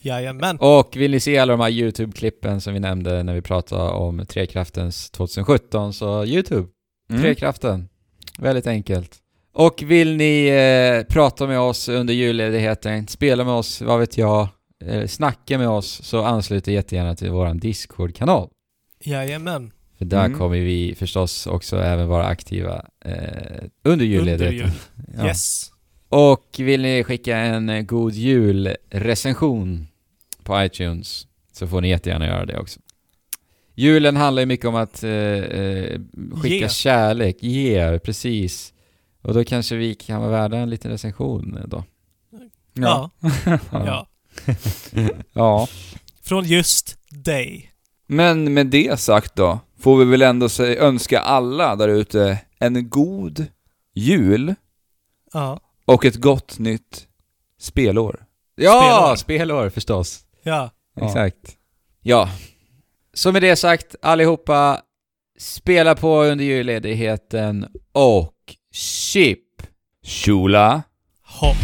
Jajamän. 0.00 0.56
Och 0.60 0.96
vill 0.96 1.10
ni 1.10 1.20
se 1.20 1.38
alla 1.38 1.52
de 1.52 1.60
här 1.60 1.70
YouTube-klippen 1.70 2.60
som 2.60 2.74
vi 2.74 2.80
nämnde 2.80 3.22
när 3.22 3.34
vi 3.34 3.42
pratade 3.42 3.90
om 3.90 4.26
Trekraftens 4.26 5.10
2017 5.10 5.92
så 5.92 6.24
YouTube, 6.24 6.68
Mm. 7.10 7.22
Trekraften. 7.22 7.88
Väldigt 8.38 8.66
enkelt. 8.66 9.10
Och 9.54 9.82
vill 9.86 10.16
ni 10.16 10.46
eh, 10.48 11.12
prata 11.14 11.46
med 11.46 11.60
oss 11.60 11.88
under 11.88 12.14
julledigheten, 12.14 13.06
spela 13.08 13.44
med 13.44 13.54
oss, 13.54 13.80
vad 13.82 14.00
vet 14.00 14.18
jag, 14.18 14.48
eh, 14.84 15.06
snacka 15.06 15.58
med 15.58 15.68
oss 15.68 16.02
så 16.04 16.24
anslut 16.24 16.68
er 16.68 16.72
jättegärna 16.72 17.14
till 17.16 17.30
våran 17.30 17.58
Discord-kanal. 17.58 18.48
Jajamän. 19.04 19.72
För 19.98 20.04
där 20.04 20.24
Mm. 20.24 20.38
kommer 20.38 20.56
vi 20.58 20.94
förstås 20.98 21.46
också 21.46 21.76
även 21.80 22.08
vara 22.08 22.24
aktiva 22.26 22.86
eh, 23.04 23.64
under 23.82 24.04
julledigheten. 24.06 24.48
Under 24.48 24.64
jul. 24.64 24.70
Ja. 25.18 25.26
Yes. 25.26 25.70
Och 26.08 26.46
vill 26.58 26.82
ni 26.82 27.04
skicka 27.04 27.36
en 27.36 27.68
eh, 27.68 27.82
god 27.82 28.12
jul-recension 28.12 29.86
på 30.42 30.64
iTunes 30.64 31.26
så 31.52 31.66
får 31.66 31.80
ni 31.80 31.88
jättegärna 31.88 32.26
göra 32.26 32.46
det 32.46 32.58
också. 32.58 32.80
Julen 33.74 34.16
handlar 34.16 34.40
ju 34.42 34.46
mycket 34.46 34.66
om 34.66 34.74
att 34.74 35.02
eh, 35.04 35.10
eh, 35.10 36.00
skicka 36.42 36.54
Ge. 36.56 36.68
kärlek, 36.68 37.36
ge, 37.42 37.98
precis. 37.98 38.74
Och 39.22 39.34
då 39.34 39.44
kanske 39.44 39.76
vi 39.76 39.94
kan 39.94 40.20
vara 40.20 40.30
värda 40.30 40.56
en 40.56 40.70
liten 40.70 40.90
recension 40.90 41.58
då. 41.66 41.84
Ja. 42.72 43.10
ja. 43.22 43.58
ja. 43.72 44.06
Från 46.22 46.44
just 46.44 46.98
dig. 47.10 47.70
Men 48.06 48.54
med 48.54 48.66
det 48.66 49.00
sagt 49.00 49.36
då, 49.36 49.58
får 49.80 49.96
vi 49.98 50.04
väl 50.04 50.22
ändå 50.22 50.48
önska 50.60 51.20
alla 51.20 51.76
där 51.76 51.88
ute 51.88 52.38
en 52.58 52.88
god 52.90 53.46
jul 53.94 54.54
Ja. 55.32 55.60
och 55.84 56.04
ett 56.04 56.16
gott 56.16 56.58
nytt 56.58 57.06
spelår. 57.60 58.24
Ja, 58.54 58.80
Spelår. 58.80 59.16
spelår 59.16 59.70
förstås. 59.70 60.20
Ja. 60.42 60.70
Ja. 60.94 61.06
Exakt. 61.06 61.56
Ja. 62.02 62.30
Så 63.14 63.32
med 63.32 63.42
det 63.42 63.56
sagt, 63.56 63.94
allihopa, 64.02 64.80
spela 65.38 65.94
på 65.94 66.22
under 66.22 66.44
julledigheten 66.44 67.66
och 67.92 68.34
chip! 68.72 69.44
Shula! 70.06 70.82
Hopp. 71.22 71.56